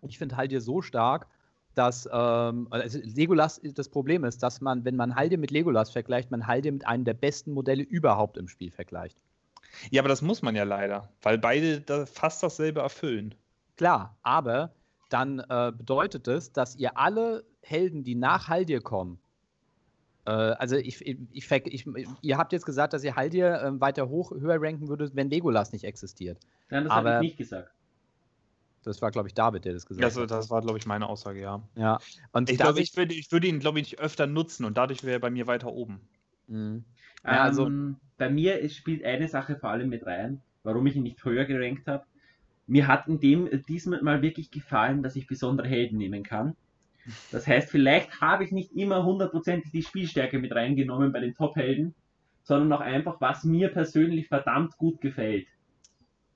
ich 0.03 0.17
finde 0.19 0.37
Haldir 0.37 0.61
so 0.61 0.83
stark, 0.83 1.27
dass 1.75 2.07
ähm, 2.11 2.67
also 2.69 2.99
Legolas 3.03 3.59
das 3.63 3.89
Problem 3.89 4.23
ist, 4.23 4.43
dass 4.43 4.61
man, 4.61 4.85
wenn 4.85 4.95
man 4.95 5.15
Haldir 5.15 5.37
mit 5.37 5.51
Legolas 5.51 5.91
vergleicht, 5.91 6.31
man 6.31 6.47
Haldir 6.47 6.71
mit 6.71 6.85
einem 6.87 7.05
der 7.05 7.13
besten 7.13 7.51
Modelle 7.51 7.83
überhaupt 7.83 8.37
im 8.37 8.47
Spiel 8.47 8.71
vergleicht. 8.71 9.17
Ja, 9.89 10.01
aber 10.01 10.09
das 10.09 10.21
muss 10.21 10.41
man 10.41 10.55
ja 10.55 10.63
leider, 10.63 11.09
weil 11.21 11.37
beide 11.37 11.81
da 11.81 12.05
fast 12.05 12.43
dasselbe 12.43 12.81
erfüllen. 12.81 13.33
Klar, 13.75 14.15
aber 14.21 14.73
dann 15.09 15.39
äh, 15.39 15.71
bedeutet 15.75 16.27
es, 16.27 16.51
dass 16.51 16.75
ihr 16.75 16.97
alle 16.97 17.43
Helden, 17.61 18.03
die 18.03 18.15
nach 18.15 18.47
Haldir 18.49 18.81
kommen, 18.81 19.19
äh, 20.25 20.31
also 20.31 20.75
ich, 20.75 21.05
ich, 21.05 21.17
ich, 21.31 21.51
ich, 21.51 22.07
ihr 22.21 22.37
habt 22.37 22.53
jetzt 22.53 22.65
gesagt, 22.65 22.93
dass 22.93 23.03
ihr 23.03 23.15
Haldir 23.15 23.61
äh, 23.61 23.81
weiter 23.81 24.09
hoch, 24.09 24.31
höher 24.31 24.61
ranken 24.61 24.87
würdet, 24.87 25.15
wenn 25.15 25.29
Legolas 25.29 25.71
nicht 25.71 25.83
existiert. 25.83 26.37
Nein, 26.69 26.85
das 26.85 26.93
habe 26.93 27.09
Aber- 27.09 27.17
ich 27.21 27.29
nicht 27.29 27.37
gesagt. 27.37 27.71
Das 28.83 29.01
war, 29.01 29.11
glaube 29.11 29.27
ich, 29.27 29.33
David, 29.33 29.65
der 29.65 29.73
das 29.73 29.85
gesagt 29.85 30.03
Also, 30.03 30.21
hat. 30.23 30.31
das 30.31 30.49
war, 30.49 30.61
glaube 30.61 30.77
ich, 30.77 30.85
meine 30.85 31.07
Aussage, 31.07 31.41
ja. 31.41 31.61
Ja. 31.75 31.99
Und 32.31 32.49
Ich 32.49 32.57
glaube, 32.57 32.81
ich 32.81 32.95
würde, 32.95 33.13
ich 33.13 33.31
würde 33.31 33.47
ihn, 33.47 33.59
glaube 33.59 33.79
ich, 33.79 33.99
öfter 33.99 34.27
nutzen 34.27 34.65
und 34.65 34.77
dadurch 34.77 35.03
wäre 35.03 35.13
er 35.13 35.19
bei 35.19 35.29
mir 35.29 35.47
weiter 35.47 35.71
oben. 35.71 36.01
Mhm. 36.47 36.83
Ja, 37.23 37.43
also- 37.43 37.67
ähm, 37.67 37.97
bei 38.17 38.29
mir 38.29 38.59
ist, 38.59 38.75
spielt 38.75 39.03
eine 39.03 39.27
Sache 39.27 39.57
vor 39.57 39.69
allem 39.69 39.89
mit 39.89 40.05
rein, 40.05 40.41
warum 40.63 40.85
ich 40.87 40.95
ihn 40.95 41.03
nicht 41.03 41.23
höher 41.25 41.45
gerankt 41.45 41.87
habe. 41.87 42.05
Mir 42.67 42.87
hat 42.87 43.07
in 43.07 43.19
dem 43.19 43.49
diesmal 43.67 44.01
mal 44.01 44.21
wirklich 44.21 44.51
gefallen, 44.51 45.03
dass 45.03 45.15
ich 45.15 45.27
besondere 45.27 45.67
Helden 45.67 45.97
nehmen 45.97 46.23
kann. 46.23 46.55
Das 47.31 47.45
heißt, 47.47 47.69
vielleicht 47.69 48.21
habe 48.21 48.45
ich 48.45 48.51
nicht 48.51 48.71
immer 48.71 49.03
hundertprozentig 49.03 49.71
die 49.71 49.83
Spielstärke 49.83 50.39
mit 50.39 50.53
reingenommen 50.53 51.11
bei 51.11 51.19
den 51.19 51.33
Top-Helden, 51.33 51.93
sondern 52.43 52.71
auch 52.73 52.81
einfach, 52.81 53.19
was 53.19 53.43
mir 53.43 53.69
persönlich 53.69 54.27
verdammt 54.27 54.77
gut 54.77 55.01
gefällt. 55.01 55.47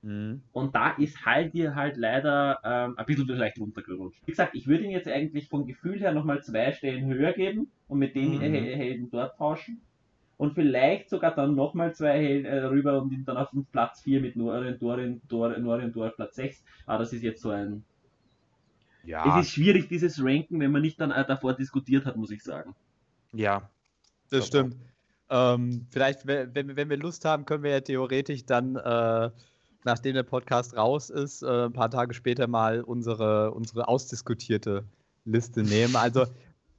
Mhm. 0.02 0.42
Und 0.52 0.74
da 0.74 0.90
ist 0.92 1.26
Haldir 1.26 1.74
halt 1.74 1.96
leider 1.96 2.60
ähm, 2.64 2.94
ein 2.96 3.06
bisschen 3.06 3.26
vielleicht 3.26 3.58
runtergerutscht. 3.58 4.20
Wie 4.26 4.30
gesagt, 4.30 4.54
ich 4.54 4.66
würde 4.68 4.84
ihn 4.84 4.90
jetzt 4.90 5.08
eigentlich 5.08 5.48
vom 5.48 5.66
Gefühl 5.66 5.98
her 6.00 6.12
nochmal 6.12 6.42
zwei 6.42 6.72
Stellen 6.72 7.06
höher 7.06 7.32
geben 7.32 7.70
und 7.88 7.98
mit 7.98 8.14
den 8.14 8.36
Mhm. 8.36 8.40
Hel- 8.40 8.76
Helden 8.76 9.10
dort 9.10 9.36
tauschen. 9.38 9.80
Und 10.36 10.54
vielleicht 10.54 11.10
sogar 11.10 11.34
dann 11.34 11.56
nochmal 11.56 11.94
zwei 11.96 12.16
Helden 12.16 12.44
äh, 12.46 12.58
rüber 12.66 13.02
und 13.02 13.12
ihn 13.12 13.24
dann 13.24 13.36
auf 13.36 13.48
Platz 13.72 14.02
4 14.02 14.20
mit 14.20 14.36
Norien, 14.36 14.78
Dorin, 14.78 15.20
Dor, 15.28 15.58
Norien, 15.58 15.92
Dor 15.92 16.06
auf 16.08 16.14
Platz 16.16 16.36
6. 16.36 16.62
Aber 16.86 17.00
das 17.00 17.12
ist 17.12 17.22
jetzt 17.24 17.42
so 17.42 17.50
ein. 17.50 17.82
Ja. 19.02 19.38
Es 19.40 19.46
ist 19.46 19.52
schwierig, 19.54 19.88
dieses 19.88 20.22
Ranken, 20.22 20.60
wenn 20.60 20.70
man 20.70 20.82
nicht 20.82 21.00
dann 21.00 21.10
äh, 21.10 21.26
davor 21.26 21.54
diskutiert 21.54 22.04
hat, 22.06 22.16
muss 22.16 22.30
ich 22.30 22.42
sagen. 22.42 22.74
ja. 23.32 23.68
Das 24.30 24.46
stimmt. 24.46 24.76
Ähm, 25.30 25.86
vielleicht, 25.90 26.26
we- 26.26 26.50
wenn, 26.52 26.76
wenn 26.76 26.90
wir 26.90 26.98
Lust 26.98 27.24
haben, 27.24 27.46
können 27.46 27.62
wir 27.62 27.70
ja 27.70 27.80
theoretisch 27.80 28.44
dann 28.44 28.76
äh, 28.76 29.30
nachdem 29.84 30.14
der 30.14 30.22
Podcast 30.22 30.76
raus 30.76 31.10
ist, 31.10 31.42
äh, 31.42 31.66
ein 31.66 31.72
paar 31.72 31.90
Tage 31.90 32.14
später 32.14 32.46
mal 32.46 32.82
unsere, 32.82 33.52
unsere 33.52 33.88
ausdiskutierte 33.88 34.84
Liste 35.24 35.62
nehmen. 35.62 35.96
Also 35.96 36.26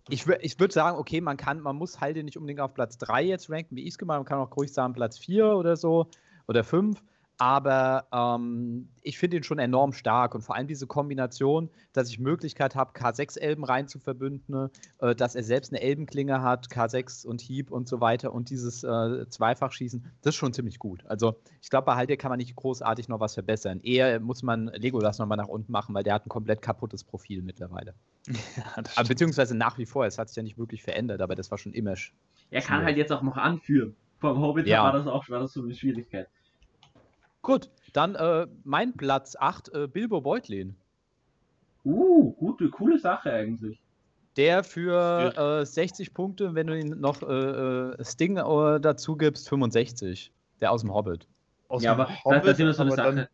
ich, 0.09 0.27
ich 0.27 0.59
würde 0.59 0.73
sagen, 0.73 0.97
okay, 0.97 1.21
man 1.21 1.37
kann, 1.37 1.61
man 1.61 1.75
muss 1.75 2.01
halt 2.01 2.17
nicht 2.23 2.37
unbedingt 2.37 2.59
auf 2.59 2.73
Platz 2.73 2.97
3 2.97 3.23
jetzt 3.23 3.49
ranken, 3.49 3.75
wie 3.75 3.83
ich 3.83 3.89
es 3.89 3.97
gemacht 3.97 4.15
habe. 4.15 4.23
Man 4.23 4.29
kann 4.29 4.39
auch 4.39 4.57
ruhig 4.57 4.73
sagen 4.73 4.93
Platz 4.93 5.17
4 5.17 5.55
oder 5.55 5.75
so 5.75 6.07
oder 6.47 6.63
5. 6.63 7.01
Aber 7.41 8.05
ähm, 8.11 8.89
ich 9.01 9.17
finde 9.17 9.37
ihn 9.37 9.43
schon 9.43 9.59
enorm 9.59 9.93
stark 9.93 10.35
und 10.35 10.41
vor 10.41 10.55
allem 10.55 10.67
diese 10.67 10.87
Kombination, 10.87 11.69
dass 11.93 12.09
ich 12.09 12.19
Möglichkeit 12.19 12.75
habe, 12.75 12.91
K6-Elben 12.91 13.63
rein 13.63 13.87
zu 13.87 13.97
verbünden, 13.97 14.69
äh, 14.99 15.15
dass 15.15 15.35
er 15.35 15.43
selbst 15.43 15.71
eine 15.71 15.81
Elbenklinge 15.81 16.41
hat, 16.41 16.67
K6 16.67 17.25
und 17.25 17.39
Hieb 17.39 17.71
und 17.71 17.87
so 17.87 18.01
weiter 18.01 18.33
und 18.33 18.49
dieses 18.49 18.83
äh, 18.83 19.29
Zweifachschießen, 19.29 20.05
das 20.21 20.35
ist 20.35 20.35
schon 20.35 20.51
ziemlich 20.51 20.79
gut. 20.79 21.05
Also 21.05 21.39
ich 21.61 21.69
glaube, 21.69 21.85
bei 21.85 21.95
Haldir 21.95 22.17
kann 22.17 22.29
man 22.29 22.39
nicht 22.39 22.57
großartig 22.57 23.07
noch 23.07 23.21
was 23.21 23.35
verbessern. 23.35 23.79
Eher 23.83 24.19
muss 24.19 24.43
man 24.43 24.67
Legolas 24.67 25.17
nochmal 25.17 25.37
nach 25.37 25.47
unten 25.47 25.71
machen, 25.71 25.95
weil 25.95 26.03
der 26.03 26.15
hat 26.15 26.25
ein 26.25 26.29
komplett 26.29 26.61
kaputtes 26.61 27.05
Profil 27.05 27.41
mittlerweile. 27.41 27.95
Ja, 28.57 28.83
aber, 28.95 29.07
beziehungsweise 29.07 29.55
nach 29.55 29.77
wie 29.77 29.85
vor, 29.85 30.05
es 30.05 30.17
hat 30.17 30.27
sich 30.27 30.35
ja 30.35 30.43
nicht 30.43 30.57
wirklich 30.57 30.83
verändert, 30.83 31.21
aber 31.21 31.35
das 31.35 31.49
war 31.51 31.57
schon 31.57 31.73
immer. 31.73 31.95
Er 32.51 32.61
kann 32.61 32.83
halt 32.83 32.97
jetzt 32.97 33.11
auch 33.11 33.21
noch 33.21 33.37
anführen. 33.37 33.95
Vom 34.19 34.39
Hobbit 34.41 34.67
ja. 34.67 34.83
war 34.83 34.91
das 34.91 35.07
auch 35.07 35.29
war 35.29 35.39
das 35.39 35.53
so 35.53 35.63
eine 35.63 35.73
Schwierigkeit. 35.73 36.27
Gut, 37.41 37.69
dann 37.93 38.15
äh, 38.15 38.47
mein 38.63 38.93
Platz 38.93 39.35
8, 39.35 39.73
äh, 39.73 39.87
Bilbo 39.87 40.21
Beutlin. 40.21 40.75
Uh, 41.85 42.31
gute, 42.33 42.69
coole 42.69 42.99
Sache 42.99 43.31
eigentlich. 43.31 43.79
Der 44.35 44.63
für 44.63 45.61
äh, 45.61 45.65
60 45.65 46.13
Punkte, 46.13 46.53
wenn 46.53 46.67
du 46.67 46.77
ihn 46.77 46.99
noch 46.99 47.23
äh, 47.23 47.25
äh, 47.25 48.03
Sting 48.03 48.37
äh, 48.37 48.79
dazu 48.79 49.15
gibst, 49.15 49.49
65. 49.49 50.31
Der 50.61 50.71
aus 50.71 50.81
dem 50.81 50.93
Hobbit. 50.93 51.27
Aus 51.67 51.83
ja, 51.83 51.93
dem 51.93 52.01
aber 52.01 52.23
Hobbit, 52.25 52.45
das, 52.45 52.57
das 52.57 52.77
so 52.77 52.83
eine 52.83 52.91
Sache. 52.91 53.15
Dann, 53.15 53.27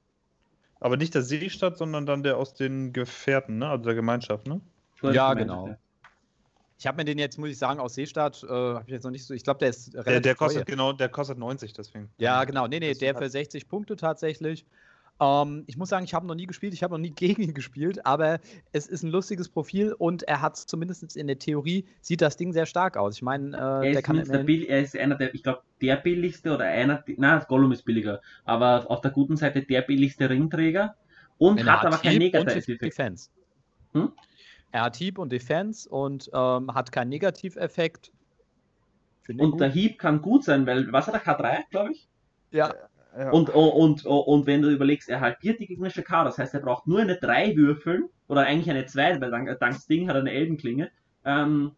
aber 0.79 0.97
nicht 0.97 1.15
der 1.15 1.21
Seestadt, 1.21 1.77
sondern 1.77 2.05
dann 2.05 2.23
der 2.23 2.37
aus 2.37 2.53
den 2.53 2.93
Gefährten, 2.93 3.57
ne? 3.57 3.69
Also 3.69 3.85
der 3.85 3.95
Gemeinschaft, 3.95 4.47
ne? 4.47 4.61
Ja, 5.01 5.33
genau. 5.33 5.75
Ich 6.77 6.87
habe 6.87 6.97
mir 6.97 7.05
den 7.05 7.17
jetzt, 7.17 7.37
muss 7.37 7.49
ich 7.49 7.57
sagen, 7.57 7.79
aus 7.79 7.95
Seestadt, 7.95 8.43
äh, 8.43 8.47
habe 8.47 8.83
ich 8.85 8.93
jetzt 8.93 9.03
noch 9.03 9.11
nicht 9.11 9.25
so. 9.25 9.33
Ich 9.33 9.43
glaube, 9.43 9.59
der 9.59 9.69
ist 9.69 9.93
relativ 9.93 10.11
Der, 10.11 10.21
der 10.21 10.35
kostet 10.35 10.67
teuer. 10.67 10.75
genau, 10.75 10.93
der 10.93 11.09
kostet 11.09 11.37
90, 11.37 11.73
deswegen. 11.73 12.09
Ja, 12.17 12.43
genau. 12.43 12.67
Nee, 12.67 12.79
nee, 12.79 12.93
der 12.93 13.15
für 13.15 13.29
60 13.29 13.67
Punkte 13.67 13.95
tatsächlich. 13.95 14.65
Ähm, 15.19 15.63
ich 15.67 15.77
muss 15.77 15.89
sagen, 15.89 16.03
ich 16.03 16.13
habe 16.13 16.27
noch 16.27 16.35
nie 16.35 16.45
gespielt, 16.45 16.73
ich 16.73 16.83
habe 16.83 16.93
noch 16.93 16.99
nie 16.99 17.11
gegen 17.15 17.41
ihn 17.41 17.53
gespielt, 17.53 18.05
aber 18.05 18.39
es 18.73 18.87
ist 18.87 19.03
ein 19.03 19.11
lustiges 19.11 19.47
Profil 19.47 19.93
und 19.93 20.23
er 20.23 20.41
hat 20.41 20.57
zumindest 20.57 21.15
in 21.15 21.27
der 21.27 21.39
Theorie, 21.39 21.85
sieht 22.01 22.21
das 22.21 22.35
Ding 22.35 22.51
sehr 22.51 22.65
stark 22.65 22.97
aus. 22.97 23.15
Ich 23.15 23.21
meine, 23.21 23.81
äh, 23.83 23.93
der 23.93 24.01
kann. 24.01 24.23
Der 24.23 24.39
Bill, 24.39 24.63
er 24.63 24.81
ist 24.81 24.97
einer 24.97 25.15
der, 25.15 25.33
ich 25.33 25.43
glaube, 25.43 25.61
der 25.81 25.95
billigste 25.97 26.53
oder 26.53 26.65
einer, 26.65 27.03
na, 27.17 27.39
Gollum 27.39 27.71
ist 27.71 27.83
billiger, 27.83 28.21
aber 28.43 28.89
auf 28.89 29.01
der 29.01 29.11
guten 29.11 29.37
Seite 29.37 29.61
der 29.63 29.81
billigste 29.81 30.29
Ringträger 30.29 30.95
und 31.37 31.65
hat 31.65 31.85
aber 31.85 31.97
kein 31.97 32.17
Negativ-Defense. 32.17 33.29
Hm? 33.93 34.11
Er 34.75 34.81
hat 34.81 34.97
Hieb 34.97 35.19
und 35.19 35.31
Defense 35.31 35.87
und 35.87 36.29
ähm, 36.33 36.75
hat 36.75 36.91
keinen 36.91 37.07
Negativeffekt. 37.07 38.11
Und 39.29 39.61
der 39.61 39.69
Hieb 39.69 39.97
kann 39.97 40.21
gut 40.21 40.43
sein, 40.43 40.67
weil, 40.67 40.91
was 40.91 41.07
hat 41.07 41.13
er, 41.13 41.23
K3, 41.23 41.63
glaube 41.71 41.93
ich? 41.93 42.09
Ja. 42.51 42.73
ja. 43.17 43.29
Und, 43.29 43.51
und, 43.51 44.05
und, 44.05 44.05
und 44.05 44.47
wenn 44.47 44.61
du 44.61 44.69
überlegst, 44.69 45.07
er 45.07 45.21
halbiert 45.21 45.61
die 45.61 45.67
gegnerische 45.67 46.03
K, 46.03 46.25
das 46.25 46.37
heißt, 46.37 46.55
er 46.55 46.59
braucht 46.59 46.87
nur 46.87 46.99
eine 46.99 47.15
3 47.15 47.55
würfeln, 47.55 48.09
oder 48.27 48.41
eigentlich 48.41 48.69
eine 48.69 48.85
2, 48.85 49.21
weil 49.21 49.31
dank, 49.31 49.57
dank 49.61 49.75
Sting 49.75 50.09
hat 50.09 50.17
er 50.17 50.19
eine 50.23 50.33
Elbenklinge, 50.33 50.91
ähm, 51.23 51.71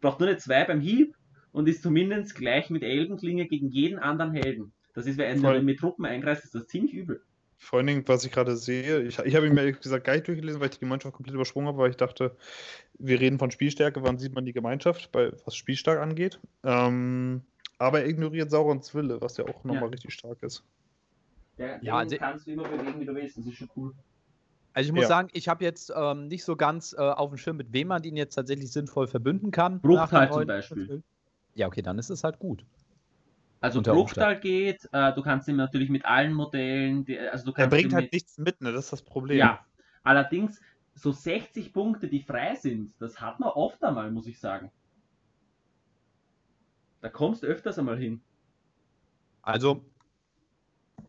braucht 0.00 0.18
nur 0.18 0.28
eine 0.28 0.38
2 0.38 0.64
beim 0.64 0.80
Hieb 0.80 1.14
und 1.52 1.68
ist 1.68 1.84
zumindest 1.84 2.34
gleich 2.34 2.70
mit 2.70 2.82
Elbenklinge 2.82 3.46
gegen 3.46 3.68
jeden 3.68 4.00
anderen 4.00 4.32
Helden. 4.32 4.72
Das 4.94 5.06
ist, 5.06 5.16
wenn 5.16 5.44
er 5.44 5.62
mit 5.62 5.78
Truppen 5.78 6.04
eingreift, 6.04 6.42
ist 6.42 6.56
das 6.56 6.66
ziemlich 6.66 6.92
übel. 6.92 7.22
Vor 7.58 7.78
allen 7.78 7.86
Dingen, 7.86 8.04
was 8.06 8.24
ich 8.24 8.32
gerade 8.32 8.56
sehe, 8.56 9.02
ich, 9.02 9.18
ich 9.18 9.34
habe 9.34 9.46
ihn 9.46 9.54
mir 9.54 9.62
ehrlich 9.62 9.80
gesagt 9.80 10.04
gar 10.04 10.12
nicht 10.12 10.28
durchgelesen, 10.28 10.60
weil 10.60 10.68
ich 10.68 10.74
die 10.74 10.80
Gemeinschaft 10.80 11.14
komplett 11.14 11.34
übersprungen 11.34 11.68
habe, 11.68 11.78
weil 11.78 11.90
ich 11.90 11.96
dachte, 11.96 12.36
wir 12.98 13.18
reden 13.18 13.38
von 13.38 13.50
Spielstärke, 13.50 14.02
wann 14.02 14.18
sieht 14.18 14.34
man 14.34 14.44
die 14.44 14.52
Gemeinschaft, 14.52 15.10
bei, 15.10 15.32
was 15.44 15.56
Spielstark 15.56 15.98
angeht. 15.98 16.38
Ähm, 16.64 17.42
aber 17.78 18.00
er 18.00 18.08
ignoriert 18.08 18.50
Saurons 18.50 18.94
Wille, 18.94 19.20
was 19.20 19.36
ja 19.36 19.44
auch 19.44 19.64
nochmal 19.64 19.84
ja. 19.84 19.88
richtig 19.88 20.12
stark 20.12 20.42
ist. 20.42 20.64
Ja, 21.58 21.78
ja 21.80 21.96
also, 21.96 22.16
kannst 22.16 22.46
du 22.46 22.52
immer 22.52 22.68
bewegen, 22.68 23.00
wie 23.00 23.06
du 23.06 23.14
willst, 23.14 23.38
das 23.38 23.46
ist 23.46 23.56
schon 23.56 23.70
cool. 23.76 23.92
Also 24.74 24.88
ich 24.88 24.92
muss 24.92 25.02
ja. 25.02 25.08
sagen, 25.08 25.28
ich 25.32 25.48
habe 25.48 25.64
jetzt 25.64 25.90
ähm, 25.96 26.28
nicht 26.28 26.44
so 26.44 26.54
ganz 26.54 26.92
äh, 26.92 27.00
auf 27.00 27.30
dem 27.30 27.38
Schirm, 27.38 27.56
mit 27.56 27.72
wem 27.72 27.88
man 27.88 28.04
ihn 28.04 28.16
jetzt 28.16 28.34
tatsächlich 28.34 28.70
sinnvoll 28.70 29.06
verbünden 29.06 29.50
kann. 29.50 29.80
Bruchteil 29.80 30.30
zum 30.30 30.46
Beispiel. 30.46 31.02
Ja, 31.54 31.66
okay, 31.66 31.80
dann 31.80 31.98
ist 31.98 32.10
es 32.10 32.22
halt 32.22 32.38
gut. 32.38 32.62
Also 33.60 33.82
Bruchtal 33.82 34.38
geht, 34.38 34.88
äh, 34.92 35.12
du 35.14 35.22
kannst 35.22 35.48
ihn 35.48 35.56
natürlich 35.56 35.88
mit 35.88 36.04
allen 36.04 36.32
Modellen, 36.32 37.04
die, 37.04 37.18
also 37.18 37.50
du 37.50 37.56
Er 37.56 37.68
bringt 37.68 37.92
halt 37.94 38.04
mit, 38.04 38.12
nichts 38.12 38.38
mit, 38.38 38.60
ne? 38.60 38.72
Das 38.72 38.84
ist 38.84 38.92
das 38.92 39.02
Problem. 39.02 39.38
Ja, 39.38 39.64
allerdings 40.02 40.60
so 40.94 41.12
60 41.12 41.72
Punkte, 41.72 42.08
die 42.08 42.20
frei 42.20 42.54
sind, 42.54 42.94
das 42.98 43.20
hat 43.20 43.40
man 43.40 43.50
oft 43.50 43.82
einmal, 43.82 44.10
muss 44.10 44.26
ich 44.26 44.38
sagen. 44.38 44.70
Da 47.00 47.08
kommst 47.08 47.42
du 47.42 47.46
öfters 47.46 47.78
einmal 47.78 47.98
hin. 47.98 48.20
Also, 49.42 49.84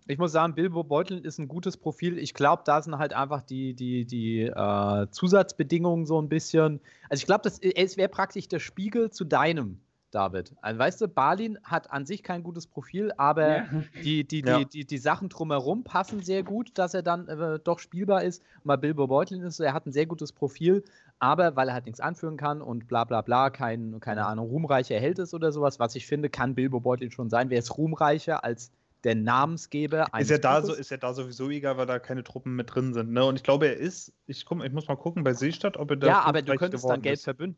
ich 0.07 0.17
muss 0.17 0.31
sagen, 0.31 0.55
Bilbo 0.55 0.83
Beutel 0.83 1.19
ist 1.19 1.37
ein 1.37 1.47
gutes 1.47 1.75
Profil. 1.75 2.17
Ich 2.17 2.33
glaube, 2.33 2.63
da 2.65 2.81
sind 2.81 2.97
halt 2.97 3.13
einfach 3.13 3.41
die, 3.41 3.73
die, 3.73 4.05
die 4.05 4.41
äh, 4.41 5.07
Zusatzbedingungen 5.09 6.05
so 6.05 6.21
ein 6.21 6.29
bisschen. 6.29 6.79
Also 7.09 7.21
ich 7.21 7.25
glaube, 7.25 7.49
es 7.49 7.97
wäre 7.97 8.09
praktisch 8.09 8.47
der 8.47 8.59
Spiegel 8.59 9.09
zu 9.09 9.25
deinem 9.25 9.81
David. 10.11 10.55
Also, 10.61 10.79
weißt 10.79 11.01
du, 11.01 11.07
Balin 11.07 11.57
hat 11.63 11.91
an 11.91 12.05
sich 12.05 12.23
kein 12.23 12.43
gutes 12.43 12.67
Profil, 12.67 13.11
aber 13.17 13.57
ja. 13.57 13.65
die, 14.03 14.23
die, 14.23 14.43
ja. 14.45 14.59
die, 14.59 14.65
die, 14.65 14.85
die 14.85 14.97
Sachen 14.97 15.29
drumherum 15.29 15.83
passen 15.83 16.21
sehr 16.21 16.43
gut, 16.43 16.71
dass 16.77 16.93
er 16.93 17.03
dann 17.03 17.27
äh, 17.27 17.59
doch 17.59 17.79
spielbar 17.79 18.23
ist. 18.23 18.41
Bei 18.63 18.77
Bilbo 18.77 19.07
Beutlin 19.07 19.41
ist 19.41 19.59
er 19.59 19.73
hat 19.73 19.85
ein 19.85 19.91
sehr 19.91 20.05
gutes 20.05 20.31
Profil, 20.31 20.83
aber 21.19 21.55
weil 21.55 21.67
er 21.67 21.73
halt 21.73 21.85
nichts 21.85 21.99
anführen 21.99 22.37
kann 22.37 22.61
und 22.61 22.87
bla 22.87 23.03
bla 23.03 23.21
bla, 23.21 23.49
kein, 23.49 23.99
keine 23.99 24.25
Ahnung, 24.25 24.47
ruhmreicher 24.47 24.99
Held 24.99 25.19
ist 25.19 25.33
oder 25.33 25.51
sowas, 25.51 25.79
was 25.79 25.95
ich 25.95 26.07
finde, 26.07 26.29
kann 26.29 26.55
Bilbo 26.55 26.79
Beutlin 26.79 27.11
schon 27.11 27.29
sein. 27.29 27.49
Wer 27.49 27.59
ist 27.59 27.77
ruhmreicher 27.77 28.43
als 28.43 28.71
der 29.03 29.15
Namensgeber 29.15 30.07
ist 30.17 30.31
ja 30.31 30.37
da 30.37 30.61
so 30.61 30.73
Ist 30.73 30.91
ja 30.91 30.97
da 30.97 31.13
sowieso 31.13 31.49
egal, 31.49 31.77
weil 31.77 31.85
da 31.85 31.99
keine 31.99 32.23
Truppen 32.23 32.55
mit 32.55 32.73
drin 32.73 32.93
sind. 32.93 33.11
Ne? 33.11 33.23
Und 33.23 33.35
ich 33.35 33.43
glaube, 33.43 33.67
er 33.67 33.77
ist, 33.77 34.11
ich, 34.25 34.43
guck, 34.45 34.63
ich 34.63 34.71
muss 34.71 34.87
mal 34.87 34.95
gucken 34.95 35.23
bei 35.23 35.33
Seestadt, 35.33 35.77
ob 35.77 35.91
er 35.91 35.97
da. 35.97 36.07
Ja, 36.07 36.21
aber 36.21 36.41
du 36.41 36.55
könntest 36.55 36.83
dann 36.83 37.01
Geld 37.01 37.19
ist. 37.19 37.23
verbünden. 37.23 37.57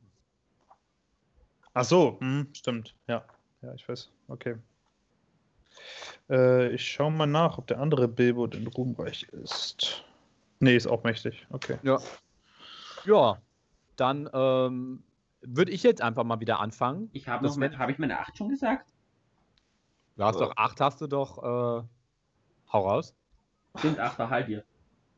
Ach 1.73 1.83
so, 1.83 2.17
hm, 2.19 2.47
stimmt. 2.53 2.95
Ja, 3.07 3.23
ja, 3.61 3.73
ich 3.73 3.87
weiß. 3.87 4.09
Okay. 4.27 4.55
Äh, 6.29 6.69
ich 6.73 6.91
schaue 6.91 7.11
mal 7.11 7.25
nach, 7.25 7.57
ob 7.57 7.67
der 7.67 7.79
andere 7.79 8.07
Bilbo 8.07 8.47
denn 8.47 8.67
ruhmreich 8.67 9.23
ist. 9.31 10.03
Nee, 10.59 10.75
ist 10.75 10.87
auch 10.87 11.03
mächtig. 11.03 11.47
Okay. 11.49 11.77
Ja. 11.83 11.99
Ja, 13.05 13.41
dann 13.95 14.29
ähm, 14.33 15.03
würde 15.41 15.71
ich 15.71 15.83
jetzt 15.83 16.01
einfach 16.01 16.23
mal 16.23 16.39
wieder 16.39 16.59
anfangen. 16.59 17.09
Ich 17.13 17.27
habe 17.27 17.47
hab 17.47 17.89
ich 17.89 17.97
meine 17.97 18.19
8 18.19 18.37
schon 18.37 18.49
gesagt? 18.49 18.91
Du 20.17 20.23
hast 20.23 20.39
doch 20.39 20.55
8, 20.57 20.81
hast 20.81 21.01
du 21.01 21.07
doch. 21.07 21.37
Äh, 21.37 21.83
hau 22.73 22.87
raus. 22.89 23.15
Sind 23.75 23.99
8 23.99 24.19
halb 24.19 24.47
hier. 24.47 24.63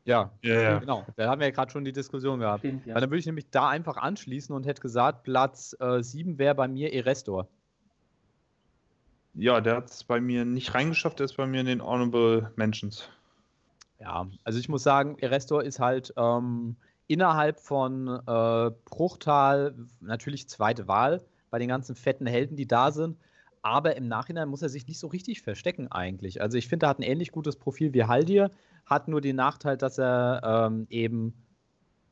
Ja, 0.04 0.32
ja, 0.42 0.60
ja. 0.60 0.78
genau. 0.78 1.06
Da 1.16 1.28
haben 1.28 1.40
wir 1.40 1.46
ja 1.46 1.52
gerade 1.52 1.70
schon 1.70 1.84
die 1.84 1.92
Diskussion 1.92 2.40
gehabt. 2.40 2.60
Stimmt, 2.60 2.86
ja. 2.86 2.94
Dann 2.94 3.08
würde 3.08 3.18
ich 3.18 3.26
nämlich 3.26 3.50
da 3.50 3.68
einfach 3.68 3.96
anschließen 3.96 4.54
und 4.54 4.66
hätte 4.66 4.82
gesagt, 4.82 5.22
Platz 5.22 5.76
äh, 5.78 6.02
7 6.02 6.38
wäre 6.38 6.54
bei 6.54 6.66
mir 6.66 6.92
Erestor. 6.92 7.48
Ja, 9.34 9.60
der 9.60 9.76
hat 9.76 9.90
es 9.90 10.04
bei 10.04 10.20
mir 10.20 10.44
nicht 10.44 10.74
reingeschafft, 10.74 11.18
der 11.18 11.24
ist 11.24 11.36
bei 11.36 11.46
mir 11.46 11.60
in 11.60 11.66
den 11.66 11.82
Honorable 11.82 12.52
Mentions. 12.56 13.08
Ja, 13.98 14.28
also 14.44 14.58
ich 14.58 14.68
muss 14.68 14.82
sagen, 14.82 15.16
Erestor 15.20 15.62
ist 15.62 15.78
halt 15.78 16.12
ähm, 16.16 16.76
innerhalb 17.06 17.60
von 17.60 18.08
äh, 18.08 18.70
Bruchtal 18.84 19.74
natürlich 20.00 20.48
zweite 20.48 20.88
Wahl 20.88 21.22
bei 21.50 21.58
den 21.58 21.68
ganzen 21.68 21.94
fetten 21.94 22.26
Helden, 22.26 22.56
die 22.56 22.66
da 22.66 22.90
sind. 22.90 23.16
Aber 23.62 23.96
im 23.96 24.08
Nachhinein 24.08 24.48
muss 24.48 24.62
er 24.62 24.68
sich 24.68 24.88
nicht 24.88 24.98
so 24.98 25.06
richtig 25.06 25.42
verstecken 25.42 25.90
eigentlich. 25.92 26.42
Also 26.42 26.58
ich 26.58 26.66
finde, 26.66 26.86
er 26.86 26.90
hat 26.90 26.98
ein 26.98 27.04
ähnlich 27.04 27.30
gutes 27.30 27.56
Profil 27.56 27.94
wie 27.94 28.04
Haldir 28.04 28.50
hat 28.86 29.08
nur 29.08 29.20
den 29.20 29.36
Nachteil, 29.36 29.76
dass 29.76 29.98
er 29.98 30.40
ähm, 30.44 30.86
eben 30.90 31.34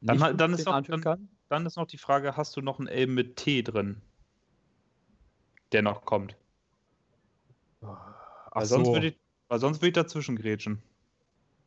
nicht 0.00 0.20
dann, 0.20 0.36
dann, 0.36 0.52
ist 0.54 0.66
noch, 0.66 0.80
dann, 0.80 1.28
dann, 1.48 1.66
ist 1.66 1.76
noch 1.76 1.86
die 1.86 1.98
Frage, 1.98 2.36
hast 2.36 2.56
du 2.56 2.62
noch 2.62 2.78
einen 2.78 2.88
Elben 2.88 3.14
mit 3.14 3.36
T 3.36 3.62
drin, 3.62 4.00
der 5.72 5.82
noch 5.82 6.04
kommt? 6.04 6.36
Ach 7.82 7.96
weil, 8.52 8.66
so. 8.66 8.76
sonst 8.76 8.88
würde 8.88 9.06
ich, 9.08 9.20
weil 9.48 9.58
sonst 9.58 9.78
würde 9.78 9.88
ich 9.88 9.94
dazwischen 9.94 10.36
grätschen. 10.36 10.82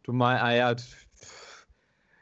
Du 0.04 0.14
meinst, 0.14 0.44
ah 0.44 0.52
ja, 0.52 0.76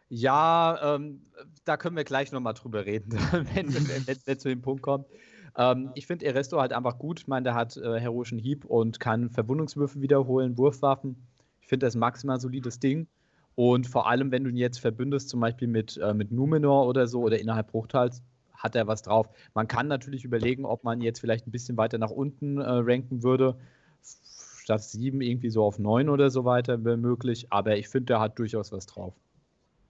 ja 0.10 0.96
ähm, 0.96 1.26
da 1.66 1.78
können 1.78 1.96
wir 1.96 2.04
gleich 2.04 2.32
nochmal 2.32 2.54
drüber 2.54 2.86
reden, 2.86 3.12
wenn, 3.54 3.74
wenn 3.74 4.40
zu 4.40 4.50
dem 4.50 4.62
Punkt 4.62 4.82
kommt. 4.82 5.08
Ähm, 5.56 5.92
ich 5.96 6.08
finde 6.08 6.26
Eresto 6.26 6.60
halt 6.60 6.74
einfach 6.74 6.98
gut. 6.98 7.22
Ich 7.22 7.28
meine, 7.28 7.44
der 7.44 7.56
hat 7.56 7.78
äh, 7.78 8.00
heroischen 8.00 8.40
Hieb 8.40 8.66
und 8.66 9.00
kann 9.00 9.30
Verwundungswürfe 9.30 10.02
wiederholen, 10.02 10.58
Wurfwaffen 10.58 11.28
finde 11.72 11.86
das 11.86 11.96
maximal 11.96 12.38
solides 12.38 12.82
Ding. 12.82 13.08
Und 13.56 13.88
vor 13.88 14.10
allem, 14.10 14.30
wenn 14.32 14.44
du 14.44 14.50
ihn 14.50 14.58
jetzt 14.58 14.80
verbündest, 14.80 15.30
zum 15.30 15.40
Beispiel 15.40 15.70
mit, 15.70 15.98
äh, 15.98 16.14
mit 16.14 16.30
Numenor 16.30 16.86
oder 16.86 17.08
so 17.08 17.22
oder 17.22 17.40
innerhalb 17.40 17.72
Bruchtals, 17.72 18.22
hat 18.54 18.76
er 18.76 18.88
was 18.88 19.04
drauf. 19.04 19.30
Man 19.54 19.70
kann 19.70 19.88
natürlich 19.88 20.26
überlegen, 20.26 20.66
ob 20.66 20.84
man 20.84 21.00
jetzt 21.00 21.20
vielleicht 21.22 21.48
ein 21.48 21.52
bisschen 21.52 21.78
weiter 21.78 21.98
nach 21.98 22.12
unten 22.12 22.58
äh, 22.58 22.64
ranken 22.68 23.24
würde. 23.24 23.56
statt 24.04 24.84
7 24.84 25.22
irgendwie 25.22 25.50
so 25.50 25.64
auf 25.64 25.80
9 25.80 26.10
oder 26.10 26.30
so 26.30 26.44
weiter 26.44 26.84
wäre 26.84 26.98
möglich. 26.98 27.48
Aber 27.52 27.78
ich 27.78 27.88
finde, 27.88 28.08
der 28.08 28.20
hat 28.20 28.38
durchaus 28.38 28.74
was 28.74 28.86
drauf. 28.86 29.14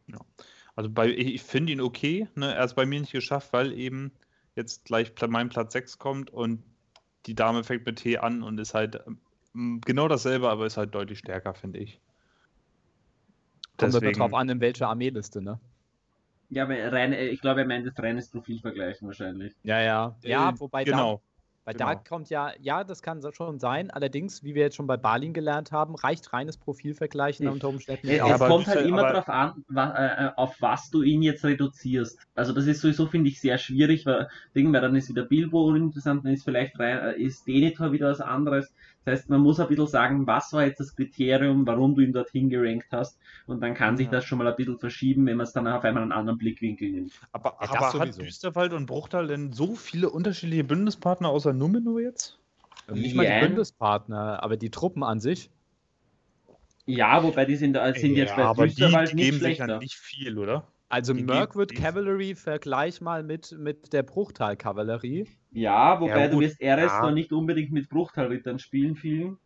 Ja. 0.05 0.19
Also 0.75 0.91
bei, 0.91 1.09
ich 1.09 1.41
finde 1.41 1.73
ihn 1.73 1.81
okay. 1.81 2.27
Ne? 2.35 2.53
Er 2.53 2.63
ist 2.63 2.75
bei 2.75 2.85
mir 2.85 2.99
nicht 2.99 3.11
geschafft, 3.11 3.53
weil 3.53 3.73
eben 3.73 4.11
jetzt 4.55 4.85
gleich 4.85 5.13
mein 5.27 5.49
Platz 5.49 5.73
6 5.73 5.97
kommt 5.97 6.29
und 6.29 6.61
die 7.25 7.33
Dame 7.33 7.63
fängt 7.63 7.87
mit 7.87 7.97
T 7.97 8.19
an 8.19 8.43
und 8.43 8.59
ist 8.59 8.75
halt 8.75 9.01
ähm, 9.07 9.17
genau 9.53 10.07
dasselbe, 10.07 10.49
aber 10.49 10.65
ist 10.65 10.77
halt 10.77 10.93
deutlich 10.95 11.19
stärker, 11.19 11.53
finde 11.53 11.79
ich. 11.79 11.99
Kommt 13.77 13.93
Deswegen... 13.93 14.19
drauf 14.19 14.33
an, 14.33 14.49
in 14.49 14.59
welcher 14.59 14.89
Armeeliste, 14.89 15.41
ne? 15.41 15.59
Ja, 16.49 16.63
aber 16.63 16.91
rein, 16.91 17.13
äh, 17.13 17.27
ich 17.27 17.41
glaube, 17.41 17.61
er 17.61 17.67
meint 17.67 17.87
das 17.87 17.97
reines 17.97 18.29
Profil 18.29 18.59
vergleichen 18.59 19.07
wahrscheinlich. 19.07 19.53
Ja, 19.63 19.81
ja. 19.81 20.15
Ja, 20.21 20.49
äh, 20.49 20.59
wobei 20.59 20.83
genau. 20.83 21.21
Weil 21.63 21.75
genau. 21.75 21.89
da 21.89 21.95
kommt 21.95 22.29
ja, 22.29 22.51
ja, 22.59 22.83
das 22.83 23.03
kann 23.03 23.21
schon 23.33 23.59
sein. 23.59 23.91
Allerdings, 23.91 24.43
wie 24.43 24.55
wir 24.55 24.63
jetzt 24.63 24.75
schon 24.75 24.87
bei 24.87 24.97
Balin 24.97 25.31
gelernt 25.31 25.71
haben, 25.71 25.93
reicht 25.93 26.33
reines 26.33 26.57
Profilvergleichen 26.57 27.47
unter 27.47 27.69
Umständen 27.69 28.07
nicht. 28.07 28.19
Es, 28.19 28.31
es 28.31 28.39
kommt 28.39 28.65
halt 28.65 28.85
immer 28.85 29.03
darauf 29.03 29.29
an, 29.29 29.63
wa, 29.67 29.91
äh, 29.91 30.25
äh, 30.25 30.31
auf 30.37 30.55
was 30.59 30.89
du 30.89 31.03
ihn 31.03 31.21
jetzt 31.21 31.45
reduzierst. 31.45 32.19
Also 32.33 32.51
das 32.53 32.65
ist 32.65 32.81
sowieso, 32.81 33.05
finde 33.05 33.29
ich, 33.29 33.39
sehr 33.39 33.59
schwierig, 33.59 34.07
weil, 34.07 34.27
denken 34.55 34.71
wir, 34.71 34.81
dann 34.81 34.95
ist 34.95 35.09
wieder 35.09 35.23
Bilbo 35.23 35.67
uninteressant, 35.67 36.25
dann 36.25 36.33
ist 36.33 36.43
vielleicht 36.43 36.79
rein, 36.79 36.97
äh, 36.97 37.21
ist 37.21 37.47
Denethor 37.47 37.91
wieder 37.91 38.09
was 38.09 38.21
anderes. 38.21 38.73
Das 39.03 39.19
heißt, 39.19 39.29
man 39.29 39.41
muss 39.41 39.59
ein 39.59 39.67
bisschen 39.67 39.87
sagen, 39.87 40.27
was 40.27 40.53
war 40.53 40.65
jetzt 40.65 40.79
das 40.79 40.95
Kriterium, 40.95 41.65
warum 41.65 41.95
du 41.95 42.01
ihn 42.01 42.13
dorthin 42.13 42.49
gerankt 42.49 42.87
hast. 42.91 43.17
Und 43.47 43.61
dann 43.61 43.73
kann 43.73 43.97
sich 43.97 44.09
das 44.09 44.25
schon 44.25 44.37
mal 44.37 44.47
ein 44.47 44.55
bisschen 44.55 44.77
verschieben, 44.77 45.25
wenn 45.25 45.37
man 45.37 45.45
es 45.45 45.53
dann 45.53 45.67
auf 45.67 45.83
einmal 45.83 46.03
einen 46.03 46.11
anderen 46.11 46.37
Blickwinkel 46.37 46.91
nimmt. 46.91 47.13
Aber, 47.31 47.57
ja, 47.61 47.69
aber 47.71 47.99
hat 47.99 48.21
Düsterwald 48.21 48.73
und 48.73 48.85
Bruchtal 48.85 49.27
denn 49.27 49.53
so 49.53 49.75
viele 49.75 50.09
unterschiedliche 50.09 50.63
Bündnispartner 50.63 51.29
außer 51.29 51.51
Numenor 51.53 51.99
jetzt? 51.99 52.37
Nicht 52.91 53.15
mal 53.15 53.25
die 53.25 53.47
Bündnispartner, 53.47 54.43
aber 54.43 54.57
die 54.57 54.69
Truppen 54.69 55.03
an 55.03 55.19
sich. 55.19 55.49
Ja, 56.85 57.23
wobei 57.23 57.45
die 57.45 57.55
sind, 57.55 57.77
sind 57.95 58.15
jetzt 58.15 58.35
bei 58.35 58.43
aber 58.43 58.65
Düsterwald 58.65 59.11
die 59.11 59.15
nicht 59.15 59.25
geben 59.25 59.37
schlechter. 59.37 59.65
Sich 59.65 59.73
ja 59.73 59.79
nicht 59.79 59.95
viel, 59.95 60.37
oder? 60.37 60.67
Also 60.91 61.13
Mirkwood 61.13 61.73
Cavalry 61.73 62.35
vergleich 62.35 62.99
mal 62.99 63.23
mit, 63.23 63.53
mit 63.57 63.93
der 63.93 64.03
Bruchtal-Kavallerie. 64.03 65.25
Ja, 65.51 65.99
wobei 66.01 66.25
ja, 66.25 66.27
du 66.27 66.41
wirst 66.41 66.61
RS 66.61 66.91
ja. 66.91 67.01
noch 67.01 67.11
nicht 67.11 67.31
unbedingt 67.31 67.71
mit 67.71 67.89
Bruchtal-Rittern 67.89 68.59
spielen, 68.59 68.95
vielen. 68.95 69.37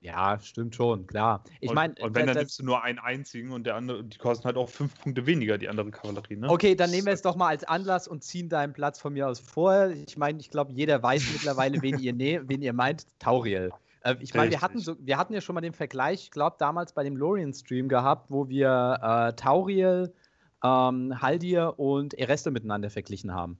Ja, 0.00 0.38
stimmt 0.40 0.74
schon, 0.76 1.06
klar. 1.06 1.42
Ich 1.60 1.74
meine, 1.74 1.94
und, 2.00 2.14
wenn, 2.14 2.26
dann 2.26 2.36
nimmst 2.36 2.58
du 2.60 2.64
nur 2.64 2.84
einen 2.84 2.98
einzigen 2.98 3.50
und 3.50 3.66
der 3.66 3.74
andere, 3.74 4.04
die 4.04 4.16
kosten 4.16 4.44
halt 4.44 4.56
auch 4.56 4.68
fünf 4.68 4.98
Punkte 5.00 5.26
weniger, 5.26 5.58
die 5.58 5.68
andere 5.68 5.90
Kavallerie, 5.90 6.36
ne? 6.36 6.48
Okay, 6.48 6.74
dann 6.74 6.90
nehmen 6.90 7.06
wir 7.06 7.12
es 7.12 7.22
doch 7.22 7.36
mal 7.36 7.48
als 7.48 7.64
Anlass 7.64 8.06
und 8.06 8.22
ziehen 8.22 8.48
deinen 8.48 8.72
Platz 8.72 9.00
von 9.00 9.12
mir 9.12 9.28
aus 9.28 9.40
vor. 9.40 9.88
Ich 9.88 10.16
meine, 10.16 10.38
ich 10.38 10.50
glaube, 10.50 10.72
jeder 10.72 11.02
weiß 11.02 11.32
mittlerweile, 11.32 11.82
wen 11.82 11.98
ihr, 11.98 12.14
ne 12.14 12.40
wen 12.48 12.62
ihr 12.62 12.72
meint. 12.72 13.06
Tauriel. 13.18 13.72
Äh, 14.02 14.14
ich 14.20 14.32
meine, 14.34 14.52
wir 14.52 14.62
hatten, 14.62 14.78
so, 14.78 14.96
wir 15.00 15.18
hatten 15.18 15.34
ja 15.34 15.40
schon 15.40 15.54
mal 15.54 15.60
den 15.60 15.74
Vergleich, 15.74 16.22
ich 16.22 16.30
glaube, 16.30 16.56
damals 16.58 16.92
bei 16.92 17.02
dem 17.02 17.16
Lorien-Stream 17.16 17.88
gehabt, 17.88 18.30
wo 18.30 18.48
wir 18.48 18.98
äh, 19.02 19.32
Tauriel, 19.34 20.14
ähm, 20.62 21.20
Haldir 21.20 21.78
und 21.78 22.14
Ereste 22.14 22.50
miteinander 22.50 22.90
verglichen 22.90 23.34
haben. 23.34 23.58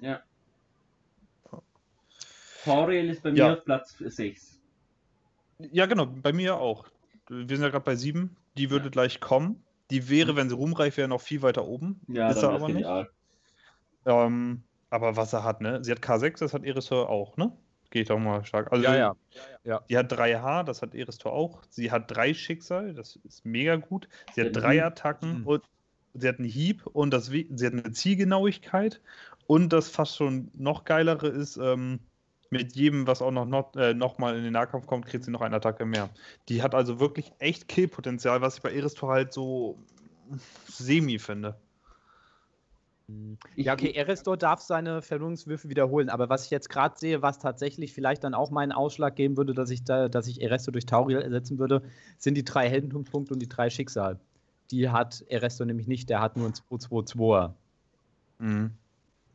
Ja. 0.00 0.22
Tauriel 2.64 3.10
ist 3.10 3.22
bei 3.22 3.32
mir 3.32 3.52
auf 3.52 3.64
Platz 3.64 3.96
6. 3.98 4.58
Ja, 5.58 5.86
genau, 5.86 6.06
bei 6.06 6.32
mir 6.32 6.56
auch. 6.56 6.86
Wir 7.28 7.56
sind 7.56 7.62
ja 7.62 7.68
gerade 7.68 7.84
bei 7.84 7.96
7. 7.96 8.36
Die 8.56 8.70
würde 8.70 8.86
ja. 8.86 8.90
gleich 8.90 9.20
kommen. 9.20 9.62
Die 9.90 10.08
wäre, 10.08 10.32
mhm. 10.32 10.36
wenn 10.36 10.48
sie 10.48 10.54
ruhmreich 10.54 10.96
wäre, 10.96 11.08
noch 11.08 11.20
viel 11.20 11.42
weiter 11.42 11.64
oben. 11.66 12.00
Ja, 12.08 12.30
ist 12.30 12.42
er 12.42 12.50
aber 12.50 12.68
nicht. 12.68 12.88
Ähm, 14.06 14.62
aber 14.90 15.16
was 15.16 15.32
er 15.32 15.44
hat, 15.44 15.60
ne? 15.60 15.82
Sie 15.82 15.90
hat 15.90 16.00
K6, 16.00 16.38
das 16.38 16.54
hat 16.54 16.64
Eristor 16.64 17.08
auch, 17.08 17.36
ne? 17.36 17.52
Geht 17.90 18.10
auch 18.10 18.18
mal 18.18 18.44
stark. 18.44 18.72
Also, 18.72 18.84
ja, 18.84 18.96
ja. 18.96 19.16
ja. 19.64 19.80
Die 19.88 19.96
hat 19.96 20.12
3H, 20.12 20.64
das 20.64 20.82
hat 20.82 20.94
Eristor 20.94 21.32
auch. 21.32 21.62
Sie 21.68 21.90
hat 21.90 22.10
drei 22.10 22.34
Schicksal, 22.34 22.94
das 22.94 23.16
ist 23.24 23.44
mega 23.44 23.76
gut. 23.76 24.08
Sie 24.34 24.42
hat 24.42 24.56
drei 24.56 24.84
Attacken 24.84 25.40
mhm. 25.40 25.46
und 25.46 25.62
sie 26.14 26.28
hat 26.28 26.38
einen 26.38 26.48
Hieb 26.48 26.86
und 26.86 27.12
das, 27.12 27.26
sie 27.26 27.66
hat 27.66 27.72
eine 27.72 27.92
Zielgenauigkeit. 27.92 29.00
Und 29.46 29.72
das 29.72 29.88
fast 29.88 30.16
schon 30.16 30.50
noch 30.54 30.84
geilere 30.84 31.28
ist, 31.28 31.58
ähm, 31.58 32.00
mit 32.50 32.74
jedem, 32.76 33.06
was 33.06 33.20
auch 33.20 33.30
noch, 33.30 33.46
noch, 33.46 33.74
äh, 33.76 33.92
noch 33.94 34.18
mal 34.18 34.36
in 34.36 34.44
den 34.44 34.52
Nahkampf 34.52 34.86
kommt, 34.86 35.06
kriegt 35.06 35.24
sie 35.24 35.30
noch 35.30 35.40
eine 35.40 35.56
Attacke 35.56 35.84
mehr. 35.84 36.08
Die 36.48 36.62
hat 36.62 36.74
also 36.74 37.00
wirklich 37.00 37.32
echt 37.40 37.68
Killpotenzial, 37.68 38.40
was 38.40 38.56
ich 38.56 38.62
bei 38.62 38.72
Eristor 38.72 39.10
halt 39.10 39.32
so 39.32 39.78
semi 40.66 41.18
finde. 41.18 41.56
Ja, 43.54 43.74
okay, 43.74 43.90
Eristor 43.90 44.38
darf 44.38 44.60
seine 44.60 45.02
Verlorenswürfe 45.02 45.68
wiederholen, 45.68 46.08
aber 46.08 46.30
was 46.30 46.46
ich 46.46 46.50
jetzt 46.50 46.70
gerade 46.70 46.98
sehe, 46.98 47.20
was 47.20 47.38
tatsächlich 47.38 47.92
vielleicht 47.92 48.24
dann 48.24 48.32
auch 48.32 48.50
meinen 48.50 48.72
Ausschlag 48.72 49.14
geben 49.14 49.36
würde, 49.36 49.52
dass 49.52 49.68
ich, 49.68 49.84
da, 49.84 50.08
dass 50.08 50.26
ich 50.26 50.40
Erestor 50.40 50.72
durch 50.72 50.86
Tauriel 50.86 51.20
ersetzen 51.20 51.58
würde, 51.58 51.82
sind 52.16 52.34
die 52.34 52.44
drei 52.44 52.70
Heldentumspunkte 52.70 53.34
und 53.34 53.40
die 53.40 53.48
drei 53.48 53.68
Schicksal. 53.68 54.18
Die 54.70 54.88
hat 54.90 55.24
Erestor 55.28 55.66
nämlich 55.66 55.86
nicht, 55.86 56.08
der 56.10 56.20
hat 56.20 56.36
nur 56.36 56.46
ein 56.46 56.54
2-2-2er. 56.54 57.54
Mhm. 58.38 58.72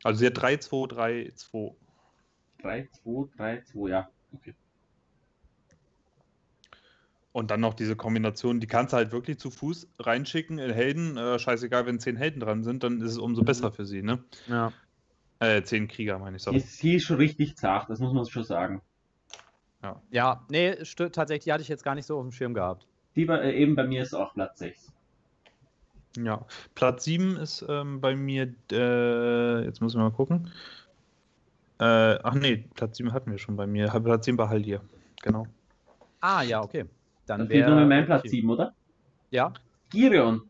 Also 0.04 0.20
sie 0.20 0.26
hat 0.28 0.38
3-2-3-2. 0.38 1.76
3-2-3-2, 2.64 3.90
ja. 3.90 4.10
Okay. 4.34 4.54
Und 7.32 7.52
dann 7.52 7.60
noch 7.60 7.74
diese 7.74 7.96
Kombination, 7.96 8.60
die 8.60 8.68
kannst 8.68 8.94
du 8.94 8.98
halt 8.98 9.12
wirklich 9.12 9.40
zu 9.40 9.52
Fuß 9.52 9.88
reinschicken 10.00 10.58
in 10.58 10.72
Helden. 10.72 11.16
Äh, 11.16 11.38
scheißegal, 11.38 11.86
wenn 11.86 12.00
zehn 12.00 12.18
Helden 12.18 12.40
dran 12.40 12.64
sind, 12.64 12.84
dann 12.84 13.02
ist 13.02 13.12
es 13.12 13.18
umso 13.18 13.42
mhm. 13.42 13.46
besser 13.46 13.72
für 13.72 13.86
sie, 13.86 14.02
ne? 14.02 14.24
Ja. 14.48 14.74
Äh, 15.40 15.62
zehn 15.64 15.88
Krieger, 15.88 16.18
meine 16.20 16.38
ich. 16.38 16.44
Sorry. 16.44 16.60
Sie 16.60 16.96
ist 16.96 17.04
schon 17.04 17.18
richtig 17.18 17.56
zart, 17.56 17.90
das 17.90 18.00
muss 18.00 18.14
man 18.14 18.26
schon 18.26 18.44
sagen. 18.44 18.82
Ja, 19.82 20.02
ja 20.10 20.46
nee, 20.50 20.76
tatsächlich, 20.76 21.46
die 21.46 21.54
hatte 21.54 21.62
ich 21.62 21.70
jetzt 21.70 21.84
gar 21.84 21.96
nicht 21.96 22.06
so 22.06 22.18
auf 22.18 22.24
dem 22.24 22.32
Schirm 22.32 22.54
gehabt. 22.54 22.88
Die 23.16 23.28
war 23.28 23.42
äh, 23.42 23.54
eben 23.54 23.76
bei 23.76 23.86
mir 23.88 24.02
ist 24.02 24.14
auch 24.14 24.34
Platz 24.34 24.60
6. 24.60 24.92
Ja, 26.18 26.46
Platz 26.76 27.04
7 27.04 27.38
ist 27.38 27.66
ähm, 27.70 28.02
bei 28.02 28.16
mir, 28.16 28.54
äh, 28.72 29.64
jetzt 29.66 29.82
muss 29.82 29.94
ich 29.94 30.00
mal 30.00 30.12
gucken. 30.12 30.52
Äh, 31.80 32.20
ach 32.24 32.34
nee, 32.34 32.66
Platz 32.76 32.98
7 32.98 33.14
hatten 33.14 33.32
wir 33.32 33.38
schon 33.38 33.56
bei 33.56 33.68
mir. 33.68 33.88
Platz 33.88 34.26
7 34.26 34.38
war 34.38 34.50
Haldir, 34.50 34.82
genau. 35.22 35.46
Ah, 36.20 36.42
ja, 36.42 36.62
okay. 36.62 36.86
Dann 37.26 37.48
wäre. 37.48 37.70
Das 37.70 37.78
nur 37.78 37.86
mein 37.86 38.06
Platz 38.06 38.22
okay. 38.22 38.30
7, 38.30 38.50
oder? 38.50 38.74
Ja. 39.32 39.54
Girion. 39.90 40.50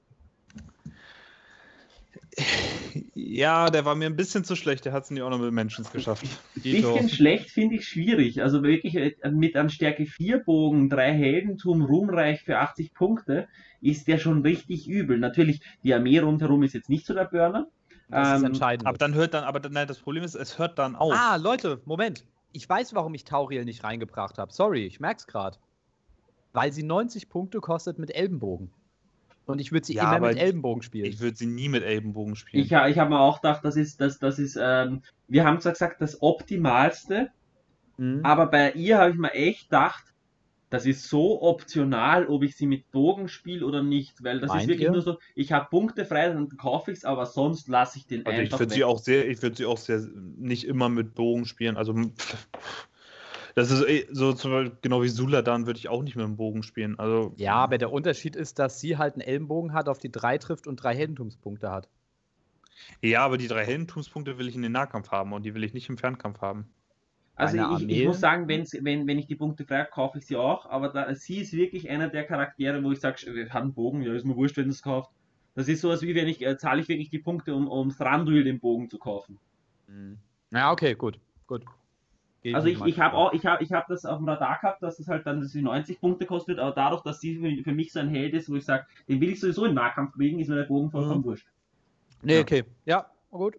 Ja, 3.14 3.70
der 3.70 3.86
war 3.86 3.96
mir 3.96 4.06
ein 4.06 4.16
bisschen 4.16 4.44
zu 4.44 4.56
schlecht. 4.56 4.86
Der 4.86 4.94
hat 4.94 5.04
es 5.04 5.12
nie 5.12 5.22
auch 5.22 5.30
noch 5.30 5.40
mit 5.40 5.52
Menschen 5.52 5.86
geschafft. 5.92 6.26
Ein 6.56 6.62
bisschen 6.62 7.10
schlecht 7.10 7.52
finde 7.52 7.76
ich 7.76 7.88
schwierig. 7.88 8.42
Also 8.42 8.64
wirklich 8.64 8.96
äh, 8.96 9.16
mit 9.32 9.56
einem 9.56 9.70
Stärke 9.70 10.06
4 10.06 10.40
Bogen, 10.40 10.90
drei 10.90 11.14
Heldentum, 11.14 11.84
Ruhmreich 11.84 12.42
für 12.42 12.60
80 12.60 12.94
Punkte 12.94 13.48
ist 13.82 14.08
der 14.08 14.18
schon 14.18 14.42
richtig 14.42 14.88
übel. 14.88 15.18
Natürlich, 15.18 15.62
die 15.84 15.94
Armee 15.94 16.20
rundherum 16.20 16.64
ist 16.64 16.74
jetzt 16.74 16.90
nicht 16.90 17.06
so 17.06 17.14
der 17.14 17.26
Burner. 17.26 17.68
Das 18.10 18.30
ähm, 18.30 18.36
ist 18.38 18.44
entscheidend. 18.44 18.88
Aber 18.88 18.98
dann 18.98 19.14
hört 19.14 19.34
dann, 19.34 19.44
aber 19.44 19.68
nein, 19.70 19.88
das 19.88 20.00
Problem 20.00 20.24
ist, 20.24 20.36
es 20.36 20.58
hört 20.58 20.80
dann 20.80 20.96
auf. 20.96 21.14
Ah, 21.16 21.36
Leute, 21.36 21.82
Moment. 21.86 22.26
Ich 22.52 22.68
weiß, 22.68 22.96
warum 22.96 23.14
ich 23.14 23.26
Tauriel 23.26 23.64
nicht 23.64 23.84
reingebracht 23.84 24.38
habe. 24.38 24.52
Sorry, 24.52 24.86
ich 24.86 25.00
merk's 25.00 25.28
gerade. 25.28 25.58
Weil 26.52 26.74
sie 26.74 26.84
90 26.84 27.30
Punkte 27.30 27.60
kostet 27.60 28.00
mit 28.00 28.14
Elbenbogen. 28.16 28.72
Und 29.50 29.60
ich 29.60 29.72
würde 29.72 29.86
sie 29.86 29.96
ja, 29.96 30.16
immer 30.16 30.28
mit 30.28 30.38
Elbenbogen 30.38 30.84
spielen. 30.84 31.06
Ich 31.06 31.20
würde 31.20 31.36
sie 31.36 31.48
nie 31.48 31.70
mit 31.70 31.84
Elbenbogen 31.84 32.36
spielen. 32.36 32.64
Ich, 32.64 32.72
ich 32.72 32.98
habe 33.00 33.10
mir 33.10 33.20
auch 33.20 33.42
gedacht, 33.42 33.66
das 33.66 33.76
ist, 33.76 34.00
das, 34.00 34.20
das 34.20 34.38
ist, 34.38 34.58
ähm, 34.62 35.02
wir 35.28 35.44
haben 35.44 35.60
zwar 35.60 35.72
gesagt, 35.72 36.02
das 36.02 36.22
Optimalste, 36.22 37.30
mhm. 37.98 38.22
aber 38.24 38.46
bei 38.48 38.74
ihr 38.74 39.00
habe 39.00 39.12
ich 39.12 39.18
mir 39.18 39.34
echt 39.34 39.70
gedacht, 39.70 40.04
das 40.70 40.86
ist 40.86 41.10
so 41.10 41.42
optional, 41.42 42.28
ob 42.28 42.44
ich 42.44 42.56
sie 42.56 42.68
mit 42.68 42.92
Bogen 42.92 43.28
spiele 43.28 43.66
oder 43.66 43.82
nicht, 43.82 44.24
weil 44.24 44.40
das 44.40 44.50
Meint 44.50 44.62
ist 44.62 44.68
wirklich 44.68 44.88
ihr? 44.88 44.92
nur 44.92 45.02
so, 45.02 45.18
ich 45.34 45.52
habe 45.52 45.68
Punkte 45.68 46.06
frei, 46.06 46.28
dann 46.28 46.48
kaufe 46.58 46.92
ich 46.92 47.00
es, 47.00 47.06
aber 47.06 47.26
sonst 47.26 47.68
lasse 47.68 47.98
ich 47.98 48.06
den 48.06 48.26
also 48.26 48.40
einfach. 48.40 48.54
Ich 48.54 48.60
würde 48.60 48.74
sie 48.76 48.84
auch 48.84 49.00
sehr, 49.00 49.28
ich 49.28 49.42
würde 49.42 49.56
sie 49.56 49.66
auch 49.66 49.80
sehr 49.80 50.00
nicht 50.38 50.66
immer 50.66 50.90
mit 50.90 51.16
Bogen 51.16 51.46
spielen. 51.46 51.76
Also 51.76 51.96
das 53.60 53.72
ist 53.72 53.88
eh 53.88 54.08
so 54.12 54.34
genau 54.82 55.02
wie 55.04 55.10
Suladan 55.10 55.66
würde 55.66 55.80
ich 55.80 55.90
auch 55.90 56.02
nicht 56.02 56.16
mit 56.16 56.26
dem 56.26 56.38
Bogen 56.38 56.64
spielen. 56.64 56.98
Also, 56.98 57.34
ja, 57.36 57.56
aber 57.56 57.78
der 57.78 57.92
Unterschied 57.92 58.36
ist, 58.36 58.58
dass 58.58 58.80
sie 58.80 58.98
halt 58.98 59.16
einen 59.16 59.22
Ellenbogen 59.22 59.74
hat, 59.74 59.90
auf 59.90 60.00
die 60.00 60.12
drei 60.12 60.38
trifft 60.38 60.66
und 60.66 60.78
drei 60.78 60.96
Heldentumspunkte 60.96 61.70
hat. 61.70 61.90
Ja, 63.02 63.26
aber 63.26 63.38
die 63.38 63.48
drei 63.48 63.66
Heldentumspunkte 63.66 64.38
will 64.38 64.48
ich 64.48 64.56
in 64.56 64.62
den 64.62 64.72
Nahkampf 64.72 65.12
haben 65.12 65.34
und 65.34 65.44
die 65.44 65.54
will 65.54 65.64
ich 65.64 65.74
nicht 65.74 65.90
im 65.90 65.98
Fernkampf 65.98 66.40
haben. 66.40 66.70
Also 67.36 67.58
ich, 67.58 67.90
ich, 67.90 68.06
muss 68.06 68.20
sagen, 68.20 68.48
wenn, 68.48 68.66
wenn 69.08 69.18
ich 69.18 69.28
die 69.28 69.36
Punkte 69.36 69.66
frei 69.66 69.80
habe, 69.80 69.90
kaufe 69.90 70.18
ich 70.18 70.26
sie 70.26 70.36
auch, 70.36 70.66
aber 70.66 70.90
da, 70.90 71.14
sie 71.16 71.40
ist 71.40 71.54
wirklich 71.54 71.90
einer 71.90 72.10
der 72.10 72.26
Charaktere, 72.26 72.84
wo 72.84 72.92
ich 72.92 73.00
sage, 73.00 73.18
wir 73.34 73.54
haben 73.54 73.64
einen 73.64 73.74
Bogen, 73.74 74.02
ja, 74.02 74.14
ist 74.14 74.26
mir 74.26 74.36
wurscht, 74.36 74.58
wenn 74.58 74.70
es 74.70 74.82
kauft. 74.82 75.12
Das 75.56 75.68
ist 75.68 75.82
sowas 75.82 76.02
wie 76.02 76.16
wenn 76.16 76.28
ich, 76.28 76.46
äh, 76.46 76.58
zahle 76.58 76.82
ich 76.82 76.90
wirklich 76.90 77.10
die 77.10 77.20
Punkte, 77.20 77.56
um, 77.56 77.68
um 77.68 77.90
Thranduil 77.90 78.44
den 78.44 78.60
Bogen 78.60 78.90
zu 78.90 78.98
kaufen. 78.98 79.40
Mhm. 79.88 80.18
Ja, 80.52 80.72
okay, 80.72 80.96
gut, 80.96 81.20
gut. 81.48 81.64
Also 82.54 82.68
ich, 82.68 82.82
ich 82.86 83.00
habe 83.00 83.16
auch, 83.16 83.34
ich 83.34 83.46
habe 83.46 83.64
ich 83.64 83.72
hab 83.74 83.88
das 83.88 84.06
auf 84.06 84.18
dem 84.18 84.28
Radar 84.28 84.60
gehabt, 84.62 84.82
dass 84.82 85.00
es 85.00 85.08
halt 85.08 85.26
dann 85.26 85.42
dass 85.42 85.54
90 85.54 86.00
Punkte 86.00 86.26
kostet, 86.26 86.58
aber 86.58 86.74
dadurch, 86.74 87.02
dass 87.04 87.20
sie 87.20 87.36
für, 87.36 87.64
für 87.64 87.74
mich 87.74 87.92
so 87.92 88.00
ein 88.00 88.10
Held 88.10 88.34
ist, 88.34 88.50
wo 88.50 88.56
ich 88.56 88.66
sage, 88.66 88.86
den 89.08 89.20
will 89.20 89.30
ich 89.30 89.42
sowieso 89.42 89.66
im 89.66 89.74
Nahkampf 89.74 90.14
kriegen, 90.14 90.40
ist 90.40 90.48
mir 90.48 90.56
der 90.56 90.64
Bogen 90.64 90.90
vollkommen 90.90 91.20
mhm. 91.20 91.26
wurscht. 91.26 91.48
Nee, 92.22 92.36
ja. 92.36 92.42
okay. 92.42 92.64
Ja, 92.86 93.06
gut. 93.30 93.58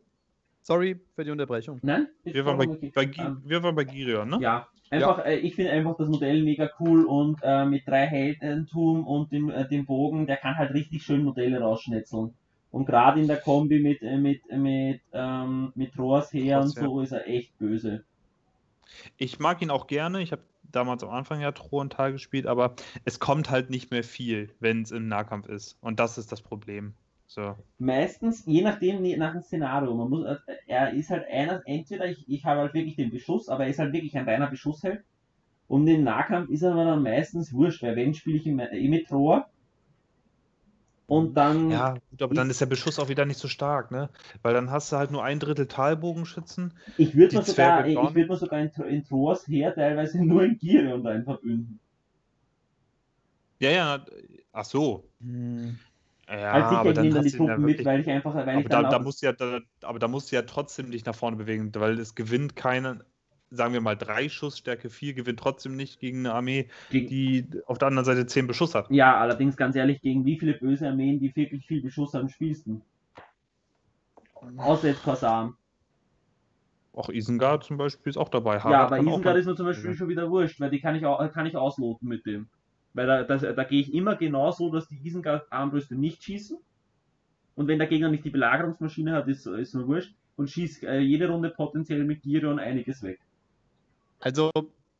Sorry 0.62 0.99
für 1.14 1.24
die 1.24 1.31
Unterbrechung. 1.31 1.78
Nein? 1.83 2.09
Wir 2.24 2.45
waren, 2.45 2.59
bei, 2.59 2.68
okay. 2.68 2.93
bei, 2.95 3.07
um, 3.07 3.12
ähm. 3.18 3.43
wir 3.45 3.62
waren 3.62 3.74
bei 3.74 3.85
Girion, 3.85 4.28
ne? 4.28 4.39
Ja. 4.41 4.68
Einfach, 4.91 5.24
äh, 5.24 5.37
ich 5.37 5.55
finde 5.55 5.70
einfach 5.70 5.97
das 5.97 6.09
Modell 6.09 6.43
mega 6.43 6.68
cool 6.81 7.05
und 7.05 7.39
äh, 7.43 7.64
mit 7.64 7.87
drei 7.87 8.07
Heldentum 8.07 9.07
und 9.07 9.31
dem, 9.31 9.49
äh, 9.49 9.68
dem 9.68 9.87
Bogen, 9.87 10.26
der 10.26 10.37
kann 10.37 10.57
halt 10.57 10.74
richtig 10.74 11.05
schön 11.05 11.22
Modelle 11.22 11.61
rausschnetzeln. 11.61 12.35
Und 12.72 12.87
gerade 12.87 13.20
in 13.20 13.28
der 13.28 13.37
Kombi 13.37 13.78
mit, 13.81 14.03
äh, 14.03 14.16
mit, 14.16 14.43
mit, 14.51 15.01
ähm, 15.12 15.72
mit 15.76 15.97
Rohrs 15.97 16.33
her 16.33 16.61
und 16.61 16.68
so 16.68 17.01
ist 17.01 17.12
er 17.12 17.28
echt 17.28 17.57
böse. 17.59 18.05
Ich 19.16 19.38
mag 19.38 19.62
ihn 19.62 19.70
auch 19.70 19.86
gerne. 19.86 20.20
Ich 20.22 20.32
habe 20.32 20.43
damals 20.62 21.03
am 21.03 21.11
Anfang 21.11 21.41
ja 21.41 21.53
Throntal 21.53 22.12
gespielt, 22.12 22.47
aber 22.47 22.74
es 23.05 23.18
kommt 23.18 23.51
halt 23.51 23.70
nicht 23.70 23.91
mehr 23.91 24.05
viel, 24.05 24.51
wenn 24.61 24.82
es 24.82 24.91
im 24.91 25.09
Nahkampf 25.09 25.49
ist. 25.49 25.76
Und 25.80 26.01
das 26.01 26.18
ist 26.18 26.32
das 26.32 26.43
Problem. 26.43 26.95
So. 27.26 27.55
Meistens, 27.78 28.45
je 28.47 28.62
nachdem, 28.62 29.03
nach 29.18 29.32
dem 29.32 29.43
Szenario. 29.43 29.95
Man 29.95 30.11
muss, 30.11 30.24
äh, 30.26 30.36
er 30.66 30.93
ist 30.93 31.11
halt 31.11 31.28
einer, 31.28 31.62
entweder 31.64 32.07
ich, 32.07 32.28
ich 32.28 32.45
habe 32.45 32.61
halt 32.61 32.74
wirklich 32.74 32.97
den 32.97 33.11
Beschuss, 33.11 33.49
aber 33.49 33.64
er 33.64 33.70
ist 33.70 33.78
halt 33.78 33.93
wirklich 33.93 34.16
ein 34.16 34.28
reiner 34.28 34.49
Beschussheld. 34.49 35.05
Und 35.68 35.86
im 35.86 36.03
Nahkampf 36.03 36.51
ist 36.51 36.62
er 36.62 36.74
dann 36.74 37.05
meistens 37.05 37.53
wurscht, 37.53 37.84
weil 37.84 37.95
wenn 37.95 38.14
spiele 38.14 38.38
ich 38.38 38.47
im, 38.47 38.59
eh 38.59 38.88
mit 38.88 39.12
Rohr. 39.12 39.49
Und 41.11 41.35
dann, 41.37 41.71
Ja, 41.71 41.95
gut, 42.11 42.23
aber 42.23 42.35
dann 42.35 42.51
ist 42.51 42.61
der 42.61 42.67
Beschuss 42.67 42.99
auch 42.99 43.09
wieder 43.09 43.25
nicht 43.27 43.39
so 43.39 43.49
stark, 43.49 43.91
ne? 43.91 44.11
Weil 44.43 44.55
dann 44.55 44.71
hast 44.71 44.93
du 44.93 44.97
halt 44.97 45.11
nur 45.11 45.25
ein 45.25 45.39
Drittel 45.41 45.67
Talbogenschützen. 45.69 46.77
ich 46.97 47.17
würde 47.17 47.39
mir 47.39 47.43
sogar, 47.43 47.85
ich 47.89 47.95
gar 47.97 48.15
würde 48.15 48.29
mir 48.29 48.37
sogar 48.37 48.61
in, 48.61 48.71
in 48.85 49.05
Rohrs 49.11 49.49
her 49.49 49.75
teilweise 49.75 50.19
nur 50.25 50.45
in 50.45 50.57
Girion 50.59 51.05
rein 51.05 51.25
verbünden. 51.25 51.81
Ja, 53.61 53.71
ja, 53.71 54.05
ach 54.53 54.65
so. 54.65 55.11
Hm. 55.21 55.79
Ja, 56.29 56.53
Als 56.53 56.71
ich 56.71 56.79
aber 56.79 56.93
dann 56.95 57.11
dann 57.11 57.25
die 57.25 57.31
ja 57.31 57.37
Truppen 57.37 57.65
mit, 57.65 57.79
wirklich- 57.79 57.87
weil 57.87 58.01
ich 58.01 58.09
einfach, 58.11 58.35
weil 58.35 58.59
aber 58.59 58.63
ich 58.63 58.69
da, 58.69 58.85
da 58.85 58.99
musst 58.99 59.23
du 59.23 59.27
ja, 59.27 59.33
da, 59.33 59.61
aber 59.83 59.99
da 59.99 60.09
musst 60.09 60.31
du 60.33 60.37
ja 60.37 60.43
trotzdem 60.43 60.91
dich 60.91 61.05
nach 61.05 61.15
vorne 61.15 61.37
bewegen, 61.37 61.73
weil 61.75 61.99
es 62.01 62.15
gewinnt 62.17 62.57
keine, 62.57 63.05
sagen 63.51 63.73
wir 63.75 63.81
mal, 63.81 63.97
drei 63.97 64.29
Schuss, 64.29 64.59
Stärke 64.59 64.91
4 64.91 65.15
gewinnt 65.15 65.41
trotzdem 65.41 65.77
nicht 65.77 66.01
gegen 66.01 66.21
eine 66.21 66.35
Armee, 66.35 66.69
gegen, 66.91 67.09
die 67.09 67.49
auf 67.67 67.79
der 67.79 67.89
anderen 67.89 68.05
Seite 68.05 68.27
10 68.27 68.47
Beschuss 68.47 68.75
hat. 68.75 68.91
ja, 68.91 69.19
allerdings 69.19 69.57
ganz 69.57 69.75
ehrlich, 69.75 70.03
gegen 70.03 70.27
wie 70.27 70.39
viele 70.39 70.53
böse 70.53 70.87
Armeen, 70.89 71.19
die 71.19 71.35
wirklich 71.35 71.67
viel 71.67 71.81
Beschuss 71.83 72.13
haben, 72.13 72.29
spielst 72.29 72.67
du? 72.67 72.83
Außer 74.59 74.89
jetzt 74.89 75.03
Korsaren. 75.03 75.57
Auch 76.93 77.09
Isengard 77.09 77.65
zum 77.65 77.79
Beispiel 77.79 78.11
ist 78.11 78.17
auch 78.17 78.29
dabei. 78.29 78.61
Ja, 78.63 78.63
Harald 78.63 78.83
aber 78.87 78.97
kann 78.97 79.09
auch 79.09 79.19
Isengard 79.19 79.37
ist 79.37 79.47
mir 79.47 79.55
zum 79.57 79.67
Beispiel 79.67 79.95
schon 79.95 80.09
wieder 80.09 80.31
wurscht, 80.31 80.61
weil 80.61 80.71
die 80.71 80.81
kann 80.81 80.95
ich, 80.95 81.05
au- 81.07 81.29
kann 81.29 81.47
ich 81.47 81.57
ausloten 81.57 82.09
mit 82.09 82.25
dem. 82.27 82.49
Weil 82.95 83.07
da, 83.07 83.23
das, 83.25 83.43
da 83.43 83.65
gehe 83.65 83.81
ich 83.81 83.93
immer 83.95 84.17
genau 84.17 84.51
so, 84.51 84.71
dass 84.73 84.89
die 84.89 84.99
Isengard-Armbrüste 85.07 85.95
nicht 85.95 86.23
schießen. 86.25 86.59
Und 87.55 87.69
wenn 87.69 87.79
der 87.79 87.89
Gegner 87.89 88.11
nicht 88.11 88.25
die 88.25 88.31
Belagerungsmaschine 88.31 89.13
hat, 89.13 89.29
ist, 89.29 89.47
ist 89.47 89.75
mir 89.75 89.87
wurscht. 89.87 90.15
Und 90.37 90.51
schießt 90.51 90.85
äh, 90.85 91.01
jede 91.01 91.29
Runde 91.31 91.51
potenziell 91.51 92.05
mit 92.05 92.23
Girion 92.23 92.59
einiges 92.59 93.03
weg. 93.03 93.21
Also, 94.21 94.51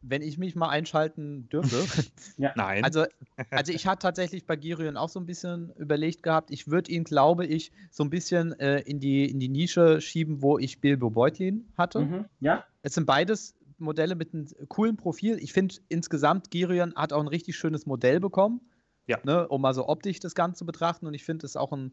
wenn 0.03 0.23
ich 0.23 0.39
mich 0.39 0.57
mal 0.57 0.69
einschalten 0.71 1.49
dürfte. 1.51 1.85
Nein. 2.57 2.85
also, 2.85 3.05
also 3.51 3.73
ich 3.73 3.87
hatte 3.87 4.01
tatsächlich 4.03 4.47
bei 4.47 4.57
Girion 4.57 4.97
auch 4.97 5.11
so 5.11 5.21
ein 5.21 5.27
bisschen 5.27 5.73
überlegt 5.77 6.23
gehabt, 6.23 6.51
ich 6.51 6.69
würde 6.69 6.91
ihn, 6.91 7.05
glaube 7.05 7.45
ich, 7.47 7.71
so 7.91 8.03
ein 8.03 8.09
bisschen 8.11 8.59
äh, 8.61 8.81
in, 8.81 8.99
die, 8.99 9.31
in 9.31 9.39
die 9.41 9.49
Nische 9.51 10.01
schieben, 10.01 10.41
wo 10.43 10.59
ich 10.59 10.81
Bilbo 10.81 11.11
Beutlin 11.11 11.69
hatte. 11.77 12.01
Mhm. 12.01 12.25
Ja, 12.41 12.65
Es 12.83 12.95
sind 12.95 13.05
beides 13.07 13.55
Modelle 13.79 14.15
mit 14.15 14.33
einem 14.33 14.47
coolen 14.69 14.97
Profil. 14.97 15.39
Ich 15.39 15.53
finde 15.53 15.75
insgesamt, 15.89 16.51
Girion 16.51 16.95
hat 16.95 17.13
auch 17.13 17.21
ein 17.21 17.29
richtig 17.29 17.57
schönes 17.57 17.85
Modell 17.87 18.21
bekommen. 18.21 18.61
Ja. 19.07 19.19
Ne, 19.25 19.49
um 19.49 19.61
mal 19.61 19.75
so 19.75 19.89
optisch 19.89 20.21
das 20.21 20.35
Ganze 20.35 20.59
zu 20.61 20.67
betrachten. 20.67 21.07
Und 21.07 21.15
ich 21.15 21.25
finde, 21.25 21.45
es 21.45 21.53
ist 21.53 21.57
auch 21.57 21.73
ein 21.73 21.93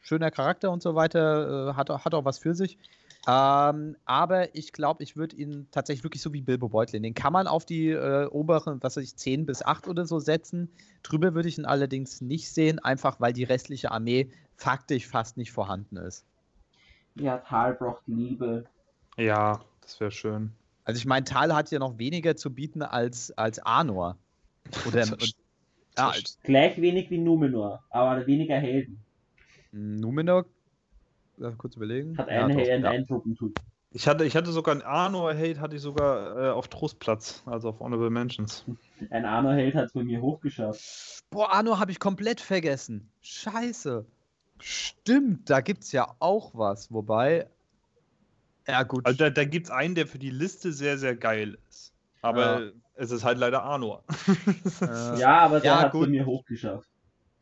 schöner 0.00 0.30
Charakter 0.30 0.70
und 0.70 0.82
so 0.82 0.94
weiter. 0.94 1.70
Äh, 1.70 1.74
hat, 1.74 1.90
auch- 1.90 2.04
hat 2.04 2.14
auch 2.14 2.24
was 2.24 2.38
für 2.38 2.54
sich. 2.54 2.78
Ähm, 3.26 3.96
aber 4.06 4.54
ich 4.54 4.72
glaube, 4.72 5.02
ich 5.02 5.16
würde 5.16 5.36
ihn 5.36 5.68
tatsächlich 5.70 6.04
wirklich 6.04 6.22
so 6.22 6.32
wie 6.32 6.40
Bilbo 6.40 6.70
Beutlin. 6.70 7.02
Den 7.02 7.14
kann 7.14 7.32
man 7.32 7.46
auf 7.46 7.66
die 7.66 7.90
äh, 7.90 8.26
oberen, 8.26 8.82
was 8.82 8.96
weiß 8.96 9.04
ich, 9.04 9.16
10 9.16 9.46
bis 9.46 9.62
8 9.62 9.88
oder 9.88 10.06
so 10.06 10.18
setzen. 10.18 10.70
Drüber 11.02 11.34
würde 11.34 11.48
ich 11.48 11.58
ihn 11.58 11.66
allerdings 11.66 12.20
nicht 12.22 12.50
sehen, 12.50 12.78
einfach 12.78 13.20
weil 13.20 13.32
die 13.32 13.44
restliche 13.44 13.90
Armee 13.90 14.30
faktisch 14.56 15.06
fast 15.06 15.36
nicht 15.36 15.52
vorhanden 15.52 15.96
ist. 15.96 16.24
ja, 17.14 17.38
Tal 17.38 17.74
braucht 17.74 18.02
Liebe. 18.06 18.64
ja, 19.16 19.60
das 19.82 20.00
wäre 20.00 20.10
schön. 20.10 20.52
Also 20.84 20.98
ich 20.98 21.06
meine, 21.06 21.24
Tal 21.24 21.54
hat 21.54 21.70
ja 21.70 21.78
noch 21.78 21.98
weniger 21.98 22.36
zu 22.36 22.52
bieten 22.52 22.82
als, 22.82 23.30
als 23.32 23.58
Arnor. 23.58 24.16
Oder 24.86 25.02
und, 25.12 25.34
ja, 25.98 26.12
Gleich 26.42 26.80
wenig 26.80 27.10
wie 27.10 27.18
Numenor, 27.18 27.84
aber 27.90 28.26
weniger 28.26 28.56
Helden. 28.56 28.98
Numenor. 29.72 30.46
Lass 31.40 31.56
kurz 31.56 31.74
überlegen. 31.76 32.18
Hat 32.18 32.28
Ja, 32.28 32.44
einen 32.44 32.58
ja. 32.58 32.90
einen 32.90 33.06
Truppentyp. 33.06 33.58
Ich 33.92 34.06
hatte, 34.06 34.24
ich 34.24 34.36
hatte 34.36 34.52
sogar 34.52 34.72
einen 34.72 34.82
Arnor-Hate, 34.82 35.58
hatte 35.58 35.74
ich 35.74 35.82
sogar 35.82 36.36
äh, 36.38 36.50
auf 36.50 36.68
Trostplatz, 36.68 37.42
also 37.46 37.70
auf 37.70 37.80
Honorable 37.80 38.10
Mentions. 38.10 38.64
Ein 39.10 39.24
Arno-Held 39.24 39.74
hat 39.74 39.86
es 39.86 39.92
bei 39.92 40.04
mir 40.04 40.20
hochgeschafft. 40.20 41.24
Boah, 41.30 41.50
Arnor 41.50 41.80
habe 41.80 41.90
ich 41.90 41.98
komplett 41.98 42.40
vergessen. 42.40 43.10
Scheiße. 43.22 44.04
Stimmt, 44.60 45.48
da 45.48 45.60
gibt's 45.62 45.92
ja 45.92 46.14
auch 46.20 46.52
was. 46.54 46.92
Wobei. 46.92 47.48
Ja, 48.68 48.82
gut. 48.82 49.06
Also 49.06 49.18
da, 49.18 49.30
da 49.30 49.44
gibt 49.44 49.66
es 49.66 49.70
einen, 49.72 49.94
der 49.94 50.06
für 50.06 50.18
die 50.18 50.30
Liste 50.30 50.72
sehr, 50.72 50.98
sehr 50.98 51.16
geil 51.16 51.56
ist. 51.70 51.94
Aber 52.20 52.72
es 52.96 53.10
ist 53.10 53.24
halt 53.24 53.38
leider 53.38 53.62
Arnor. 53.62 54.04
Äh, 54.82 54.84
Ja, 55.18 55.38
aber 55.38 55.60
der 55.60 55.72
ja, 55.72 55.80
hat 55.80 55.94
es 55.94 56.00
bei 56.00 56.06
mir 56.06 56.26
hochgeschafft. 56.26 56.89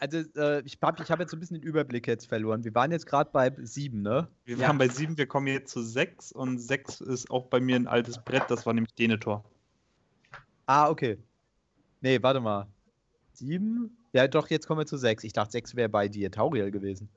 Also, 0.00 0.18
äh, 0.36 0.62
ich 0.64 0.78
habe 0.80 1.02
ich 1.02 1.10
hab 1.10 1.18
jetzt 1.18 1.30
so 1.32 1.36
ein 1.36 1.40
bisschen 1.40 1.58
den 1.58 1.64
Überblick 1.64 2.06
jetzt 2.06 2.26
verloren. 2.28 2.62
Wir 2.62 2.74
waren 2.74 2.92
jetzt 2.92 3.06
gerade 3.06 3.30
bei 3.32 3.52
sieben, 3.62 4.02
ne? 4.02 4.28
Wir 4.44 4.56
Ja. 4.56 4.68
waren 4.68 4.78
bei 4.78 4.88
sieben, 4.88 5.18
wir 5.18 5.26
kommen 5.26 5.48
jetzt 5.48 5.72
zu 5.72 5.82
sechs 5.82 6.30
und 6.30 6.58
sechs 6.58 7.00
ist 7.00 7.30
auch 7.30 7.46
bei 7.46 7.58
mir 7.60 7.76
ein 7.76 7.88
altes 7.88 8.18
Brett, 8.18 8.44
das 8.48 8.64
war 8.64 8.74
nämlich 8.74 8.94
Denethor. 8.94 9.44
Ah, 10.66 10.88
okay. 10.88 11.18
Nee, 12.00 12.22
warte 12.22 12.38
mal. 12.40 12.68
Sieben? 13.32 13.96
Ja, 14.12 14.28
doch, 14.28 14.48
jetzt 14.50 14.66
kommen 14.66 14.80
wir 14.80 14.86
zu 14.86 14.96
sechs. 14.98 15.24
Ich 15.24 15.32
dachte, 15.32 15.52
sechs 15.52 15.74
wäre 15.74 15.88
bei 15.88 16.08
dir 16.08 16.30
Tauriel 16.30 16.70
gewesen. 16.70 17.08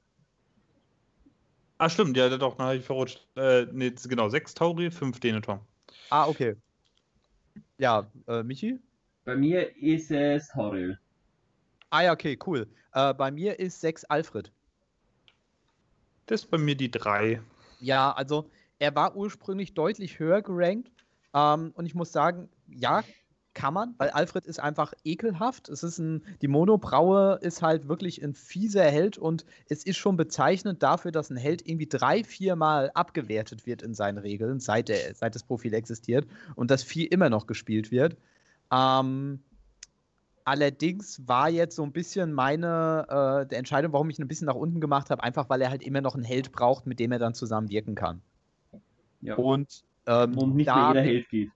Ah, 1.78 1.90
stimmt, 1.90 2.16
ja, 2.18 2.30
doch, 2.36 2.56
dann 2.58 2.68
habe 2.68 2.78
ich 2.78 2.86
verrutscht. 2.86 3.28
Äh, 3.36 3.66
nee, 3.72 3.92
genau, 4.08 4.30
sechs 4.30 4.54
Tauri, 4.54 4.92
fünf 4.92 5.20
Denethor. 5.20 5.66
Ah, 6.10 6.28
okay. 6.28 6.56
Ja, 7.78 8.08
äh, 8.28 8.44
Michi? 8.44 8.80
Bei 9.26 9.36
mir 9.36 9.76
ist 9.78 10.12
es 10.12 10.54
Horrell. 10.56 11.00
Ah 11.92 12.02
ja, 12.02 12.14
okay, 12.14 12.40
cool. 12.48 12.68
Äh, 12.94 13.14
bei 13.14 13.32
mir 13.32 13.60
ist 13.60 13.82
6 13.82 14.06
Alfred. 14.06 14.52
Das 16.26 16.42
ist 16.42 16.50
bei 16.50 16.58
mir 16.58 16.76
die 16.76 16.90
drei. 16.90 17.42
Ja, 17.80 18.12
also 18.14 18.50
er 18.80 18.96
war 18.96 19.16
ursprünglich 19.16 19.74
deutlich 19.74 20.18
höher 20.18 20.42
gerankt. 20.42 20.90
Ähm, 21.34 21.72
und 21.76 21.86
ich 21.86 21.94
muss 21.94 22.12
sagen, 22.12 22.50
ja, 22.68 23.04
kann 23.54 23.74
man, 23.74 23.96
weil 23.98 24.10
Alfred 24.12 24.46
ist 24.46 24.60
einfach 24.62 24.94
ekelhaft. 25.04 25.68
Es 25.68 25.84
ist 25.84 25.98
ein, 25.98 26.24
die 26.42 26.48
Monobraue 26.48 27.38
ist 27.42 27.62
halt 27.62 27.90
wirklich 27.90 28.24
ein 28.24 28.34
fieser 28.34 28.86
Held 28.86 29.18
und 29.18 29.46
es 29.68 29.84
ist 29.84 29.98
schon 29.98 30.16
bezeichnend 30.16 30.82
dafür, 30.82 31.12
dass 31.12 31.30
ein 31.30 31.36
Held 31.36 31.68
irgendwie 31.68 31.88
drei, 31.88 32.24
vier 32.24 32.56
Mal 32.56 32.92
abgewertet 32.94 33.66
wird 33.66 33.82
in 33.82 33.94
seinen 33.94 34.20
Regeln, 34.20 34.62
seit, 34.62 34.88
der, 34.88 35.14
seit 35.16 35.36
das 35.36 35.44
Profil 35.44 35.74
existiert 35.74 36.26
und 36.56 36.72
das 36.72 36.84
Vieh 36.84 37.06
immer 37.06 37.30
noch 37.30 37.46
gespielt 37.46 37.92
wird. 37.92 38.16
Ähm, 38.72 39.44
allerdings 40.46 41.28
war 41.28 41.50
jetzt 41.50 41.76
so 41.76 41.84
ein 41.84 41.92
bisschen 41.92 42.34
meine 42.34 43.06
äh, 43.44 43.48
der 43.48 43.58
Entscheidung, 43.60 43.94
warum 43.94 44.10
ich 44.10 44.20
ihn 44.20 44.26
ein 44.26 44.28
bisschen 44.28 44.48
nach 44.48 44.56
unten 44.56 44.80
gemacht 44.82 45.10
habe, 45.10 45.24
einfach 45.24 45.50
weil 45.50 45.62
er 45.62 45.70
halt 45.70 45.84
immer 45.84 46.02
noch 46.02 46.16
einen 46.16 46.24
Held 46.24 46.52
braucht, 46.52 46.86
mit 46.88 47.00
dem 47.00 47.12
er 47.12 47.20
dann 47.20 47.34
zusammen 47.34 47.70
wirken 47.70 47.96
kann. 47.96 48.22
Ja. 49.22 49.36
Und, 49.36 49.84
ähm, 50.08 50.38
Und 50.38 50.56
nicht 50.56 50.68
da 50.68 50.76
mehr 50.76 50.88
jeder 50.88 51.02
Held 51.02 51.30
geht. 51.30 51.52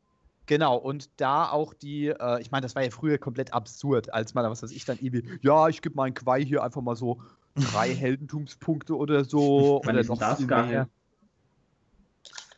Genau, 0.48 0.78
und 0.78 1.10
da 1.20 1.50
auch 1.50 1.74
die, 1.74 2.08
äh, 2.08 2.40
ich 2.40 2.52
meine, 2.52 2.62
das 2.62 2.76
war 2.76 2.84
ja 2.84 2.92
früher 2.92 3.18
komplett 3.18 3.54
absurd, 3.54 4.14
als 4.14 4.36
man, 4.36 4.46
was 4.50 4.62
weiß 4.62 4.72
ich, 4.72 4.86
dann 4.86 5.00
irgendwie, 5.00 5.40
ja, 5.42 5.68
ich 5.70 5.82
gebe 5.82 5.96
meinen 5.96 6.14
Quai 6.14 6.44
hier 6.46 6.64
einfach 6.64 6.82
mal 6.82 6.96
so 6.96 7.20
drei 7.56 7.90
Heldentumspunkte 7.96 8.96
oder 8.96 9.24
so. 9.26 9.82
Oder 9.82 10.04
noch 10.04 10.20
das 10.20 10.40
gegangen? 10.40 10.70
mehr. 10.70 10.90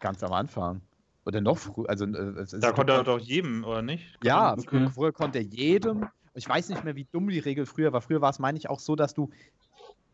Ganz 0.01 0.21
am 0.23 0.33
Anfang. 0.33 0.81
Oder 1.25 1.41
noch 1.41 1.57
früher. 1.57 1.89
Also, 1.89 2.05
äh, 2.05 2.45
Da 2.59 2.71
konnte 2.71 2.93
er 2.93 3.03
doch 3.03 3.19
jedem, 3.19 3.63
oder 3.63 3.81
nicht? 3.81 4.17
ja, 4.23 4.53
Okay. 4.53 4.89
früher 4.93 5.11
konnte 5.11 5.39
er 5.39 5.45
jedem. 5.45 6.07
Ich 6.37 6.47
weiß 6.47 6.69
nicht 6.69 6.83
mehr, 6.83 6.95
wie 6.95 7.07
dumm 7.11 7.29
die 7.29 7.39
Regel 7.39 7.65
früher 7.65 7.91
war. 7.93 8.01
Früher 8.01 8.21
war 8.21 8.29
es, 8.29 8.39
meine 8.39 8.57
ich, 8.57 8.69
auch 8.69 8.79
so, 8.79 8.95
dass 8.95 9.13
du, 9.13 9.29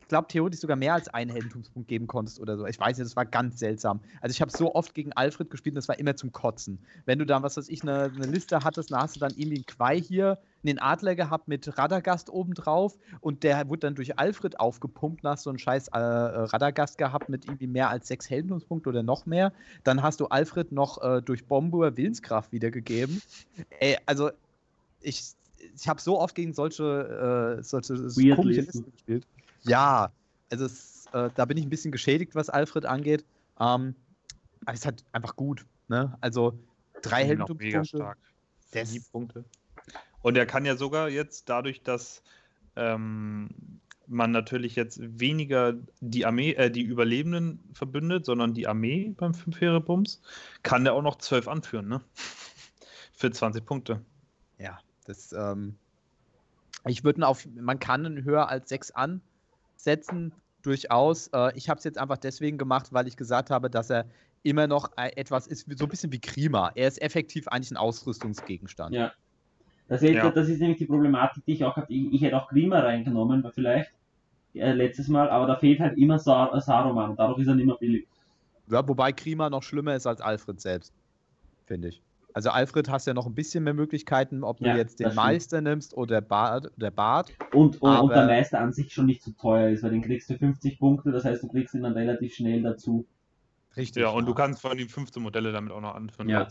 ich 0.01 0.07
glaube, 0.07 0.27
theoretisch 0.27 0.59
sogar 0.59 0.77
mehr 0.77 0.93
als 0.93 1.07
einen 1.07 1.31
Heldentumspunkt 1.31 1.87
geben 1.87 2.07
konntest 2.07 2.39
oder 2.39 2.57
so. 2.57 2.65
Ich 2.65 2.79
weiß 2.79 2.97
nicht, 2.97 3.05
das 3.05 3.15
war 3.15 3.25
ganz 3.25 3.59
seltsam. 3.59 4.01
Also 4.21 4.33
ich 4.33 4.41
habe 4.41 4.51
so 4.51 4.73
oft 4.73 4.93
gegen 4.93 5.13
Alfred 5.13 5.49
gespielt 5.49 5.73
und 5.73 5.77
das 5.77 5.87
war 5.87 5.99
immer 5.99 6.15
zum 6.15 6.31
Kotzen. 6.31 6.79
Wenn 7.05 7.19
du 7.19 7.25
dann, 7.25 7.43
was 7.43 7.57
weiß 7.57 7.69
ich, 7.69 7.83
eine, 7.83 8.05
eine 8.05 8.25
Liste 8.25 8.63
hattest, 8.63 8.91
dann 8.91 9.01
hast 9.01 9.15
du 9.15 9.19
dann 9.19 9.33
irgendwie 9.35 9.57
einen 9.57 9.65
Quai 9.65 10.01
hier, 10.01 10.39
einen 10.65 10.79
Adler 10.79 11.15
gehabt 11.15 11.47
mit 11.47 11.77
Radagast 11.77 12.29
obendrauf 12.29 12.97
und 13.19 13.43
der 13.43 13.67
wurde 13.67 13.79
dann 13.79 13.95
durch 13.95 14.17
Alfred 14.17 14.59
aufgepumpt, 14.59 15.25
dann 15.25 15.33
hast 15.33 15.45
du 15.45 15.49
einen 15.49 15.59
scheiß 15.59 15.89
äh, 15.89 15.97
Radagast 15.97 16.97
gehabt 16.97 17.27
mit 17.27 17.45
irgendwie 17.45 17.67
mehr 17.67 17.89
als 17.89 18.07
sechs 18.07 18.29
Heldentumspunkte 18.29 18.89
oder 18.89 19.03
noch 19.03 19.25
mehr. 19.25 19.51
Dann 19.83 20.03
hast 20.03 20.19
du 20.19 20.27
Alfred 20.27 20.71
noch 20.71 21.01
äh, 21.01 21.21
durch 21.21 21.47
Bombur 21.47 21.97
Willenskraft 21.97 22.51
wiedergegeben. 22.51 23.21
Ey, 23.79 23.97
also 24.05 24.31
ich, 25.01 25.33
ich 25.75 25.87
habe 25.87 26.01
so 26.01 26.19
oft 26.19 26.35
gegen 26.35 26.53
solche, 26.53 27.57
äh, 27.59 27.63
solche 27.63 27.93
Weird 27.93 28.37
komische 28.37 28.61
Listen. 28.61 28.79
Listen 28.79 28.91
gespielt. 28.91 29.27
Ja, 29.63 30.11
also 30.51 30.65
es, 30.65 31.05
äh, 31.13 31.29
da 31.35 31.45
bin 31.45 31.57
ich 31.57 31.65
ein 31.65 31.69
bisschen 31.69 31.91
geschädigt, 31.91 32.35
was 32.35 32.49
Alfred 32.49 32.85
angeht. 32.85 33.23
Ähm, 33.59 33.95
aber 34.65 34.73
es 34.73 34.79
ist 34.79 34.85
halt 34.85 35.03
einfach 35.11 35.35
gut. 35.35 35.65
Ne? 35.87 36.17
Also 36.21 36.57
Drei. 37.01 37.35
Das- 38.71 38.91
Sieben 38.91 39.05
Punkte. 39.11 39.43
Und 40.21 40.37
er 40.37 40.45
kann 40.45 40.65
ja 40.65 40.75
sogar 40.77 41.09
jetzt 41.09 41.49
dadurch, 41.49 41.83
dass 41.83 42.23
ähm, 42.75 43.49
man 44.07 44.31
natürlich 44.31 44.75
jetzt 44.75 44.99
weniger 45.19 45.73
die 45.99 46.25
Armee, 46.25 46.53
äh, 46.53 46.71
die 46.71 46.81
Überlebenden 46.81 47.59
verbündet, 47.73 48.25
sondern 48.25 48.53
die 48.53 48.67
Armee 48.67 49.13
beim 49.17 49.33
5 49.33 49.85
Bums, 49.85 50.21
kann 50.63 50.83
der 50.83 50.93
auch 50.93 51.01
noch 51.01 51.17
12 51.17 51.47
anführen, 51.47 51.87
ne? 51.87 52.01
Für 53.13 53.31
20 53.31 53.65
Punkte. 53.65 54.01
Ja, 54.57 54.79
das, 55.03 55.33
ähm, 55.33 55.75
ich 56.87 57.03
würde 57.03 57.21
ihn 57.21 57.23
auf, 57.23 57.47
man 57.55 57.79
kann 57.79 58.05
ihn 58.05 58.23
höher 58.23 58.49
als 58.49 58.69
6 58.69 58.91
ansetzen, 58.91 60.33
durchaus. 60.61 61.27
Äh, 61.27 61.55
ich 61.57 61.69
habe 61.69 61.77
es 61.77 61.83
jetzt 61.83 61.97
einfach 61.97 62.17
deswegen 62.17 62.57
gemacht, 62.57 62.93
weil 62.93 63.07
ich 63.07 63.17
gesagt 63.17 63.49
habe, 63.49 63.69
dass 63.69 63.89
er 63.89 64.05
immer 64.43 64.67
noch 64.67 64.91
äh, 64.97 65.11
etwas 65.15 65.47
ist, 65.47 65.67
so 65.77 65.85
ein 65.85 65.89
bisschen 65.89 66.11
wie 66.11 66.19
Krima. 66.19 66.71
Er 66.75 66.87
ist 66.87 67.01
effektiv 67.01 67.47
eigentlich 67.47 67.71
ein 67.71 67.77
Ausrüstungsgegenstand. 67.77 68.93
Ja. 68.95 69.11
Das 69.87 70.01
ist, 70.01 70.11
Ja. 70.11 70.29
das 70.31 70.47
ist 70.49 70.59
nämlich 70.59 70.77
die 70.77 70.85
Problematik, 70.85 71.45
die 71.45 71.53
ich 71.53 71.63
auch 71.65 71.75
habe. 71.75 71.91
Ich, 71.93 72.13
ich 72.13 72.21
hätte 72.21 72.37
auch 72.37 72.47
Grima 72.47 72.79
reingenommen, 72.79 73.45
vielleicht 73.53 73.91
äh, 74.53 74.71
letztes 74.71 75.07
Mal, 75.07 75.29
aber 75.29 75.47
da 75.47 75.57
fehlt 75.57 75.79
halt 75.79 75.97
immer 75.97 76.19
Sar 76.19 76.59
Saruman 76.61 77.11
und 77.11 77.19
dadurch 77.19 77.39
ist 77.39 77.47
er 77.47 77.55
nicht 77.55 77.65
mehr 77.65 77.75
billig. 77.75 78.07
Ja, 78.67 78.87
wobei 78.87 79.11
Krima 79.11 79.49
noch 79.49 79.63
schlimmer 79.63 79.95
ist 79.95 80.07
als 80.07 80.21
Alfred 80.21 80.61
selbst, 80.61 80.93
finde 81.65 81.89
ich. 81.89 82.01
Also 82.33 82.49
Alfred 82.49 82.89
hast 82.89 83.05
ja 83.05 83.13
noch 83.13 83.27
ein 83.27 83.35
bisschen 83.35 83.63
mehr 83.63 83.73
Möglichkeiten, 83.75 84.43
ob 84.43 84.57
du 84.57 84.65
Ja, 84.65 84.75
jetzt 84.75 84.99
den 84.99 85.05
stimmt. 85.05 85.15
Meister 85.15 85.61
nimmst 85.61 85.95
oder 85.95 86.19
Bart, 86.21 86.71
der 86.77 86.89
Bart. 86.91 87.31
Und, 87.53 87.81
und, 87.81 87.89
und 87.99 88.09
der 88.09 88.17
Aber- 88.23 88.25
Meister 88.25 88.59
an 88.59 88.73
sich 88.73 88.91
schon 88.93 89.05
nicht 89.05 89.21
so 89.21 89.31
teuer 89.31 89.69
ist, 89.69 89.83
weil 89.83 89.91
den 89.91 90.01
kriegst 90.01 90.29
du 90.29 90.37
50 90.37 90.79
Punkte, 90.79 91.11
das 91.11 91.25
heißt, 91.25 91.43
du 91.43 91.47
kriegst 91.47 91.75
ihn 91.75 91.83
dann 91.83 91.93
relativ 91.93 92.33
schnell 92.33 92.61
dazu. 92.63 93.05
Richtig. 93.77 94.01
Ja, 94.03 94.09
und 94.09 94.25
du 94.27 94.33
kannst 94.33 94.61
von 94.61 94.77
den 94.77 94.89
15 94.89 95.21
Modelle 95.21 95.51
damit 95.51 95.71
auch 95.71 95.81
noch 95.81 95.95
anführen. 95.95 96.29
Ja. 96.29 96.47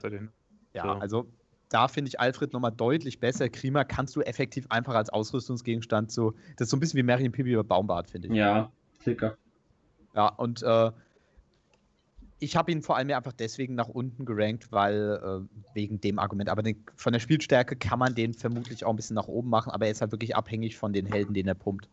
Ja, 0.74 0.82
So. 0.84 0.88
also 1.00 1.26
da 1.68 1.88
finde 1.88 2.08
ich 2.08 2.20
Alfred 2.20 2.52
nochmal 2.52 2.72
deutlich 2.72 3.18
besser. 3.20 3.48
Krima 3.48 3.84
kannst 3.84 4.14
du 4.16 4.20
effektiv 4.22 4.66
einfach 4.70 4.94
als 4.94 5.10
Ausrüstungsgegenstand 5.10 6.10
so. 6.12 6.32
Das 6.56 6.66
ist 6.66 6.70
so 6.70 6.76
ein 6.76 6.80
bisschen 6.80 6.98
wie 6.98 7.02
Marion 7.02 7.32
Pipi 7.32 7.52
über 7.52 7.64
Baumbart, 7.64 8.10
finde 8.10 8.28
ich. 8.28 8.34
Ja, 8.34 8.70
circa. 9.02 9.36
Ja, 10.14 10.28
und 10.28 10.62
äh, 10.62 10.90
ich 12.42 12.56
habe 12.56 12.72
ihn 12.72 12.82
vor 12.82 12.96
allem 12.96 13.10
einfach 13.10 13.32
deswegen 13.32 13.76
nach 13.76 13.88
unten 13.88 14.24
gerankt, 14.24 14.72
weil 14.72 15.20
äh, 15.22 15.74
wegen 15.74 16.00
dem 16.00 16.18
Argument. 16.18 16.50
Aber 16.50 16.62
den, 16.62 16.84
von 16.96 17.12
der 17.12 17.20
Spielstärke 17.20 17.76
kann 17.76 18.00
man 18.00 18.16
den 18.16 18.34
vermutlich 18.34 18.84
auch 18.84 18.90
ein 18.90 18.96
bisschen 18.96 19.14
nach 19.14 19.28
oben 19.28 19.48
machen, 19.48 19.70
aber 19.70 19.86
er 19.86 19.92
ist 19.92 20.00
halt 20.00 20.10
wirklich 20.10 20.34
abhängig 20.34 20.76
von 20.76 20.92
den 20.92 21.06
Helden, 21.06 21.34
den 21.34 21.46
er 21.46 21.54
pumpt. 21.54 21.88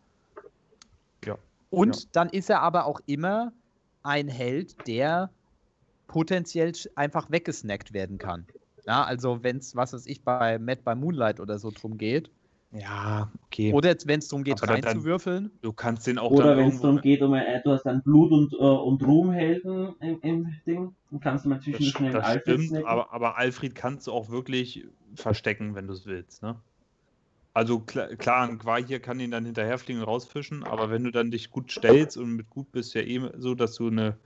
Ja. 1.23 1.37
Und 1.69 1.95
Ja. 1.95 2.09
dann 2.13 2.29
ist 2.29 2.49
er 2.49 2.61
aber 2.61 2.85
auch 2.85 2.99
immer 3.05 3.53
ein 4.01 4.27
Held, 4.27 4.87
der 4.87 5.29
potenziell 6.07 6.73
einfach 6.95 7.29
weggesnackt 7.29 7.93
werden 7.93 8.17
kann. 8.17 8.47
Ja, 8.87 9.03
also 9.03 9.43
wenn 9.43 9.57
es, 9.57 9.75
was 9.75 9.93
weiß 9.93 10.07
ich, 10.07 10.23
bei 10.23 10.57
Matt 10.57 10.83
bei 10.83 10.95
Moonlight 10.95 11.39
oder 11.39 11.59
so 11.59 11.69
drum 11.69 11.99
geht, 11.99 12.31
Ja, 12.71 13.31
okay. 13.45 13.73
oder 13.73 13.95
wenn 14.05 14.19
es 14.19 14.27
darum 14.27 14.43
geht, 14.43 14.61
Aber 14.61 14.73
reinzuwürfeln, 14.73 15.51
du 15.61 15.73
kannst 15.73 16.05
den 16.05 16.19
auch 16.19 16.31
Oder 16.31 16.57
wenn 16.57 16.69
es 16.69 16.81
darum 16.81 17.01
geht, 17.01 17.21
um, 17.21 17.33
äh, 17.33 17.61
du 17.63 17.71
hast 17.71 17.83
dann 17.83 18.03
Blut- 18.03 18.31
und, 18.31 18.53
äh, 18.53 18.57
und 18.57 19.01
Ruhmhelden 19.05 19.95
im, 20.01 20.19
im 20.21 20.47
Ding, 20.67 20.95
dann 21.09 21.19
kannst 21.19 21.45
du 21.45 21.49
mal 21.49 21.59
zwischen 21.59 21.85
Das, 21.85 21.91
schnell 21.91 22.11
das 22.13 22.25
Alfred 22.27 22.43
stimmt, 22.43 22.67
snacken. 22.69 22.87
aber, 22.87 23.13
aber 23.13 23.37
Alfred 23.37 23.73
kannst 23.75 24.07
du 24.07 24.11
auch 24.11 24.29
wirklich 24.29 24.85
verstecken, 25.15 25.73
wenn 25.75 25.87
du 25.87 25.93
es 25.93 26.05
willst, 26.05 26.43
ne? 26.43 26.61
Also 27.53 27.79
klar, 27.81 28.15
klar, 28.15 28.47
ein 28.47 28.59
Qua 28.59 28.77
hier 28.77 28.99
kann 29.01 29.19
ihn 29.19 29.31
dann 29.31 29.45
hinterherfliegen 29.45 30.01
und 30.01 30.07
rausfischen, 30.07 30.63
aber 30.63 30.91
wenn 30.91 31.03
du 31.03 31.11
dann 31.11 31.31
dich 31.31 31.49
gut 31.49 31.71
stellst 31.71 32.15
und 32.17 32.35
mit 32.35 32.49
gut 32.49 32.71
bist 32.71 32.93
ja 32.93 33.01
eh 33.01 33.31
so, 33.37 33.55
dass 33.55 33.75
du 33.75 33.87
eine, 33.87 34.19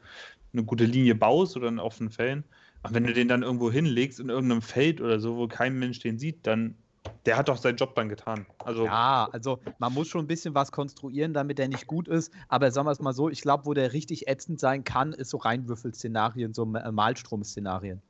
eine 0.53 0.63
gute 0.65 0.85
Linie 0.85 1.15
baust 1.15 1.57
oder 1.57 1.69
in 1.69 1.79
offenen 1.79 2.11
Fällen, 2.11 2.45
aber 2.83 2.95
wenn 2.95 3.05
du 3.05 3.13
den 3.13 3.27
dann 3.29 3.43
irgendwo 3.43 3.71
hinlegst 3.71 4.19
in 4.19 4.29
irgendeinem 4.29 4.61
Feld 4.61 5.01
oder 5.01 5.19
so, 5.19 5.37
wo 5.37 5.47
kein 5.47 5.79
Mensch 5.79 5.99
den 5.99 6.19
sieht, 6.19 6.45
dann 6.47 6.82
der 7.25 7.37
hat 7.37 7.49
doch 7.49 7.57
seinen 7.57 7.77
Job 7.77 7.95
dann 7.95 8.09
getan. 8.09 8.45
Also 8.59 8.85
Ja, 8.85 9.29
also 9.31 9.59
man 9.79 9.93
muss 9.93 10.07
schon 10.07 10.25
ein 10.25 10.27
bisschen 10.27 10.55
was 10.55 10.71
konstruieren, 10.71 11.33
damit 11.33 11.59
er 11.59 11.67
nicht 11.67 11.87
gut 11.87 12.07
ist. 12.07 12.33
Aber 12.47 12.71
sagen 12.71 12.87
wir 12.87 12.91
es 12.91 12.99
mal 12.99 13.13
so, 13.13 13.29
ich 13.29 13.41
glaube, 13.41 13.65
wo 13.65 13.73
der 13.73 13.93
richtig 13.93 14.27
ätzend 14.27 14.59
sein 14.59 14.83
kann, 14.83 15.13
ist 15.13 15.29
so 15.29 15.37
Reinwürfel-Szenarien, 15.37 16.53
so 16.53 16.63
äh, 16.63 16.91
Malstrom-Szenarien. 16.91 18.01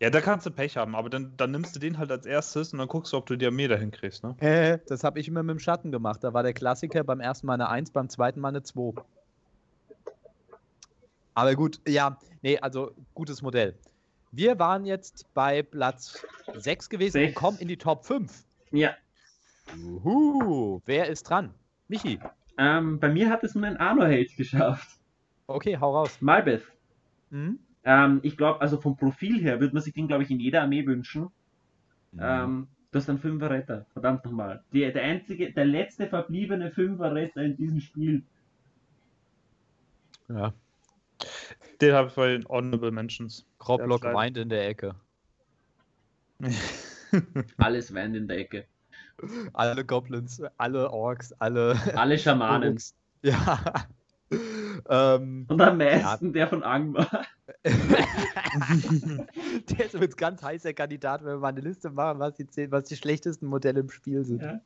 ja, 0.00 0.10
da 0.10 0.20
kannst 0.20 0.46
du 0.46 0.50
Pech 0.50 0.76
haben, 0.76 0.94
aber 0.94 1.08
dann, 1.08 1.36
dann 1.36 1.50
nimmst 1.50 1.74
du 1.74 1.80
den 1.80 1.98
halt 1.98 2.10
als 2.10 2.26
erstes 2.26 2.72
und 2.72 2.78
dann 2.78 2.88
guckst 2.88 3.12
du, 3.12 3.16
ob 3.16 3.26
du 3.26 3.36
die 3.36 3.46
Armee 3.46 3.68
dahin 3.68 3.90
kriegst, 3.90 4.22
ne? 4.22 4.36
Hä? 4.40 4.78
Das 4.86 5.04
habe 5.04 5.20
ich 5.20 5.28
immer 5.28 5.42
mit 5.42 5.54
dem 5.54 5.60
Schatten 5.60 5.92
gemacht. 5.92 6.22
Da 6.22 6.34
war 6.34 6.42
der 6.42 6.52
Klassiker 6.52 7.04
beim 7.04 7.20
ersten 7.20 7.46
Mal 7.46 7.54
eine 7.54 7.68
1, 7.68 7.92
beim 7.92 8.08
zweiten 8.08 8.40
Mal 8.40 8.48
eine 8.48 8.62
2. 8.62 8.94
Aber 11.34 11.54
gut, 11.54 11.80
ja, 11.86 12.18
nee, 12.42 12.58
also 12.58 12.92
gutes 13.14 13.42
Modell. 13.42 13.78
Wir 14.30 14.58
waren 14.58 14.84
jetzt 14.84 15.26
bei 15.34 15.62
Platz 15.62 16.24
6 16.54 16.88
gewesen 16.90 17.18
und 17.18 17.24
Sechs. 17.28 17.34
kommen 17.40 17.58
in 17.58 17.68
die 17.68 17.76
Top 17.76 18.04
5. 18.04 18.44
Ja, 18.70 18.94
Uhu, 19.82 20.80
wer 20.86 21.08
ist 21.08 21.24
dran? 21.24 21.54
Michi. 21.88 22.18
ähm, 22.58 22.98
bei 23.00 23.08
mir 23.08 23.30
hat 23.30 23.44
es 23.44 23.54
nur 23.54 23.66
ein 23.66 23.76
Arno-Held 23.76 24.36
geschafft. 24.36 24.98
Okay, 25.46 25.78
hau 25.78 25.94
raus. 25.96 26.18
Malbeth. 26.20 26.62
Hm? 27.30 27.58
Ähm, 27.84 28.20
ich 28.22 28.36
glaube, 28.36 28.60
also 28.60 28.78
vom 28.80 28.96
Profil 28.96 29.40
her 29.40 29.60
würde 29.60 29.72
man 29.74 29.82
sich 29.82 29.94
den, 29.94 30.08
glaube 30.08 30.22
ich, 30.24 30.30
in 30.30 30.40
jeder 30.40 30.62
Armee 30.62 30.84
wünschen. 30.86 31.28
Ähm, 32.18 32.68
das 32.90 33.04
ist 33.04 33.10
ein 33.10 33.18
Fünfer 33.18 33.50
Retter, 33.50 33.86
verdammt 33.92 34.24
nochmal. 34.24 34.62
Die- 34.72 34.80
Der 34.92 35.02
einzige, 35.02 35.52
der 35.52 35.64
letzte 35.66 36.06
verbliebene 36.08 36.70
Fünfer 36.70 37.14
Retter 37.14 37.42
in 37.42 37.56
diesem 37.56 37.80
Spiel. 37.80 38.22
ja. 40.28 40.52
Den 41.80 41.94
habe 41.94 42.08
ich 42.08 42.14
bei 42.14 42.28
den 42.28 42.44
Honorable 42.48 42.90
Mentions. 42.90 43.46
Kroplock 43.58 44.04
Ja, 44.04 44.14
weint 44.14 44.36
in 44.36 44.48
der 44.48 44.68
Ecke. 44.68 44.94
Alles 47.58 47.94
weint 47.94 48.16
in 48.16 48.26
der 48.28 48.38
Ecke. 48.38 48.66
Alle 49.52 49.84
Goblins, 49.84 50.40
alle 50.58 50.90
Orks, 50.90 51.32
alle. 51.40 51.76
Alle 51.96 52.16
Schamanen. 52.18 52.74
Orks. 52.74 52.94
Ja. 53.22 53.88
ähm, 54.88 55.44
Und 55.48 55.60
am 55.60 55.78
meisten 55.78 56.32
der 56.32 56.46
von 56.46 56.62
Angmar. 56.62 57.26
der 57.64 57.74
ist 59.86 59.94
übrigens 59.94 60.16
ganz 60.16 60.42
heißer 60.42 60.72
Kandidat, 60.72 61.24
wenn 61.24 61.32
wir 61.32 61.38
mal 61.38 61.48
eine 61.48 61.60
Liste 61.60 61.90
machen, 61.90 62.20
was 62.20 62.34
die, 62.34 62.46
zehn, 62.46 62.70
was 62.70 62.84
die 62.84 62.94
schlechtesten 62.96 63.46
Modelle 63.46 63.80
im 63.80 63.90
Spiel 63.90 64.24
sind. 64.24 64.42
Ja. 64.42 64.60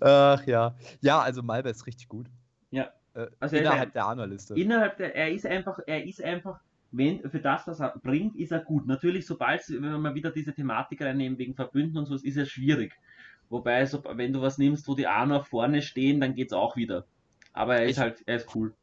Ach 0.00 0.46
ja. 0.46 0.74
Ja, 1.00 1.20
also 1.20 1.42
Malbe 1.42 1.68
ist 1.68 1.86
richtig 1.86 2.08
gut. 2.08 2.30
Ja. 2.70 2.90
Äh, 3.14 3.26
Also 3.40 3.56
er 3.56 3.62
innerhalb 3.62 3.88
ein- 3.88 3.92
der 3.92 4.04
Arno-Liste. 4.06 4.54
Innerhalb 4.54 4.96
der, 4.98 5.14
er 5.14 5.30
ist 5.32 5.46
einfach, 5.46 5.78
er 5.86 6.04
ist 6.04 6.22
einfach, 6.22 6.60
wenn, 6.92 7.28
für 7.28 7.40
das, 7.40 7.66
was 7.66 7.80
er 7.80 7.94
bringt, 8.02 8.36
ist 8.36 8.52
er 8.52 8.60
gut. 8.60 8.86
Natürlich, 8.86 9.26
sobald, 9.26 9.62
wenn 9.68 9.82
wir 9.82 9.98
mal 9.98 10.14
wieder 10.14 10.30
diese 10.30 10.52
Thematik 10.54 11.02
reinnehmen, 11.02 11.38
wegen 11.38 11.54
Verbünden 11.54 11.98
und 11.98 12.06
so, 12.06 12.14
ist 12.14 12.36
er 12.36 12.46
schwierig. 12.46 12.92
Wobei, 13.50 13.84
so, 13.86 14.02
wenn 14.14 14.32
du 14.32 14.40
was 14.42 14.58
nimmst, 14.58 14.88
wo 14.88 14.94
die 14.94 15.06
Arno 15.06 15.42
vorne 15.42 15.82
stehen, 15.82 16.20
dann 16.20 16.34
geht's 16.34 16.52
auch 16.52 16.76
wieder. 16.76 17.04
Aber 17.52 17.76
er 17.76 17.84
ist 17.84 17.92
Ich- 17.92 17.98
halt, 17.98 18.22
er 18.26 18.36
ist 18.36 18.54
cool. 18.54 18.74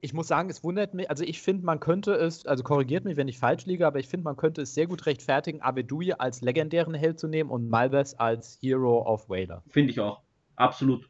Ich 0.00 0.12
muss 0.12 0.28
sagen, 0.28 0.50
es 0.50 0.62
wundert 0.62 0.92
mich, 0.92 1.08
also 1.08 1.24
ich 1.24 1.40
finde, 1.40 1.64
man 1.64 1.80
könnte 1.80 2.12
es, 2.12 2.44
also 2.44 2.62
korrigiert 2.62 3.06
mich, 3.06 3.16
wenn 3.16 3.26
ich 3.26 3.38
falsch 3.38 3.64
liege, 3.64 3.86
aber 3.86 3.98
ich 3.98 4.08
finde, 4.08 4.24
man 4.24 4.36
könnte 4.36 4.60
es 4.60 4.74
sehr 4.74 4.86
gut 4.86 5.06
rechtfertigen, 5.06 5.62
Abedui 5.62 6.12
als 6.12 6.42
legendären 6.42 6.92
Held 6.92 7.18
zu 7.18 7.26
nehmen 7.26 7.48
und 7.48 7.70
Malbes 7.70 8.14
als 8.14 8.58
Hero 8.60 9.00
of 9.10 9.30
Whaler. 9.30 9.62
Finde 9.70 9.92
ich 9.92 10.00
auch. 10.00 10.20
Absolut. 10.56 11.08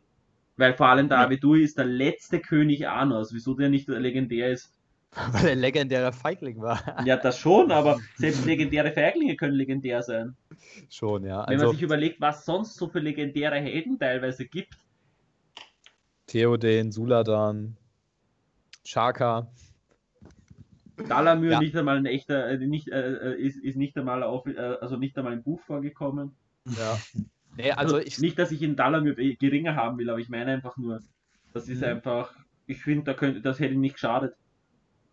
Weil 0.56 0.74
vor 0.74 0.88
allem 0.88 1.08
der 1.08 1.18
Ja. 1.18 1.24
Abedui 1.24 1.62
ist 1.62 1.78
der 1.78 1.84
letzte 1.86 2.40
König 2.40 2.86
Arnos. 2.88 3.32
Wieso 3.34 3.54
der 3.54 3.68
nicht 3.70 3.88
legendär 3.88 4.50
ist? 4.52 4.72
Weil 5.32 5.46
er 5.48 5.54
legendärer 5.56 6.12
Feigling 6.12 6.60
war. 6.60 7.04
Ja, 7.06 7.16
das 7.16 7.38
schon, 7.38 7.70
aber 7.70 7.98
selbst 8.16 8.44
legendäre 8.46 8.90
Feiglinge 8.92 9.36
können 9.36 9.54
legendär 9.54 10.02
sein. 10.02 10.36
Schon, 10.90 11.24
ja. 11.24 11.44
Wenn 11.46 11.54
Also 11.54 11.66
man 11.66 11.74
sich 11.74 11.82
überlegt, 11.82 12.20
was 12.20 12.44
sonst 12.44 12.74
so 12.76 12.88
für 12.88 12.98
legendäre 13.00 13.56
Helden 13.56 13.98
teilweise 13.98 14.44
gibt. 14.46 14.74
Theoden, 16.26 16.90
Suladan, 16.90 17.76
Shaka. 18.84 19.46
Dalamir 21.08 21.52
Ja. 21.52 21.60
nicht 21.60 21.76
einmal 21.76 21.96
ein 21.96 22.06
echter, 22.06 22.48
äh, 22.48 22.58
nicht, 22.58 22.88
äh, 22.88 23.32
äh, 23.32 23.40
ist, 23.40 23.56
ist 23.62 23.76
nicht 23.76 23.96
einmal 23.96 24.22
auf, 24.22 24.46
äh, 24.46 24.56
also 24.58 24.96
nicht 24.96 25.16
einmal 25.18 25.32
im 25.32 25.42
Buch 25.42 25.60
vorgekommen. 25.62 26.36
Ja. 26.66 26.98
Nee, 27.56 27.72
also 27.72 27.98
ich, 27.98 28.18
nicht, 28.18 28.38
dass 28.38 28.50
ich 28.52 28.62
ihn 28.62 28.76
Dalamir 28.76 29.18
äh, 29.18 29.36
geringer 29.36 29.76
haben 29.76 29.98
will, 29.98 30.10
aber 30.10 30.18
ich 30.20 30.28
meine 30.28 30.52
einfach 30.52 30.76
nur, 30.76 31.00
das 31.52 31.68
ist 31.68 31.82
Mhm. 31.82 31.84
einfach, 31.84 32.34
ich 32.66 32.82
finde, 32.82 33.04
da 33.04 33.14
könnte, 33.14 33.40
das 33.42 33.60
hätte 33.60 33.74
ihm 33.74 33.80
nicht 33.80 33.94
geschadet. 33.94 34.34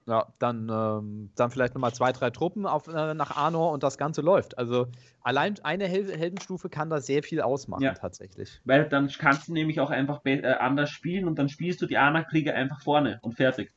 ja, 0.07 0.34
dann, 0.39 0.68
ähm, 0.69 1.31
dann 1.35 1.51
vielleicht 1.51 1.76
nochmal 1.76 1.93
zwei, 1.93 2.11
drei 2.11 2.31
Truppen 2.31 2.65
auf, 2.65 2.88
äh, 2.88 3.13
nach 3.13 3.31
Arnor 3.31 3.72
und 3.72 3.84
das 3.84 3.97
Ganze 3.97 4.22
läuft. 4.22 4.57
Also 4.57 4.88
allein 5.22 5.55
eine 5.63 5.88
Hel 5.88 6.11
Heldenstufe 6.18 6.69
kann 6.69 6.89
da 6.89 6.99
sehr 7.01 7.23
viel 7.23 7.41
ausmachen, 7.41 7.84
Ja. 7.84 7.93
tatsächlich. 7.93 8.61
Weil 8.63 8.89
dann 8.89 9.07
kannst 9.09 9.47
du 9.47 9.53
nämlich 9.53 9.80
auch 9.80 9.89
einfach 9.91 10.22
äh, 10.26 10.43
anders 10.45 10.91
spielen 10.91 11.27
und 11.27 11.39
dann 11.39 11.49
spielst 11.49 11.81
du 11.81 11.88
die 11.88 11.97
Ana-Krieger 11.97 12.53
einfach 12.55 12.81
vorne 12.81 13.19
und 13.23 13.35
fertig. 13.35 13.72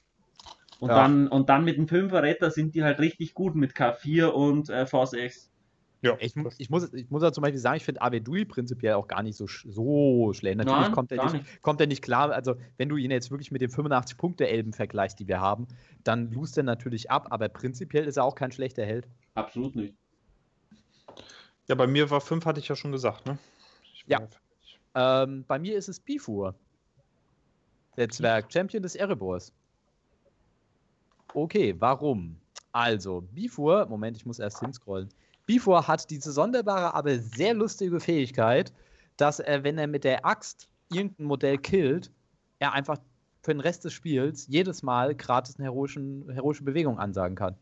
Und, 0.79 0.91
Ja. 0.91 0.97
dann, 0.97 1.29
und 1.29 1.49
dann 1.51 1.65
mit 1.65 1.79
dem 1.79 1.89
Fünfer 1.89 2.23
Retter 2.23 2.51
sind 2.51 2.75
die 2.75 2.85
halt 2.85 3.01
richtig 3.01 3.35
gut 3.35 3.55
mit 3.57 3.75
K4 3.75 4.27
und 4.35 4.71
äh, 4.71 4.87
V6. 4.87 5.53
Ja, 6.05 6.19
Ich, 6.21 6.37
ich, 6.59 6.69
muss, 6.69 6.93
ich 6.93 7.11
muss 7.11 7.23
ja 7.23 7.33
zum 7.33 7.41
Beispiel 7.41 7.59
sagen, 7.59 7.79
ich 7.79 7.85
finde 7.85 8.03
Avedui 8.03 8.45
prinzipiell 8.45 8.93
auch 8.93 9.09
gar 9.09 9.23
nicht 9.23 9.39
so, 9.39 9.47
so 9.47 10.35
schlecht. 10.35 10.59
Natürlich 10.59 10.83
Nein, 10.83 10.93
kommt, 10.93 11.11
er 11.11 11.17
gar 11.17 11.33
nicht, 11.33 11.63
kommt 11.63 11.81
er 11.81 11.87
nicht 11.87 12.03
klar. 12.03 12.31
Also, 12.31 12.57
wenn 12.77 12.91
du 12.91 12.97
ihn 12.97 13.11
jetzt 13.11 13.31
wirklich 13.31 13.51
mit 13.51 13.63
den 13.63 13.71
85-Punkte-Elben 13.71 14.75
vergleichst, 14.75 15.19
die 15.19 15.29
wir 15.29 15.41
haben, 15.41 15.67
dann 16.03 16.31
lust 16.31 16.59
er 16.59 16.63
natürlich 16.63 17.11
ab, 17.11 17.29
aber 17.31 17.49
prinzipiell 17.49 18.05
ist 18.05 18.19
er 18.19 18.25
auch 18.25 18.35
kein 18.35 18.53
schlechter 18.53 18.85
Held. 18.85 19.09
Absolut 19.35 19.75
nicht. 19.77 19.95
Ja, 21.69 21.75
bei 21.75 21.87
mir 21.87 22.11
war 22.11 22.21
5, 22.21 22.45
hatte 22.45 22.61
ich 22.61 22.69
ja 22.69 22.77
schon 22.77 22.93
gesagt, 22.93 23.25
ne? 23.25 23.39
Ich 23.95 24.05
Ja. 24.07 24.29
Ähm, 24.95 25.47
bei 25.49 25.59
mir 25.59 25.75
ist 25.79 25.89
es 25.89 25.99
Bifur. 26.01 26.55
Der 27.97 28.11
Zwerg, 28.11 28.53
Champion 28.53 28.83
des 28.83 28.95
Erebors. 28.95 29.55
Okay, 31.33 31.75
warum? 31.79 32.37
Also, 32.73 33.23
Bifur, 33.23 33.87
Moment, 33.87 34.19
ich 34.19 34.27
muss 34.27 34.39
erst 34.39 34.61
hinscrollen. 34.61 35.09
Bifur 35.47 35.87
hat 35.87 36.11
diese 36.11 36.33
sonderbare, 36.33 36.95
aber 36.95 37.19
sehr 37.19 37.55
lustige 37.55 38.01
Fähigkeit, 38.01 38.73
dass 39.17 39.41
er, 39.41 39.65
wenn 39.65 39.79
er 39.79 39.87
mit 39.87 40.05
der 40.05 40.25
Axt 40.25 40.69
irgendein 40.89 41.27
Modell 41.27 41.59
killt, 41.59 42.11
er 42.59 42.73
einfach 42.73 42.99
für 43.43 43.53
den 43.53 43.61
Rest 43.61 43.85
des 43.85 43.93
Spiels 43.93 44.47
jedes 44.49 44.83
Mal 44.83 45.15
gratis 45.15 45.57
eine 45.57 45.67
heroischen, 45.67 46.31
heroische 46.31 46.65
Bewegung 46.65 46.99
ansagen 46.99 47.37
kann. 47.37 47.57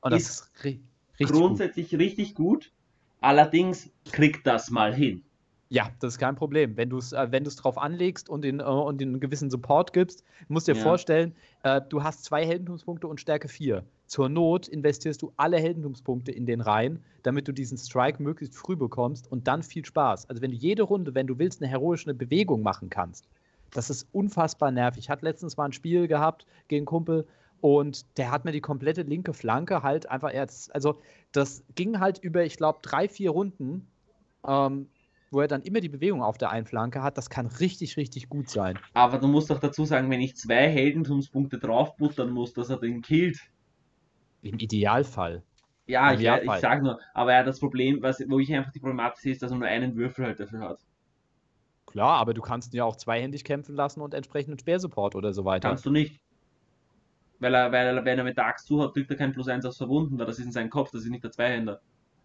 Und 0.00 0.12
das 0.12 0.22
Ist 0.22 0.30
ist, 0.30 0.64
ri 0.64 0.80
richtig 1.20 1.28
gut. 1.28 1.36
Grundsätzlich 1.40 1.94
richtig 1.96 2.34
gut. 2.34 2.72
Allerdings 3.20 3.90
kriegt 4.10 4.46
das 4.46 4.70
mal 4.70 4.94
hin. 4.94 5.22
Ja, 5.68 5.90
das 6.00 6.14
ist 6.14 6.18
kein 6.18 6.34
Problem. 6.34 6.76
Wenn 6.76 6.90
du 6.90 6.98
es 6.98 7.12
äh, 7.12 7.28
wenn 7.30 7.44
du's 7.44 7.54
drauf 7.56 7.78
anlegst 7.78 8.28
und 8.28 8.42
den, 8.42 8.58
äh, 8.60 8.64
und 8.64 8.98
den 9.00 9.20
gewissen 9.20 9.50
Support 9.50 9.92
gibst, 9.92 10.24
musst 10.48 10.66
dir 10.66 10.74
Ja. 10.74 10.82
vorstellen, 10.82 11.36
äh, 11.62 11.80
du 11.88 12.02
hast 12.02 12.24
zwei 12.24 12.44
Heldentumspunkte 12.44 13.06
und 13.06 13.20
Stärke 13.20 13.46
4. 13.48 13.84
Zur 14.10 14.28
Not 14.28 14.66
investierst 14.66 15.22
du 15.22 15.32
alle 15.36 15.58
Heldentumspunkte 15.58 16.32
in 16.32 16.44
den 16.44 16.60
rein, 16.60 16.98
damit 17.22 17.46
du 17.46 17.52
diesen 17.52 17.78
Strike 17.78 18.20
möglichst 18.20 18.56
früh 18.56 18.74
bekommst 18.74 19.30
und 19.30 19.46
dann 19.46 19.62
viel 19.62 19.84
Spaß. 19.84 20.28
Also 20.28 20.42
wenn 20.42 20.50
du 20.50 20.56
jede 20.56 20.82
Runde, 20.82 21.14
wenn 21.14 21.28
du 21.28 21.38
willst, 21.38 21.62
eine 21.62 21.70
heroische 21.70 22.12
Bewegung 22.12 22.64
machen 22.64 22.90
kannst, 22.90 23.28
das 23.70 23.88
ist 23.88 24.08
unfassbar 24.10 24.72
nervig. 24.72 25.04
Ich 25.04 25.10
hatte 25.10 25.24
letztens 25.24 25.56
mal 25.56 25.66
ein 25.66 25.72
Spiel 25.72 26.08
gehabt 26.08 26.44
gegen 26.66 26.86
Kumpel 26.86 27.24
und 27.60 28.04
der 28.18 28.32
hat 28.32 28.44
mir 28.44 28.50
die 28.50 28.60
komplette 28.60 29.02
linke 29.02 29.32
Flanke 29.32 29.84
halt 29.84 30.10
einfach 30.10 30.32
jetzt, 30.32 30.74
also 30.74 31.00
das 31.30 31.62
ging 31.76 32.00
halt 32.00 32.18
über, 32.18 32.42
ich 32.44 32.56
glaube, 32.56 32.80
drei, 32.82 33.08
vier 33.08 33.30
Runden. 33.30 33.86
Ähm, 34.44 34.88
wo 35.30 35.40
er 35.40 35.46
dann 35.46 35.62
immer 35.62 35.78
die 35.78 35.88
Bewegung 35.88 36.20
auf 36.20 36.36
der 36.36 36.50
einen 36.50 36.66
Flanke 36.66 37.04
hat, 37.04 37.16
das 37.16 37.30
kann 37.30 37.46
richtig, 37.46 37.96
richtig 37.96 38.28
gut 38.28 38.50
sein. 38.50 38.76
Aber 38.94 39.18
du 39.18 39.28
musst 39.28 39.50
doch 39.50 39.60
dazu 39.60 39.84
sagen, 39.84 40.10
wenn 40.10 40.20
ich 40.20 40.34
zwei 40.34 40.68
Heldentumspunkte 40.68 41.60
draufbuttern 41.60 42.30
muss, 42.30 42.52
dass 42.52 42.70
er 42.70 42.78
den 42.78 43.02
killt. 43.02 43.38
Im 44.42 44.58
Idealfall. 44.58 45.42
Ja, 45.86 46.08
Im 46.08 46.14
ich, 46.14 46.20
Idealfall. 46.20 46.56
ich 46.56 46.60
sag 46.60 46.82
nur, 46.82 47.00
aber 47.14 47.32
ja, 47.32 47.42
das 47.42 47.58
Problem, 47.60 48.00
was, 48.02 48.20
wo 48.28 48.38
ich 48.38 48.52
einfach 48.54 48.72
die 48.72 48.80
Problematik 48.80 49.18
sehe, 49.20 49.32
ist, 49.32 49.42
dass 49.42 49.50
er 49.50 49.58
nur 49.58 49.66
einen 49.68 49.96
Würfel 49.96 50.24
halt 50.26 50.40
dafür 50.40 50.60
hat. 50.60 50.80
Klar, 51.86 52.18
aber 52.18 52.34
du 52.34 52.40
kannst 52.40 52.72
ihn 52.72 52.76
ja 52.78 52.84
auch 52.84 52.96
zweihändig 52.96 53.42
kämpfen 53.44 53.74
lassen 53.74 54.00
und 54.00 54.14
entsprechenden 54.14 54.58
Speersupport 54.58 55.16
oder 55.16 55.32
so 55.32 55.44
weiter. 55.44 55.68
Kannst 55.68 55.84
du 55.86 55.90
nicht. 55.90 56.20
Weil 57.40 57.54
er, 57.54 57.72
weil 57.72 57.96
er, 57.96 58.04
wenn 58.04 58.18
er 58.18 58.24
mit 58.24 58.36
der 58.36 58.46
Axt 58.46 58.66
zuhaut, 58.66 58.92
kriegt 58.94 59.10
er 59.10 59.16
kein 59.16 59.32
Plus 59.32 59.48
1 59.48 59.64
aufs 59.64 59.78
Verwunden, 59.78 60.18
weil 60.18 60.26
das 60.26 60.38
ist 60.38 60.44
in 60.44 60.52
seinem 60.52 60.70
Kopf, 60.70 60.90
das 60.92 61.02
ist 61.02 61.10
nicht 61.10 61.24
der 61.24 61.32
Zweihänder. 61.32 61.80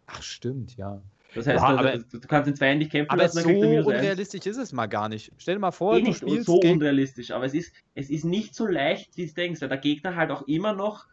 Ach, 0.08 0.22
stimmt, 0.22 0.76
ja. 0.78 1.02
Das 1.34 1.48
heißt, 1.48 1.64
Ja, 1.64 1.72
du, 1.74 1.80
aber- 1.80 1.98
du, 1.98 2.20
kannst 2.28 2.48
ihn 2.50 2.56
zweihändig 2.56 2.92
kämpfen 2.92 3.12
Aber 3.12 3.24
lassen, 3.24 3.40
so 3.40 3.44
dann 3.44 3.48
kriegt 3.54 3.64
er 3.64 3.70
minus 3.70 3.88
1. 3.88 3.98
unrealistisch 3.98 4.46
ist 4.46 4.58
es 4.58 4.72
mal 4.72 4.86
gar 4.86 5.10
nicht. 5.10 5.32
Stell 5.38 5.56
dir 5.56 5.60
mal 5.62 5.72
vor, 5.72 5.96
Eh 5.96 6.02
du 6.02 6.08
nicht 6.08 6.18
spielst 6.20 6.46
so 6.46 6.60
unrealistisch, 6.60 7.32
aber 7.32 7.46
es 7.46 7.54
ist, 7.54 7.74
es 7.96 8.10
ist 8.10 8.24
nicht 8.26 8.54
so 8.54 8.68
leicht, 8.68 9.18
wie 9.18 9.26
du 9.26 9.34
denkst, 9.34 9.62
weil 9.62 9.70
der 9.70 9.78
Gegner 9.80 10.16
halt 10.16 10.32
auch 10.32 10.44
immer 10.44 10.74
noch 10.74 11.06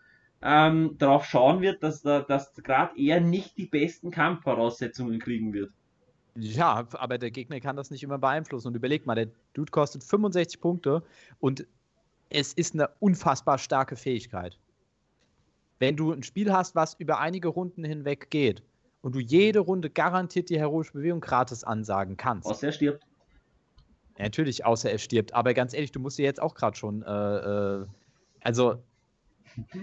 ähm, 0.43 0.97
darauf 0.99 1.25
schauen 1.25 1.61
wird, 1.61 1.83
dass, 1.83 2.03
der- 2.03 2.23
dass 2.23 2.55
gerade 2.55 2.99
er 2.99 3.21
nicht 3.21 3.57
die 3.57 3.67
besten 3.67 4.11
Kampfvoraussetzungen 4.11 5.19
kriegen 5.21 5.53
wird. 5.53 5.71
Ja, 6.35 6.87
aber 6.93 7.19
der 7.19 7.31
Gegner 7.31 7.61
kann 7.61 7.77
das 7.77 7.91
nicht 7.91 8.03
immer 8.03 8.19
beeinflussen. 8.19 8.69
Und 8.69 8.75
überleg 8.75 9.07
mal, 9.07 9.15
der 9.15 9.29
Dude 9.53 9.71
kostet 9.71 10.03
65 10.03 10.61
Punkte 10.61 11.03
und 11.41 11.67
es 12.31 12.55
ist 12.55 12.75
eine 12.75 12.89
unfassbar 13.01 13.59
starke 13.59 13.97
Fähigkeit. 13.97 14.59
Wenn 15.79 15.97
du 15.97 16.13
ein 16.13 16.23
Spiel 16.23 16.53
hast, 16.53 16.75
was 16.75 16.95
über 16.95 17.19
einige 17.19 17.49
Runden 17.49 17.85
hinweg 17.85 18.31
geht 18.31 18.63
und 19.03 19.15
du 19.15 19.21
jede 19.21 19.59
Runde 19.61 19.91
garantiert 19.91 20.49
die 20.49 20.59
heroische 20.59 20.93
Bewegung 20.93 21.21
gratis 21.21 21.65
ansagen 21.65 22.17
kannst. 22.17 22.47
Außer 22.49 22.69
er 22.69 22.73
stirbt. 22.73 23.05
Ja, 24.17 24.25
natürlich, 24.25 24.65
außer 24.65 24.91
er 24.91 24.99
stirbt. 24.99 25.35
Aber 25.35 25.53
ganz 25.55 25.75
ehrlich, 25.75 25.93
du 25.93 26.01
musst 26.01 26.19
dir 26.19 26.25
jetzt 26.25 26.41
auch 26.41 26.55
gerade 26.55 26.77
schon. 26.77 27.03
Äh, 27.03 27.37
äh, 27.81 27.87
also. 28.41 28.83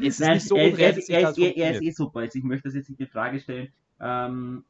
Es 0.04 0.20
ist 0.20 0.30
Nein, 0.30 0.34
nicht 0.34 0.48
so 0.48 0.56
er, 0.56 0.78
er, 0.78 0.98
unrealistisch, 0.98 1.10
er, 1.10 1.22
ist, 1.22 1.38
er, 1.38 1.58
er 1.58 1.72
ist 1.72 1.82
funktioniert. 1.82 1.82
eh 1.82 1.92
super. 1.92 2.20
Also 2.22 2.38
ich 2.40 2.44
möchte 2.46 2.68
das 2.70 2.76
jetzt 2.76 2.90
nicht 2.90 3.00
in 3.02 3.08
Frage 3.08 3.40
stellen. 3.40 3.74
Ähm, 4.00 4.66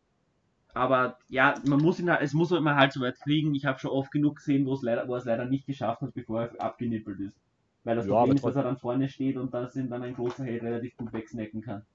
aber 0.73 1.19
ja, 1.29 1.61
man 1.65 1.81
muss 1.81 1.99
ihn 1.99 2.09
halt, 2.11 2.21
es 2.21 2.33
muss 2.33 2.51
man 2.51 2.75
halt 2.75 2.93
so 2.93 3.01
weit 3.01 3.19
kriegen. 3.21 3.55
Ich 3.55 3.65
habe 3.65 3.79
schon 3.79 3.91
oft 3.91 4.11
genug 4.11 4.37
gesehen, 4.37 4.65
wo 4.65 4.73
es 4.75 4.83
leider, 4.83 5.07
wo 5.07 5.15
es 5.15 5.25
leider 5.25 5.45
nicht 5.45 5.65
geschafft 5.67 6.01
hat, 6.01 6.13
bevor 6.13 6.43
er 6.43 6.61
abgenippelt 6.61 7.19
ist. 7.21 7.39
Weil 7.83 7.95
das 7.97 8.07
Ja, 8.07 8.09
Problem 8.09 8.35
ist, 8.37 8.45
dass 8.45 8.55
er 8.57 8.63
dann 8.63 8.77
vorne 8.79 9.09
steht 9.09 9.37
und 9.37 9.53
dass 9.53 9.75
ihn 9.75 9.89
dann 9.89 10.03
ein 10.03 10.15
großer 10.15 10.45
Held 10.45 10.63
relativ 10.63 10.95
gut 10.97 11.13
wegsnacken 11.13 11.61
kann. 11.61 11.85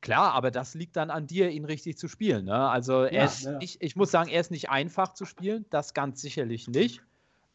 Klar, 0.00 0.32
aber 0.32 0.50
das 0.50 0.74
liegt 0.74 0.96
dann 0.96 1.10
an 1.10 1.26
dir, 1.26 1.50
ihn 1.50 1.64
richtig 1.64 1.98
zu 1.98 2.08
spielen. 2.08 2.46
Ne? 2.46 2.54
Also, 2.68 3.02
er 3.04 3.24
Ja, 3.24 3.24
ist, 3.24 3.50
ja. 3.50 3.58
Ich, 3.58 3.80
ich 3.82 3.96
muss 3.96 4.10
sagen, 4.10 4.30
er 4.30 4.40
ist 4.40 4.50
nicht 4.50 4.70
einfach 4.70 5.12
zu 5.14 5.24
spielen. 5.26 5.66
Das 5.70 5.94
ganz 5.94 6.20
sicherlich 6.22 6.68
nicht. 6.68 7.02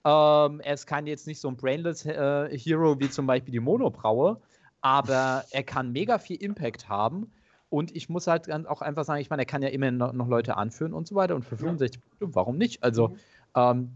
Ähm, 0.06 0.60
er 0.62 0.74
ist 0.76 0.86
kein 0.86 1.08
jetzt 1.08 1.26
nicht 1.26 1.42
so 1.42 1.48
ein 1.48 1.58
Brainless 1.58 2.06
äh, 2.06 2.56
Hero 2.58 3.00
wie 3.00 3.10
zum 3.10 3.26
Beispiel 3.26 3.52
die 3.52 3.60
Monobraue, 3.60 4.40
aber 4.82 5.46
er 5.50 5.64
kann 5.64 5.92
mega 5.92 6.20
viel 6.20 6.42
Impact 6.42 6.88
haben. 6.88 7.32
Und 7.70 7.96
ich 7.96 8.08
muss 8.08 8.28
halt 8.28 8.50
auch 8.68 8.82
einfach 8.82 9.04
sagen, 9.04 9.20
ich 9.20 9.32
meine, 9.32 9.42
er 9.42 9.48
kann 9.48 9.64
ja 9.64 9.70
immer 9.70 9.90
noch, 9.90 10.28
Leute 10.28 10.56
anführen 10.58 10.94
und 10.94 11.08
so 11.08 11.16
weiter. 11.16 11.36
Und 11.36 11.44
für 11.44 11.58
65 11.58 12.02
Punkte, 12.02 12.36
warum 12.36 12.58
nicht? 12.58 12.84
Also, 12.84 13.10
Mhm. 13.10 13.20
ähm, 13.56 13.92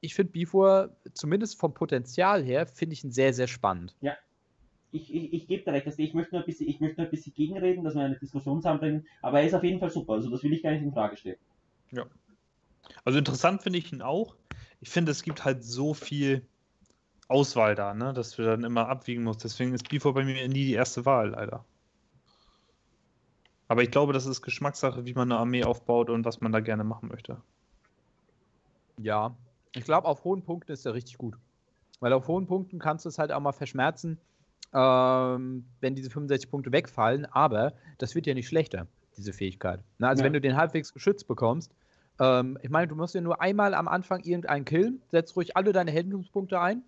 ich 0.00 0.16
finde 0.16 0.32
Bifur, 0.32 0.96
zumindest 1.14 1.58
vom 1.60 1.72
Potenzial 1.72 2.42
her, 2.42 2.66
finde 2.66 2.94
ich 2.94 3.04
ihn 3.04 3.12
sehr, 3.12 3.32
sehr 3.32 3.46
spannend. 3.46 3.94
Ich, 4.90 5.14
ich, 5.14 5.32
ich 5.32 5.46
gebe 5.46 5.62
dir 5.62 5.72
recht, 5.72 5.86
also 5.86 6.02
ich 6.02 6.12
möchte 6.12 6.34
nur 6.34 6.42
ein 6.42 6.46
bisschen, 6.46 6.68
ich 6.68 6.80
möchte 6.80 7.00
nur 7.00 7.06
ein 7.06 7.10
bisschen 7.10 7.32
gegenreden, 7.32 7.82
dass 7.84 7.94
wir 7.94 8.02
eine 8.02 8.18
Diskussion 8.18 8.58
zusammenbringen, 8.58 9.06
aber 9.22 9.40
er 9.40 9.46
ist 9.46 9.54
auf 9.54 9.62
jeden 9.62 9.78
Fall 9.78 9.90
super, 9.90 10.14
also 10.14 10.28
das 10.28 10.42
will 10.42 10.52
ich 10.52 10.62
gar 10.62 10.72
nicht 10.72 10.82
in 10.82 10.92
Frage 10.92 11.16
stellen. 11.16 11.38
Also 13.04 13.18
interessant 13.18 13.62
finde 13.62 13.78
ich 13.78 13.92
ihn 13.92 14.02
auch. 14.02 14.34
Ich 14.82 14.90
finde, 14.90 15.12
es 15.12 15.22
gibt 15.22 15.44
halt 15.44 15.62
so 15.62 15.94
viel 15.94 16.44
Auswahl 17.28 17.76
da, 17.76 17.94
ne, 17.94 18.12
dass 18.12 18.32
du 18.32 18.42
dann 18.42 18.64
immer 18.64 18.88
abwiegen 18.88 19.22
musst. 19.22 19.44
Deswegen 19.44 19.72
ist 19.72 19.88
Bifur 19.88 20.12
bei 20.12 20.24
mir 20.24 20.48
nie 20.48 20.66
die 20.66 20.72
erste 20.72 21.06
Wahl, 21.06 21.30
leider. 21.30 21.64
Aber 23.68 23.84
ich 23.84 23.92
glaube, 23.92 24.12
das 24.12 24.26
ist 24.26 24.42
Geschmackssache, 24.42 25.06
wie 25.06 25.14
man 25.14 25.30
eine 25.30 25.40
Armee 25.40 25.62
aufbaut 25.62 26.10
und 26.10 26.24
was 26.24 26.40
man 26.40 26.50
da 26.50 26.58
gerne 26.58 26.82
machen 26.82 27.08
möchte. 27.08 27.40
Ja, 28.98 29.36
ich 29.72 29.84
glaube, 29.84 30.08
auf 30.08 30.24
hohen 30.24 30.42
Punkten 30.42 30.72
ist 30.72 30.84
er 30.84 30.94
richtig 30.94 31.16
gut. 31.16 31.38
Weil 32.00 32.12
auf 32.12 32.26
hohen 32.26 32.46
Punkten 32.46 32.80
kannst 32.80 33.04
du 33.04 33.08
es 33.08 33.18
halt 33.18 33.30
auch 33.30 33.40
mal 33.40 33.52
verschmerzen, 33.52 34.18
ähm, 34.74 35.64
wenn 35.80 35.94
diese 35.94 36.10
65 36.10 36.50
Punkte 36.50 36.72
wegfallen, 36.72 37.24
aber 37.26 37.74
das 37.98 38.16
wird 38.16 38.26
ja 38.26 38.34
nicht 38.34 38.48
schlechter, 38.48 38.88
diese 39.16 39.32
Fähigkeit. 39.32 39.84
Na, 39.98 40.08
also 40.08 40.22
Ja. 40.22 40.26
wenn 40.26 40.32
du 40.32 40.40
den 40.40 40.56
halbwegs 40.56 40.92
geschützt 40.92 41.28
bekommst, 41.28 41.72
ähm, 42.20 42.58
ich 42.62 42.70
meine, 42.70 42.88
du 42.88 42.94
musst 42.94 43.14
ja 43.14 43.20
nur 43.20 43.40
einmal 43.40 43.74
am 43.74 43.88
Anfang 43.88 44.20
irgendeinen 44.20 44.64
killen, 44.64 45.02
setzt 45.10 45.36
ruhig 45.36 45.56
alle 45.56 45.72
deine 45.72 45.90
Heldentumspunkte 45.90 46.60
ein, 46.60 46.82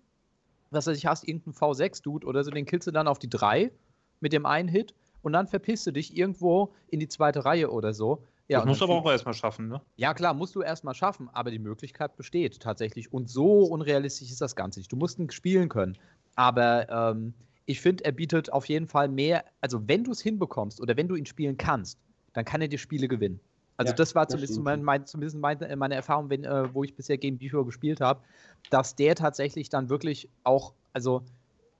was 0.71 0.87
weiß 0.87 0.97
ich, 0.97 1.05
hast 1.05 1.27
irgendeinen 1.27 1.55
V6-Dude 1.55 2.25
oder 2.25 2.43
so, 2.43 2.51
den 2.51 2.65
killst 2.65 2.87
du 2.87 2.91
dann 2.91 3.07
auf 3.07 3.19
die 3.19 3.29
3 3.29 3.71
mit 4.19 4.33
dem 4.33 4.45
einen 4.45 4.67
Hit 4.67 4.93
und 5.21 5.33
dann 5.33 5.47
verpisst 5.47 5.87
du 5.87 5.91
dich 5.91 6.15
irgendwo 6.15 6.73
in 6.87 6.99
die 6.99 7.07
zweite 7.07 7.45
Reihe 7.45 7.71
oder 7.71 7.93
so. 7.93 8.23
Ja, 8.47 8.59
das 8.59 8.67
musst 8.67 8.81
du 8.81 8.85
aber 8.85 8.95
auch 8.95 9.09
erstmal 9.09 9.33
schaffen, 9.33 9.67
ne? 9.67 9.81
ja, 9.95 10.13
klar, 10.13 10.35
musst 10.35 10.53
du 10.55 10.61
erstmal 10.61 10.93
schaffen, 10.93 11.29
aber 11.33 11.49
die 11.49 11.57
Möglichkeit 11.57 12.15
besteht 12.15 12.59
tatsächlich. 12.59 13.11
Und 13.11 13.27
so 13.29 13.63
unrealistisch 13.63 14.29
ist 14.29 14.41
das 14.41 14.55
Ganze 14.55 14.79
nicht. 14.79 14.91
Du 14.91 14.97
musst 14.97 15.17
ihn 15.17 15.31
spielen 15.31 15.67
können. 15.67 15.97
Aber 16.35 16.87
ähm, 16.89 17.33
ich 17.65 17.81
finde, 17.81 18.05
er 18.05 18.11
bietet 18.11 18.53
auf 18.53 18.67
jeden 18.67 18.87
Fall 18.87 19.07
mehr. 19.07 19.45
Also, 19.61 19.87
wenn 19.87 20.03
du 20.03 20.11
es 20.11 20.21
hinbekommst 20.21 20.79
oder 20.79 20.95
wenn 20.95 21.07
du 21.07 21.15
ihn 21.15 21.25
spielen 21.25 21.57
kannst, 21.57 21.99
dann 22.33 22.45
kann 22.45 22.61
er 22.61 22.67
dir 22.67 22.77
Spiele 22.77 23.07
gewinnen. 23.07 23.39
Also, 23.77 23.91
Ja, 23.91 23.95
das 23.95 24.15
war 24.15 24.25
das 24.25 24.31
zumindest, 24.33 24.59
mein, 24.61 24.83
mein, 24.83 25.05
zumindest 25.05 25.37
meine, 25.37 25.75
meine 25.75 25.95
Erfahrung, 25.95 26.29
wenn, 26.29 26.43
äh, 26.45 26.73
wo 26.73 26.83
ich 26.83 26.95
bisher 26.95 27.17
gegen 27.17 27.37
Bifur 27.37 27.65
gespielt 27.65 27.99
habe, 28.01 28.21
dass 28.69 28.95
der 28.95 29.15
tatsächlich 29.15 29.69
dann 29.69 29.89
wirklich 29.89 30.29
auch, 30.43 30.73
also, 30.93 31.23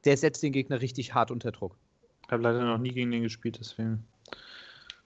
der 0.04 0.18
setzt 0.18 0.44
den 0.44 0.52
Gegner 0.52 0.82
richtig 0.82 1.14
hart 1.14 1.32
unter 1.32 1.52
Druck. 1.52 1.78
Ich 2.26 2.32
habe 2.32 2.44
leider 2.44 2.64
noch 2.66 2.78
nie 2.80 2.92
gegen 2.92 3.12
den 3.12 3.24
gespielt, 3.24 3.58
deswegen 3.60 4.06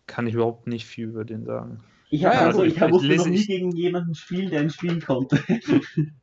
kann 0.08 0.26
ich 0.26 0.34
überhaupt 0.34 0.66
nicht 0.68 0.86
viel 0.88 1.10
über 1.10 1.26
den 1.26 1.46
sagen. 1.46 1.84
Ich, 2.10 2.22
Ja, 2.22 2.30
hab, 2.30 2.36
ja, 2.42 2.48
also, 2.48 2.64
ich 2.64 2.80
hab- 2.80 2.88
ich 2.88 2.94
musste 2.94 3.08
lese- 3.08 3.18
noch 3.26 3.28
nie 3.28 3.36
ich- 3.38 3.48
gegen 3.48 3.72
jemanden 3.72 4.16
spielen, 4.16 4.50
der 4.50 4.62
ein 4.62 4.70
Spiel 4.72 5.00
konnte. 5.00 5.38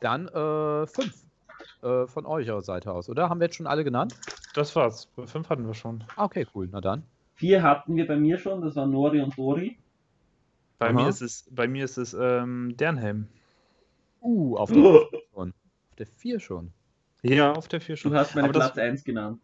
Dann 0.00 0.28
äh, 0.28 0.86
fünf 0.86 1.14
äh, 1.82 2.06
von 2.06 2.24
eurer 2.24 2.62
Seite 2.62 2.92
aus, 2.92 3.10
oder? 3.10 3.28
Haben 3.28 3.40
wir 3.40 3.46
jetzt 3.46 3.56
schon 3.56 3.66
alle 3.66 3.84
genannt? 3.84 4.14
Das 4.54 4.74
war's. 4.74 5.08
Fünf 5.26 5.50
hatten 5.50 5.66
wir 5.66 5.74
schon. 5.74 6.02
Ah, 6.16 6.24
Okay, 6.24 6.46
cool. 6.54 6.68
Na 6.72 6.80
dann. 6.80 7.04
Vier 7.40 7.62
hatten 7.62 7.96
wir 7.96 8.06
bei 8.06 8.16
mir 8.16 8.36
schon, 8.36 8.60
das 8.60 8.76
waren 8.76 8.90
Nori 8.90 9.22
und 9.22 9.34
Dori. 9.38 9.78
Bei 10.78 10.88
Aha. 10.90 10.92
mir 10.92 11.08
ist 11.08 11.22
es, 11.22 11.48
bei 11.50 11.66
mir 11.68 11.86
ist 11.86 11.96
es 11.96 12.12
ähm, 12.12 12.76
Dernhelm. 12.76 13.28
Uh, 14.20 14.58
auf 14.58 14.70
der 14.70 14.76
4 14.76 15.08
schon. 15.30 15.54
Auf 15.94 15.96
der 15.96 16.06
4 16.06 16.38
schon. 16.38 16.72
Ja, 17.22 17.52
auf 17.52 17.66
der 17.66 17.80
4 17.80 17.96
schon. 17.96 18.12
Du 18.12 18.18
hast 18.18 18.34
meine 18.34 18.50
Aber 18.50 18.58
das- 18.58 18.72
Platz 18.74 18.78
1 18.84 19.04
genannt. 19.04 19.40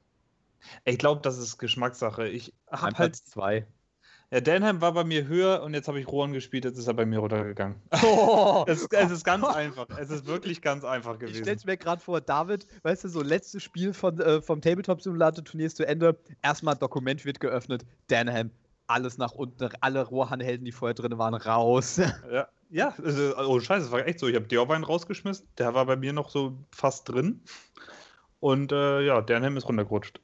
Ich 0.85 0.99
glaube, 0.99 1.23
das 1.23 1.39
ist 1.39 1.57
Geschmackssache. 1.57 2.29
Ich 2.29 2.53
habe 2.71 2.83
halt 2.83 2.97
Platz 2.97 3.25
2. 3.25 3.67
Ja, 4.33 4.41
Denham 4.41 4.81
war 4.81 4.93
bei 4.93 5.05
mir 5.05 5.29
höher 5.29 5.63
und 5.63 5.75
jetzt 5.75 5.87
habe 5.87 6.01
ich 6.01 6.09
Rohan 6.09 6.33
gespielt, 6.33 6.65
jetzt 6.65 6.79
ist 6.79 6.89
er 6.89 6.95
bei 6.95 7.07
mir 7.07 7.21
runtergegangen. 7.21 7.77
Oh, 8.03 8.65
Es, 8.69 8.87
es 8.91 9.11
ist 9.11 9.25
ganz 9.25 9.45
einfach. 9.45 9.87
Es 9.99 10.11
ist 10.11 10.27
wirklich 10.27 10.61
ganz 10.63 10.85
einfach 10.85 11.15
ich 11.15 11.21
gewesen. 11.21 11.43
stell's 11.43 11.65
mir 11.65 11.77
gerade 11.77 12.03
vor, 12.03 12.21
David, 12.21 12.67
weißt 12.83 13.05
du, 13.05 13.09
so 13.09 13.23
letztes 13.23 13.63
Spiel 13.63 13.93
von, 13.93 14.19
äh, 14.21 14.43
vom 14.43 14.61
Tabletop-Simulator-Turnier 14.61 15.67
ist 15.67 15.77
zu 15.77 15.87
Ende. 15.87 16.19
Erstmal 16.43 16.75
Dokument 16.75 17.25
wird 17.25 17.39
geöffnet, 17.39 17.87
Danham, 18.09 18.51
alles 18.89 19.17
nach 19.17 19.33
unten, 19.33 19.69
alle 19.81 20.03
Rohan-Helden, 20.03 20.65
die 20.65 20.73
vorher 20.73 20.95
drin 20.95 21.17
waren, 21.19 21.35
raus. 21.35 22.01
Ja, 22.31 22.49
ja 22.71 22.95
also, 23.03 23.37
oh 23.39 23.61
scheiße, 23.61 23.87
es 23.87 23.93
war 23.93 24.07
echt 24.07 24.19
so. 24.19 24.27
Ich 24.27 24.35
habe 24.35 24.47
Diorwein 24.47 24.83
rausgeschmissen, 24.83 25.47
der 25.59 25.75
war 25.75 25.87
bei 25.87 25.97
mir 25.97 26.13
noch 26.13 26.31
so 26.31 26.59
fast 26.73 27.09
drin. 27.09 27.43
Und 28.41 28.73
äh, 28.73 29.03
ja, 29.03 29.21
Denham 29.21 29.57
ist 29.57 29.69
runtergerutscht. 29.69 30.21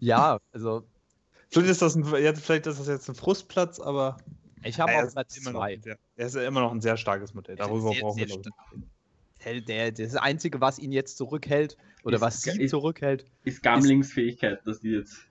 Ja, 0.00 0.38
also 0.52 0.84
Vielleicht 1.52 1.70
ist, 1.70 1.82
das 1.82 1.96
ein, 1.96 2.04
ja, 2.22 2.32
vielleicht 2.34 2.66
ist 2.66 2.78
das 2.78 2.86
jetzt 2.86 3.08
ein 3.08 3.14
Frustplatz, 3.16 3.80
aber 3.80 4.16
ich 4.62 4.78
habe 4.78 4.92
auch 4.92 5.10
Platz 5.12 5.36
immer 5.38 5.52
noch 5.52 5.60
2. 5.60 5.72
ein 5.74 5.82
sehr, 5.82 5.96
er 6.16 6.26
ist 6.26 6.34
ja 6.36 6.42
immer 6.42 6.60
noch 6.60 6.70
ein 6.72 6.80
sehr 6.80 6.96
starkes 6.96 7.34
Modell. 7.34 7.56
Darüber 7.56 7.92
Sehr, 7.92 8.02
brauchen 8.02 8.18
wir 8.18 8.28
sehr 8.28 8.36
noch. 8.36 8.44
Hell, 9.40 9.60
der, 9.62 9.90
das 9.90 10.14
Einzige, 10.16 10.60
was 10.60 10.78
ihn 10.78 10.92
jetzt 10.92 11.16
zurückhält, 11.16 11.76
oder 12.04 12.16
Ist- 12.16 12.20
was 12.20 12.42
sie 12.42 12.62
ist- 12.62 12.70
zurückhält, 12.70 13.24
Ist 13.44 13.62
Gamlings 13.62 14.12
Fähigkeit, 14.12 14.60
dass 14.66 14.80
die 14.80 14.90
jetzt. 14.90 15.26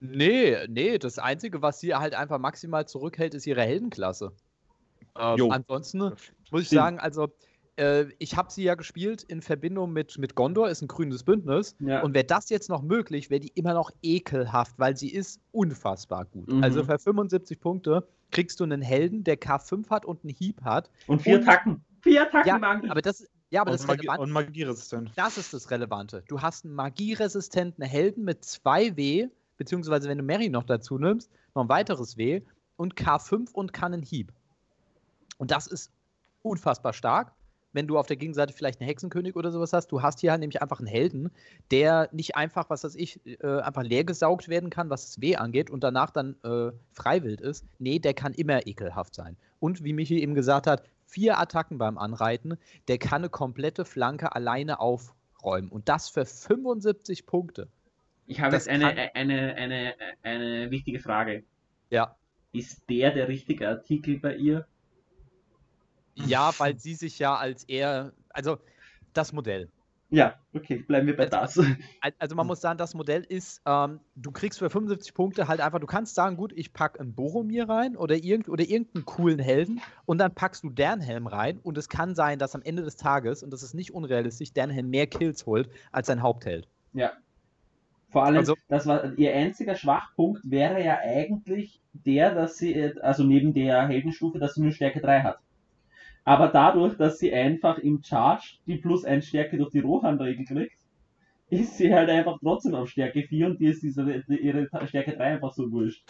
nee, 0.00 0.56
nee, 0.68 0.98
das 0.98 1.18
Einzige, 1.18 1.62
was 1.62 1.80
sie 1.80 1.94
halt 1.94 2.14
einfach 2.14 2.38
maximal 2.38 2.86
zurückhält, 2.86 3.34
ist 3.34 3.46
ihre 3.46 3.62
Heldenklasse. 3.62 4.32
Ähm, 5.18 5.50
ansonsten 5.50 5.98
muss 5.98 6.12
ich 6.62 6.66
Stimmt. 6.66 6.68
sagen, 6.68 6.98
also 7.00 7.28
äh, 7.76 8.06
ich 8.18 8.36
habe 8.36 8.50
sie 8.50 8.62
ja 8.64 8.74
gespielt 8.74 9.22
in 9.22 9.42
Verbindung 9.42 9.92
mit, 9.92 10.18
mit 10.18 10.34
Gondor, 10.34 10.68
ist 10.68 10.82
ein 10.82 10.88
grünes 10.88 11.22
Bündnis. 11.24 11.74
Ja. 11.80 12.02
Und 12.02 12.14
wäre 12.14 12.24
das 12.24 12.48
jetzt 12.48 12.68
noch 12.68 12.82
möglich, 12.82 13.30
wäre 13.30 13.40
die 13.40 13.52
immer 13.54 13.74
noch 13.74 13.90
ekelhaft, 14.02 14.78
weil 14.78 14.96
sie 14.96 15.10
ist 15.10 15.40
unfassbar 15.52 16.24
gut. 16.26 16.48
Mhm. 16.50 16.62
Also 16.62 16.84
für 16.84 16.98
75 16.98 17.60
Punkte 17.60 18.06
kriegst 18.30 18.58
du 18.60 18.64
einen 18.64 18.82
Helden, 18.82 19.24
der 19.24 19.38
K5 19.38 19.88
hat 19.90 20.04
und 20.04 20.24
einen 20.24 20.34
Hieb 20.34 20.62
hat. 20.62 20.90
Und 21.06 21.22
vier 21.22 21.38
Und- 21.38 21.48
Attacken. 21.48 21.84
Vier 22.02 22.22
Attacken 22.22 22.46
Ja, 22.48 22.56
Angriff. 22.56 22.90
aber 22.90 23.02
das, 23.02 23.26
ja, 23.50 23.60
aber 23.62 23.70
das 23.72 23.80
Und, 23.82 23.84
ist 23.84 23.88
Magie, 23.88 24.06
relevant. 24.08 24.20
und 24.20 24.30
magieresistent. 24.32 25.12
Das 25.16 25.38
ist 25.38 25.52
das 25.54 25.70
Relevante. 25.70 26.22
Du 26.28 26.40
hast 26.40 26.64
einen 26.64 26.74
magieresistenten 26.74 27.84
Helden 27.84 28.24
mit 28.24 28.44
2 28.44 28.96
W, 28.96 29.28
beziehungsweise 29.56 30.08
wenn 30.08 30.18
du 30.18 30.24
Mary 30.24 30.48
noch 30.48 30.64
dazu 30.64 30.98
nimmst, 30.98 31.30
noch 31.54 31.62
ein 31.62 31.68
weiteres 31.68 32.16
W 32.16 32.42
und 32.76 32.94
K5 32.96 33.52
und 33.52 33.72
kann 33.72 33.92
einen 33.94 34.02
Hieb. 34.02 34.32
Und 35.38 35.50
das 35.50 35.66
ist 35.66 35.90
unfassbar 36.42 36.92
stark. 36.92 37.32
Wenn 37.76 37.86
du 37.86 37.98
auf 37.98 38.06
der 38.06 38.16
Gegenseite 38.16 38.54
vielleicht 38.54 38.80
einen 38.80 38.88
Hexenkönig 38.88 39.36
oder 39.36 39.52
sowas 39.52 39.74
hast, 39.74 39.92
du 39.92 40.00
hast 40.00 40.20
hier 40.20 40.30
halt 40.30 40.40
nämlich 40.40 40.62
einfach 40.62 40.78
einen 40.78 40.86
Helden, 40.86 41.30
der 41.70 42.08
nicht 42.10 42.34
einfach, 42.34 42.70
was 42.70 42.84
weiß 42.84 42.94
ich, 42.94 43.20
äh, 43.26 43.60
einfach 43.60 43.82
leer 43.82 44.02
gesaugt 44.02 44.48
werden 44.48 44.70
kann, 44.70 44.88
was 44.88 45.04
das 45.04 45.20
W 45.20 45.36
angeht 45.36 45.68
und 45.68 45.84
danach 45.84 46.10
dann 46.10 46.36
äh, 46.42 46.72
freiwillig 46.94 47.42
ist. 47.42 47.66
Nee, 47.78 47.98
der 47.98 48.14
kann 48.14 48.32
immer 48.32 48.66
ekelhaft 48.66 49.14
sein. 49.14 49.36
Und 49.60 49.84
wie 49.84 49.92
Michi 49.92 50.22
eben 50.22 50.34
gesagt 50.34 50.66
hat, 50.66 50.84
vier 51.04 51.38
Attacken 51.38 51.76
beim 51.76 51.98
Anreiten, 51.98 52.56
der 52.88 52.96
kann 52.96 53.20
eine 53.20 53.28
komplette 53.28 53.84
Flanke 53.84 54.34
alleine 54.34 54.80
aufräumen. 54.80 55.68
Und 55.68 55.90
das 55.90 56.08
für 56.08 56.24
75 56.24 57.26
Punkte. 57.26 57.68
ich 58.26 58.40
habe 58.40 58.52
das 58.52 58.64
jetzt 58.64 58.74
eine, 58.82 59.14
eine, 59.14 59.54
eine, 59.54 59.94
eine 60.22 60.70
wichtige 60.70 60.98
Frage. 60.98 61.44
Ja. 61.90 62.16
Ist 62.52 62.88
der 62.88 63.10
der 63.10 63.28
richtige 63.28 63.68
Artikel 63.68 64.18
bei 64.18 64.34
ihr? 64.34 64.66
Ja, 66.16 66.50
weil 66.58 66.78
sie 66.78 66.94
sich 66.94 67.18
ja 67.18 67.36
als 67.36 67.64
eher, 67.64 68.12
also 68.30 68.58
das 69.12 69.32
Modell. 69.32 69.68
Ja, 70.08 70.34
okay, 70.54 70.76
bleiben 70.86 71.08
wir 71.08 71.16
bei 71.16 71.26
das. 71.26 71.58
Al- 71.58 72.12
Also 72.20 72.36
man 72.36 72.46
muss 72.46 72.60
sagen, 72.60 72.78
das 72.78 72.94
Modell 72.94 73.22
ist, 73.24 73.60
ähm, 73.66 73.98
du 74.14 74.30
kriegst 74.30 74.60
für 74.60 74.70
75 74.70 75.12
Punkte 75.14 75.48
halt 75.48 75.60
einfach, 75.60 75.80
du 75.80 75.86
kannst 75.86 76.14
sagen, 76.14 76.36
gut, 76.36 76.52
ich 76.54 76.72
packe 76.72 77.00
einen 77.00 77.12
Boromir 77.12 77.68
rein 77.68 77.96
oder, 77.96 78.14
irgend, 78.14 78.48
oder 78.48 78.62
irgendeinen 78.62 79.04
coolen 79.04 79.40
Helden 79.40 79.80
und 80.04 80.18
dann 80.18 80.32
packst 80.32 80.62
du 80.62 80.70
Dernhelm 80.70 81.26
rein 81.26 81.58
und 81.60 81.76
es 81.76 81.88
kann 81.88 82.14
sein, 82.14 82.38
dass 82.38 82.54
am 82.54 82.62
Ende 82.62 82.82
des 82.82 82.94
Tages, 82.96 83.42
und 83.42 83.50
das 83.52 83.64
ist 83.64 83.74
nicht 83.74 83.92
unrealistisch, 83.94 84.52
Dernhelm 84.52 84.90
mehr 84.90 85.08
Kills 85.08 85.44
holt 85.44 85.68
als 85.90 86.06
sein 86.06 86.22
Hauptheld. 86.22 86.68
Ja. 86.92 87.12
Vor 88.10 88.24
allem, 88.24 88.36
Also- 88.36 88.54
das 88.68 88.86
war 88.86 89.12
ihr 89.18 89.34
einziger 89.34 89.74
Schwachpunkt 89.74 90.40
wäre 90.48 90.82
ja 90.84 90.98
eigentlich 91.00 91.80
der, 91.92 92.32
dass 92.32 92.58
sie, 92.58 92.72
äh, 92.74 92.94
also 93.00 93.24
neben 93.24 93.52
der 93.54 93.88
Heldenstufe, 93.88 94.38
dass 94.38 94.54
sie 94.54 94.62
nur 94.62 94.70
Stärke 94.70 95.00
3 95.00 95.22
hat. 95.22 95.40
Aber 96.26 96.48
dadurch, 96.48 96.96
dass 96.96 97.18
sie 97.18 97.32
einfach 97.32 97.78
im 97.78 98.02
Charge 98.02 98.58
die 98.66 98.78
plus 98.78 99.04
1 99.04 99.24
Stärke 99.24 99.56
durch 99.58 99.70
die 99.70 99.78
Rohan-Regel 99.78 100.44
kriegt, 100.44 100.76
ist 101.50 101.78
sie 101.78 101.94
halt 101.94 102.10
einfach 102.10 102.36
trotzdem 102.42 102.74
auf 102.74 102.88
Stärke 102.88 103.22
4 103.22 103.46
und 103.46 103.60
die 103.60 103.66
ist 103.66 103.80
diese, 103.82 104.04
die, 104.28 104.38
ihre 104.38 104.68
Stärke 104.88 105.12
3 105.12 105.34
einfach 105.34 105.52
so 105.52 105.70
wurscht. 105.70 106.04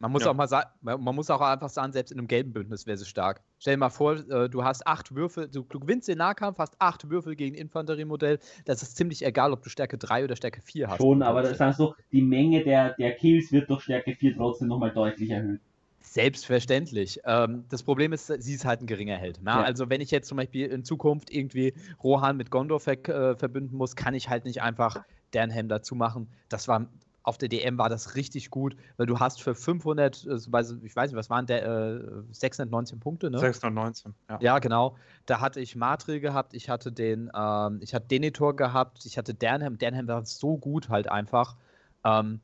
Man 0.00 0.12
muss 0.12 0.24
Ja. 0.24 0.30
auch 0.30 0.34
mal 0.34 0.48
sagen, 0.48 0.70
man 0.80 1.14
muss 1.14 1.28
auch 1.28 1.40
einfach 1.42 1.68
sagen, 1.68 1.92
selbst 1.92 2.12
in 2.12 2.18
einem 2.18 2.28
gelben 2.28 2.52
Bündnis 2.52 2.86
wäre 2.86 2.96
sie 2.96 3.04
stark. 3.04 3.42
Stell 3.58 3.74
dir 3.74 3.78
mal 3.78 3.90
vor, 3.90 4.14
äh, 4.14 4.48
du 4.48 4.64
hast 4.64 4.86
acht 4.86 5.14
Würfel, 5.14 5.48
du, 5.48 5.64
du 5.64 5.80
gewinnst 5.80 6.08
den 6.08 6.18
Nahkampf, 6.18 6.58
hast 6.58 6.76
acht 6.78 7.10
Würfel 7.10 7.36
gegen 7.36 7.54
Infanteriemodell. 7.54 8.38
Das 8.64 8.82
ist 8.82 8.96
ziemlich 8.96 9.22
egal, 9.22 9.52
ob 9.52 9.62
du 9.62 9.68
Stärke 9.68 9.98
3 9.98 10.24
oder 10.24 10.36
Stärke 10.36 10.62
4 10.62 10.88
hast. 10.88 10.98
Schon, 10.98 11.22
aber 11.22 11.42
das 11.42 11.60
heißt 11.60 11.76
so, 11.76 11.94
die 12.12 12.22
Menge 12.22 12.64
der, 12.64 12.94
der 12.94 13.12
Kills 13.16 13.52
wird 13.52 13.68
durch 13.68 13.82
Stärke 13.82 14.14
4 14.14 14.34
trotzdem 14.36 14.68
nochmal 14.68 14.92
deutlich 14.92 15.28
erhöht. 15.30 15.60
Selbstverständlich. 16.10 17.20
Ähm, 17.24 17.64
das 17.68 17.82
Problem 17.82 18.12
ist, 18.12 18.26
sie 18.26 18.54
ist 18.54 18.64
halt 18.64 18.80
ein 18.80 18.86
geringer 18.86 19.16
Held. 19.16 19.40
Na? 19.42 19.60
Ja. 19.60 19.64
Also 19.64 19.90
wenn 19.90 20.00
ich 20.00 20.10
jetzt 20.10 20.28
zum 20.28 20.38
Beispiel 20.38 20.66
in 20.66 20.82
Zukunft 20.82 21.30
irgendwie 21.30 21.74
Rohan 22.02 22.36
mit 22.36 22.50
Gondor 22.50 22.80
ver 22.80 23.06
äh, 23.08 23.36
verbünden 23.36 23.76
muss, 23.76 23.94
kann 23.94 24.14
ich 24.14 24.28
halt 24.28 24.44
nicht 24.44 24.62
einfach 24.62 25.04
Dernhelm 25.34 25.68
dazu 25.68 25.94
machen. 25.94 26.28
Das 26.48 26.66
war 26.66 26.88
auf 27.28 27.36
der 27.36 27.50
DM 27.50 27.76
war 27.76 27.90
das 27.90 28.14
richtig 28.14 28.48
gut, 28.48 28.74
weil 28.96 29.04
du 29.04 29.20
hast 29.20 29.42
für 29.42 29.54
500, 29.54 30.24
äh, 30.24 30.36
ich 30.36 30.50
weiß 30.50 31.10
nicht, 31.10 31.14
was 31.14 31.28
waren 31.28 31.44
der, 31.44 31.66
äh, 31.66 32.22
619 32.30 33.00
Punkte, 33.00 33.30
ne? 33.30 33.38
619, 33.38 34.14
ja. 34.30 34.38
Ja, 34.40 34.58
genau. 34.60 34.96
Da 35.26 35.40
hatte 35.40 35.60
ich 35.60 35.76
Matril 35.76 36.20
gehabt, 36.20 36.54
ich 36.54 36.70
hatte 36.70 36.90
den, 36.90 37.30
ähm, 37.34 37.80
ich 37.82 37.92
hatte 37.92 38.06
Denethor 38.06 38.56
gehabt, 38.56 39.04
ich 39.04 39.18
hatte 39.18 39.34
Dernham. 39.34 39.76
Dernham 39.76 40.08
war 40.08 40.24
so 40.24 40.56
gut 40.56 40.88
halt 40.88 41.10
einfach. 41.10 41.56
Ähm, 42.02 42.40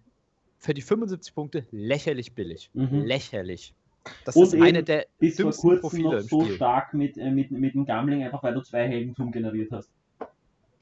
für 0.64 0.74
die 0.74 0.82
75 0.82 1.34
Punkte 1.34 1.66
lächerlich 1.70 2.34
billig. 2.34 2.70
Mhm. 2.72 3.02
Lächerlich. 3.04 3.74
Das 4.24 4.34
Und 4.36 4.44
ist 4.44 4.54
eine 4.54 4.82
der 4.82 5.06
Bis 5.18 5.36
vor 5.36 5.44
dümmsten 5.44 5.62
kurzem 5.62 5.80
Profile 5.80 6.22
noch 6.22 6.28
so 6.28 6.42
Spiel. 6.44 6.56
stark 6.56 6.94
mit, 6.94 7.16
äh, 7.18 7.30
mit, 7.30 7.50
mit 7.50 7.74
dem 7.74 7.84
Gambling, 7.86 8.22
einfach 8.22 8.42
weil 8.42 8.54
du 8.54 8.62
zwei 8.62 8.86
Heldentum 8.88 9.30
generiert 9.30 9.70
hast. 9.72 9.90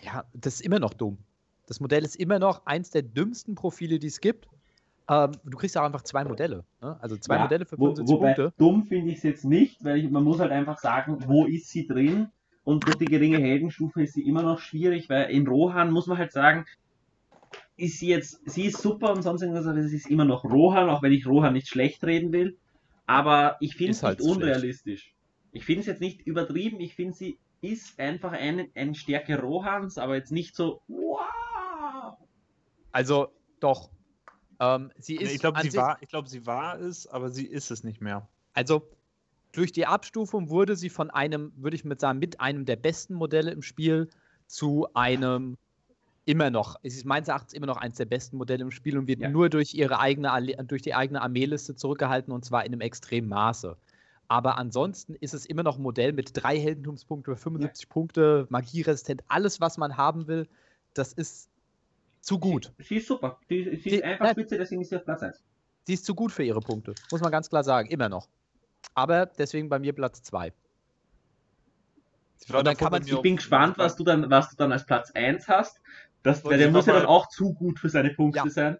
Ja, 0.00 0.24
das 0.34 0.54
ist 0.54 0.60
immer 0.62 0.78
noch 0.80 0.94
dumm. 0.94 1.18
Das 1.66 1.80
Modell 1.80 2.04
ist 2.04 2.16
immer 2.16 2.38
noch 2.38 2.66
eins 2.66 2.90
der 2.90 3.02
dümmsten 3.02 3.54
Profile, 3.54 3.98
die 3.98 4.08
es 4.08 4.20
gibt. 4.20 4.48
Ähm, 5.08 5.32
du 5.44 5.56
kriegst 5.56 5.76
auch 5.76 5.84
einfach 5.84 6.02
zwei 6.02 6.24
Modelle. 6.24 6.64
Ne? 6.80 6.96
Also 7.00 7.16
zwei 7.16 7.36
Ja, 7.36 7.42
Modelle 7.42 7.64
für 7.64 7.78
Wo, 7.78 7.86
75 7.86 8.14
wobei, 8.16 8.34
Punkte. 8.34 8.54
dumm 8.58 8.84
finde 8.84 9.10
ich 9.10 9.18
es 9.18 9.22
jetzt 9.24 9.44
nicht, 9.44 9.84
weil 9.84 9.98
ich, 9.98 10.10
man 10.10 10.22
muss 10.24 10.38
halt 10.40 10.52
einfach 10.52 10.78
sagen, 10.78 11.18
wo 11.26 11.44
ist 11.46 11.68
sie 11.70 11.86
drin? 11.86 12.28
Und 12.64 12.86
durch 12.86 12.96
die 12.98 13.06
geringe 13.06 13.38
Heldenstufe 13.38 14.02
ist 14.02 14.14
sie 14.14 14.22
immer 14.22 14.42
noch 14.42 14.60
schwierig, 14.60 15.08
weil 15.08 15.30
in 15.30 15.46
Rohan 15.48 15.90
muss 15.90 16.06
man 16.06 16.18
halt 16.18 16.30
sagen, 16.32 16.64
ist 17.76 17.98
sie 17.98 18.08
jetzt, 18.08 18.40
sie 18.44 18.66
ist 18.66 18.80
super 18.80 19.12
und 19.12 19.22
sonst 19.22 19.42
irgendwas, 19.42 19.66
aber 19.66 19.82
sie 19.82 19.96
ist 19.96 20.10
immer 20.10 20.24
noch 20.24 20.44
Rohan, 20.44 20.88
auch 20.88 21.02
wenn 21.02 21.12
ich 21.12 21.26
Rohan 21.26 21.54
nicht 21.54 21.68
schlecht 21.68 22.04
reden 22.04 22.32
will. 22.32 22.58
Aber 23.06 23.56
ich 23.60 23.76
finde 23.76 23.92
es 23.92 24.02
halt 24.02 24.18
nicht 24.18 24.26
schlecht. 24.26 24.42
unrealistisch. 24.42 25.14
Ich 25.52 25.64
finde 25.64 25.80
es 25.80 25.86
jetzt 25.86 26.00
nicht 26.00 26.22
übertrieben, 26.22 26.80
ich 26.80 26.94
finde 26.94 27.14
sie 27.14 27.38
ist 27.60 27.98
einfach 27.98 28.32
eine, 28.32 28.68
eine 28.74 28.94
Stärke 28.94 29.40
Rohans, 29.40 29.96
aber 29.96 30.16
jetzt 30.16 30.32
nicht 30.32 30.56
so, 30.56 30.82
wow. 30.88 32.18
Also 32.90 33.28
doch. 33.60 33.90
Ähm, 34.58 34.90
sie 34.98 35.16
ist 35.16 35.34
ich 35.34 35.40
glaube, 35.40 35.60
sie, 35.62 35.76
war, 35.76 35.96
ich 36.00 36.08
glaub, 36.08 36.28
sie 36.28 36.44
war 36.44 36.78
es, 36.80 37.06
aber 37.06 37.30
sie 37.30 37.46
ist 37.46 37.70
es 37.70 37.84
nicht 37.84 38.00
mehr. 38.00 38.28
Also 38.52 38.88
durch 39.52 39.72
die 39.72 39.86
Abstufung 39.86 40.50
wurde 40.50 40.76
sie 40.76 40.90
von 40.90 41.10
einem, 41.10 41.52
würde 41.56 41.76
ich 41.76 41.84
mit 41.84 42.00
sagen, 42.00 42.18
mit 42.18 42.40
einem 42.40 42.64
der 42.64 42.76
besten 42.76 43.14
Modelle 43.14 43.50
im 43.52 43.62
Spiel 43.62 44.10
zu 44.46 44.88
einem 44.94 45.56
immer 46.24 46.50
noch, 46.50 46.76
es 46.82 46.94
ist 46.96 47.04
meines 47.04 47.28
Erachtens 47.28 47.52
immer 47.52 47.66
noch 47.66 47.76
eines 47.76 47.96
der 47.96 48.04
besten 48.04 48.36
Modelle 48.36 48.62
im 48.62 48.70
Spiel 48.70 48.96
und 48.96 49.06
wird 49.08 49.20
Ja. 49.20 49.28
nur 49.28 49.48
durch 49.50 49.74
ihre 49.74 49.98
eigene 49.98 50.30
durch 50.66 50.82
die 50.82 50.94
eigene 50.94 51.20
Armeeliste 51.22 51.74
zurückgehalten 51.74 52.32
und 52.32 52.44
zwar 52.44 52.64
in 52.64 52.72
einem 52.72 52.80
extremen 52.80 53.28
Maße. 53.28 53.76
Aber 54.28 54.56
ansonsten 54.56 55.14
ist 55.16 55.34
es 55.34 55.44
immer 55.46 55.62
noch 55.62 55.76
ein 55.78 55.82
Modell 55.82 56.12
mit 56.12 56.30
drei 56.34 56.58
Heldentumspunkte, 56.58 57.36
75 57.36 57.88
Punkte, 57.88 58.46
magieresistent, 58.50 59.22
alles, 59.28 59.60
was 59.60 59.76
man 59.78 59.96
haben 59.96 60.26
will, 60.28 60.48
das 60.94 61.12
ist 61.12 61.50
zu 62.20 62.38
gut. 62.38 62.72
Sie 62.78 62.96
ist 62.96 63.08
super. 63.08 63.38
Sie, 63.48 63.64
sie 63.64 63.76
Sie- 63.76 63.90
ist 63.96 64.04
einfach 64.04 64.26
nein. 64.26 64.34
spitze, 64.34 64.56
deswegen 64.58 64.80
ist 64.80 64.90
sie 64.90 64.96
auf 64.96 65.04
Platz 65.04 65.22
1. 65.22 65.42
Sie 65.84 65.94
ist 65.94 66.04
zu 66.04 66.14
gut 66.14 66.30
für 66.30 66.44
ihre 66.44 66.60
Punkte, 66.60 66.94
muss 67.10 67.20
man 67.20 67.32
ganz 67.32 67.48
klar 67.48 67.64
sagen, 67.64 67.88
immer 67.90 68.08
noch. 68.08 68.28
Aber 68.94 69.26
deswegen 69.26 69.68
bei 69.68 69.78
mir 69.80 69.92
Platz 69.92 70.22
2. 70.22 70.52
Sie 72.36 72.52
war 72.52 72.60
Und 72.60 72.66
dann 72.66 72.74
davor 72.74 72.86
kann 72.90 72.92
man- 72.92 73.02
bei 73.02 73.06
mir 73.10 73.16
Ich 73.16 73.22
bin 73.22 73.36
gespannt, 73.36 73.78
was 73.78 73.96
du 73.96 74.04
dann, 74.04 74.30
was 74.30 74.50
du 74.50 74.56
dann 74.56 74.72
als 74.72 74.86
Platz 74.86 75.10
1 75.12 75.48
hast. 75.48 75.80
Das, 76.22 76.42
der 76.42 76.58
sie 76.58 76.70
muss 76.70 76.86
ja 76.86 76.94
dann 76.94 77.06
auch 77.06 77.28
zu 77.28 77.52
gut 77.52 77.78
für 77.80 77.88
seine 77.88 78.10
Punkte 78.10 78.38
Ja. 78.44 78.50
sein. 78.50 78.78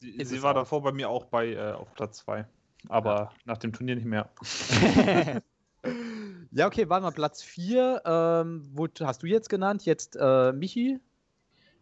Sie, 0.00 0.10
ist 0.10 0.30
sie 0.30 0.36
es 0.38 0.42
war 0.42 0.50
auch. 0.50 0.56
davor 0.56 0.82
bei 0.82 0.90
mir 0.90 1.08
auch 1.08 1.26
bei 1.26 1.52
äh, 1.52 1.72
auf 1.72 1.94
Platz 1.94 2.18
2. 2.18 2.44
Aber 2.88 3.32
nach 3.44 3.58
dem 3.58 3.72
Turnier 3.72 3.94
nicht 3.94 4.04
mehr. 4.04 4.28
ja, 6.50 6.66
okay, 6.66 6.88
warte 6.88 7.04
mal, 7.04 7.12
Platz 7.12 7.40
4. 7.44 8.02
Ähm, 8.04 8.68
wo 8.72 8.88
hast 9.00 9.22
du 9.22 9.28
jetzt 9.28 9.48
genannt? 9.48 9.84
Jetzt 9.84 10.16
äh, 10.20 10.52
Michi? 10.52 10.98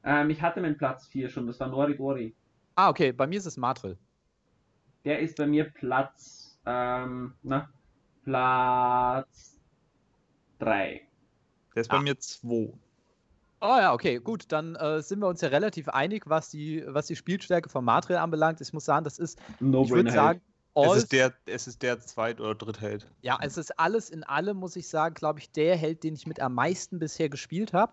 Ähm, 0.04 0.28
ich 0.28 0.42
hatte 0.42 0.60
meinen 0.60 0.76
Platz 0.76 1.06
4 1.06 1.30
schon, 1.30 1.46
das 1.46 1.58
war 1.60 1.68
Norigori. 1.68 2.34
Ah, 2.74 2.90
okay, 2.90 3.12
bei 3.12 3.26
mir 3.26 3.38
ist 3.38 3.46
es 3.46 3.56
Matril. 3.56 3.96
Der 5.06 5.20
ist 5.20 5.38
bei 5.38 5.46
mir 5.46 5.64
Platz, 5.70 6.58
ähm, 6.66 7.32
na, 7.42 7.70
Platz 8.22 9.58
3. 10.58 11.08
Der 11.74 11.80
ist 11.80 11.88
bei 11.88 11.96
Ah. 11.96 12.02
mir 12.02 12.18
2. 12.18 12.74
Oh 13.62 13.76
ja, 13.78 13.92
okay, 13.92 14.18
gut, 14.18 14.44
dann 14.52 14.74
äh, 14.76 15.02
sind 15.02 15.18
wir 15.20 15.26
uns 15.28 15.40
ja 15.42 15.48
relativ 15.48 15.88
einig, 15.88 16.24
was 16.26 16.48
die, 16.50 16.82
was 16.86 17.06
die 17.06 17.16
Spielstärke 17.16 17.68
von 17.68 17.84
Matril 17.84 18.16
anbelangt. 18.16 18.60
Ich 18.60 18.72
muss 18.72 18.84
sagen, 18.86 19.04
das 19.04 19.18
ist, 19.18 19.38
No 19.60 19.82
ich 19.84 19.90
würde 19.90 20.10
sagen, 20.10 20.40
Es 20.74 20.96
ist 20.96 21.12
der, 21.12 21.34
es 21.46 21.66
ist 21.66 21.82
der 21.82 22.00
Zweit- 22.00 22.40
oder 22.40 22.54
Drittheld. 22.54 23.06
ja, 23.20 23.38
es 23.42 23.58
ist 23.58 23.78
alles 23.78 24.08
in 24.08 24.24
allem, 24.24 24.56
muss 24.56 24.76
ich 24.76 24.88
sagen, 24.88 25.14
glaube 25.14 25.40
ich, 25.40 25.50
der 25.52 25.76
Held, 25.76 26.02
den 26.04 26.14
ich 26.14 26.26
mit 26.26 26.40
am 26.40 26.54
meisten 26.54 26.98
bisher 26.98 27.28
gespielt 27.28 27.72
habe, 27.74 27.92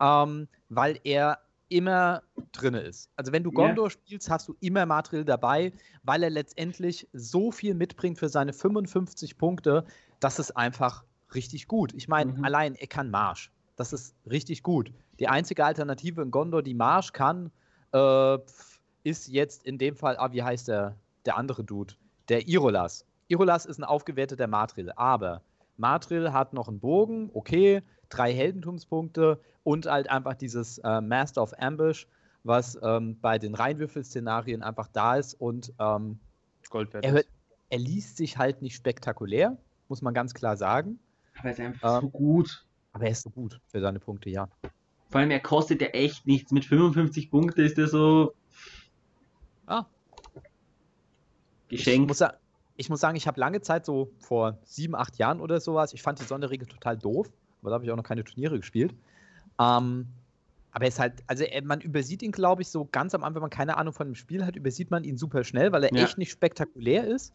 ähm, 0.00 0.48
weil 0.68 0.98
er 1.04 1.38
immer 1.68 2.22
drinne 2.52 2.80
ist. 2.80 3.10
Also 3.14 3.30
wenn 3.30 3.44
du. 3.44 3.52
Gondor 3.52 3.90
spielst, 3.90 4.30
hast 4.30 4.48
du 4.48 4.56
immer 4.60 4.84
Matril 4.86 5.24
dabei, 5.24 5.72
weil 6.02 6.22
er 6.24 6.30
letztendlich 6.30 7.06
so 7.12 7.52
viel 7.52 7.74
mitbringt 7.74 8.18
für 8.18 8.28
seine 8.30 8.52
55 8.54 9.36
Punkte, 9.38 9.84
das 10.18 10.38
ist 10.38 10.56
einfach 10.56 11.04
richtig 11.34 11.68
gut. 11.68 11.92
Ich 11.94 12.08
meine, 12.08 12.32
Mhm. 12.32 12.44
allein 12.44 12.74
er 12.74 12.86
kann 12.86 13.10
Marsch. 13.10 13.52
Das 13.78 13.92
ist 13.92 14.14
richtig 14.28 14.62
gut. 14.64 14.92
Die 15.20 15.28
einzige 15.28 15.64
Alternative 15.64 16.20
in 16.20 16.30
Gondor, 16.32 16.62
die 16.62 16.74
Marsch 16.74 17.12
kann, 17.12 17.52
äh, 17.92 18.38
ist 19.04 19.28
jetzt 19.28 19.64
in 19.64 19.78
dem 19.78 19.94
Fall, 19.94 20.16
ah, 20.18 20.32
wie 20.32 20.42
heißt 20.42 20.66
der, 20.68 20.96
der 21.24 21.36
andere 21.38 21.62
Dude? 21.62 21.94
Der 22.28 22.48
Irolas. 22.48 23.06
Irolas 23.28 23.66
ist 23.66 23.78
ein 23.78 23.84
aufgewerteter 23.84 24.48
Matril, 24.48 24.90
aber 24.96 25.42
Matril 25.76 26.32
hat 26.32 26.52
noch 26.54 26.66
einen 26.68 26.80
Bogen, 26.80 27.30
okay, 27.34 27.82
drei 28.08 28.34
Heldentumspunkte 28.34 29.40
und 29.62 29.86
halt 29.86 30.10
einfach 30.10 30.34
dieses 30.34 30.78
äh, 30.78 31.00
Master 31.00 31.42
of 31.42 31.52
Ambush, 31.58 32.08
was 32.42 32.76
ähm, 32.82 33.18
bei 33.20 33.38
den 33.38 33.54
Reinwürfel-Szenarien 33.54 34.62
einfach 34.62 34.88
da 34.88 35.16
ist 35.16 35.34
und 35.34 35.72
ähm, 35.78 36.18
Gold 36.70 36.92
wert. 36.94 37.04
er, 37.04 37.22
er 37.70 37.78
liest 37.78 38.16
sich 38.16 38.38
halt 38.38 38.60
nicht 38.60 38.74
spektakulär, 38.74 39.56
muss 39.88 40.02
man 40.02 40.14
ganz 40.14 40.34
klar 40.34 40.56
sagen, 40.56 40.98
Aber 41.38 41.44
er 41.44 41.52
ist 41.52 41.60
einfach 41.60 41.96
Ähm, 41.96 42.00
so 42.02 42.10
gut. 42.10 42.64
Aber 42.98 43.06
er 43.06 43.12
ist 43.12 43.22
so 43.22 43.30
gut 43.30 43.60
für 43.68 43.80
seine 43.80 44.00
Punkte, 44.00 44.28
ja. 44.28 44.48
Vor 45.10 45.20
allem, 45.20 45.30
er 45.30 45.40
kostet 45.40 45.80
ja 45.80 45.88
echt 45.88 46.26
nichts. 46.26 46.50
Mit 46.52 46.64
55 46.64 47.30
Punkten 47.30 47.60
ist 47.64 47.78
er 47.78 47.86
so 47.88 48.34
Ah, 49.66 49.84
Ich 51.68 51.84
geschenkt. 51.84 52.08
muss, 52.08 52.18
sa- 52.18 52.34
ich 52.76 52.88
muss 52.90 53.00
sagen, 53.00 53.16
ich 53.16 53.26
habe 53.26 53.38
lange 53.38 53.60
Zeit, 53.60 53.84
so 53.86 54.10
vor 54.20 54.58
sieben, 54.64 54.94
acht 54.94 55.16
Jahren 55.18 55.40
oder 55.40 55.60
sowas, 55.60 55.92
ich 55.92 56.02
fand 56.02 56.18
die 56.18 56.24
Sonderregel 56.24 56.66
total 56.66 56.96
doof, 56.96 57.30
aber 57.60 57.70
da 57.70 57.74
habe 57.74 57.84
ich 57.84 57.90
auch 57.90 57.96
noch 57.96 58.02
keine 58.02 58.24
Turniere 58.24 58.58
gespielt. 58.58 58.94
Ähm, 59.60 60.06
aber 60.70 60.84
er 60.84 60.88
ist 60.88 60.98
halt, 60.98 61.22
also 61.26 61.44
er, 61.44 61.62
man 61.64 61.80
übersieht 61.80 62.22
ihn, 62.22 62.32
glaube 62.32 62.62
ich, 62.62 62.68
so 62.68 62.86
ganz 62.90 63.14
am 63.14 63.22
Anfang, 63.22 63.36
wenn 63.36 63.42
man 63.42 63.50
keine 63.50 63.76
Ahnung 63.76 63.92
von 63.94 64.06
dem 64.08 64.14
Spiel 64.14 64.44
hat, 64.44 64.56
übersieht 64.56 64.90
man 64.90 65.04
ihn 65.04 65.16
super 65.16 65.44
schnell, 65.44 65.70
weil 65.72 65.84
er 65.84 65.94
Ja. 65.94 66.04
echt 66.04 66.18
nicht 66.18 66.30
spektakulär 66.30 67.06
ist. 67.06 67.32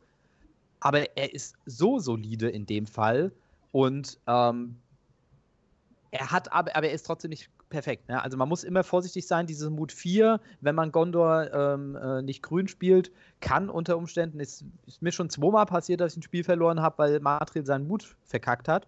Aber 0.80 1.16
er 1.18 1.34
ist 1.34 1.56
so 1.66 2.00
solide 2.00 2.50
in 2.50 2.66
dem 2.66 2.88
Fall 2.88 3.32
und 3.72 4.20
ähm, 4.28 4.83
er 6.14 6.32
hat 6.32 6.54
aber, 6.54 6.76
aber 6.76 6.88
er 6.88 6.94
ist 6.94 7.08
trotzdem 7.08 7.30
nicht 7.30 7.50
perfekt. 7.70 8.08
Ne? 8.08 8.22
Also 8.22 8.38
man 8.38 8.48
muss 8.48 8.64
immer 8.64 8.84
vorsichtig 8.84 9.26
sein, 9.26 9.48
dieses 9.48 9.70
Mut 9.72 9.92
4, 9.92 10.40
wenn 10.62 10.76
man 10.76 10.92
Gondor 10.92 11.52
ähm, 11.52 11.96
äh, 11.96 12.22
nicht 12.22 12.44
grün 12.44 12.68
spielt, 12.68 13.12
kann 13.40 13.68
unter 13.68 13.98
Umständen, 13.98 14.40
ist, 14.40 14.64
ist 14.86 15.02
mir 15.02 15.12
schon 15.12 15.32
zweimal 15.32 15.66
passiert, 15.66 16.02
dass 16.02 16.14
ich 16.14 16.20
ein 16.20 16.22
Spiel 16.22 16.44
verloren 16.44 16.82
habe, 16.82 17.00
weil 17.00 17.20
Matril 17.20 17.66
seinen 17.66 17.88
Mut 17.88 18.16
verkackt 18.26 18.68
hat. 18.68 18.88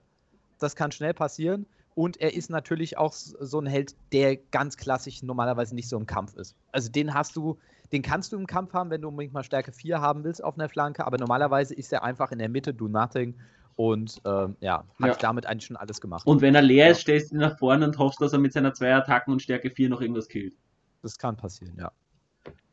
Das 0.59 0.75
kann 0.75 0.91
schnell 0.91 1.15
passieren. 1.15 1.65
Und 1.95 2.17
er 2.21 2.35
ist 2.35 2.51
natürlich 2.51 2.97
auch 2.97 3.13
so 3.13 3.59
ein 3.59 3.65
Held, 3.65 3.95
der 4.11 4.35
ganz 4.35 4.77
klassisch 4.77 5.23
normalerweise 5.23 5.73
nicht 5.73 5.89
so 5.89 5.97
im 5.97 6.05
Kampf 6.05 6.35
ist. 6.35 6.55
Also 6.71 6.91
den 6.91 7.15
hast 7.15 7.35
du, 7.35 7.57
den 7.91 8.03
kannst 8.03 8.33
du 8.33 8.37
im 8.37 8.45
Kampf 8.45 8.73
haben, 8.73 8.91
wenn 8.91 9.01
du 9.01 9.07
unbedingt 9.07 9.33
mal 9.33 9.43
Stärke 9.43 9.71
4 9.71 9.99
haben 9.99 10.23
willst 10.23 10.43
auf 10.43 10.59
einer 10.59 10.69
Flanke, 10.69 11.07
aber 11.07 11.17
normalerweise 11.17 11.73
ist 11.73 11.91
er 11.91 12.03
einfach 12.03 12.31
in 12.31 12.37
der 12.37 12.49
Mitte, 12.49 12.73
do 12.73 12.87
nothing. 12.87 13.33
Und 13.77 14.21
ähm, 14.25 14.55
ja, 14.61 14.85
hat 15.01 15.07
Ja. 15.09 15.15
damit 15.19 15.45
eigentlich 15.45 15.65
schon 15.65 15.75
alles 15.75 15.99
gemacht. 15.99 16.25
Und 16.25 16.41
wenn 16.41 16.55
er 16.55 16.61
leer 16.61 16.85
Ja. 16.85 16.91
ist, 16.91 17.01
stellst 17.01 17.31
du 17.31 17.35
ihn 17.35 17.39
nach 17.41 17.57
vorne 17.59 17.85
und 17.85 17.97
hoffst, 17.97 18.21
dass 18.21 18.31
er 18.31 18.39
mit 18.39 18.53
seiner 18.53 18.73
zwei 18.73 18.93
Attacken 18.95 19.33
und 19.33 19.41
Stärke 19.41 19.69
4 19.69 19.89
noch 19.89 20.01
irgendwas 20.01 20.27
killt. 20.29 20.55
das 21.01 21.17
kann 21.17 21.35
passieren, 21.37 21.75
ja. 21.77 21.91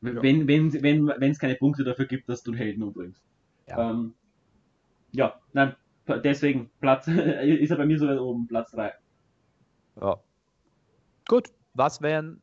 Wenn 0.01 0.47
wenn 0.49 0.73
wenn 0.83 1.07
wenn, 1.09 1.31
es 1.31 1.39
keine 1.39 1.55
Punkte 1.57 1.85
dafür 1.85 2.07
gibt, 2.07 2.29
dass 2.29 2.43
du 2.43 2.51
einen 2.53 2.59
Helden 2.59 2.83
umbringst. 2.83 3.23
Ja. 3.69 3.91
Ähm, 3.91 4.15
ja, 5.12 5.39
nein, 5.53 5.74
deswegen 6.24 6.70
Platz 6.81 7.07
ist 7.09 7.70
er 7.70 7.77
bei 7.77 7.85
mir 7.87 7.99
sogar 7.99 8.20
oben, 8.20 8.47
Platz 8.47 8.70
3. 8.73 8.93
Ja. 10.01 10.16
Gut, 11.29 11.51
was 11.74 12.01
wären. 12.01 12.41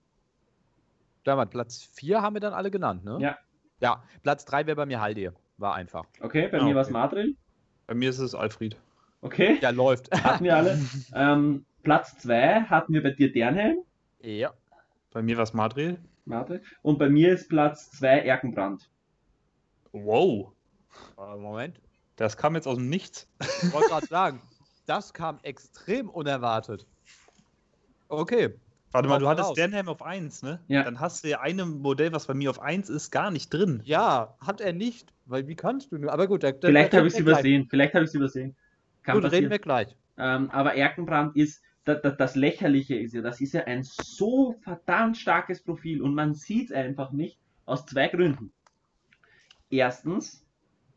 Da 1.23 1.35
mal, 1.35 1.45
Platz 1.47 1.83
4 1.93 2.21
haben 2.21 2.35
wir 2.35 2.39
dann 2.41 2.53
alle 2.53 2.71
genannt, 2.71 3.03
ne? 3.03 3.17
Ja. 3.21 3.37
Ja, 3.81 4.03
Platz 4.23 4.45
3 4.45 4.65
wäre 4.67 4.75
bei 4.75 4.85
mir 4.85 4.99
Haldir. 5.01 5.33
War 5.57 5.73
einfach. 5.75 6.05
Okay, 6.21 6.47
bei 6.49 6.59
Ah, 6.59 6.63
mir 6.65 6.75
war 6.75 6.81
es 6.83 6.93
okay. 6.93 7.35
Bei 7.89 7.95
mir 7.95 8.11
ist 8.11 8.19
es 8.19 8.35
Alfred. 8.35 8.77
Okay, 9.21 9.57
Ja, 9.63 9.71
läuft. 9.71 10.11
hatten 10.11 10.43
wir 10.43 10.55
alle. 10.55 10.79
ähm, 11.15 11.65
Platz 11.81 12.15
2 12.19 12.65
hatten 12.65 12.93
wir 12.93 13.01
bei 13.01 13.09
dir 13.09 13.31
Dernhelm, 13.31 13.79
ja. 14.21 14.53
Bei 15.11 15.23
mir 15.23 15.37
war 15.37 15.43
es 15.43 15.53
Madrid. 15.55 15.97
Madrid. 16.25 16.61
Und 16.83 16.99
bei 16.99 17.09
mir 17.09 17.33
ist 17.33 17.49
Platz 17.49 17.89
2 17.93 18.19
Erkenbrand. 18.19 18.91
Wow. 19.91 20.51
Äh, 21.17 21.35
Moment. 21.37 21.81
Das 22.15 22.37
kam 22.37 22.53
jetzt 22.53 22.67
aus 22.67 22.75
dem 22.75 22.89
Nichts. 22.89 23.27
Ich 23.63 23.73
wollte 23.73 23.89
gerade 23.89 24.05
sagen, 24.05 24.41
das 24.85 25.11
kam 25.11 25.39
extrem 25.41 26.11
unerwartet. 26.11 26.85
Okay. 28.07 28.53
Warte 28.91 29.09
mal, 29.09 29.17
du 29.17 29.27
hattest. 29.27 29.53
Sternheim 29.53 29.89
auf 29.89 30.03
1, 30.03 30.43
ne? 30.43 30.59
Ja. 30.67 30.83
Dann 30.83 30.99
hast 30.99 31.23
du 31.23 31.29
ja 31.29 31.39
ein 31.41 31.57
Modell, 31.57 32.11
was 32.11 32.27
bei 32.27 32.35
mir 32.35 32.51
auf 32.51 32.61
1 32.61 32.89
ist, 32.89 33.09
gar 33.09 33.31
nicht 33.31 33.51
drin. 33.51 33.81
Ja, 33.83 34.35
hat 34.45 34.61
er 34.61 34.73
nicht. 34.73 35.11
Weil 35.29 35.47
wie 35.47 35.55
kannst 35.55 35.91
du 35.91 35.97
nur? 35.97 36.11
Aber 36.11 36.27
gut, 36.27 36.43
da, 36.43 36.51
da- 36.51 36.67
Vielleicht 36.67 36.93
habe 36.93 37.07
ich 37.07 37.13
es 37.13 37.19
reden 37.19 37.25
gleich. 37.25 37.47
übersehen. 37.47 37.67
Vielleicht 37.69 37.93
habe 37.95 38.05
ich 38.05 38.09
es 38.09 38.15
übersehen. 38.15 38.55
Kann 39.03 39.17
Gut, 39.17 39.25
reden 39.25 39.49
passieren. 39.49 39.51
wir 39.51 39.59
gleich. 39.59 39.95
Ähm, 40.17 40.49
aber 40.51 40.75
Erkenbrand 40.75 41.35
ist, 41.35 41.63
da, 41.85 41.95
da, 41.95 42.11
das 42.11 42.35
Lächerliche 42.35 42.95
ist 42.97 43.13
ja, 43.13 43.21
das 43.21 43.41
ist 43.41 43.53
ja 43.53 43.63
ein 43.65 43.83
so 43.83 44.53
verdammt 44.63 45.17
starkes 45.17 45.63
Profil 45.63 46.01
und 46.01 46.15
man 46.15 46.33
sieht 46.35 46.71
es 46.71 46.75
einfach 46.75 47.11
nicht 47.11 47.39
aus 47.65 47.85
zwei 47.85 48.07
Gründen. 48.09 48.53
Erstens, 49.69 50.45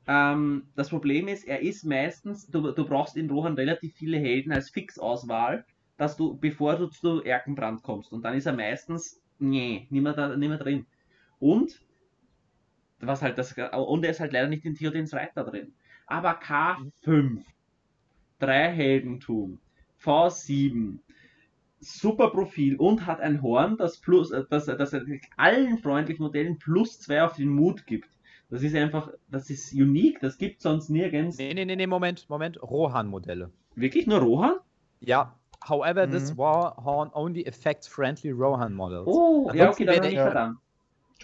ähm, 0.07 0.73
das 0.77 0.91
Problem 0.91 1.29
ist, 1.29 1.45
er 1.47 1.61
ist 1.63 1.85
meistens, 1.85 2.47
du, 2.49 2.73
du 2.73 2.87
brauchst 2.87 3.17
in 3.17 3.31
Rohan 3.31 3.55
relativ 3.55 3.95
viele 3.95 4.19
Helden 4.19 4.53
als 4.53 4.71
Fixauswahl, 4.71 5.67
dass 5.97 6.17
du, 6.17 6.39
bevor 6.39 6.77
du 6.77 6.89
zu 6.89 7.23
Erkenbrand 7.23 7.83
kommst. 7.83 8.13
Und 8.13 8.25
dann 8.25 8.35
ist 8.37 8.47
er 8.47 8.55
meistens, 8.55 9.23
nee, 9.39 9.87
nicht 9.91 10.03
mehr, 10.03 10.15
da, 10.15 10.37
nicht 10.37 10.49
mehr 10.49 10.59
drin. 10.59 10.87
Und, 11.39 11.83
was 13.03 13.23
halt 13.23 13.39
das, 13.39 13.55
und 13.73 14.05
er 14.05 14.11
ist 14.11 14.21
halt 14.21 14.33
leider 14.33 14.49
nicht 14.49 14.65
in 14.65 14.75
Theodens 14.75 15.13
Reiter 15.15 15.45
drin. 15.45 15.73
Aber 16.07 16.41
K5, 16.41 17.43
drei 18.39 18.71
Heldentum, 18.73 19.59
V7, 20.03 20.99
super 21.81 22.31
Profil 22.31 22.77
und 22.77 23.07
hat 23.07 23.21
ein 23.21 23.43
Horn, 23.43 23.77
das 23.77 23.99
plus, 23.99 24.31
äh, 24.31 24.45
das, 24.51 24.67
das 24.67 24.95
allen 25.37 25.79
freundlichen 25.79 26.25
Modellen 26.25 26.59
plus 26.59 27.01
zwei 27.01 27.23
auf 27.23 27.35
den 27.37 27.49
Mut 27.49 27.87
gibt. 27.87 28.09
Das 28.51 28.63
ist 28.63 28.75
einfach, 28.75 29.11
das 29.31 29.49
ist 29.51 29.73
unique, 29.73 30.21
das 30.21 30.37
gibt 30.39 30.61
sonst 30.61 30.91
nirgends. 30.91 31.39
Nee, 31.39 31.55
nee, 31.55 31.65
nee, 31.65 31.75
nee, 31.77 31.87
Moment, 31.87 32.29
Moment. 32.29 32.63
Rohan-Modelle. 32.63 33.51
Wirklich 33.75 34.07
nur 34.07 34.19
Rohan? 34.21 34.57
Ja. 35.01 35.39
However, 35.67 36.09
this 36.11 36.33
Mhm. 36.33 36.39
Warhorn 36.39 37.11
only 37.15 37.47
affects 37.47 37.87
friendly 37.89 38.31
Rohan 38.33 38.75
models. 38.75 39.07
Oh, 39.07 39.45
ja, 39.55 39.69
Ansonsten 39.71 39.83
okay, 39.85 39.85
dann 39.87 40.01
bin 40.01 40.09
ich 40.11 40.15
der- 40.17 40.25
verdammt. 40.25 40.59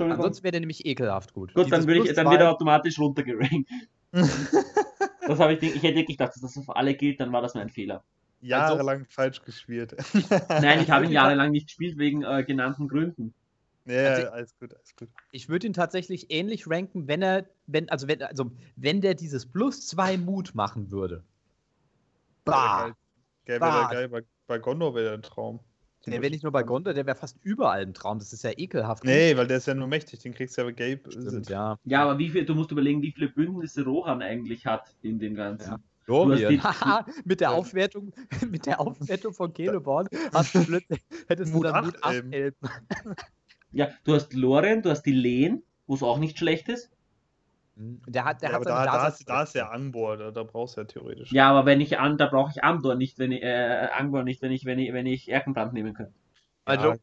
Entschuldigung. 0.05 0.25
Ansonsten 0.25 0.45
wäre 0.45 0.53
der 0.53 0.61
nämlich 0.61 0.87
ekelhaft 0.87 1.33
gut. 1.33 1.55
Gut, 1.55 1.65
dann, 1.65 1.81
Dieses 1.81 1.87
würde 1.87 2.09
ich, 2.11 2.15
dann 2.15 2.27
zwei- 2.27 2.33
wird 2.33 2.41
er 2.43 2.51
automatisch 2.53 2.99
runtergerankt. 2.99 3.69
Das 4.13 5.39
habe 5.39 5.55
ich, 5.55 5.63
ich 5.63 5.83
hätte 5.83 5.97
wirklich 5.97 6.17
gedacht, 6.17 6.35
dass 6.35 6.41
das 6.43 6.57
auf 6.59 6.75
alle 6.75 6.95
gilt, 6.95 7.21
dann 7.21 7.33
war 7.33 7.43
das 7.43 7.55
mein 7.55 7.69
Fehler. 7.69 8.03
Jahrelang 8.41 9.05
falsch 9.09 9.43
gespielt. 9.43 9.97
Nein, 10.49 10.81
ich 10.81 10.91
habe 10.91 11.05
ihn 11.07 11.11
jahrelang 11.13 11.51
nicht 11.51 11.67
gespielt 11.67 11.99
wegen 11.99 12.23
äh, 12.23 12.45
genannten 12.45 12.89
Gründen. 12.89 13.35
Ja, 13.85 14.05
Also- 14.11 14.29
alles 14.31 14.59
gut, 14.59 14.75
alles 14.75 14.95
gut. 14.97 15.09
Ich 15.33 15.49
würde 15.49 15.67
ihn 15.67 15.73
tatsächlich 15.73 16.31
ähnlich 16.31 16.69
ranken, 16.69 17.09
wenn 17.09 17.21
er, 17.23 17.47
wenn, 17.67 17.89
also 17.89 18.07
wenn, 18.07 18.23
also 18.23 18.51
wenn 18.77 19.01
der 19.01 19.15
dieses 19.15 19.45
plus 19.47 19.87
zwei 19.87 20.17
Mut 20.17 20.55
machen 20.55 20.91
würde. 20.91 21.25
Bah! 22.45 22.95
Geil, 23.45 23.59
Bah. 23.61 23.89
geil. 23.91 24.09
Bei, 24.09 24.23
bei 24.47 24.59
Gondor 24.59 24.95
wäre 24.95 25.05
der 25.07 25.15
ein 25.15 25.23
Traum. 25.23 25.61
Der 26.11 26.23
wäre 26.23 26.31
nicht 26.31 26.43
nur 26.43 26.53
bei 26.53 26.63
Gondor, 26.63 26.95
der 26.95 27.07
wäre 27.07 27.17
fast 27.17 27.37
überall 27.43 27.83
ein 27.83 27.95
Traum. 27.95 28.19
Das 28.19 28.33
ist 28.33 28.45
ja 28.45 28.51
ekelhaft. 28.57 29.05
Nee, 29.05 29.37
weil 29.37 29.47
der 29.47 29.59
ist 29.59 29.67
ja 29.67 29.75
nur 29.75 29.89
mächtig, 29.89 30.21
den 30.21 30.35
kriegst 30.35 30.57
du 30.57 30.63
ja 30.63 30.67
bei 30.67 30.73
Gabe. 30.73 31.11
Stimmt, 31.11 31.49
ja. 31.49 31.79
Ja, 31.85 32.03
aber 32.03 32.19
wie 32.19 32.31
viel, 32.31 32.45
du 32.45 32.55
musst 32.55 32.71
überlegen, 32.71 33.03
wie 33.03 33.13
viele 33.13 33.29
Bündnisse 33.29 33.85
Rohan 33.85 34.23
eigentlich 34.23 34.67
hat 34.67 34.95
in 35.03 35.19
dem 35.19 35.35
Ganzen. 35.35 35.73
Ja. 35.73 35.81
Lorien. 36.09 36.61
mit 37.25 37.41
der. 37.41 37.53
Aufwertung, 37.53 38.13
mit 38.51 38.67
der 38.67 38.81
Aufwertung 38.81 39.33
von 39.35 39.53
Celeborn 39.55 40.09
hast 40.33 40.55
du 40.55 40.65
plötzlich, 40.65 41.01
hättest 41.29 41.53
Mut 41.53 41.65
du 41.65 41.73
dann 41.73 41.85
Mut 41.85 42.03
8 42.03 42.15
Elben. 42.15 42.33
Elben. 42.33 42.69
Ja, 43.73 43.89
du 44.05 44.15
hast 44.15 44.33
Lorien, 44.33 44.83
du 44.83 44.91
hast 44.91 45.03
die 45.03 45.13
Lehen, 45.13 45.63
wo 45.87 45.95
es 45.95 46.03
auch 46.03 46.19
nicht 46.19 46.39
schlecht 46.39 46.69
ist. 46.69 46.91
Der 48.07 48.25
hat, 48.25 48.43
der 48.43 48.51
ja, 48.51 48.55
hat 48.57 48.67
aber 48.67 48.85
da, 48.85 48.85
da, 48.87 49.09
ist, 49.09 49.29
da 49.29 49.43
ist 49.45 49.55
ja 49.55 49.69
Angbor, 49.69 50.17
da, 50.17 50.31
da 50.33 50.43
brauchst 50.43 50.77
du 50.77 50.81
ja 50.81 50.87
theoretisch. 50.87 51.33
Ja, 51.33 51.49
aber 51.51 51.65
wenn 51.65 51.81
ich 51.81 51.99
an, 51.99 52.19
da 52.19 52.27
brauche 52.27 52.51
ich 52.51 52.65
Andor 52.65 52.97
nicht, 52.97 53.19
wenn 53.19 53.31
ich, 53.31 53.43
äh, 53.43 53.89
Angor 53.95 54.25
nicht, 54.25 54.43
wenn 54.43 54.51
ich, 54.51 54.65
wenn 54.65 54.79
ich, 54.79 54.93
wenn 54.93 55.07
ich 55.07 55.29
Erkenbrand 55.29 55.73
nehmen 55.73 55.95
könnte. 55.95 56.13
Also, 56.65 56.93
ja. 56.93 56.97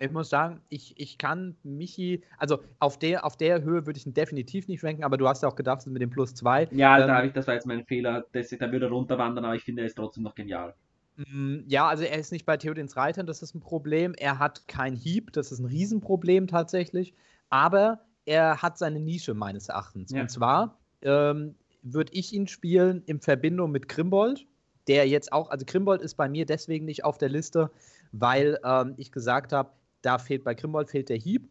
Ich 0.00 0.12
muss 0.12 0.28
sagen, 0.28 0.62
ich, 0.68 0.94
ich 1.00 1.18
kann 1.18 1.56
Michi, 1.64 2.22
also 2.36 2.62
auf 2.78 2.98
der, 3.00 3.24
auf 3.24 3.36
der 3.36 3.62
Höhe 3.62 3.84
würde 3.86 3.98
ich 3.98 4.06
ihn 4.06 4.14
definitiv 4.14 4.68
nicht 4.68 4.84
ranken, 4.84 5.02
aber 5.02 5.16
du 5.16 5.26
hast 5.26 5.42
ja 5.42 5.48
auch 5.48 5.56
gedacht, 5.56 5.84
mit 5.88 6.00
dem 6.00 6.10
Plus 6.10 6.34
2. 6.34 6.68
Ja, 6.70 6.98
Ähm, 7.00 7.08
da 7.08 7.16
habe 7.16 7.26
ich, 7.26 7.32
das 7.32 7.48
war 7.48 7.54
jetzt 7.54 7.66
mein 7.66 7.84
Fehler. 7.84 8.24
Das, 8.32 8.50
da 8.50 8.70
würde 8.70 8.86
er 8.86 8.92
runterwandern, 8.92 9.44
aber 9.44 9.56
ich 9.56 9.64
finde, 9.64 9.82
er 9.82 9.86
ist 9.86 9.96
trotzdem 9.96 10.22
noch 10.22 10.36
genial. 10.36 10.74
Mm, 11.16 11.64
Ja, 11.66 11.88
also 11.88 12.04
er 12.04 12.18
ist 12.18 12.32
nicht 12.32 12.46
bei 12.46 12.56
Theodens 12.56 12.96
Reitern, 12.96 13.26
das 13.26 13.42
ist 13.42 13.54
ein 13.54 13.60
Problem. 13.60 14.14
Er 14.14 14.38
hat 14.38 14.68
kein 14.68 14.94
Hieb, 14.94 15.32
das 15.32 15.52
ist 15.52 15.58
ein 15.58 15.66
Riesenproblem 15.66 16.46
tatsächlich. 16.46 17.14
Aber 17.50 18.00
er 18.28 18.62
hat 18.62 18.78
seine 18.78 19.00
Nische 19.00 19.34
meines 19.34 19.68
Erachtens. 19.68 20.12
Ja. 20.12 20.20
Und 20.22 20.30
zwar 20.30 20.78
ähm, 21.02 21.54
würde 21.82 22.12
ich 22.12 22.32
ihn 22.32 22.46
spielen 22.46 23.02
in 23.06 23.20
Verbindung 23.20 23.70
mit 23.70 23.88
Grimbold, 23.88 24.46
der 24.86 25.08
jetzt 25.08 25.32
auch, 25.32 25.50
also 25.50 25.64
Grimbold 25.66 26.02
ist 26.02 26.14
bei 26.14 26.28
mir 26.28 26.46
deswegen 26.46 26.84
nicht 26.84 27.04
auf 27.04 27.18
der 27.18 27.28
Liste, 27.28 27.70
weil 28.12 28.58
ähm, 28.64 28.94
ich 28.96 29.10
gesagt 29.12 29.52
habe, 29.52 29.70
da 30.02 30.18
fehlt 30.18 30.44
bei 30.44 30.54
Grimbold 30.54 30.90
fehlt 30.90 31.08
der 31.08 31.16
Hieb, 31.16 31.48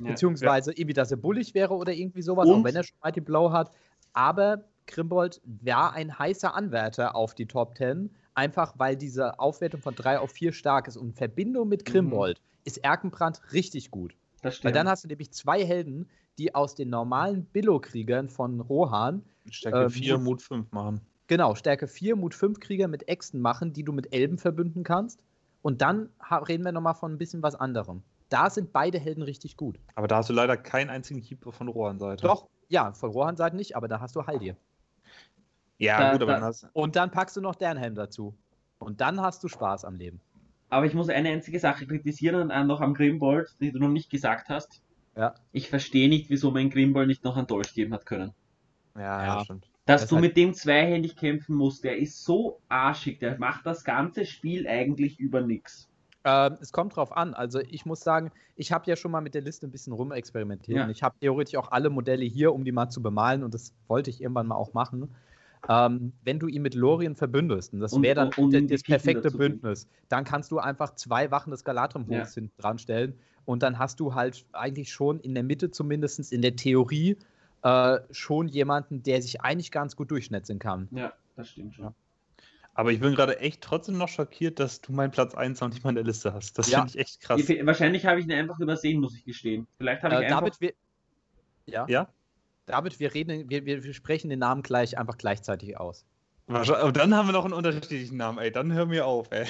Ja. 0.00 0.08
beziehungsweise 0.10 0.72
irgendwie, 0.72 0.94
dass 0.94 1.10
er 1.10 1.16
bullig 1.16 1.54
wäre 1.54 1.74
oder 1.74 1.92
irgendwie 1.92 2.22
sowas, 2.22 2.46
Und- 2.48 2.60
auch 2.60 2.64
wenn 2.64 2.76
er 2.76 2.84
schon 2.84 2.96
Mighty 3.02 3.20
Blow 3.20 3.52
hat. 3.52 3.70
Aber 4.12 4.64
Grimbold 4.86 5.40
war 5.44 5.94
ein 5.94 6.16
heißer 6.18 6.54
Anwärter 6.54 7.14
auf 7.16 7.34
die 7.34 7.46
Top 7.46 7.76
10, 7.76 8.10
einfach 8.34 8.74
weil 8.78 8.96
diese 8.96 9.38
Aufwertung 9.38 9.80
von 9.80 9.94
3 9.94 10.18
auf 10.20 10.30
4 10.30 10.52
stark 10.52 10.86
ist. 10.88 10.96
Und 10.96 11.08
in 11.08 11.12
Verbindung 11.14 11.68
mit 11.68 11.84
Grimbold 11.84 12.40
ist 12.64 12.78
Erkenbrand 12.84 13.40
richtig 13.52 13.90
gut. 13.90 14.14
Das 14.42 14.62
Weil 14.64 14.72
dann 14.72 14.88
hast 14.88 15.04
du 15.04 15.08
nämlich 15.08 15.32
zwei 15.32 15.64
Helden, 15.64 16.08
die 16.38 16.54
aus 16.54 16.74
den 16.74 16.90
normalen 16.90 17.44
Billo-Kriegern 17.46 18.28
von 18.28 18.60
Rohan, 18.60 19.22
Stärke 19.50 19.84
Ähm, 19.84 19.90
4, 19.90 20.14
Mut- 20.18 20.24
Mut 20.24 20.42
5 20.42 20.72
machen. 20.72 21.00
genau, 21.26 21.54
Stärke 21.54 21.88
4, 21.88 22.16
Mut 22.16 22.34
5 22.34 22.60
Krieger 22.60 22.88
mit 22.88 23.08
Äxten 23.08 23.40
machen, 23.40 23.72
die 23.72 23.82
du 23.84 23.92
mit 23.92 24.12
Elben 24.12 24.38
verbünden 24.38 24.84
kannst. 24.84 25.20
Und 25.62 25.80
dann 25.82 26.10
reden 26.30 26.64
wir 26.64 26.72
nochmal 26.72 26.94
von 26.94 27.12
ein 27.12 27.18
bisschen 27.18 27.42
was 27.42 27.54
anderem. 27.54 28.02
Da 28.28 28.50
sind 28.50 28.72
beide 28.72 28.98
Helden 28.98 29.22
richtig 29.22 29.56
gut. 29.56 29.78
Aber 29.94 30.06
da 30.08 30.16
hast 30.18 30.28
du 30.28 30.32
leider 30.32 30.56
keinen 30.56 30.90
einzigen 30.90 31.20
Hieb 31.20 31.44
von 31.48 31.68
Rohan-Seite. 31.68 32.22
Doch, 32.26 32.48
ja, 32.68 32.92
von 32.92 33.10
Rohan-Seite 33.10 33.56
nicht, 33.56 33.74
aber 33.76 33.88
da 33.88 34.00
hast 34.00 34.14
du 34.16 34.26
Haldir. 34.26 34.56
Ja, 35.78 35.98
Da- 35.98 36.12
gut, 36.12 36.22
aber 36.22 36.32
da- 36.32 36.38
dann 36.40 36.44
hast 36.44 36.68
Und 36.72 36.96
dann 36.96 37.10
packst 37.10 37.36
du 37.36 37.40
noch 37.40 37.54
Dernhelm 37.54 37.94
dazu. 37.94 38.36
Und 38.78 39.00
dann 39.00 39.20
hast 39.20 39.42
du 39.42 39.48
Spaß 39.48 39.84
am 39.84 39.94
Leben. 39.96 40.20
Aber 40.68 40.86
ich 40.86 40.94
muss 40.94 41.08
eine 41.08 41.28
einzige 41.30 41.58
Sache 41.60 41.86
kritisieren 41.86 42.50
äh, 42.50 42.64
noch 42.64 42.80
am 42.80 42.94
Grimbold, 42.94 43.54
die 43.60 43.70
du 43.72 43.78
noch 43.78 43.88
nicht 43.88 44.10
gesagt 44.10 44.48
hast. 44.48 44.82
Ja. 45.16 45.34
Ich 45.52 45.68
verstehe 45.70 46.08
nicht, 46.08 46.28
wieso 46.28 46.50
mein 46.50 46.70
Grimbold 46.70 47.06
nicht 47.08 47.24
noch 47.24 47.36
einen 47.36 47.46
Dolch 47.46 47.72
geben 47.74 47.94
hat 47.94 48.04
können. 48.06 48.32
Ja, 48.96 49.24
Ja. 49.36 49.44
stimmt. 49.44 49.66
Dass 49.86 50.00
Das 50.02 50.10
du 50.10 50.16
hat- 50.16 50.22
mit 50.22 50.36
dem 50.36 50.52
zweihändig 50.52 51.16
kämpfen 51.16 51.54
musst, 51.54 51.84
der 51.84 51.96
ist 51.96 52.24
so 52.24 52.60
arschig, 52.68 53.20
der 53.20 53.38
macht 53.38 53.64
das 53.64 53.84
ganze 53.84 54.26
Spiel 54.26 54.66
eigentlich 54.66 55.20
über 55.20 55.40
nix. 55.42 55.88
Ähm, 56.24 56.56
es 56.60 56.72
kommt 56.72 56.96
drauf 56.96 57.16
an. 57.16 57.34
Also 57.34 57.60
ich 57.60 57.86
muss 57.86 58.00
sagen, 58.00 58.32
ich 58.56 58.72
habe 58.72 58.84
ja 58.90 58.96
schon 58.96 59.12
mal 59.12 59.20
mit 59.20 59.34
der 59.34 59.42
Liste 59.42 59.68
ein 59.68 59.70
bisschen 59.70 59.92
rumexperimentiert. 59.92 60.76
Ja. 60.78 60.84
Und 60.84 60.90
ich 60.90 61.04
habe 61.04 61.14
theoretisch 61.20 61.54
auch 61.54 61.70
alle 61.70 61.88
Modelle 61.88 62.24
hier, 62.24 62.52
um 62.52 62.64
die 62.64 62.72
mal 62.72 62.88
zu 62.88 63.00
bemalen. 63.00 63.44
Und 63.44 63.54
das 63.54 63.72
wollte 63.86 64.10
ich 64.10 64.20
irgendwann 64.20 64.48
mal 64.48 64.56
auch 64.56 64.74
machen. 64.74 65.14
Ähm, 65.68 66.12
wenn 66.22 66.38
du 66.38 66.46
ihn 66.46 66.62
mit 66.62 66.74
Lorien 66.74 67.16
verbündest, 67.16 67.72
und 67.72 67.80
das 67.80 68.00
wäre 68.00 68.14
dann 68.14 68.30
d- 68.50 68.60
die 68.60 68.66
das 68.68 68.82
perfekte. 68.82 69.30
Bündnis, 69.30 69.88
dann 70.08 70.24
kannst 70.24 70.50
du 70.52 70.58
einfach 70.58 70.94
zwei 70.94 71.30
Wachen 71.30 71.50
des 71.50 71.64
Galatrum 71.64 72.06
Ja. 72.08 72.26
dran 72.58 72.78
stellen. 72.78 73.18
Und 73.44 73.62
dann 73.62 73.78
hast 73.78 74.00
du 74.00 74.14
halt 74.14 74.44
eigentlich 74.52 74.92
schon 74.92 75.20
in 75.20 75.34
der 75.34 75.42
Mitte 75.42 75.70
zumindest 75.70 76.32
in 76.32 76.42
der 76.42 76.56
Theorie 76.56 77.16
äh, 77.62 77.98
schon 78.10 78.48
jemanden, 78.48 79.02
der 79.02 79.20
sich 79.22 79.40
eigentlich 79.40 79.70
ganz 79.72 79.96
gut 79.96 80.10
durchschnetzeln 80.10 80.58
kann. 80.58 80.88
Ja, 80.92 81.12
das 81.36 81.50
stimmt 81.50 81.74
schon. 81.74 81.86
Ja. 81.86 81.94
Aber 82.74 82.92
ich 82.92 83.00
bin 83.00 83.14
gerade 83.14 83.38
echt 83.40 83.62
trotzdem 83.62 83.96
noch 83.96 84.08
schockiert, 84.08 84.60
dass 84.60 84.82
du 84.82 84.92
meinen 84.92 85.10
Platz 85.10 85.34
1 85.34 85.60
noch 85.60 85.70
nicht 85.70 85.82
mal 85.82 85.88
in 85.90 85.96
der 85.96 86.04
Liste 86.04 86.32
hast. 86.34 86.58
Das 86.58 86.70
Ja. 86.70 86.78
finde 86.80 86.90
ich 86.90 86.98
echt 87.00 87.20
krass. 87.20 87.40
Ich- 87.48 87.66
Wahrscheinlich 87.66 88.04
habe 88.06 88.20
ich 88.20 88.26
ihn 88.26 88.32
einfach 88.32 88.60
übersehen, 88.60 89.00
muss 89.00 89.16
ich 89.16 89.24
gestehen. 89.24 89.66
Vielleicht 89.78 90.02
habe 90.02 90.14
ich 90.16 90.20
Äh, 90.20 90.24
einfach. 90.26 90.40
David, 90.40 90.60
wir, 90.60 90.72
ja, 91.66 91.86
Ja? 91.88 92.08
David, 92.66 92.98
wir 93.00 93.14
reden, 93.14 93.48
wir, 93.48 93.64
wir 93.64 93.94
sprechen 93.94 94.28
den 94.28 94.40
Namen 94.40 94.62
gleich 94.62 94.98
einfach 94.98 95.16
gleichzeitig 95.16 95.78
aus. 95.78 96.04
Aber 96.48 96.92
dann 96.92 97.14
haben 97.14 97.26
wir 97.26 97.32
noch 97.32 97.44
einen 97.44 97.54
unterschiedlichen 97.54 98.16
Namen, 98.16 98.38
ey. 98.38 98.52
Dann 98.52 98.72
hör 98.72 98.86
mir 98.86 99.04
auf, 99.06 99.28
ey. 99.32 99.46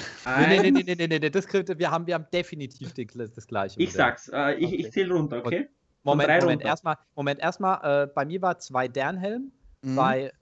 Nee, 0.49 0.61
nee, 0.63 0.71
nee, 0.71 0.81
Eins- 0.93 0.99
nee, 1.09 1.19
nee, 1.19 1.31
das, 1.31 1.47
kriegt- 1.47 1.79
wir, 1.79 1.91
haben, 1.91 2.07
wir 2.07 2.15
haben 2.15 2.27
definitiv 2.33 2.95
die, 2.95 3.07
das 3.07 3.47
gleiche. 3.47 3.81
Ich 3.81 3.93
sag's, 3.93 4.29
äh, 4.29 4.55
ich, 4.55 4.67
Okay. 4.67 4.75
ich 4.77 4.93
zähle 4.93 5.13
runter, 5.15 5.39
okay? 5.45 5.69
Moment, 6.05 6.29
Moment, 6.29 6.45
runter. 6.45 6.65
erstmal, 6.65 6.97
Moment, 7.15 7.41
erstmal, 7.41 8.05
äh, 8.05 8.07
bei 8.07 8.25
mir 8.25 8.41
war 8.41 8.59
zwei 8.59 8.89
Dernhelm, 8.89 9.51
Mhm. 9.83 9.97
bei 9.97 10.33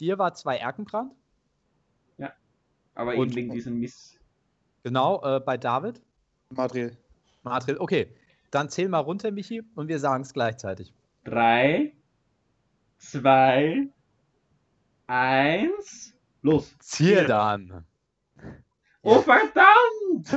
dir 0.00 0.18
war 0.18 0.34
zwei 0.34 0.56
Erkenbrand, 0.58 1.12
Aber 2.98 3.14
Und- 3.14 3.26
eben 3.28 3.34
wegen 3.36 3.52
diesem 3.52 3.78
Miss. 3.78 4.18
genau, 4.82 5.22
äh, 5.22 5.38
bei 5.40 5.58
David, 5.58 6.00
Madriel. 6.48 6.96
Madrid, 7.42 7.78
okay. 7.78 8.06
Dann 8.50 8.70
zähl 8.70 8.88
mal 8.88 9.00
runter, 9.00 9.30
Michi, 9.30 9.62
und 9.74 9.88
wir 9.88 9.98
sagen 9.98 10.22
es 10.22 10.32
gleichzeitig. 10.32 10.94
Drei, 11.24 11.92
zwei, 12.98 13.88
eins, 15.06 16.14
los. 16.42 16.74
Ziel 16.80 17.24
dann. 17.26 17.84
Oh, 19.02 19.20
verdammt! 19.22 20.32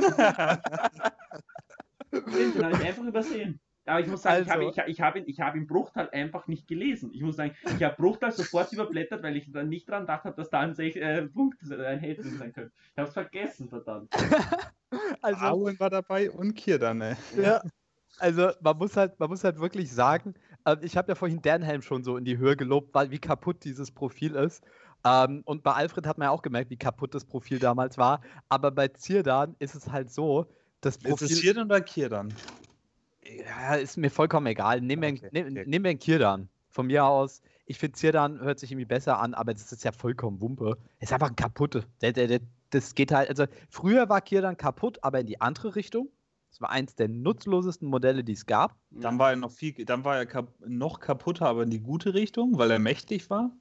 Den 2.12 2.54
habe 2.64 2.72
ich 2.76 2.84
einfach 2.88 3.04
übersehen. 3.04 3.60
Aber 3.86 3.98
ich 4.00 4.06
muss 4.06 4.22
sagen, 4.22 4.42
ich, 4.44 4.50
habe, 4.50 4.66
Also- 4.66 4.82
ich, 4.82 4.88
ich, 4.88 5.00
habe 5.00 5.18
ihn, 5.18 5.24
ich 5.26 5.40
habe 5.40 5.58
ihn 5.58 5.66
Bruchtal 5.66 6.08
einfach 6.10 6.46
nicht 6.46 6.68
gelesen. 6.68 7.10
Ich 7.12 7.22
muss 7.22 7.34
sagen, 7.36 7.56
ich 7.76 7.82
habe 7.82 7.96
Bruchtal 7.96 8.30
sofort 8.30 8.72
überblättert, 8.72 9.22
weil 9.24 9.36
ich 9.36 9.50
dann 9.50 9.68
nicht 9.68 9.88
dran 9.88 10.02
gedacht 10.02 10.24
habe, 10.24 10.36
dass 10.36 10.50
da 10.50 10.60
ein, 10.60 10.74
Sech- 10.74 10.96
äh, 11.00 11.22
Punkt, 11.26 11.60
ein 11.62 11.98
Held 11.98 12.18
drin 12.18 12.38
sein 12.38 12.52
könnte. 12.52 12.72
Ich 12.92 12.98
habe 12.98 13.08
es 13.08 13.14
vergessen, 13.14 13.68
verdammt. 13.68 14.12
Also, 15.22 15.40
Auen 15.44 15.78
war 15.78 15.88
dabei 15.90 16.30
und 16.32 16.54
Kirdan, 16.54 17.00
ey. 17.00 17.14
Ja, 17.36 17.62
also 18.18 18.50
man 18.60 18.76
muss 18.76 18.96
halt, 18.96 19.20
man 19.20 19.28
muss 19.28 19.44
halt 19.44 19.60
wirklich 19.60 19.92
sagen, 19.92 20.34
äh, 20.64 20.76
ich 20.82 20.96
habe 20.96 21.08
ja 21.12 21.14
vorhin 21.14 21.42
Dernhelm 21.42 21.82
schon 21.82 22.04
so 22.04 22.16
in 22.16 22.24
die 22.24 22.38
Höhe 22.38 22.56
gelobt, 22.56 22.94
weil 22.94 23.10
wie 23.10 23.18
kaputt 23.18 23.64
dieses 23.64 23.90
Profil 23.90 24.34
ist. 24.34 24.62
Ähm, 25.04 25.42
und 25.46 25.62
bei 25.62 25.72
Alfred 25.72 26.06
hat 26.06 26.18
man 26.18 26.26
ja 26.26 26.30
auch 26.30 26.42
gemerkt, 26.42 26.70
wie 26.70 26.76
kaputt 26.76 27.14
das 27.14 27.24
Profil 27.24 27.58
damals 27.58 27.98
war. 27.98 28.20
Aber 28.48 28.70
bei 28.70 28.88
Zierdan 28.88 29.56
ist 29.58 29.74
es 29.74 29.90
halt 29.90 30.10
so, 30.12 30.46
das 30.80 30.96
Ist 31.04 31.22
es 31.22 31.32
Profil. 31.32 31.36
Kirdan 31.40 31.66
oder 31.66 31.80
Kirdan? 31.80 32.34
ja, 33.24 33.74
ist 33.76 33.96
mir 33.96 34.10
vollkommen 34.10 34.46
egal. 34.46 34.80
Nimm 34.80 35.00
mir 35.00 35.08
Okay, 35.08 35.28
nehm, 35.32 35.46
okay. 35.48 35.64
nehm 35.66 35.82
mir 35.82 35.90
einen 35.90 35.98
Kirdan. 35.98 36.48
Von 36.68 36.86
mir 36.86 37.04
aus. 37.04 37.42
Ich 37.66 37.78
finde 37.78 37.96
Zierdan 37.96 38.40
hört 38.40 38.58
sich 38.58 38.70
irgendwie 38.72 38.86
besser 38.86 39.18
an, 39.20 39.34
aber 39.34 39.52
das 39.54 39.72
ist 39.72 39.84
ja 39.84 39.92
vollkommen 39.92 40.40
Wumpe. 40.40 40.76
Ist 41.00 41.12
einfach 41.12 41.28
ein 41.28 41.36
kaputte. 41.36 41.84
Der, 42.00 42.12
der, 42.12 42.26
der, 42.28 42.40
das 42.70 42.94
geht 42.94 43.12
halt, 43.12 43.28
also 43.28 43.46
früher 43.68 44.08
war 44.08 44.20
Kirdan 44.20 44.56
kaputt, 44.56 44.98
aber 45.02 45.20
in 45.20 45.26
die 45.26 45.40
andere 45.40 45.76
Richtung. 45.76 46.08
Das 46.50 46.60
war 46.60 46.70
eins 46.70 46.94
der 46.96 47.08
nutzlosesten 47.08 47.88
Modelle, 47.88 48.24
die 48.24 48.32
es 48.32 48.44
gab. 48.46 48.76
Dann 48.90 49.18
war 49.18 49.30
er 49.30 49.36
noch 49.36 49.52
viel, 49.52 49.84
dann 49.84 50.04
war 50.04 50.16
er 50.16 50.26
kap 50.26 50.52
noch 50.66 51.00
kaputter, 51.00 51.46
aber 51.46 51.62
in 51.62 51.70
die 51.70 51.80
gute 51.80 52.12
Richtung, 52.14 52.58
weil 52.58 52.70
er 52.70 52.78
mächtig 52.78 53.30
war. 53.30 53.52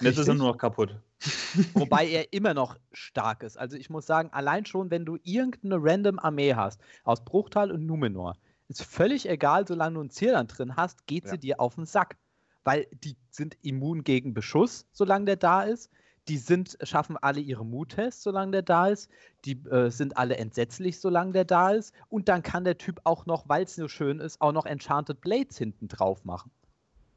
Und 0.00 0.06
jetzt 0.06 0.18
ist 0.18 0.26
er 0.26 0.32
Richtig. 0.32 0.38
nur 0.38 0.48
noch 0.48 0.58
kaputt. 0.58 1.00
Wobei 1.74 2.08
er 2.08 2.32
immer 2.32 2.52
noch 2.54 2.76
stark 2.92 3.42
ist. 3.44 3.56
Also 3.56 3.76
ich 3.76 3.88
muss 3.90 4.06
sagen, 4.06 4.30
allein 4.32 4.66
schon, 4.66 4.90
wenn 4.90 5.04
du 5.04 5.16
irgendeine 5.22 5.76
random 5.78 6.18
Armee 6.18 6.54
hast, 6.54 6.80
aus 7.04 7.24
Bruchtal 7.24 7.70
und 7.70 7.86
Numenor, 7.86 8.36
ist 8.68 8.82
völlig 8.82 9.28
egal, 9.28 9.66
solange 9.68 9.94
du 9.94 10.00
einen 10.00 10.10
Zierland 10.10 10.56
drin 10.58 10.76
hast, 10.76 11.06
geht 11.06 11.28
sie 11.28 11.36
Ja. 11.36 11.40
dir 11.40 11.60
auf 11.60 11.76
den 11.76 11.86
Sack. 11.86 12.16
Weil 12.64 12.86
die 12.92 13.16
sind 13.30 13.56
immun 13.62 14.02
gegen 14.04 14.34
Beschuss, 14.34 14.86
solange 14.92 15.26
der 15.26 15.36
da 15.36 15.62
ist. 15.62 15.90
Die 16.28 16.38
sind, 16.38 16.78
schaffen 16.82 17.16
alle 17.20 17.40
ihre 17.40 17.64
Muttests, 17.66 18.22
solange 18.22 18.52
der 18.52 18.62
da 18.62 18.88
ist. 18.88 19.10
Die 19.44 19.62
äh, 19.66 19.90
sind 19.90 20.16
alle 20.16 20.36
entsetzlich, 20.38 20.98
solange 20.98 21.32
der 21.32 21.44
da 21.44 21.70
ist. 21.72 21.92
Und 22.08 22.28
dann 22.28 22.42
kann 22.42 22.64
der 22.64 22.78
Typ 22.78 23.00
auch 23.04 23.26
noch, 23.26 23.48
weil 23.48 23.64
es 23.64 23.74
so 23.76 23.88
schön 23.88 24.20
ist, 24.20 24.40
auch 24.40 24.52
noch 24.52 24.64
Enchanted 24.64 25.20
Blades 25.20 25.58
hinten 25.58 25.88
drauf 25.88 26.24
machen. 26.24 26.50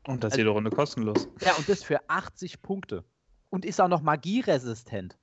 Und 0.05 0.23
das 0.23 0.33
Also- 0.33 0.39
jede 0.41 0.49
Runde 0.49 0.69
kostenlos. 0.71 1.29
Ja, 1.41 1.53
und 1.55 1.69
das 1.69 1.83
für 1.83 2.01
80 2.09 2.61
Punkte. 2.61 3.03
Und 3.49 3.63
ist 3.63 3.79
auch 3.79 3.87
noch 3.87 4.01
magieresistent. 4.01 5.17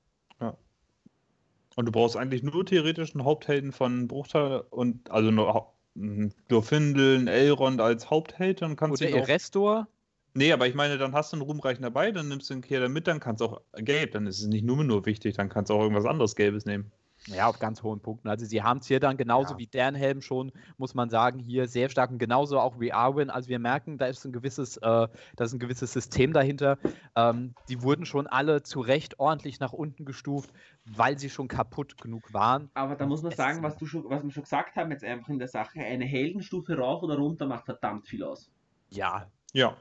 Und 1.76 1.86
du 1.86 1.90
brauchst 1.92 2.16
eigentlich 2.16 2.44
nur 2.44 2.64
theoretisch 2.64 3.14
einen 3.16 3.24
Haupthelden 3.24 3.72
von 3.72 4.06
Bruchteil 4.06 4.62
und 4.70 5.10
also 5.10 5.32
nur 5.32 5.52
Hau- 5.52 5.74
m, 5.96 6.30
Glorfindel, 6.46 7.26
Elrond 7.26 7.80
als 7.80 8.10
Hauptheld, 8.10 8.62
dann 8.62 8.76
kannst 8.76 9.02
Oder 9.02 9.10
du 9.10 9.16
auch. 9.16 9.28
Erestor. 9.28 9.88
Nee, 10.36 10.52
aber 10.52 10.66
ich 10.66 10.74
meine, 10.74 10.98
dann 10.98 11.14
hast 11.14 11.32
du 11.32 11.36
einen 11.36 11.42
Ruhmreichen 11.42 11.82
dabei, 11.82 12.10
dann 12.10 12.28
nimmst 12.28 12.50
du 12.50 12.54
den 12.54 12.62
Kirdan 12.62 12.92
mit, 12.92 13.06
dann 13.06 13.20
kannst 13.20 13.40
du 13.40 13.46
auch 13.46 13.60
gelb, 13.76 14.12
dann 14.12 14.26
ist 14.26 14.40
es 14.40 14.46
nicht 14.48 14.64
nur 14.64 14.82
nur 14.82 15.06
wichtig, 15.06 15.36
dann 15.36 15.48
kannst 15.48 15.70
du 15.70 15.74
auch 15.74 15.82
irgendwas 15.82 16.06
anderes 16.06 16.34
Gelbes 16.34 16.64
nehmen. 16.64 16.90
Ja, 17.28 17.48
auf 17.48 17.58
ganz 17.58 17.82
hohen 17.82 18.00
Punkten. 18.00 18.28
Also 18.28 18.44
sie 18.44 18.62
haben 18.62 18.80
es 18.80 18.86
hier 18.86 19.00
dann 19.00 19.16
genauso 19.16 19.54
Ja. 19.54 19.58
wie 19.58 19.66
Dernhelm 19.66 20.20
schon, 20.20 20.52
muss 20.76 20.94
man 20.94 21.08
sagen, 21.08 21.38
hier 21.38 21.68
sehr 21.68 21.88
stark 21.88 22.10
und 22.10 22.18
genauso 22.18 22.58
auch 22.58 22.80
wie 22.80 22.92
Arwen. 22.92 23.30
Also 23.30 23.48
wir 23.48 23.58
merken, 23.58 23.96
da 23.96 24.06
ist 24.06 24.26
ein 24.26 24.32
gewisses, 24.32 24.76
äh, 24.76 24.80
da 24.82 25.08
ist 25.44 25.54
ein 25.54 25.58
gewisses 25.58 25.92
System 25.92 26.34
dahinter. 26.34 26.76
Ähm, 27.16 27.54
die 27.68 27.80
wurden 27.80 28.04
schon 28.04 28.26
alle 28.26 28.62
zu 28.62 28.80
Recht 28.80 29.20
ordentlich 29.20 29.58
nach 29.58 29.72
unten 29.72 30.04
gestuft, 30.04 30.50
weil 30.84 31.18
sie 31.18 31.30
schon 31.30 31.48
kaputt 31.48 31.98
genug 31.98 32.34
waren. 32.34 32.70
Aber 32.74 32.94
da 32.96 33.06
muss 33.06 33.22
man 33.22 33.32
sagen, 33.32 33.62
was, 33.62 33.78
du 33.78 33.86
schon, 33.86 34.04
was 34.10 34.22
wir 34.22 34.30
schon 34.30 34.42
gesagt 34.42 34.76
haben, 34.76 34.90
jetzt 34.90 35.04
einfach 35.04 35.28
in 35.30 35.38
der 35.38 35.48
Sache, 35.48 35.78
eine 35.80 36.04
Heldenstufe 36.04 36.76
rauf 36.76 37.02
oder 37.02 37.16
runter 37.16 37.46
macht 37.46 37.64
verdammt 37.64 38.06
viel 38.06 38.22
aus. 38.22 38.50
Ja, 38.90 39.30
Ja, 39.54 39.76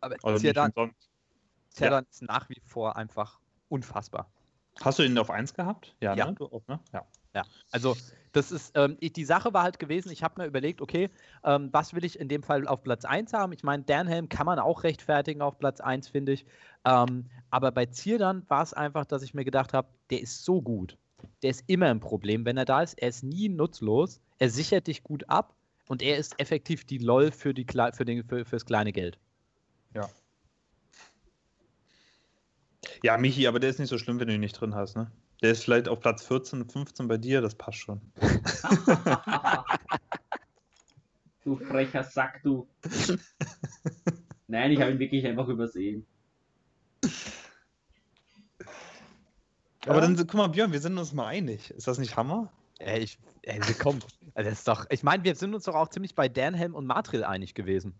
aber 0.00 0.16
also 0.22 0.38
Zierdan, 0.38 0.66
nicht 0.66 0.76
umsonst. 0.76 1.10
Zierdan 1.70 2.06
ist 2.10 2.22
nach 2.22 2.48
wie 2.48 2.60
vor 2.64 2.96
einfach 2.96 3.40
unfassbar. 3.68 4.30
Hast 4.80 4.98
du 4.98 5.02
ihn 5.02 5.18
auf 5.18 5.30
1 5.30 5.54
gehabt? 5.54 5.94
Ja. 6.00 6.14
ne? 6.14 6.34
Du 6.34 6.46
auch, 6.46 6.66
ne? 6.68 6.78
Ja. 6.92 7.04
Ja, 7.34 7.44
also 7.70 7.96
das 8.32 8.50
ist, 8.50 8.72
ähm, 8.76 8.96
ich, 9.00 9.12
die 9.12 9.24
Sache 9.24 9.52
war 9.52 9.62
halt 9.62 9.78
gewesen, 9.78 10.10
ich 10.10 10.22
habe 10.22 10.40
mir 10.40 10.48
überlegt, 10.48 10.80
okay, 10.80 11.10
ähm, 11.44 11.68
was 11.72 11.94
will 11.94 12.04
ich 12.04 12.18
in 12.18 12.28
dem 12.28 12.42
Fall 12.42 12.66
auf 12.66 12.82
Platz 12.82 13.04
1 13.04 13.32
haben? 13.32 13.52
Ich 13.52 13.62
meine, 13.62 13.82
Dernhelm 13.82 14.28
kann 14.28 14.46
man 14.46 14.58
auch 14.58 14.82
rechtfertigen 14.82 15.42
auf 15.42 15.58
Platz 15.58 15.80
1, 15.80 16.08
finde 16.08 16.32
ich. 16.32 16.46
Ähm, 16.84 17.26
aber 17.50 17.70
bei 17.70 17.86
Zierdern 17.86 18.44
war 18.48 18.62
es 18.62 18.72
einfach, 18.72 19.04
dass 19.04 19.22
ich 19.22 19.34
mir 19.34 19.44
gedacht 19.44 19.72
habe, 19.72 19.88
der 20.10 20.20
ist 20.20 20.44
so 20.44 20.62
gut. 20.62 20.96
Der 21.42 21.50
ist 21.50 21.64
immer 21.66 21.86
ein 21.86 22.00
Problem, 22.00 22.44
wenn 22.44 22.56
er 22.56 22.64
da 22.64 22.82
ist. 22.82 22.94
Er 22.94 23.08
ist 23.08 23.22
nie 23.22 23.48
nutzlos. 23.48 24.20
Er 24.38 24.50
sichert 24.50 24.86
dich 24.86 25.02
gut 25.02 25.28
ab 25.28 25.54
und 25.86 26.02
er 26.02 26.16
ist 26.16 26.40
effektiv 26.40 26.84
die 26.84 26.98
LOL 26.98 27.30
für, 27.30 27.54
die, 27.54 27.66
für, 27.92 28.04
den, 28.04 28.24
für, 28.24 28.44
fürs 28.44 28.64
kleine 28.64 28.92
Geld. 28.92 29.18
Ja. 29.94 30.08
Ja, 33.02 33.16
Michi, 33.16 33.46
aber 33.46 33.60
der 33.60 33.70
ist 33.70 33.78
nicht 33.78 33.88
so 33.88 33.98
schlimm, 33.98 34.18
wenn 34.20 34.28
du 34.28 34.34
ihn 34.34 34.40
nicht 34.40 34.60
drin 34.60 34.74
hast, 34.74 34.96
ne? 34.96 35.10
Der 35.42 35.52
ist 35.52 35.62
vielleicht 35.64 35.88
auf 35.88 36.00
Platz 36.00 36.24
14, 36.26 36.68
15 36.68 37.06
bei 37.06 37.16
dir, 37.16 37.40
das 37.40 37.54
passt 37.54 37.78
schon. 37.78 38.00
du 41.44 41.56
frecher 41.56 42.02
Sack, 42.02 42.42
du. 42.42 42.68
Nein, 44.48 44.72
ich 44.72 44.80
habe 44.80 44.90
ihn 44.90 44.98
wirklich 44.98 45.24
einfach 45.26 45.46
übersehen. 45.46 46.04
Aber 49.82 49.94
ja. 49.94 50.00
dann, 50.00 50.16
guck 50.16 50.34
mal, 50.34 50.48
Björn, 50.48 50.72
wir 50.72 50.80
sind 50.80 50.98
uns 50.98 51.12
mal 51.12 51.28
einig. 51.28 51.70
Ist 51.70 51.86
das 51.86 51.98
nicht 51.98 52.16
Hammer? 52.16 52.52
Ey, 52.78 53.00
ich, 53.00 53.18
ey 53.42 53.60
komm. 53.78 54.00
Also 54.34 54.50
das 54.50 54.58
ist 54.60 54.68
doch, 54.68 54.86
ich 54.90 55.02
meine, 55.02 55.22
wir 55.24 55.34
sind 55.34 55.54
uns 55.54 55.64
doch 55.64 55.74
auch 55.74 55.88
ziemlich 55.88 56.14
bei 56.14 56.28
Danhelm 56.28 56.74
und 56.74 56.86
Matril 56.86 57.24
einig 57.24 57.54
gewesen. 57.54 57.98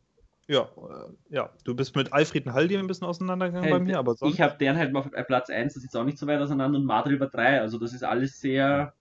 Ja, 0.48 0.62
äh, 0.62 1.34
ja, 1.34 1.50
du 1.64 1.74
bist 1.74 1.94
mit 1.94 2.10
Alfred 2.12 2.46
und 2.46 2.54
Haldi 2.54 2.76
ein 2.76 2.86
bisschen 2.86 3.06
auseinandergegangen 3.06 3.68
hey, 3.68 3.78
bei 3.78 3.84
mir, 3.84 3.98
aber 3.98 4.14
sonst... 4.14 4.32
Ich 4.32 4.40
habe 4.40 4.56
deren 4.58 4.78
halt 4.78 4.94
auf 4.96 5.10
Platz 5.26 5.50
1, 5.50 5.74
das 5.74 5.82
ist 5.82 5.84
jetzt 5.84 5.96
auch 5.96 6.04
nicht 6.04 6.16
so 6.16 6.26
weit 6.26 6.40
auseinander, 6.40 6.78
und 6.78 6.86
Madrid 6.86 7.16
über 7.16 7.26
3, 7.26 7.60
also 7.60 7.78
das 7.78 7.92
ist 7.92 8.02
alles 8.02 8.40
sehr 8.40 8.94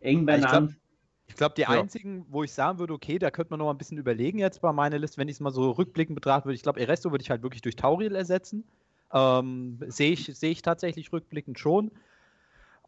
eng 0.00 0.24
beieinander. 0.24 0.72
Ich 1.26 1.36
glaube, 1.36 1.54
glaub, 1.54 1.54
die 1.56 1.62
ja. 1.62 1.68
einzigen, 1.68 2.24
wo 2.30 2.42
ich 2.42 2.52
sagen 2.52 2.78
würde, 2.78 2.94
okay, 2.94 3.18
da 3.18 3.30
könnte 3.30 3.50
man 3.50 3.58
noch 3.58 3.66
mal 3.66 3.72
ein 3.72 3.78
bisschen 3.78 3.98
überlegen 3.98 4.38
jetzt 4.38 4.62
bei 4.62 4.72
meiner 4.72 4.98
Liste, 4.98 5.18
wenn 5.18 5.28
ich 5.28 5.36
es 5.36 5.40
mal 5.40 5.52
so 5.52 5.72
rückblickend 5.72 6.14
betrachte, 6.14 6.46
würde 6.46 6.56
ich 6.56 6.62
glaube, 6.62 6.80
Eresto 6.80 7.10
würde 7.10 7.22
ich 7.22 7.30
halt 7.30 7.42
wirklich 7.42 7.62
durch 7.62 7.76
Tauriel 7.76 8.14
ersetzen. 8.14 8.64
Ähm, 9.12 9.78
Sehe 9.88 10.12
ich, 10.12 10.24
seh 10.34 10.50
ich 10.50 10.62
tatsächlich 10.62 11.12
rückblickend 11.12 11.58
schon 11.58 11.90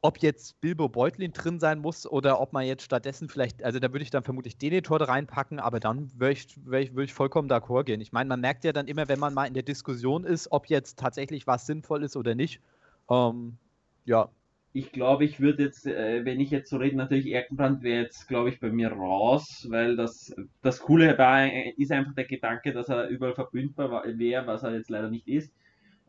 ob 0.05 0.19
jetzt 0.19 0.61
Bilbo 0.61 0.91
Beutlin 0.91 1.33
drin 1.33 1.59
sein 1.59 1.79
muss 1.79 2.07
oder 2.07 2.39
ob 2.39 2.53
man 2.53 2.67
jetzt 2.67 2.83
stattdessen 2.83 3.31
vielleicht, 3.31 3.65
also 3.65 3.79
da 3.79 3.91
würde 3.91 4.03
ich 4.03 4.11
dann 4.11 4.23
vermutlich 4.23 4.59
Denethor 4.59 5.01
reinpacken, 5.01 5.59
aber 5.59 5.81
dann 5.81 6.11
würde 6.15 6.33
ich, 6.33 6.47
würd 6.67 7.05
ich, 7.05 7.15
vollkommen 7.15 7.51
d'accord 7.51 7.85
gehen. 7.85 8.03
Ich 8.03 8.13
meine, 8.13 8.29
man 8.29 8.43
merkt 8.43 8.65
ja 8.65 8.75
dann 8.75 8.87
immer, 8.87 9.09
wenn 9.09 9.19
man 9.19 9.33
mal 9.33 9.47
in 9.47 9.55
der 9.55 9.63
Diskussion 9.63 10.25
ist, 10.25 10.53
ob 10.53 10.67
jetzt 10.67 10.99
tatsächlich 10.99 11.47
was 11.47 11.65
sinnvoll 11.65 12.05
ist 12.05 12.19
oder 12.19 12.35
nicht. 12.35 12.61
Ähm, 13.09 13.57
ja. 14.05 14.29
Ich 14.75 14.93
glaube, 14.93 15.25
ich 15.25 15.41
würde 15.41 15.63
jetzt, 15.63 15.87
äh, 15.87 16.23
wenn 16.27 16.39
ich 16.39 16.51
jetzt 16.51 16.69
so 16.69 16.77
rede, 16.77 16.99
natürlich 16.99 17.33
Erkenbrand 17.33 17.83
wäre 17.83 18.03
jetzt, 18.03 18.29
glaube 18.29 18.51
ich, 18.51 18.61
bei 18.61 18.69
mir 18.69 18.93
raus, 18.93 19.67
weil 19.71 19.97
das, 19.97 20.37
das 20.61 20.81
Coole 20.81 21.07
dabei 21.07 21.49
äh, 21.49 21.81
ist 21.81 21.91
einfach 21.91 22.13
der 22.15 22.27
Gedanke, 22.27 22.75
dass 22.75 22.91
er 22.91 23.09
überall 23.09 23.35
verbündbar 23.35 24.05
wäre, 24.19 24.47
was 24.47 24.65
er 24.65 24.75
jetzt 24.75 24.91
leider 24.91 25.09
nicht 25.09 25.29
ist. 25.29 25.51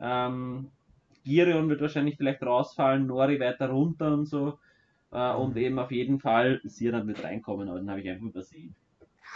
Ähm, 0.01 0.69
Girion 1.25 1.67
wird 1.67 1.81
wahrscheinlich 1.81 2.15
vielleicht 2.15 2.41
rausfallen, 2.41 3.07
Nori 3.07 3.39
weiter 3.39 3.69
runter 3.69 4.13
und 4.13 4.25
so. 4.25 4.59
Äh, 5.11 5.33
mhm. 5.33 5.39
Und 5.39 5.57
eben 5.57 5.79
auf 5.79 5.91
jeden 5.91 6.19
Fall 6.19 6.61
Siran 6.63 7.07
wird 7.07 7.23
reinkommen, 7.23 7.67
aber 7.67 7.79
den 7.79 7.89
habe 7.89 7.99
ich 7.99 8.09
einfach 8.09 8.27
übersehen. 8.27 8.75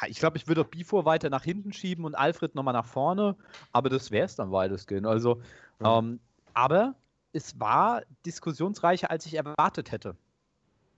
ich 0.07 0.19
glaube, 0.19 0.37
ich 0.37 0.47
würde 0.47 0.63
Bifur 0.63 1.03
weiter 1.03 1.29
nach 1.29 1.43
hinten 1.43 1.73
schieben 1.73 2.05
und 2.05 2.15
Alfred 2.15 2.55
nochmal 2.55 2.73
nach 2.73 2.85
vorne, 2.85 3.35
aber 3.73 3.89
das 3.89 4.11
wäre 4.11 4.25
es 4.25 4.35
dann 4.35 4.51
weitestgehend. 4.51 5.05
Also, 5.05 5.35
mhm. 5.79 5.85
ähm, 5.85 6.19
aber 6.53 6.95
es 7.33 7.59
war 7.59 8.03
diskussionsreicher, 8.25 9.11
als 9.11 9.25
ich 9.25 9.35
erwartet 9.35 9.91
hätte 9.91 10.15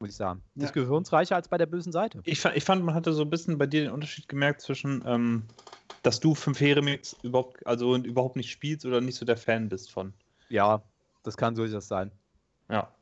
muss 0.02 0.10
ich 0.10 0.16
sagen. 0.16 0.42
Ja. 0.56 0.64
Diskussionsreicher 0.64 1.36
als 1.36 1.48
bei 1.48 1.58
der 1.58 1.68
bösen 1.68 1.92
Seite. 1.92 2.22
Ich, 2.26 2.44
ich, 2.44 2.64
fand, 2.64 2.84
man 2.84 2.96
hatte 2.96 3.14
so 3.14 3.22
ein 3.22 3.30
bisschen 3.30 3.58
bei 3.58 3.68
dir 3.68 3.84
den 3.84 3.92
Unterschied 3.92 4.28
gemerkt 4.28 4.62
zwischen, 4.62 5.04
ähm, 5.06 5.44
dass 6.04 6.20
du 6.20 6.36
fünf 6.36 6.60
Heremix 6.60 7.16
überhaupt, 7.24 7.66
also 7.66 7.96
überhaupt 7.96 8.36
nicht 8.36 8.52
spielst 8.52 8.86
oder 8.86 9.00
nicht 9.00 9.16
so 9.16 9.26
der 9.26 9.38
Fan 9.38 9.70
bist 9.70 9.92
von. 9.92 10.14
Ja, 10.52 10.84
das 11.24 11.38
kann 11.38 11.56
durchaus 11.56 11.88
sein. 11.88 12.12
Ja. 12.70 12.94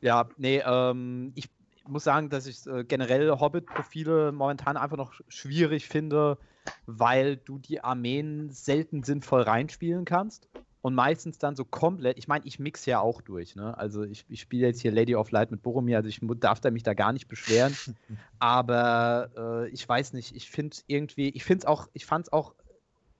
Ja, 0.00 0.28
nee, 0.36 0.62
ähm, 0.64 1.32
ich 1.34 1.50
muss 1.86 2.04
sagen, 2.04 2.30
dass 2.30 2.46
ich 2.46 2.66
äh, 2.66 2.84
generell 2.84 3.30
Hobbit-Profile 3.30 4.32
momentan 4.32 4.76
einfach 4.76 4.96
noch 4.96 5.12
schwierig 5.28 5.88
finde, 5.88 6.38
weil 6.86 7.36
du 7.36 7.58
die 7.58 7.82
Armeen 7.82 8.50
selten 8.50 9.02
sinnvoll 9.02 9.42
reinspielen 9.42 10.04
kannst 10.04 10.48
und 10.80 10.94
meistens 10.94 11.38
dann 11.38 11.56
so 11.56 11.64
komplett, 11.64 12.16
ich 12.16 12.28
meine, 12.28 12.46
ich 12.46 12.58
mix 12.58 12.86
ja 12.86 13.00
auch 13.00 13.20
durch, 13.20 13.56
ne? 13.56 13.76
Also 13.76 14.04
ich, 14.04 14.24
ich 14.28 14.40
spiele 14.40 14.66
jetzt 14.68 14.80
hier 14.80 14.92
Lady 14.92 15.14
of 15.14 15.30
Light 15.30 15.50
mit 15.50 15.62
Boromir, 15.62 15.96
also 15.96 16.08
ich 16.08 16.20
darf 16.40 16.60
da 16.60 16.70
mich 16.70 16.84
da 16.84 16.94
gar 16.94 17.12
nicht 17.12 17.28
beschweren, 17.28 17.76
aber 18.38 19.30
äh, 19.36 19.68
ich 19.70 19.86
weiß 19.88 20.12
nicht, 20.12 20.34
ich 20.36 20.50
finde 20.50 20.76
irgendwie, 20.86 21.30
ich 21.30 21.44
finde 21.44 21.62
es 21.62 21.64
auch, 21.66 21.88
ich 21.92 22.06
fand 22.06 22.26
es 22.26 22.32
auch 22.32 22.54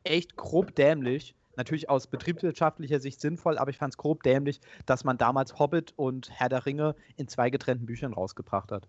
echt 0.05 0.37
grob 0.37 0.75
dämlich, 0.75 1.35
natürlich 1.59 1.91
aus 1.91 2.07
betriebswirtschaftlicher 2.07 3.01
Sicht 3.01 3.21
sinnvoll, 3.21 3.59
aber 3.59 3.71
ich 3.71 3.77
fand 3.77 3.93
es 3.93 3.99
grob 3.99 4.23
dämlich, 4.23 4.61
dass 4.87 5.05
man 5.05 5.19
damals 5.19 5.59
Hobbit 5.59 5.93
und 5.97 6.31
Herr 6.31 6.49
der 6.49 6.65
Ringe 6.65 6.95
in 7.17 7.29
zwei 7.29 7.51
getrennten 7.51 7.85
Büchern 7.85 8.15
rausgebracht 8.15 8.73
hat. 8.73 8.89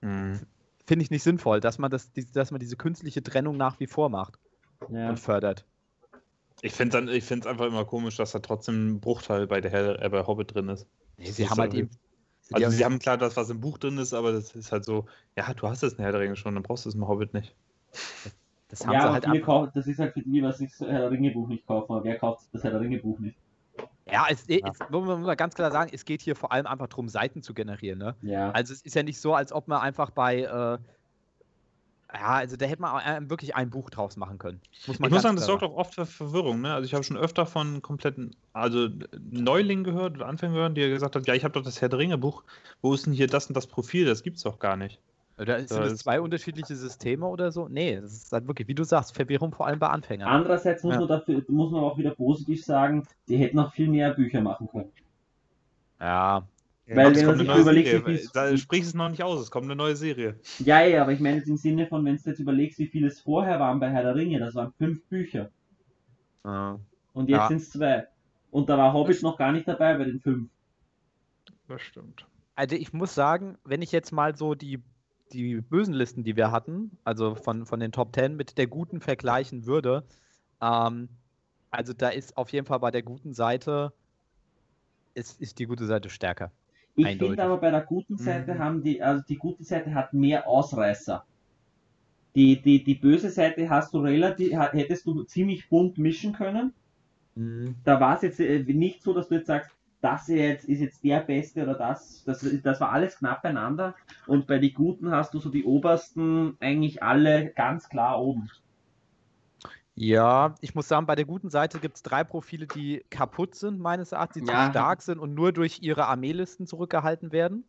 Mhm. 0.00 0.40
Finde 0.86 1.02
ich 1.02 1.10
nicht 1.10 1.24
sinnvoll, 1.24 1.60
dass 1.60 1.78
man, 1.78 1.90
das, 1.90 2.12
dass 2.32 2.52
man 2.52 2.60
diese 2.60 2.76
künstliche 2.76 3.22
Trennung 3.22 3.56
nach 3.56 3.80
wie 3.80 3.86
vor 3.86 4.08
macht 4.08 4.38
ja. 4.88 5.10
und 5.10 5.18
fördert. 5.18 5.66
Ich 6.62 6.72
finde 6.72 7.10
es 7.10 7.46
einfach 7.46 7.66
immer 7.66 7.84
komisch, 7.84 8.16
dass 8.16 8.32
da 8.32 8.38
trotzdem 8.38 8.92
ein 8.92 9.00
Bruchteil 9.00 9.46
bei, 9.46 9.60
der 9.60 9.70
Herr, 9.70 10.02
äh, 10.02 10.08
bei 10.08 10.26
Hobbit 10.26 10.54
drin 10.54 10.68
ist. 10.68 10.86
Nee, 11.18 11.30
sie 11.30 11.48
haben 11.48 11.58
halt 11.58 11.74
eben. 11.74 11.90
Also, 12.52 12.70
sie 12.70 12.84
haben 12.84 13.00
klar 13.00 13.18
das, 13.18 13.36
was 13.36 13.50
im 13.50 13.60
Buch 13.60 13.76
drin 13.76 13.98
ist, 13.98 14.14
aber 14.14 14.32
das 14.32 14.54
ist 14.54 14.70
halt 14.70 14.84
so, 14.84 15.06
ja, 15.36 15.52
du 15.52 15.68
hast 15.68 15.82
es 15.82 15.94
in 15.94 15.98
Herr 16.04 16.12
der 16.12 16.20
Ringe 16.20 16.36
schon, 16.36 16.54
dann 16.54 16.62
brauchst 16.62 16.84
du 16.84 16.88
es 16.88 16.94
im 16.94 17.06
Hobbit 17.08 17.34
nicht. 17.34 17.54
Das 18.68 18.86
haben 18.86 18.94
ja, 18.94 19.02
sie 19.02 19.12
halt 19.12 19.26
ab... 19.26 19.42
kaufen, 19.42 19.70
das 19.74 19.86
ist 19.86 19.98
halt 19.98 20.12
für 20.12 20.22
die, 20.22 20.42
was 20.42 20.60
ich 20.60 20.70
das 20.70 20.80
Herr 20.80 21.00
der 21.00 21.10
Ringe 21.10 21.30
Buch 21.30 21.48
nicht 21.48 21.66
kaufe. 21.66 21.92
Aber 21.92 22.04
wer 22.04 22.18
kauft 22.18 22.46
das 22.52 22.64
Herr 22.64 22.72
der 22.72 22.80
Ringe 22.80 22.98
Buch 22.98 23.18
nicht? 23.18 23.36
Ja, 24.10 24.26
es, 24.30 24.46
ja. 24.46 24.58
es 24.62 24.78
muss 24.90 25.06
man 25.06 25.36
ganz 25.36 25.54
klar 25.54 25.70
sagen, 25.70 25.90
es 25.92 26.04
geht 26.04 26.22
hier 26.22 26.36
vor 26.36 26.52
allem 26.52 26.66
einfach 26.66 26.86
darum, 26.86 27.08
Seiten 27.08 27.42
zu 27.42 27.54
generieren. 27.54 27.98
Ne? 27.98 28.14
Ja. 28.22 28.50
Also 28.52 28.72
es 28.72 28.82
ist 28.82 28.94
ja 28.94 29.02
nicht 29.02 29.20
so, 29.20 29.34
als 29.34 29.52
ob 29.52 29.66
man 29.68 29.80
einfach 29.80 30.10
bei, 30.10 30.42
äh, 30.42 30.78
ja, 32.14 32.28
also 32.28 32.56
da 32.56 32.66
hätte 32.66 32.80
man 32.80 33.28
wirklich 33.28 33.56
ein 33.56 33.68
Buch 33.70 33.90
draus 33.90 34.16
machen 34.16 34.38
können. 34.38 34.60
Muss 34.86 35.00
ich 35.00 35.10
muss 35.10 35.22
sagen, 35.22 35.36
das 35.36 35.46
sorgt 35.46 35.64
auch 35.64 35.74
oft 35.74 35.94
für 35.94 36.06
Verwirrung. 36.06 36.60
Ne? 36.60 36.72
Also 36.72 36.86
ich 36.86 36.94
habe 36.94 37.02
schon 37.02 37.16
öfter 37.16 37.46
von 37.46 37.82
kompletten, 37.82 38.34
also 38.52 38.88
Neulingen 39.30 39.84
gehört 39.84 40.14
oder 40.14 40.26
Anfänger 40.26 40.54
gehört, 40.54 40.76
die 40.76 40.88
gesagt 40.88 41.16
haben, 41.16 41.24
ja, 41.24 41.34
ich 41.34 41.42
habe 41.42 41.52
doch 41.52 41.62
das 41.62 41.80
Herr 41.80 41.88
der 41.88 41.98
Ringe 41.98 42.16
Buch, 42.16 42.44
wo 42.82 42.94
ist 42.94 43.06
denn 43.06 43.12
hier 43.12 43.26
das 43.26 43.46
und 43.48 43.56
das 43.56 43.66
Profil? 43.66 44.06
Das 44.06 44.22
gibt's 44.22 44.42
doch 44.42 44.60
gar 44.60 44.76
nicht. 44.76 45.00
Oder 45.38 45.58
sind 45.58 45.80
das 45.80 45.98
zwei 45.98 46.20
unterschiedliche 46.20 46.74
Systeme 46.74 47.26
oder 47.26 47.52
so? 47.52 47.68
Nee, 47.68 48.00
das 48.00 48.12
ist 48.12 48.32
halt 48.32 48.46
wirklich, 48.46 48.68
wie 48.68 48.74
du 48.74 48.84
sagst, 48.84 49.14
Verwirrung 49.14 49.52
vor 49.52 49.66
allem 49.66 49.78
bei 49.78 49.88
Anfängern. 49.88 50.28
Andererseits 50.28 50.82
muss, 50.82 50.94
ja. 50.94 51.00
man, 51.00 51.08
dafür, 51.08 51.44
muss 51.48 51.70
man 51.70 51.84
auch 51.84 51.98
wieder 51.98 52.10
positiv 52.10 52.64
sagen, 52.64 53.06
die 53.28 53.36
hätten 53.36 53.56
noch 53.56 53.74
viel 53.74 53.88
mehr 53.88 54.14
Bücher 54.14 54.40
machen 54.40 54.68
können. 54.68 54.90
Ja. 56.00 56.46
Weil 56.88 57.14
wenn 57.16 57.26
man 57.26 57.38
sich 57.38 57.48
überlegt, 57.48 58.06
wie 58.06 58.16
viel. 58.16 58.28
Da 58.32 58.56
sprichst 58.56 58.90
es 58.90 58.94
noch 58.94 59.08
nicht 59.08 59.22
aus, 59.22 59.40
es 59.40 59.50
kommt 59.50 59.64
eine 59.64 59.76
neue 59.76 59.96
Serie. 59.96 60.38
Ja, 60.60 60.82
ja, 60.82 61.02
aber 61.02 61.12
ich 61.12 61.20
meine 61.20 61.38
jetzt 61.38 61.48
im 61.48 61.56
Sinne 61.56 61.86
von, 61.86 62.04
wenn 62.04 62.16
du 62.16 62.22
jetzt 62.24 62.38
überlegst, 62.38 62.78
wie 62.78 62.86
viele 62.86 63.08
es 63.08 63.20
vorher 63.20 63.58
waren 63.58 63.80
bei 63.80 63.90
Herr 63.90 64.04
der 64.04 64.14
Ringe, 64.14 64.38
das 64.38 64.54
waren 64.54 64.72
fünf 64.78 65.04
Bücher. 65.06 65.50
Ja. 66.44 66.78
Und 67.12 67.28
jetzt 67.28 67.38
ja. 67.38 67.48
sind 67.48 67.56
es 67.58 67.70
zwei. 67.70 68.06
Und 68.52 68.68
da 68.68 68.78
war 68.78 68.92
Hobbit 68.92 69.22
noch 69.22 69.36
gar 69.36 69.52
nicht 69.52 69.66
dabei 69.66 69.98
bei 69.98 70.04
den 70.04 70.20
fünf. 70.20 70.48
Das 71.68 71.82
stimmt. 71.82 72.24
Also 72.54 72.76
ich 72.76 72.92
muss 72.92 73.14
sagen, 73.14 73.58
wenn 73.64 73.82
ich 73.82 73.90
jetzt 73.90 74.12
mal 74.12 74.36
so 74.36 74.54
die 74.54 74.80
die 75.32 75.60
bösen 75.60 75.94
Listen, 75.94 76.24
die 76.24 76.36
wir 76.36 76.50
hatten, 76.50 76.98
also 77.04 77.34
von, 77.34 77.66
von 77.66 77.80
den 77.80 77.92
Top 77.92 78.14
10 78.14 78.36
mit 78.36 78.58
der 78.58 78.66
guten 78.66 79.00
vergleichen 79.00 79.66
würde, 79.66 80.04
ähm, 80.60 81.08
also 81.70 81.92
da 81.92 82.08
ist 82.08 82.36
auf 82.36 82.50
jeden 82.50 82.66
Fall 82.66 82.80
bei 82.80 82.90
der 82.90 83.02
guten 83.02 83.34
Seite, 83.34 83.92
ist, 85.14 85.40
ist 85.40 85.58
die 85.58 85.66
gute 85.66 85.86
Seite 85.86 86.08
stärker. 86.08 86.52
Ich 86.94 87.18
finde 87.18 87.42
aber 87.42 87.58
bei 87.58 87.70
der 87.70 87.82
guten 87.82 88.16
Seite 88.16 88.54
mhm. 88.54 88.58
haben 88.58 88.82
die, 88.82 89.02
also 89.02 89.22
die 89.28 89.36
gute 89.36 89.64
Seite 89.64 89.94
hat 89.94 90.14
mehr 90.14 90.48
Ausreißer. 90.48 91.24
Die, 92.34 92.60
die, 92.60 92.82
die 92.82 92.94
böse 92.94 93.30
Seite 93.30 93.68
hast 93.68 93.92
du 93.92 93.98
relativ, 93.98 94.52
hättest 94.52 95.06
du 95.06 95.22
ziemlich 95.24 95.68
bunt 95.68 95.98
mischen 95.98 96.32
können. 96.32 96.72
Mhm. 97.34 97.74
Da 97.84 98.00
war 98.00 98.16
es 98.16 98.22
jetzt 98.22 98.40
äh, 98.40 98.60
nicht 98.60 99.02
so, 99.02 99.12
dass 99.12 99.28
du 99.28 99.36
jetzt 99.36 99.46
sagst, 99.46 99.70
das 100.00 100.28
jetzt 100.28 100.68
ist 100.68 100.80
jetzt 100.80 101.02
der 101.02 101.20
Beste 101.20 101.62
oder 101.62 101.74
das, 101.74 102.24
das, 102.24 102.46
das 102.62 102.80
war 102.80 102.92
alles 102.92 103.18
knapp 103.18 103.42
beieinander. 103.42 103.94
Und 104.26 104.46
bei 104.46 104.58
den 104.58 104.74
Guten 104.74 105.10
hast 105.10 105.34
du 105.34 105.38
so 105.38 105.50
die 105.50 105.64
obersten 105.64 106.56
eigentlich 106.60 107.02
alle 107.02 107.50
ganz 107.50 107.88
klar 107.88 108.20
oben. 108.20 108.48
Ja, 109.98 110.54
ich 110.60 110.74
muss 110.74 110.88
sagen, 110.88 111.06
bei 111.06 111.14
der 111.14 111.24
guten 111.24 111.48
Seite 111.48 111.78
gibt 111.78 111.96
es 111.96 112.02
drei 112.02 112.22
Profile, 112.22 112.66
die 112.66 113.02
kaputt 113.08 113.54
sind, 113.54 113.80
meines 113.80 114.12
Erachtens, 114.12 114.44
die 114.44 114.52
ja. 114.52 114.66
zu 114.66 114.72
stark 114.72 115.00
sind 115.00 115.18
und 115.18 115.32
nur 115.32 115.52
durch 115.52 115.78
ihre 115.80 116.06
Armeelisten 116.06 116.66
zurückgehalten 116.66 117.32
werden. 117.32 117.64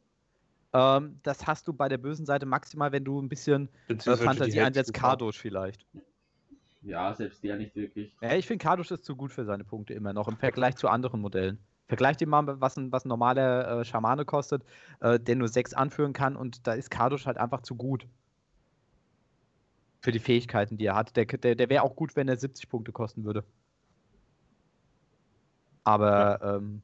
Ähm, 0.73 1.19
das 1.23 1.47
hast 1.47 1.69
du 1.69 1.73
bei 1.73 1.87
der 1.87 1.97
bösen 1.97 2.25
Seite 2.25 2.45
maximal, 2.45 2.91
wenn 2.91 3.05
du 3.05 3.21
ein 3.21 3.29
bisschen 3.29 3.69
äh, 3.87 3.95
Fantasie 3.95 4.59
einsetzt, 4.59 4.93
Kardosch 4.93 5.39
vielleicht. 5.39 5.85
Ja, 6.81 7.13
selbst 7.13 7.41
der 7.43 7.55
nicht 7.55 7.75
wirklich. 7.77 8.13
Ja, 8.21 8.35
ich 8.35 8.45
finde 8.45 8.61
Kardosch 8.61 8.91
ist 8.91 9.05
zu 9.05 9.15
gut 9.15 9.31
für 9.31 9.45
seine 9.45 9.63
Punkte 9.63 9.93
immer 9.93 10.11
noch 10.11 10.27
im 10.27 10.35
Vergleich 10.35 10.75
zu 10.75 10.89
anderen 10.89 11.21
Modellen. 11.21 11.59
Vergleicht 11.87 12.19
dir 12.19 12.27
mal, 12.27 12.59
was 12.59 12.77
ein, 12.77 12.91
was 12.91 13.05
ein 13.05 13.09
normaler 13.09 13.79
äh, 13.79 13.85
Schamane 13.85 14.25
kostet, 14.25 14.63
äh, 14.99 15.19
der 15.19 15.35
nur 15.35 15.47
6 15.47 15.73
anführen 15.73 16.13
kann 16.13 16.35
und 16.35 16.67
da 16.67 16.73
ist 16.73 16.91
Kardusch 16.91 17.25
halt 17.25 17.37
einfach 17.37 17.61
zu 17.61 17.75
gut. 17.75 18.07
Für 20.01 20.11
die 20.11 20.19
Fähigkeiten, 20.19 20.77
die 20.77 20.85
er 20.85 20.95
hat. 20.95 21.15
Der, 21.15 21.25
der, 21.25 21.55
der 21.55 21.69
wäre 21.69 21.83
auch 21.83 21.95
gut, 21.95 22.15
wenn 22.15 22.27
er 22.27 22.37
70 22.37 22.69
Punkte 22.69 22.91
kosten 22.91 23.23
würde. 23.23 23.43
Aber 25.83 26.39
ja, 26.41 26.55
ähm, 26.55 26.81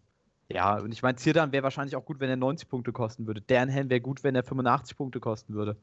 ja 0.47 0.79
und 0.79 0.93
ich 0.93 1.03
meine, 1.03 1.17
Zirdan 1.17 1.51
wäre 1.51 1.63
wahrscheinlich 1.63 1.97
auch 1.97 2.05
gut, 2.05 2.21
wenn 2.21 2.29
er 2.29 2.37
90 2.37 2.69
Punkte 2.69 2.93
kosten 2.93 3.27
würde. 3.27 3.41
Dernhelm 3.41 3.89
wäre 3.89 4.01
gut, 4.01 4.23
wenn 4.23 4.35
er 4.35 4.43
85 4.43 4.95
Punkte 4.95 5.19
kosten 5.19 5.53
würde. 5.53 5.75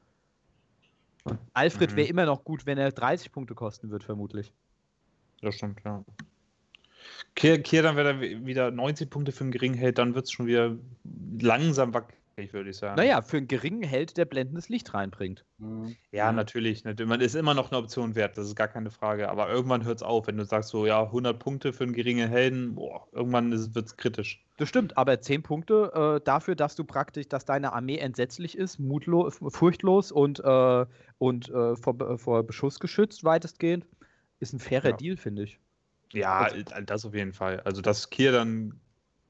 Und 1.24 1.38
Alfred 1.52 1.92
mhm. 1.92 1.96
wäre 1.96 2.08
immer 2.08 2.24
noch 2.24 2.44
gut, 2.44 2.64
wenn 2.64 2.78
er 2.78 2.90
30 2.90 3.30
Punkte 3.30 3.54
kosten 3.54 3.90
würde, 3.90 4.06
vermutlich. 4.06 4.52
Das 5.42 5.56
stimmt, 5.56 5.82
ja. 5.84 6.02
Kehr, 7.34 7.62
Kehr 7.62 7.82
dann, 7.82 7.96
wenn 7.96 8.06
er 8.06 8.20
wieder 8.20 8.70
90 8.70 9.10
Punkte 9.10 9.32
für 9.32 9.44
einen 9.44 9.52
geringen 9.52 9.76
hält, 9.76 9.98
dann 9.98 10.14
wird 10.14 10.26
es 10.26 10.32
schon 10.32 10.46
wieder 10.46 10.76
langsam 11.40 11.94
wackelig, 11.94 12.52
würde 12.52 12.70
ich 12.70 12.76
sagen. 12.76 12.96
Naja, 12.96 13.22
für 13.22 13.38
einen 13.38 13.48
geringen 13.48 13.82
Held, 13.82 14.16
der 14.16 14.24
blendendes 14.24 14.68
Licht 14.68 14.92
reinbringt. 14.94 15.44
Mhm. 15.58 15.96
Ja, 16.12 16.32
natürlich. 16.32 16.84
Man 16.84 17.20
ist 17.20 17.34
immer 17.34 17.54
noch 17.54 17.70
eine 17.70 17.78
Option 17.78 18.14
wert, 18.14 18.36
das 18.36 18.46
ist 18.46 18.56
gar 18.56 18.68
keine 18.68 18.90
Frage. 18.90 19.28
Aber 19.28 19.48
irgendwann 19.48 19.84
hört 19.84 19.98
es 19.98 20.02
auf, 20.02 20.26
wenn 20.26 20.36
du 20.36 20.44
sagst, 20.44 20.70
so, 20.70 20.86
ja, 20.86 21.02
100 21.02 21.38
Punkte 21.38 21.72
für 21.72 21.84
einen 21.84 21.92
geringen 21.92 22.28
Helden, 22.28 22.74
boah, 22.74 23.06
irgendwann 23.12 23.50
wird 23.74 23.86
es 23.86 23.96
kritisch. 23.96 24.44
Das 24.56 24.68
stimmt, 24.68 24.98
aber 24.98 25.20
10 25.20 25.42
Punkte 25.42 26.18
äh, 26.20 26.24
dafür, 26.24 26.54
dass 26.54 26.76
du 26.76 26.84
praktisch, 26.84 27.28
dass 27.28 27.46
deine 27.46 27.72
Armee 27.72 27.96
entsetzlich 27.96 28.58
ist, 28.58 28.78
mutlos, 28.78 29.40
furchtlos 29.48 30.12
und, 30.12 30.40
äh, 30.40 30.86
und 31.18 31.48
äh, 31.48 31.76
vor, 31.76 32.18
vor 32.18 32.42
Beschuss 32.42 32.78
geschützt, 32.78 33.24
weitestgehend, 33.24 33.86
ist 34.38 34.52
ein 34.52 34.58
fairer 34.58 34.90
ja. 34.90 34.96
Deal, 34.96 35.16
finde 35.16 35.44
ich. 35.44 35.58
Ja, 36.12 36.40
also, 36.40 36.62
das 36.84 37.04
auf 37.04 37.14
jeden 37.14 37.32
Fall. 37.32 37.60
Also, 37.60 37.82
dass 37.82 38.10
Kier 38.10 38.32
dann 38.32 38.80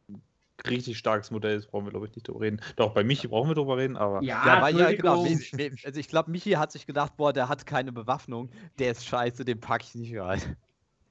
ein 0.09 0.21
richtig 0.67 0.99
starkes 0.99 1.31
Modell 1.31 1.57
ist, 1.57 1.67
brauchen 1.67 1.87
wir, 1.87 1.91
glaube 1.91 2.07
ich, 2.07 2.15
nicht 2.15 2.27
drüber 2.29 2.41
reden. 2.41 2.61
Doch, 2.77 2.93
bei 2.93 3.05
Michi 3.05 3.29
brauchen 3.29 3.51
wir 3.51 3.55
drüber 3.55 3.77
reden, 3.77 3.97
aber. 3.97 4.23
Ja, 4.23 4.45
ja, 4.47 4.63
weil, 4.63 4.79
ja 4.79 4.93
genau. 4.93 5.25
Also, 5.25 6.01
ich 6.01 6.09
glaube, 6.09 6.31
Michi 6.31 6.53
hat 6.53 6.73
sich 6.73 6.87
gedacht, 6.87 7.17
boah, 7.17 7.33
der 7.33 7.49
hat 7.49 7.67
keine 7.67 7.93
Bewaffnung, 7.93 8.51
der 8.79 8.93
ist 8.93 9.07
scheiße, 9.07 9.45
den 9.45 9.61
packe 9.61 9.85
ich 9.85 9.95
nicht 9.95 10.17
rein. 10.19 10.57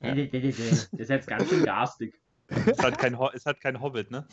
Ja. 0.02 0.14
Der 0.16 0.44
ist 0.44 0.90
jetzt 0.92 1.28
ganz 1.28 1.50
schön 1.50 1.66
garstig. 1.66 2.14
es, 2.48 2.80
hat 2.82 2.98
kein 2.98 3.16
es 3.34 3.46
hat 3.46 3.62
kein 3.62 3.80
Hobbit, 3.80 4.10
ne? 4.12 4.26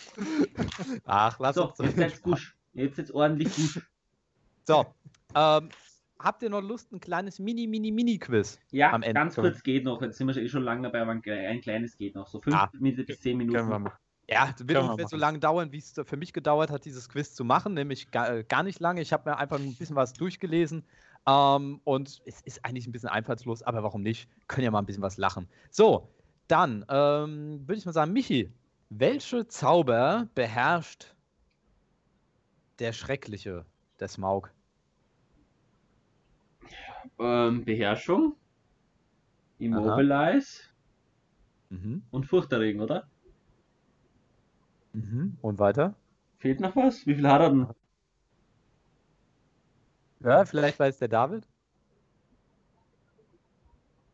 Ach, 1.05 1.39
lass 1.39 1.57
so, 1.57 1.69
uns. 1.69 1.79
Jetzt 1.79 1.99
jetzt 1.99 2.23
gusch. 2.23 2.57
Jetzt 2.73 2.99
jetzt 2.99 3.13
ordentlich 3.13 3.55
gusch. 3.55 3.81
So, 4.65 4.87
ähm, 5.35 5.69
habt 6.19 6.43
ihr 6.43 6.51
noch 6.51 6.61
Lust, 6.61 6.93
ein 6.93 7.01
kleines 7.01 7.39
Mini, 7.39 7.67
Mini, 7.67 7.93
Mini-Quiz? 7.93 8.59
Ja, 8.71 8.93
am 8.93 9.03
Ende 9.03 9.15
ganz 9.15 9.35
kurz 9.35 9.63
geht 9.63 9.85
noch. 9.85 10.01
Jetzt 10.03 10.19
sind 10.19 10.27
wir 10.27 10.37
eh 10.37 10.49
schon 10.49 10.63
lange 10.63 10.83
dabei, 10.83 11.03
aber 11.03 11.13
ein, 11.13 11.23
ein 11.25 11.61
kleines 11.61 11.97
geht 11.97 12.15
noch. 12.15 12.27
So 12.27 12.41
fünf 12.41 12.57
ah, 12.57 12.71
bis 12.73 13.21
zehn 13.21 13.37
Minuten. 13.37 13.59
Können 13.59 13.71
wir 13.71 13.79
machen. 13.79 13.99
Ja, 14.29 14.53
das 14.57 14.67
wird 14.67 14.79
ungefähr 14.79 15.07
so 15.07 15.17
lange 15.17 15.39
dauern, 15.39 15.71
wie 15.71 15.79
es 15.79 15.95
für 16.05 16.17
mich 16.17 16.33
gedauert 16.33 16.71
hat, 16.71 16.85
dieses 16.85 17.09
Quiz 17.09 17.35
zu 17.35 17.45
machen, 17.45 17.75
nämlich 17.75 18.11
gar, 18.11 18.29
äh, 18.29 18.45
gar 18.45 18.65
nicht 18.65 18.81
lange. 18.81 19.01
Ich 19.01 19.13
habe 19.13 19.31
mir 19.31 19.37
einfach 19.37 19.59
ein 19.59 19.77
bisschen 19.77 19.95
was 19.95 20.15
durchgelesen 20.15 20.85
ähm, 21.29 21.81
und 21.85 22.23
es 22.25 22.41
ist 22.41 22.65
eigentlich 22.65 22.89
ein 22.89 22.93
bisschen 22.93 23.09
einfallslos, 23.09 23.63
aber 23.63 23.85
warum 23.85 24.03
nicht? 24.03 24.29
Können 24.49 24.65
ja 24.65 24.71
mal 24.73 24.81
ein 24.81 24.87
bisschen 24.87 25.03
was 25.03 25.17
lachen. 25.17 25.49
So, 25.71 26.09
dann 26.49 26.85
ähm, 26.89 27.69
würde 27.69 27.79
ich 27.79 27.87
mal 27.87 27.93
sagen, 27.93 28.13
Michi, 28.13 28.53
welche 28.91 29.47
Zauber 29.47 30.29
beherrscht 30.35 31.15
der 32.81 32.93
Schreckliche, 32.93 33.65
der 34.01 34.09
Smaug? 34.09 34.53
Ähm, 37.19 37.65
Beherrschung, 37.65 38.35
Immobilize 39.59 40.63
mhm. 41.71 42.03
und 42.11 42.27
Furchterregen, 42.27 42.81
oder? 42.81 43.09
Mhm. 44.93 45.37
Und 45.43 45.59
weiter? 45.59 45.95
Fehlt 46.39 46.61
noch 46.61 46.77
was? 46.77 47.07
Wie 47.07 47.15
viel 47.15 47.29
hat 47.29 47.41
er 47.41 47.51
denn? 47.51 47.67
Ja, 50.21 50.45
vielleicht 50.45 50.79
weiß 50.79 50.99
der 50.99 51.09
David. 51.09 51.47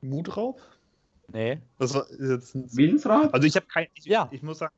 Mutraub? 0.01 0.61
Nee. 1.29 1.61
Das 1.79 1.95
war 1.95 2.07
jetzt 2.11 2.55
ein... 2.55 2.77
Willensraub? 2.77 3.33
Also 3.33 3.47
ich 3.47 3.55
habe 3.57 3.67
kein. 3.67 3.87
Ich, 3.95 4.05
ja. 4.05 4.29
Ich 4.33 4.43
muss 4.43 4.59
sagen. 4.59 4.75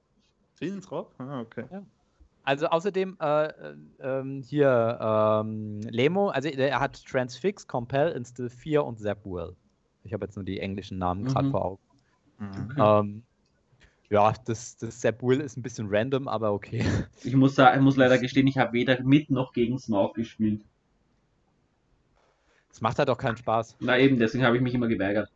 Willensraub? 0.58 1.12
Ah, 1.18 1.40
okay. 1.40 1.64
Ja. 1.70 1.82
Also 2.44 2.66
außerdem 2.66 3.16
äh, 3.20 3.46
äh, 3.98 4.42
hier 4.42 4.98
ähm, 5.00 5.80
Lemo, 5.80 6.28
also 6.28 6.50
er 6.50 6.78
hat 6.78 7.02
Transfix, 7.06 7.66
Compel, 7.66 8.12
Instill 8.12 8.50
4 8.50 8.84
und 8.84 9.00
Zapwell. 9.00 9.56
Ich 10.04 10.12
habe 10.12 10.26
jetzt 10.26 10.36
nur 10.36 10.44
die 10.44 10.60
englischen 10.60 10.98
Namen 10.98 11.24
gerade 11.24 11.48
mhm. 11.48 11.50
vor 11.50 11.64
Augen. 11.64 11.82
Mhm. 12.38 12.74
Ähm, 12.76 13.22
ja, 14.10 14.34
das, 14.44 14.76
das 14.76 15.00
Zapwell 15.00 15.40
ist 15.40 15.56
ein 15.56 15.62
bisschen 15.62 15.88
random, 15.90 16.28
aber 16.28 16.52
okay. 16.52 16.84
Ich 17.24 17.34
muss, 17.34 17.56
ich 17.56 17.80
muss 17.80 17.96
leider 17.96 18.18
gestehen, 18.20 18.46
ich 18.46 18.58
habe 18.58 18.74
weder 18.74 19.02
mit 19.02 19.30
noch 19.30 19.54
gegen 19.54 19.78
Smaug 19.78 20.14
gespielt. 20.14 20.62
Das 22.68 22.82
macht 22.82 22.98
halt 22.98 23.08
auch 23.08 23.18
keinen 23.18 23.38
Spaß. 23.38 23.76
Na 23.80 23.98
eben, 23.98 24.18
deswegen 24.18 24.44
habe 24.44 24.56
ich 24.56 24.62
mich 24.62 24.74
immer 24.74 24.88
geweigert. 24.88 25.30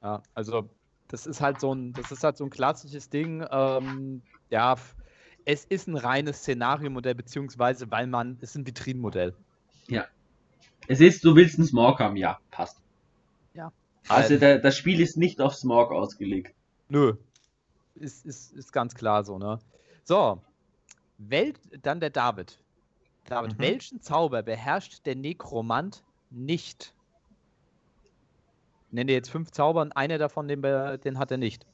Ja, 0.00 0.22
also 0.34 0.68
das 1.08 1.26
ist 1.26 1.40
halt 1.40 1.58
so 1.58 1.74
ein, 1.74 1.92
das 1.94 2.12
ist 2.12 2.22
halt 2.22 2.36
so 2.36 2.44
ein 2.44 2.50
klassisches 2.50 3.10
Ding. 3.10 3.44
Ähm, 3.50 4.22
ja, 4.50 4.76
es 5.46 5.64
ist 5.64 5.86
ein 5.86 5.96
reines 5.96 6.38
Szenariomodell, 6.40 7.14
beziehungsweise 7.14 7.90
weil 7.90 8.06
man, 8.08 8.36
es 8.42 8.50
ist 8.50 8.56
ein 8.56 8.66
Vitrinenmodell. 8.66 9.32
Ja. 9.86 10.06
Es 10.88 11.00
ist, 11.00 11.24
du 11.24 11.36
willst 11.36 11.56
einen 11.56 11.66
Smog 11.66 12.00
haben, 12.00 12.16
ja, 12.16 12.38
passt. 12.50 12.82
Ja. 13.54 13.72
Also, 14.08 14.34
also 14.34 14.38
der, 14.38 14.58
das 14.58 14.76
Spiel 14.76 15.00
ist 15.00 15.16
nicht 15.16 15.40
auf 15.40 15.54
Smog 15.54 15.92
ausgelegt. 15.92 16.52
Nö. 16.88 17.14
Ist, 17.94 18.26
ist, 18.26 18.52
ist 18.52 18.72
ganz 18.72 18.94
klar 18.94 19.24
so, 19.24 19.38
ne? 19.38 19.60
So. 20.02 20.42
Welt, 21.18 21.58
dann 21.80 22.00
der 22.00 22.10
David. 22.10 22.58
David, 23.24 23.56
mhm. 23.56 23.62
welchen 23.62 24.02
Zauber 24.02 24.42
beherrscht 24.42 25.06
der 25.06 25.14
Nekromant 25.14 26.02
nicht? 26.30 26.92
Ich 28.88 28.92
nenne 28.92 29.06
dir 29.06 29.14
jetzt 29.14 29.30
fünf 29.30 29.52
Zauber 29.52 29.80
und 29.82 29.96
einer 29.96 30.18
davon, 30.18 30.48
den, 30.48 30.60
den 30.60 31.18
hat 31.18 31.30
er 31.30 31.38
nicht. 31.38 31.66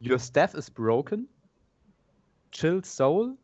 Your 0.00 0.18
staff 0.18 0.54
is 0.54 0.70
broken. 0.70 1.28
Chill 2.52 2.84
Soul, 2.84 3.36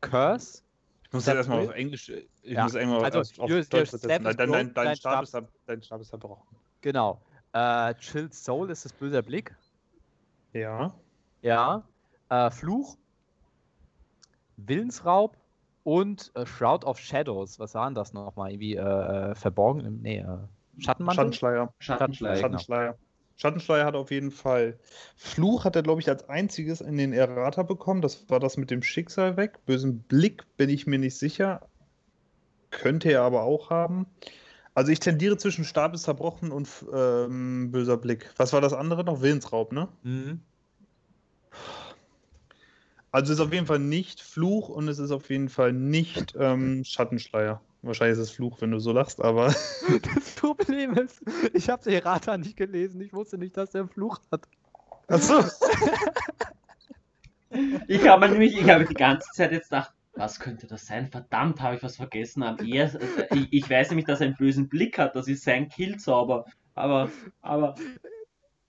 Curse. 0.00 0.62
Ich 1.04 1.12
muss 1.12 1.26
jetzt 1.26 1.36
erstmal 1.36 1.66
auf 1.66 1.74
Englisch. 1.74 2.08
Ich 2.08 2.26
ja. 2.42 2.64
muss 2.64 2.74
irgendwann 2.74 3.04
also, 3.04 3.20
auf, 3.20 3.38
auf 3.38 3.48
Deutsch 3.68 3.92
übersetzen. 3.92 4.08
Dein, 4.08 4.24
dein, 4.24 4.52
dein, 4.52 4.74
dein, 4.74 4.96
Stab 4.96 5.22
ist, 5.22 5.36
dein 5.66 5.82
Stab 5.82 6.00
ist 6.00 6.08
zerbrochen. 6.08 6.44
Genau. 6.80 7.20
Äh, 7.52 7.94
Chill 7.94 8.32
Soul 8.32 8.70
ist 8.70 8.84
das 8.84 8.92
böse 8.92 9.22
Blick. 9.22 9.54
Ja. 10.52 10.92
Ja. 11.42 11.82
Äh, 12.28 12.50
Fluch. 12.50 12.96
Willensraub 14.56 15.36
und 15.84 16.30
äh, 16.34 16.46
Shroud 16.46 16.84
of 16.84 16.98
Shadows. 16.98 17.58
Was 17.58 17.74
waren 17.74 17.94
das 17.94 18.12
nochmal? 18.12 18.50
Irgendwie 18.52 18.76
äh, 18.76 18.80
äh 18.80 19.34
verborgen? 19.34 20.00
Nee, 20.02 20.18
äh, 20.18 20.24
Schattenmantel? 20.78 21.16
Schattenschleier. 21.16 21.74
Schattenschleier. 21.78 22.36
Schattenschleier. 22.36 22.36
Genau. 22.36 22.58
Schattenschleier 22.58 22.98
hat 23.42 23.94
auf 23.94 24.10
jeden 24.10 24.30
Fall. 24.30 24.78
Fluch 25.16 25.64
hat 25.64 25.76
er, 25.76 25.82
glaube 25.82 26.00
ich, 26.00 26.08
als 26.08 26.28
einziges 26.28 26.80
in 26.80 26.96
den 26.96 27.12
Errata 27.12 27.62
bekommen. 27.62 28.00
Das 28.00 28.28
war 28.28 28.40
das 28.40 28.56
mit 28.56 28.70
dem 28.70 28.82
Schicksal 28.82 29.36
weg. 29.36 29.58
Bösen 29.66 30.00
Blick 30.00 30.44
bin 30.56 30.70
ich 30.70 30.86
mir 30.86 30.98
nicht 30.98 31.16
sicher. 31.16 31.60
Könnte 32.70 33.10
er 33.10 33.22
aber 33.22 33.42
auch 33.42 33.70
haben. 33.70 34.06
Also 34.74 34.90
ich 34.90 34.98
tendiere 34.98 35.36
zwischen 35.36 35.64
Stab 35.64 35.94
ist 35.94 36.02
zerbrochen 36.02 36.50
und 36.50 36.68
ähm, 36.92 37.70
böser 37.70 37.96
Blick. 37.96 38.30
Was 38.36 38.52
war 38.52 38.60
das 38.60 38.72
andere 38.72 39.04
noch? 39.04 39.20
Willensraub, 39.20 39.72
ne? 39.72 39.88
Mhm. 40.02 40.40
Also 43.12 43.32
es 43.32 43.38
ist 43.38 43.46
auf 43.46 43.52
jeden 43.52 43.66
Fall 43.66 43.78
nicht 43.78 44.20
Fluch 44.20 44.68
und 44.68 44.88
es 44.88 44.98
ist 44.98 45.12
auf 45.12 45.30
jeden 45.30 45.48
Fall 45.48 45.72
nicht 45.72 46.34
ähm, 46.36 46.82
Schattenschleier. 46.82 47.60
Wahrscheinlich 47.84 48.18
ist 48.18 48.30
es 48.30 48.30
Fluch, 48.30 48.60
wenn 48.60 48.70
du 48.70 48.78
so 48.78 48.92
lachst, 48.92 49.20
aber. 49.20 49.54
Das 50.14 50.30
Problem 50.36 50.94
ist, 50.94 51.22
ich 51.52 51.68
habe 51.68 51.82
den 51.82 51.94
Errata 51.94 52.36
nicht 52.36 52.56
gelesen. 52.56 53.00
Ich 53.00 53.12
wusste 53.12 53.38
nicht, 53.38 53.56
dass 53.56 53.74
er 53.74 53.82
einen 53.82 53.90
Fluch 53.90 54.20
hat. 54.30 54.42
Achso. 55.08 55.44
ich 57.88 58.08
habe 58.08 58.28
nämlich, 58.28 58.56
ich 58.58 58.68
habe 58.68 58.84
die 58.84 58.94
ganze 58.94 59.28
Zeit 59.32 59.52
jetzt 59.52 59.70
gedacht, 59.70 59.92
was 60.14 60.38
könnte 60.38 60.66
das 60.66 60.86
sein? 60.86 61.08
Verdammt, 61.10 61.60
habe 61.60 61.76
ich 61.76 61.82
was 61.82 61.96
vergessen. 61.96 62.42
Er, 62.42 62.56
ich, 63.32 63.52
ich, 63.52 63.70
weiß 63.70 63.90
nämlich, 63.90 64.06
dass 64.06 64.20
er 64.20 64.28
einen 64.28 64.36
bösen 64.36 64.68
Blick 64.68 64.98
hat. 64.98 65.16
Das 65.16 65.28
ist 65.28 65.44
sein 65.44 65.68
Killzauber. 65.68 66.46
Aber, 66.74 67.10
aber. 67.42 67.74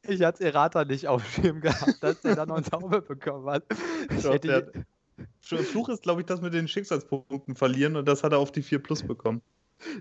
Ich 0.07 0.21
hatte 0.21 0.45
Errata 0.45 0.85
nicht 0.85 1.07
auf 1.07 1.23
dem 1.35 1.61
gehabt, 1.61 2.01
dass 2.01 2.23
er 2.25 2.35
dann 2.35 2.49
noch 2.49 2.55
einen 2.55 2.65
Zauber 2.65 3.01
bekommen 3.01 3.47
hat. 3.49 3.63
Ich 4.15 4.23
Doch, 4.23 4.33
hätte, 4.33 4.85
Fluch 5.45 5.89
ist, 5.89 6.03
glaube 6.03 6.21
ich, 6.21 6.27
das 6.27 6.41
mit 6.41 6.53
den 6.53 6.67
Schicksalspunkten 6.67 7.55
verlieren 7.55 7.95
und 7.95 8.07
das 8.07 8.23
hat 8.23 8.31
er 8.31 8.39
auf 8.39 8.51
die 8.51 8.63
4 8.63 8.81
Plus 8.81 9.03
bekommen. 9.03 9.41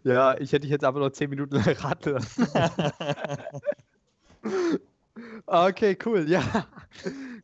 Ja, 0.02 0.38
ich 0.38 0.52
hätte 0.52 0.60
dich 0.62 0.70
jetzt 0.70 0.84
aber 0.84 1.00
noch 1.00 1.10
10 1.10 1.30
Minuten 1.30 1.56
raten 1.56 2.24
okay, 5.46 5.98
cool, 6.04 6.28
ja. 6.28 6.42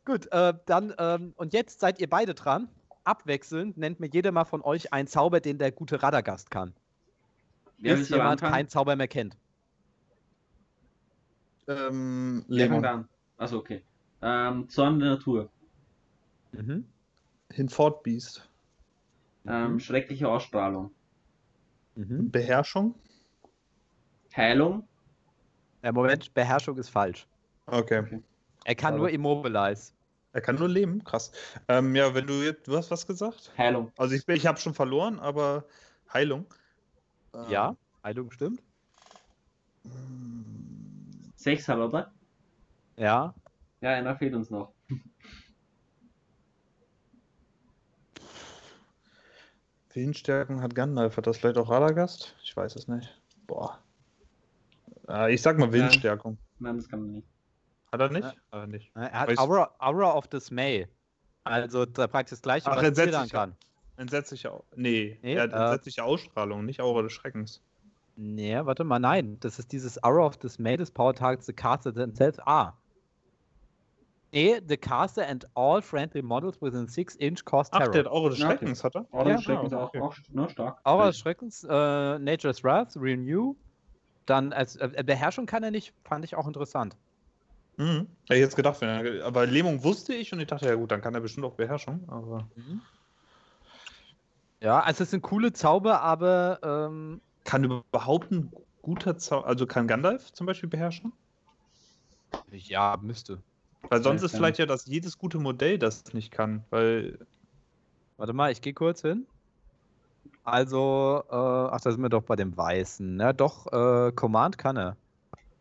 Gut, 0.05 0.31
äh, 0.31 0.53
dann, 0.65 0.93
ähm, 0.97 1.33
und 1.35 1.53
jetzt 1.53 1.79
seid 1.79 1.99
ihr 1.99 2.09
beide 2.09 2.33
dran. 2.33 2.69
Abwechselnd 3.03 3.77
nennt 3.77 3.99
mir 3.99 4.07
jeder 4.07 4.31
mal 4.31 4.45
von 4.45 4.61
euch 4.61 4.93
einen 4.93 5.07
Zauber, 5.07 5.39
den 5.39 5.57
der 5.57 5.71
gute 5.71 6.01
Radagast 6.01 6.51
kann. 6.51 6.73
Wer 7.77 7.95
Bis 7.95 8.09
jemand 8.09 8.41
keinen 8.41 8.69
Zauber 8.69 8.95
mehr 8.95 9.07
kennt. 9.07 9.37
Ähm, 11.67 12.45
Lemon. 12.47 13.07
Achso, 13.37 13.57
okay. 13.57 13.83
Ähm, 14.21 14.69
Zorn 14.69 14.99
der 14.99 15.09
Natur. 15.11 15.49
Mhm. 16.51 16.85
Hinfort 17.53 18.03
Beast. 18.03 18.49
Ähm, 19.47 19.79
schreckliche 19.79 20.27
Ausstrahlung. 20.29 20.91
Mhm. 21.95 22.31
Beherrschung. 22.31 22.95
Heilung. 24.35 24.87
Ja, 25.83 25.91
Moment, 25.91 26.33
Beherrschung 26.33 26.77
ist 26.77 26.89
falsch. 26.89 27.27
Okay. 27.65 28.21
Er 28.65 28.75
kann 28.75 28.93
Schade. 28.93 28.97
nur 28.97 29.09
Immobilize. 29.09 29.93
Er 30.33 30.41
kann 30.41 30.55
nur 30.55 30.69
leben, 30.69 31.03
krass. 31.03 31.31
Ähm, 31.67 31.95
ja, 31.95 32.13
wenn 32.13 32.27
du 32.27 32.33
jetzt, 32.43 32.67
du 32.67 32.77
hast 32.77 32.91
was 32.91 33.05
gesagt? 33.05 33.51
Heilung. 33.57 33.91
Also 33.97 34.15
ich, 34.15 34.25
ich 34.27 34.45
habe 34.45 34.59
schon 34.59 34.73
verloren, 34.73 35.19
aber 35.19 35.65
Heilung. 36.13 36.45
Ähm, 37.33 37.49
Ja, 37.49 37.75
Heilung 38.03 38.31
stimmt. 38.31 38.61
Sechs 41.35 41.67
hat 41.67 41.79
er, 41.79 41.87
oder? 41.87 42.13
Ja. 42.97 43.33
Ja, 43.81 43.89
einer 43.89 44.15
fehlt 44.15 44.35
uns 44.35 44.49
noch. 44.51 44.71
Willensstärken 49.93 50.61
hat 50.61 50.75
Gandalf. 50.75 51.17
Hat 51.17 51.27
das 51.27 51.37
vielleicht 51.37 51.57
auch 51.57 51.69
Radagast? 51.69 52.35
Ich 52.43 52.55
weiß 52.55 52.75
es 52.75 52.87
nicht. 52.87 53.09
Boah. 53.47 53.79
Äh, 55.07 55.33
ich 55.33 55.41
sag 55.41 55.57
mal 55.57 55.71
Willensstärkung. 55.71 56.37
Nein, 56.59 56.77
das 56.77 56.87
kann 56.89 57.01
man 57.01 57.11
nicht. 57.11 57.27
Hat 57.91 57.99
er 57.99 58.09
nicht? 58.09 58.23
Ja. 58.23 58.29
Hat 58.29 58.37
er 58.51 58.67
nicht. 58.67 58.91
Er 58.95 59.11
hat 59.11 59.37
Aura, 59.37 59.71
Aura 59.79 60.13
of 60.15 60.27
Dismay. 60.27 60.87
Also 61.43 61.85
da 61.85 62.07
praktisch 62.07 62.31
das 62.37 62.41
gleiche, 62.41 62.69
Ach, 62.71 62.81
was 62.81 62.95
sich- 62.95 63.31
kann. 63.31 63.55
Entsetzliche, 63.97 64.51
nee, 64.75 65.19
Nee, 65.21 65.35
er 65.35 65.43
hat 65.43 65.51
äh, 65.53 65.55
entsetzliche 65.55 66.03
Ausstrahlung, 66.03 66.65
nicht 66.65 66.81
Aura 66.81 67.03
des 67.03 67.11
Schreckens. 67.11 67.61
Nee, 68.15 68.57
warte 68.63 68.83
mal, 68.83 68.99
nein. 68.99 69.37
Das 69.41 69.59
ist 69.59 69.71
dieses 69.71 70.03
Aura 70.03 70.25
of 70.25 70.37
Dismay 70.37 70.77
des 70.77 70.91
Power 70.91 71.13
Targets 71.13 71.45
the 71.45 71.53
caster 71.53 71.93
themselves 71.93 72.39
are. 72.39 72.73
Nee, 74.33 74.61
the 74.65 74.77
caster 74.77 75.23
and 75.27 75.45
all 75.55 75.81
friendly 75.81 76.21
models 76.21 76.61
within 76.61 76.87
6 76.87 77.15
inch 77.17 77.43
Ach, 77.51 77.67
terror. 77.69 77.91
der 77.91 78.05
hat 78.05 78.11
Aura 78.11 78.29
des 78.29 78.39
Ja, 78.39 78.47
okay. 78.47 78.57
Schreckens, 78.59 78.83
hat 78.83 78.95
er? 78.95 79.05
Aura 79.11 79.29
Ja, 79.29 79.35
des 79.35 79.43
Schreckens 79.43 79.73
ah, 79.73 79.77
auch, 79.77 79.87
okay. 79.89 79.99
auch 80.01 80.15
ne, 80.29 80.49
stark. 80.49 80.79
Aura 80.85 81.07
des 81.07 81.19
Schreckens, 81.19 81.63
äh, 81.69 82.19
Nature's 82.19 82.63
Wrath, 82.63 82.95
Renew. 82.95 83.55
Dann 84.25 84.53
als 84.53 84.77
äh, 84.77 85.03
Beherrschung 85.05 85.45
kann 85.47 85.63
er 85.63 85.71
nicht, 85.71 85.93
fand 86.05 86.23
ich 86.23 86.35
auch 86.35 86.47
interessant. 86.47 86.95
Mhm. 87.75 88.07
Hätte 88.27 88.35
ich 88.35 88.39
jetzt 88.39 88.55
gedacht, 88.55 88.79
wenn 88.79 88.89
er, 88.89 89.25
aber 89.25 89.45
Lähmung 89.45 89.83
wusste 89.83 90.13
ich 90.13 90.31
und 90.31 90.39
ich 90.39 90.47
dachte, 90.47 90.67
ja 90.67 90.75
gut, 90.75 90.91
dann 90.91 91.01
kann 91.01 91.13
er 91.13 91.21
bestimmt 91.21 91.45
auch 91.45 91.55
Beherrschung, 91.55 92.07
aber 92.07 92.47
Ja, 94.61 94.79
also 94.79 95.03
es 95.03 95.11
sind 95.11 95.23
coole 95.23 95.51
Zauber, 95.51 96.01
aber 96.01 96.59
ähm, 96.63 97.21
kann 97.43 97.63
überhaupt 97.65 98.31
ein 98.31 98.53
guter 98.81 99.17
Zauber, 99.17 99.47
also 99.47 99.67
kann 99.67 99.87
Gandalf 99.87 100.31
zum 100.31 100.45
Beispiel 100.47 100.69
beherrschen? 100.69 101.11
ja, 102.51 102.97
müsste. 103.01 103.41
Weil 103.89 104.03
sonst 104.03 104.21
Ja, 104.21 104.25
ist 104.27 104.35
vielleicht 104.35 104.59
ja, 104.59 104.65
dass 104.65 104.85
jedes 104.85 105.17
gute 105.17 105.37
Modell 105.39 105.77
das 105.77 106.13
nicht 106.13 106.31
kann, 106.31 106.63
weil 106.69 107.19
Warte 108.17 108.33
mal, 108.33 108.51
ich 108.51 108.61
gehe 108.61 108.73
kurz 108.73 109.01
hin. 109.01 109.25
Also, 110.43 111.23
äh, 111.27 111.33
ach, 111.35 111.81
da 111.81 111.91
sind 111.91 112.01
wir 112.01 112.09
doch 112.09 112.21
bei 112.23 112.35
dem 112.35 112.55
Weißen. 112.55 113.19
Ja, 113.19 113.33
doch, 113.33 113.65
äh, 113.73 114.11
Command 114.11 114.57
kann 114.59 114.77
er. 114.77 114.95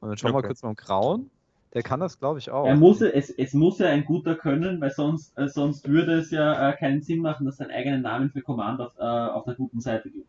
Und 0.01 0.11
dann 0.11 0.19
schauen 0.19 0.33
wir 0.33 0.39
Okay. 0.39 0.49
kurz 0.49 0.61
beim 0.61 0.77
Grauen. 0.77 1.31
Der 1.73 1.83
kann 1.83 2.01
das, 2.01 2.19
glaube 2.19 2.39
ich, 2.39 2.51
auch. 2.51 2.67
Er 2.67 2.75
muss, 2.77 3.01
es, 3.01 3.31
es 3.31 3.55
muss 3.55 3.79
ja 3.79 3.89
ein 3.89 4.05
guter 4.05 4.35
können, 4.35 4.81
weil 4.81 4.91
sonst, 4.91 5.37
äh, 5.39 5.49
sonst 5.49 5.89
würde 5.89 6.19
es 6.19 6.31
ja 6.31 6.71
äh, 6.71 6.77
keinen 6.77 7.01
Sinn 7.01 7.21
machen, 7.21 7.47
dass 7.47 7.57
sein 7.59 7.71
eigenen 7.71 8.03
Namen 8.03 8.31
für 8.31 8.43
Command 8.43 8.81
auf, 8.81 8.93
äh, 8.99 9.03
auf 9.03 9.45
der 9.45 9.55
guten 9.55 9.81
Seite 9.81 10.11
gibt. 10.11 10.29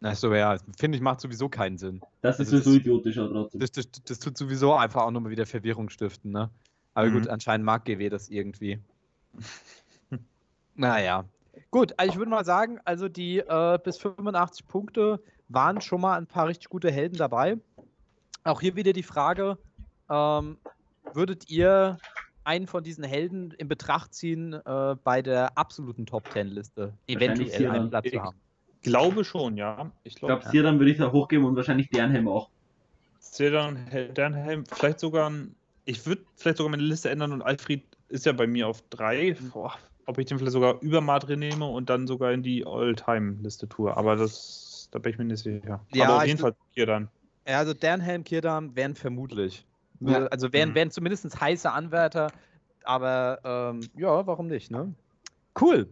Achso, 0.00 0.32
ja, 0.32 0.56
finde 0.78 0.96
ich, 0.96 1.02
macht 1.02 1.20
sowieso 1.20 1.48
keinen 1.48 1.76
Sinn. 1.76 2.00
Das 2.22 2.36
ist 2.38 2.46
Also 2.52 2.58
sowieso 2.58 2.70
das- 2.70 2.80
idiotisch, 2.80 3.18
aber 3.18 3.32
trotzdem. 3.32 3.60
Das, 3.60 3.72
das, 3.72 3.90
das 3.90 4.18
tut 4.20 4.38
sowieso 4.38 4.74
einfach 4.74 5.02
auch 5.02 5.10
nochmal 5.10 5.32
wieder 5.32 5.44
Verwirrung 5.44 5.88
stiften, 5.90 6.30
ne? 6.30 6.50
Aber 6.98 7.06
Mhm. 7.06 7.12
gut, 7.12 7.28
anscheinend 7.28 7.64
mag 7.64 7.84
GW 7.84 8.08
das 8.08 8.28
irgendwie. 8.28 8.82
naja. 10.74 11.28
Gut, 11.70 11.92
also 11.98 12.10
ich 12.12 12.18
würde 12.18 12.30
mal 12.30 12.44
sagen, 12.44 12.80
also 12.84 13.08
die 13.08 13.38
äh, 13.38 13.78
bis 13.84 13.98
85 13.98 14.66
Punkte 14.66 15.22
waren 15.48 15.80
schon 15.80 16.00
mal 16.00 16.16
ein 16.18 16.26
paar 16.26 16.48
richtig 16.48 16.68
gute 16.68 16.90
Helden 16.90 17.16
dabei. 17.16 17.58
Auch 18.44 18.60
hier 18.60 18.76
wieder 18.76 18.92
die 18.92 19.02
Frage, 19.04 19.58
ähm, 20.10 20.58
würdet 21.12 21.50
ihr 21.50 21.98
einen 22.44 22.66
von 22.66 22.84
diesen 22.84 23.04
Helden 23.04 23.52
in 23.52 23.68
Betracht 23.68 24.14
ziehen, 24.14 24.54
äh, 24.54 24.96
bei 25.04 25.22
der 25.22 25.58
absoluten 25.58 26.06
Top 26.06 26.32
10 26.32 26.48
Liste 26.48 26.98
eventuell 27.06 27.66
einen. 27.68 27.90
Platz 27.90 28.10
zu 28.10 28.22
haben? 28.22 28.42
glaube 28.82 29.24
schon, 29.24 29.56
ja. 29.56 29.92
Ich 30.02 30.14
Ich 30.14 30.24
glaube, 30.26 30.40
glaube, 30.40 30.44
Sirdan 30.44 30.78
würde 30.78 30.92
ich 30.92 30.98
da 30.98 31.12
hochgeben 31.12 31.46
und 31.46 31.56
wahrscheinlich 31.56 31.90
Dernhelm 31.90 32.28
auch. 32.28 32.50
Sedan 33.20 33.86
Dernhelm, 34.14 34.64
vielleicht 34.66 35.00
sogar 35.00 35.30
ein, 35.30 35.57
ich 35.88 36.04
würde 36.04 36.22
vielleicht 36.36 36.58
sogar 36.58 36.70
meine 36.70 36.82
Liste 36.82 37.08
ändern 37.08 37.32
und 37.32 37.40
Alfred 37.40 37.82
ist 38.08 38.26
ja 38.26 38.32
bei 38.32 38.46
mir 38.46 38.68
auf 38.68 38.82
drei. 38.90 39.36
Boah, 39.52 39.74
ob 40.04 40.18
ich 40.18 40.26
den 40.26 40.38
vielleicht 40.38 40.52
sogar 40.52 40.80
über 40.82 41.00
Madre 41.00 41.36
nehme 41.36 41.66
und 41.66 41.88
dann 41.88 42.06
sogar 42.06 42.32
in 42.32 42.42
die 42.42 42.66
All-Time-Liste 42.66 43.68
tue. 43.68 43.96
Aber 43.96 44.16
das, 44.16 44.88
da 44.90 44.98
bin 44.98 45.12
ich 45.12 45.18
mir 45.18 45.24
nicht 45.24 45.42
sicher. 45.42 45.84
Ja, 45.92 46.04
Aber 46.04 46.16
auf 46.18 46.26
jeden 46.26 46.38
Fall 46.38 46.54
hier 46.70 46.84
dann. 46.84 47.08
Ja, 47.46 47.58
also 47.58 47.72
Dernhelm, 47.72 48.22
Kirdam 48.22 48.76
wären 48.76 48.94
vermutlich. 48.94 49.66
Ja. 50.00 50.26
Also 50.26 50.52
wären, 50.52 50.70
Mhm. 50.70 50.74
wären 50.74 50.90
zumindest 50.90 51.40
heiße 51.40 51.70
Anwärter, 51.70 52.32
aber 52.84 53.40
ähm, 53.44 53.80
ja, 53.96 54.26
warum 54.26 54.46
nicht, 54.46 54.70
ne? 54.70 54.94
Cool. 55.58 55.88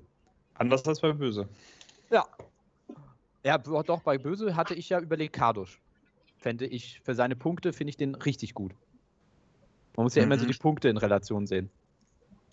Anders 0.54 0.86
als 0.86 1.00
bei 1.00 1.12
Böse. 1.12 1.48
Ja. 2.10 2.26
Ja, 3.44 3.56
doch, 3.58 4.02
bei 4.02 4.18
Böse 4.18 4.56
hatte 4.56 4.74
ich 4.74 4.90
ja 4.90 5.00
überlegt, 5.00 5.34
Kardusch. 5.34 5.80
Fände 6.36 6.66
ich, 6.66 7.00
für 7.00 7.14
seine 7.14 7.34
Punkte 7.34 7.72
finde 7.72 7.90
ich 7.90 7.96
den 7.96 8.14
richtig 8.14 8.52
gut. 8.52 8.74
Man 9.96 10.04
muss 10.04 10.14
ja 10.14 10.22
immer 10.22 10.38
so 10.38 10.44
Mhm. 10.44 10.50
die 10.52 10.58
Punkte 10.58 10.88
in 10.88 10.96
Relation 10.96 11.46
sehen. 11.46 11.70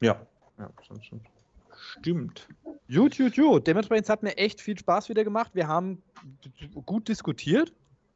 Ja. 0.02 0.22
Ja, 0.58 0.70
stimmt, 0.84 1.06
stimmt. 1.06 1.26
Stimmt. 2.00 2.48
Gut, 2.94 3.18
gut, 3.18 3.36
gut. 3.36 3.68
Dementsprechend 3.68 4.10
hat 4.10 4.24
mir 4.24 4.38
echt 4.38 4.62
viel 4.62 4.78
Spaß 4.78 5.10
wieder 5.10 5.24
gemacht. 5.24 5.52
Wir 5.54 5.68
haben 5.68 6.02
gut 6.86 7.08
diskutiert, 7.08 7.74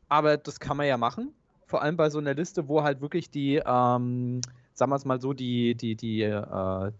aber 0.08 0.38
das 0.38 0.60
kann 0.60 0.78
man 0.78 0.88
ja 0.88 0.98
machen. 0.98 1.34
Vor 1.66 1.82
allem 1.82 1.98
bei 1.98 2.10
so 2.10 2.20
einer 2.20 2.34
Liste, 2.34 2.68
wo 2.68 2.84
halt 2.84 3.02
wirklich 3.02 3.30
die, 3.30 3.56
ähm, 3.66 4.42
sagen 4.74 4.92
wir 4.92 4.96
es 4.96 5.06
mal 5.06 5.20
so, 5.20 5.34
die, 5.34 5.76
die, 5.76 5.96
die, 5.96 6.22
äh, 6.22 6.92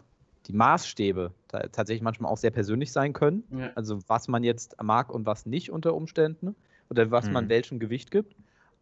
die 0.46 0.52
Maßstäbe 0.52 1.32
tatsächlich 1.48 2.02
manchmal 2.02 2.30
auch 2.32 2.36
sehr 2.38 2.50
persönlich 2.50 2.90
sein 2.92 3.12
können. 3.12 3.44
Ja. 3.50 3.70
Also 3.74 4.00
was 4.08 4.28
man 4.28 4.42
jetzt 4.44 4.76
mag 4.82 5.10
und 5.10 5.24
was 5.26 5.46
nicht 5.46 5.70
unter 5.70 5.94
Umständen 5.94 6.54
oder 6.90 7.10
was 7.10 7.30
man 7.30 7.44
Mhm. 7.44 7.48
welchem 7.50 7.78
Gewicht 7.78 8.10
gibt. 8.10 8.34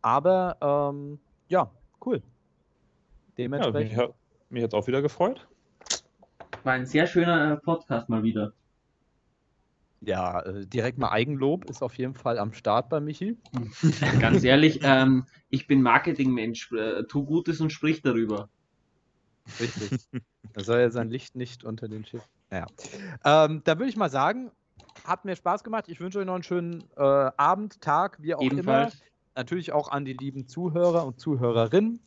Aber 0.03 0.57
ähm, 0.95 1.19
ja, 1.49 1.71
cool. 2.05 2.23
Ja, 3.37 3.49
mich, 3.49 3.61
Dementsprechend. 3.61 3.97
hat- 3.99 4.15
mich 4.51 4.63
hat 4.63 4.71
es 4.71 4.75
auch 4.75 4.87
wieder 4.87 5.03
gefreut. 5.03 5.47
War 6.65 6.73
ein 6.75 6.87
sehr 6.87 7.07
schöner 7.07 7.53
äh, 7.53 7.57
Podcast 7.57 8.09
mal 8.09 8.23
wieder. 8.23 8.53
Ja, 10.01 10.41
äh, 10.43 10.67
direkt 10.67 10.99
mal 10.99 11.11
Eigenlob 11.11 11.69
ist 11.71 11.83
auf 11.83 11.95
jeden 11.95 12.15
Fall 12.15 12.39
am 12.39 12.53
Start 12.53 12.89
bei 12.89 13.01
Michi. 13.01 13.37
Ganz 14.21 14.45
ehrlich, 14.45 14.81
ähm, 14.83 15.27
ich 15.49 15.67
bin 15.67 15.83
Marketingmensch, 15.83 16.71
äh, 16.73 17.05
tu 17.05 17.25
Gutes 17.25 17.61
und 17.61 17.71
sprich 17.71 18.03
darüber. 18.03 18.49
Richtig. 19.61 20.09
Da 20.53 20.65
soll 20.65 20.81
ja 20.81 20.91
sein 20.91 21.09
Licht 21.09 21.37
nicht 21.37 21.65
unter 21.65 21.89
den 21.89 22.05
Schiff. 22.05 22.27
Naja. 22.51 22.67
Ähm, 23.25 23.63
da 23.65 23.79
würde 23.79 23.89
ich 23.89 23.97
mal 23.97 24.11
sagen, 24.11 24.51
hat 25.05 25.25
mir 25.25 25.37
Spaß 25.37 25.63
gemacht. 25.63 25.85
Ich 25.89 26.01
wünsche 26.01 26.19
euch 26.19 26.27
noch 26.27 26.35
einen 26.35 26.43
schönen 26.43 26.85
äh, 26.97 27.03
Abend, 27.03 27.81
Tag, 27.81 28.19
wie 28.21 28.35
auch 28.35 28.41
immer. 28.41 28.53
Ebenfalls. 28.53 28.99
Natürlich 29.37 29.73
auch 29.73 29.89
an 29.91 30.05
die 30.05 30.15
lieben 30.15 30.47
Zuhörer 30.49 31.07
und 31.07 31.21
Zuhörerinnen. 31.21 32.01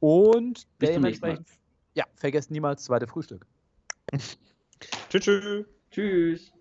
Und 0.00 0.66
Bis 0.78 0.92
zum 0.92 1.02
nächsten 1.02 1.26
Mal. 1.26 1.32
dementsprechend, 1.34 1.48
ja, 1.94 2.04
vergesst 2.14 2.50
niemals 2.50 2.80
das 2.80 2.86
zweite 2.86 3.06
Frühstück. 3.06 3.46
Tschüss. 4.10 5.24
tschüss. 5.24 5.66
Tschüss. 5.90 6.52